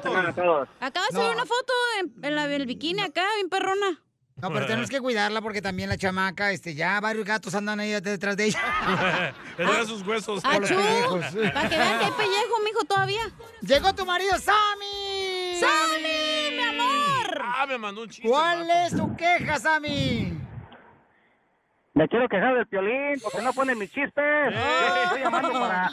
¿Cómo 0.00 0.34
que 0.34 0.42
no? 0.42 0.60
Acaba 0.80 1.06
de 1.10 1.16
subir 1.16 1.34
una 1.34 1.44
foto 1.44 1.72
en, 1.98 2.24
en 2.24 2.36
la, 2.36 2.44
en 2.46 2.52
el 2.52 2.66
bikini 2.66 3.02
acá, 3.02 3.24
bien 3.36 3.50
perrona. 3.50 3.98
No, 4.42 4.52
pero 4.52 4.66
tenemos 4.66 4.88
que 4.88 5.00
cuidarla 5.00 5.40
porque 5.42 5.60
también 5.60 5.88
la 5.88 5.96
chamaca, 5.96 6.50
este, 6.52 6.74
ya 6.74 7.00
varios 7.00 7.24
gatos 7.24 7.54
andan 7.54 7.80
ahí 7.80 7.92
detrás 8.00 8.36
de 8.36 8.46
ella. 8.46 9.34
Tendrá 9.56 9.84
sus 9.84 10.06
huesos. 10.06 10.42
Pellejos. 10.42 11.24
Para 11.24 11.68
que 11.68 11.76
vean 11.76 11.98
que 11.98 12.04
hay 12.04 12.12
pellejo, 12.12 12.62
mijo, 12.64 12.84
todavía. 12.86 13.22
Llegó 13.60 13.94
tu 13.94 14.06
marido, 14.06 14.38
Sammy. 14.38 15.60
¡Sammy, 15.60 16.56
mi 16.56 16.62
amor! 16.62 17.42
Ah, 17.42 17.66
me 17.68 17.78
mandó 17.78 18.02
un 18.02 18.08
chiste. 18.08 18.28
¿Cuál 18.28 18.70
es 18.70 18.96
tu 18.96 19.14
queja, 19.16 19.58
Sammy? 19.58 20.38
Me 21.92 22.08
quiero 22.08 22.28
quejar 22.28 22.54
del 22.54 22.66
piolín 22.66 23.20
porque 23.22 23.42
no 23.42 23.52
pone 23.52 23.74
mis 23.74 23.90
chistes. 23.92 24.14
Yo 24.54 25.02
estoy 25.04 25.20
llamando 25.20 25.52
para. 25.52 25.90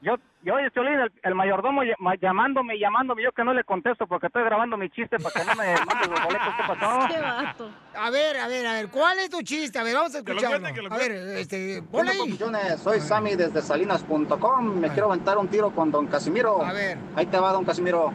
Yo, 0.00 0.16
yo 0.44 0.54
oye, 0.54 0.70
Piolín, 0.70 0.94
el, 0.98 1.12
el 1.22 1.34
mayordomo 1.34 1.82
ll- 1.82 2.18
llamándome 2.20 2.76
y 2.76 2.80
llamándome, 2.80 3.22
yo 3.22 3.32
que 3.32 3.44
no 3.44 3.54
le 3.54 3.62
contesto 3.64 4.06
porque 4.06 4.26
estoy 4.26 4.42
grabando 4.44 4.76
mi 4.76 4.90
chiste 4.90 5.16
para 5.18 5.30
que 5.40 5.44
no 5.46 5.54
me 5.54 5.74
mande 5.86 6.08
los 6.08 6.24
boletos. 6.24 6.48
¿Qué 6.56 6.62
pasó? 6.66 7.08
Qué 7.08 7.20
vato. 7.20 7.70
A 7.94 8.10
ver, 8.10 8.36
a 8.38 8.48
ver, 8.48 8.66
a 8.66 8.72
ver, 8.74 8.88
¿cuál 8.88 9.18
es 9.20 9.30
tu 9.30 9.42
chiste? 9.42 9.78
A 9.78 9.82
ver, 9.84 9.94
vamos 9.94 10.14
a 10.14 10.22
Que 10.24 10.32
lo 10.32 10.38
escucharlo. 10.40 10.60
cuente, 10.60 10.80
que 10.80 10.86
lo 10.88 10.92
a 10.94 10.98
ver, 10.98 11.12
este, 11.12 11.82
ponle 11.90 12.12
ahí. 12.12 12.38
Soy 12.78 13.00
Sammy 13.00 13.36
desde 13.36 13.62
salinas.com. 13.62 14.74
Me 14.80 14.88
quiero 14.90 15.06
aventar 15.08 15.38
un 15.38 15.48
tiro 15.48 15.70
con 15.70 15.90
don 15.90 16.06
Casimiro. 16.06 16.64
A 16.64 16.72
ver. 16.72 16.98
Ahí 17.16 17.26
te 17.26 17.38
va, 17.38 17.52
don 17.52 17.64
Casimiro. 17.64 18.12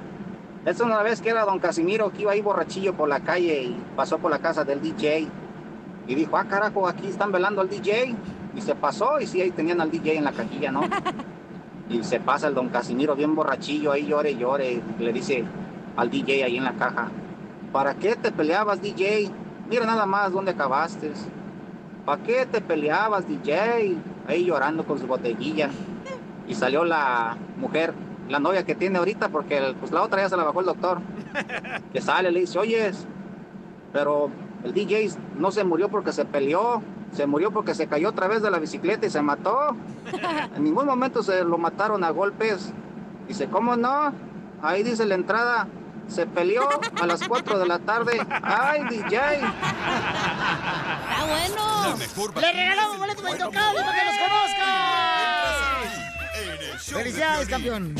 Es 0.65 0.79
una 0.81 1.01
vez 1.03 1.21
que 1.21 1.29
era 1.29 1.45
don 1.45 1.59
Casimiro 1.59 2.11
que 2.11 2.23
iba 2.23 2.33
ahí 2.33 2.41
borrachillo 2.41 2.93
por 2.93 3.07
la 3.07 3.21
calle 3.21 3.61
y 3.61 3.83
pasó 3.95 4.17
por 4.17 4.29
la 4.31 4.39
casa 4.39 4.65
del 4.65 4.81
DJ. 4.81 5.27
Y 6.07 6.15
dijo, 6.15 6.35
ah, 6.37 6.43
carajo, 6.45 6.87
aquí 6.87 7.07
están 7.07 7.31
velando 7.31 7.61
al 7.61 7.69
DJ. 7.69 8.15
Y 8.55 8.61
se 8.61 8.75
pasó 8.75 9.19
y 9.21 9.27
sí, 9.27 9.39
ahí 9.41 9.51
tenían 9.51 9.79
al 9.79 9.91
DJ 9.91 10.17
en 10.17 10.23
la 10.25 10.31
cajilla, 10.33 10.71
¿no? 10.71 10.81
Y 11.89 12.03
se 12.03 12.19
pasa 12.19 12.47
el 12.47 12.53
don 12.53 12.69
Casimiro 12.69 13.15
bien 13.15 13.35
borrachillo 13.35 13.91
ahí, 13.91 14.05
llore, 14.05 14.35
llore. 14.35 14.81
Y 14.99 15.03
le 15.03 15.13
dice 15.13 15.43
al 15.95 16.09
DJ 16.09 16.43
ahí 16.43 16.57
en 16.57 16.63
la 16.63 16.73
caja, 16.73 17.09
¿para 17.71 17.95
qué 17.95 18.15
te 18.15 18.31
peleabas, 18.31 18.81
DJ? 18.81 19.29
Mira 19.69 19.85
nada 19.85 20.05
más 20.05 20.31
dónde 20.31 20.51
acabaste. 20.51 21.11
¿Para 22.05 22.23
qué 22.23 22.45
te 22.45 22.61
peleabas, 22.61 23.27
DJ? 23.27 23.97
Ahí 24.27 24.45
llorando 24.45 24.85
con 24.85 24.99
su 24.99 25.07
botellilla. 25.07 25.69
Y 26.47 26.55
salió 26.55 26.85
la 26.85 27.35
mujer, 27.57 27.93
la 28.29 28.39
novia 28.39 28.63
que 28.63 28.75
tiene 28.75 28.97
ahorita, 28.97 29.29
porque 29.29 29.75
pues, 29.79 29.91
la 29.91 30.03
otra 30.03 30.21
ya 30.21 30.29
se 30.29 30.37
la 30.37 30.43
bajó 30.43 30.61
el 30.61 30.67
doctor. 30.67 30.99
Que 31.93 32.01
sale, 32.01 32.31
le 32.31 32.41
dice, 32.41 32.59
oyes, 32.59 33.05
pero 33.93 34.29
el 34.63 34.73
DJ 34.73 35.11
no 35.37 35.51
se 35.51 35.63
murió 35.63 35.89
porque 35.89 36.11
se 36.11 36.25
peleó, 36.25 36.81
se 37.11 37.25
murió 37.27 37.51
porque 37.51 37.73
se 37.73 37.87
cayó 37.87 38.09
otra 38.09 38.27
vez 38.27 38.41
de 38.41 38.51
la 38.51 38.59
bicicleta 38.59 39.05
y 39.05 39.09
se 39.09 39.21
mató. 39.21 39.75
En 40.55 40.63
ningún 40.63 40.85
momento 40.85 41.21
se 41.21 41.43
lo 41.43 41.57
mataron 41.57 42.03
a 42.03 42.09
golpes. 42.09 42.71
Dice, 43.27 43.47
¿cómo 43.47 43.75
no? 43.75 44.13
Ahí 44.61 44.81
dice 44.83 45.05
la 45.05 45.15
entrada, 45.15 45.67
se 46.07 46.25
peleó 46.25 46.67
a 46.99 47.05
las 47.05 47.27
4 47.27 47.59
de 47.59 47.67
la 47.67 47.79
tarde. 47.79 48.19
¡Ay, 48.41 48.83
DJ! 48.89 49.17
¡Está 49.17 49.43
bueno! 51.27 51.97
mejor 51.97 52.41
¡Le 52.41 52.51
regalamos 52.51 52.97
boletos 52.97 53.21
para 53.21 53.35
Intocable 53.35 53.81
para 53.81 53.93
que 53.93 54.05
los 54.05 54.15
conozcan! 54.17 54.87
Felicidades, 56.79 57.47
campeón. 57.49 57.95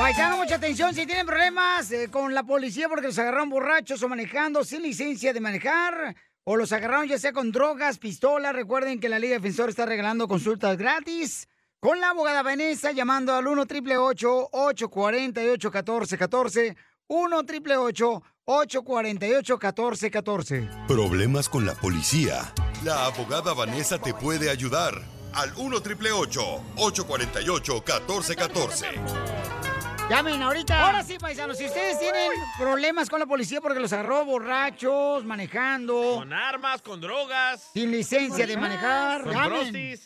Paisano, 0.00 0.38
mucha 0.38 0.54
atención. 0.54 0.94
Si 0.94 1.04
tienen 1.04 1.26
problemas 1.26 1.92
eh, 1.92 2.08
con 2.10 2.32
la 2.32 2.42
policía 2.42 2.88
porque 2.88 3.08
los 3.08 3.18
agarraron 3.18 3.50
borrachos 3.50 4.02
o 4.02 4.08
manejando 4.08 4.64
sin 4.64 4.80
licencia 4.80 5.34
de 5.34 5.40
manejar, 5.40 6.16
o 6.44 6.56
los 6.56 6.72
agarraron 6.72 7.06
ya 7.06 7.18
sea 7.18 7.34
con 7.34 7.52
drogas, 7.52 7.98
pistolas, 7.98 8.54
recuerden 8.54 8.98
que 8.98 9.10
la 9.10 9.18
Liga 9.18 9.34
Defensor 9.34 9.68
está 9.68 9.84
regalando 9.84 10.26
consultas 10.26 10.78
gratis 10.78 11.48
con 11.80 12.00
la 12.00 12.08
abogada 12.10 12.42
Vanessa 12.42 12.92
llamando 12.92 13.34
al 13.34 13.46
1 13.46 13.60
888 13.60 14.48
848 14.52 15.68
1414 15.68 16.76
1 17.06 17.36
888 17.36 18.22
848 18.46 19.58
1414 19.58 20.68
Problemas 20.88 21.50
con 21.50 21.66
la 21.66 21.74
policía. 21.74 22.54
La 22.84 23.04
abogada 23.04 23.52
Vanessa 23.52 23.98
te 23.98 24.14
puede 24.14 24.48
ayudar. 24.48 24.94
Al 25.34 25.52
1 25.58 25.76
888 25.76 26.40
848 26.76 27.74
1414 27.74 29.69
Llamen 30.10 30.42
ahorita. 30.42 30.86
Ahora 30.86 31.04
sí, 31.04 31.16
paisanos, 31.20 31.56
si 31.56 31.66
ustedes 31.66 31.98
tienen 32.00 32.32
problemas 32.58 33.08
con 33.08 33.20
la 33.20 33.26
policía 33.26 33.60
porque 33.60 33.78
los 33.78 33.92
agarró 33.92 34.24
borrachos, 34.24 35.24
manejando, 35.24 36.16
Con 36.18 36.32
armas, 36.32 36.82
con 36.82 37.00
drogas. 37.00 37.70
sin 37.72 37.92
licencia 37.92 38.44
de 38.44 38.56
manejar, 38.56 39.22
Con 39.22 39.32
llamen. 39.32 40.00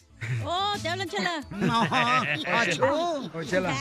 Oh, 0.44 0.74
te 0.80 0.88
hablan, 0.88 1.08
chela. 1.08 1.40
No, 1.50 1.82
achú. 1.82 3.30
Oh, 3.34 3.42
chela. 3.44 3.74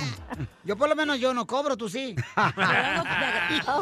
Yo 0.63 0.77
por 0.77 0.87
lo 0.89 0.95
menos 0.95 1.19
yo 1.19 1.33
no 1.33 1.45
cobro, 1.45 1.75
tú 1.77 1.87
sí. 1.89 2.15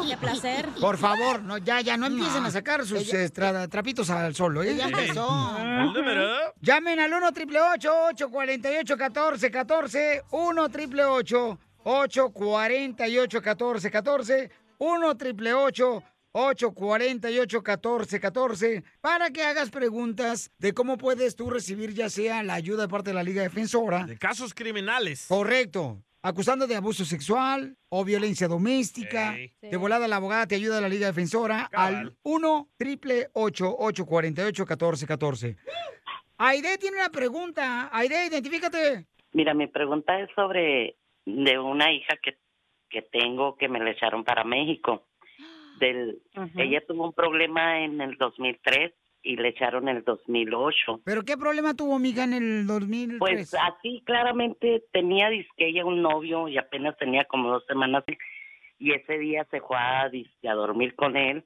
De 0.08 0.16
placer. 0.16 0.68
Por 0.80 0.96
favor, 0.98 1.42
no, 1.42 1.58
ya, 1.58 1.80
ya, 1.80 1.96
no 1.96 2.06
empiecen 2.06 2.44
a 2.44 2.50
sacar 2.50 2.84
sus 2.84 3.12
eh, 3.14 3.32
tra- 3.32 3.68
trapitos 3.68 4.10
al 4.10 4.34
sol, 4.34 4.64
¿eh? 4.64 4.72
Ella 4.72 4.84
empezó. 4.86 5.56
El 5.58 5.92
número. 5.92 6.54
Llamen 6.60 6.98
al 7.00 7.12
1 7.12 7.26
888 7.28 7.92
848 8.10 8.96
1414 8.96 10.22
1 10.30 10.62
888 10.62 11.58
848 11.84 13.38
1414 13.40 14.50
1 14.78 15.08
888 15.08 16.02
848 16.32 17.62
1414 17.62 18.84
para 19.00 19.30
que 19.30 19.42
hagas 19.42 19.70
preguntas 19.70 20.50
de 20.58 20.72
cómo 20.72 20.96
puedes 20.96 21.36
tú 21.36 21.50
recibir 21.50 21.92
ya 21.94 22.08
sea 22.08 22.42
la 22.42 22.54
ayuda 22.54 22.82
de 22.82 22.88
parte 22.88 23.10
de 23.10 23.14
la 23.14 23.22
Liga 23.22 23.42
Defensora. 23.42 24.04
De 24.04 24.16
casos 24.16 24.54
criminales. 24.54 25.26
Correcto. 25.28 26.02
Acusando 26.22 26.66
de 26.66 26.76
abuso 26.76 27.04
sexual 27.04 27.76
o 27.88 28.04
violencia 28.04 28.46
doméstica. 28.46 29.36
Ey. 29.36 29.52
De 29.60 29.76
volada 29.76 30.06
la 30.08 30.16
abogada 30.16 30.46
te 30.46 30.54
ayuda 30.54 30.78
a 30.78 30.80
la 30.80 30.88
Liga 30.88 31.08
Defensora 31.08 31.68
al 31.72 32.16
1 32.22 32.68
888 32.78 33.76
848 33.78 34.62
1414 34.62 35.56
Aide 36.38 36.78
tiene 36.78 36.96
una 36.96 37.10
pregunta. 37.10 37.88
Aide, 37.92 38.26
identifícate. 38.26 39.06
Mira, 39.32 39.54
mi 39.54 39.68
pregunta 39.68 40.18
es 40.18 40.28
sobre 40.34 40.96
de 41.24 41.58
una 41.58 41.92
hija 41.92 42.16
que, 42.22 42.36
que 42.88 43.02
tengo 43.02 43.56
que 43.56 43.68
me 43.68 43.80
la 43.80 43.90
echaron 43.90 44.24
para 44.24 44.44
México. 44.44 45.06
Del, 45.78 46.20
Ella 46.58 46.84
tuvo 46.86 47.06
un 47.06 47.12
problema 47.12 47.80
en 47.80 48.00
el 48.00 48.16
2003 48.18 48.92
y 49.22 49.36
le 49.36 49.48
echaron 49.48 49.88
en 49.88 49.98
el 49.98 50.04
2008. 50.04 51.00
¿Pero 51.04 51.22
qué 51.24 51.36
problema 51.36 51.74
tuvo, 51.74 51.98
mija, 51.98 52.24
en 52.24 52.34
el 52.34 52.66
2003? 52.66 53.18
Pues 53.18 53.54
así 53.54 54.02
claramente 54.04 54.84
tenía 54.92 55.28
disque 55.30 55.68
ella 55.68 55.84
un 55.84 56.02
novio 56.02 56.48
y 56.48 56.58
apenas 56.58 56.96
tenía 56.98 57.24
como 57.24 57.50
dos 57.50 57.64
semanas 57.66 58.04
y 58.78 58.92
ese 58.92 59.16
día 59.18 59.46
se 59.50 59.60
fue 59.60 59.76
a, 59.78 60.08
disque 60.08 60.48
a 60.48 60.54
dormir 60.54 60.94
con 60.96 61.16
él 61.16 61.44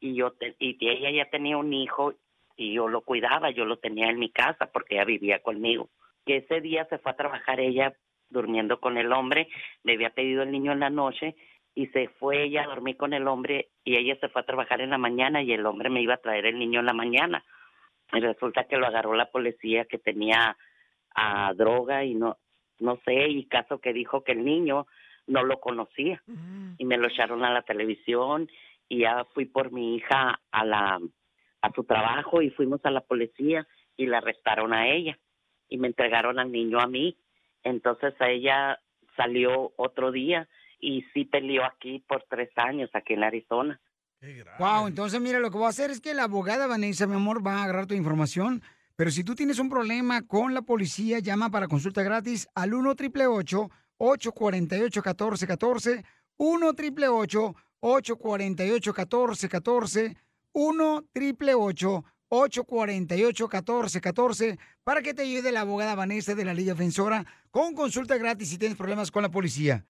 y 0.00 0.14
yo 0.14 0.32
te- 0.32 0.54
y 0.58 0.76
ella 0.88 1.10
ya 1.10 1.30
tenía 1.30 1.56
un 1.56 1.72
hijo 1.72 2.14
y 2.56 2.72
yo 2.74 2.88
lo 2.88 3.02
cuidaba, 3.02 3.50
yo 3.50 3.64
lo 3.64 3.78
tenía 3.78 4.08
en 4.08 4.18
mi 4.18 4.30
casa 4.30 4.70
porque 4.72 4.94
ella 4.94 5.04
vivía 5.04 5.42
conmigo. 5.42 5.90
Que 6.24 6.38
ese 6.38 6.60
día 6.60 6.86
se 6.88 6.98
fue 6.98 7.12
a 7.12 7.16
trabajar 7.16 7.60
ella 7.60 7.94
durmiendo 8.30 8.80
con 8.80 8.98
el 8.98 9.12
hombre, 9.12 9.48
le 9.84 9.94
había 9.94 10.10
pedido 10.10 10.42
el 10.42 10.50
niño 10.50 10.72
en 10.72 10.80
la 10.80 10.90
noche 10.90 11.36
y 11.74 11.86
se 11.88 12.08
fue 12.08 12.42
ella 12.42 12.64
a 12.64 12.68
dormir 12.68 12.96
con 12.96 13.12
el 13.12 13.28
hombre 13.28 13.68
y 13.84 13.96
ella 13.96 14.16
se 14.20 14.28
fue 14.28 14.42
a 14.42 14.46
trabajar 14.46 14.80
en 14.80 14.90
la 14.90 14.98
mañana 14.98 15.42
y 15.42 15.52
el 15.52 15.66
hombre 15.66 15.90
me 15.90 16.00
iba 16.00 16.14
a 16.14 16.18
traer 16.18 16.46
el 16.46 16.58
niño 16.58 16.80
en 16.80 16.86
la 16.86 16.94
mañana. 16.94 17.44
Y 18.12 18.20
resulta 18.20 18.64
que 18.64 18.78
lo 18.78 18.86
agarró 18.86 19.14
la 19.14 19.30
policía 19.30 19.84
que 19.84 19.98
tenía 19.98 20.56
a 21.14 21.52
droga 21.54 22.04
y 22.04 22.14
no 22.14 22.38
no 22.78 22.98
sé 23.04 23.28
y 23.28 23.46
caso 23.46 23.78
que 23.78 23.92
dijo 23.92 24.22
que 24.22 24.32
el 24.32 24.44
niño 24.44 24.86
no 25.26 25.42
lo 25.42 25.60
conocía. 25.60 26.22
Y 26.78 26.84
me 26.84 26.98
lo 26.98 27.08
echaron 27.08 27.44
a 27.44 27.52
la 27.52 27.62
televisión 27.62 28.48
y 28.88 29.00
ya 29.00 29.24
fui 29.34 29.44
por 29.46 29.72
mi 29.72 29.96
hija 29.96 30.40
a 30.50 30.64
la 30.64 31.00
a 31.62 31.72
su 31.72 31.84
trabajo 31.84 32.42
y 32.42 32.50
fuimos 32.50 32.80
a 32.84 32.90
la 32.90 33.00
policía 33.00 33.66
y 33.96 34.06
la 34.06 34.18
arrestaron 34.18 34.72
a 34.72 34.88
ella. 34.88 35.18
Y 35.68 35.78
me 35.78 35.88
entregaron 35.88 36.38
al 36.38 36.52
niño 36.52 36.80
a 36.80 36.86
mí 36.86 37.16
entonces 37.66 38.14
a 38.20 38.28
ella 38.30 38.78
salió 39.16 39.72
otro 39.76 40.12
día 40.12 40.48
y 40.80 41.02
sí 41.12 41.24
peleó 41.24 41.64
aquí 41.64 42.04
por 42.06 42.24
tres 42.28 42.50
años 42.56 42.90
aquí 42.94 43.14
en 43.14 43.24
Arizona 43.24 43.80
Wow, 44.58 44.86
entonces 44.86 45.20
mira, 45.20 45.38
lo 45.40 45.50
que 45.50 45.58
voy 45.58 45.66
a 45.66 45.70
hacer 45.70 45.90
es 45.90 46.00
que 46.00 46.14
la 46.14 46.24
abogada 46.24 46.66
Vanessa, 46.66 47.06
mi 47.06 47.14
amor, 47.14 47.46
va 47.46 47.58
a 47.58 47.64
agarrar 47.64 47.86
tu 47.86 47.94
información. 47.94 48.62
Pero 48.96 49.10
si 49.10 49.24
tú 49.24 49.34
tienes 49.34 49.58
un 49.58 49.68
problema 49.68 50.22
con 50.22 50.54
la 50.54 50.62
policía, 50.62 51.18
llama 51.18 51.50
para 51.50 51.68
consulta 51.68 52.02
gratis 52.02 52.48
al 52.54 52.72
1 52.72 52.90
888 52.90 53.70
848 53.98 55.00
1414 55.00 56.04
1 56.38 56.66
888 56.68 57.54
848 57.80 58.90
1414 58.90 60.16
1 60.52 60.96
888 60.96 62.04
848 62.28 63.44
1414 63.44 64.58
para 64.84 65.02
que 65.02 65.14
te 65.14 65.22
ayude 65.22 65.52
la 65.52 65.60
abogada 65.60 65.94
Vanessa 65.94 66.34
de 66.34 66.44
la 66.44 66.54
Liga 66.54 66.74
Defensora 66.74 67.26
con 67.50 67.74
consulta 67.74 68.16
gratis 68.16 68.48
si 68.48 68.58
tienes 68.58 68.76
problemas 68.76 69.10
con 69.10 69.22
la 69.22 69.30
policía. 69.30 69.84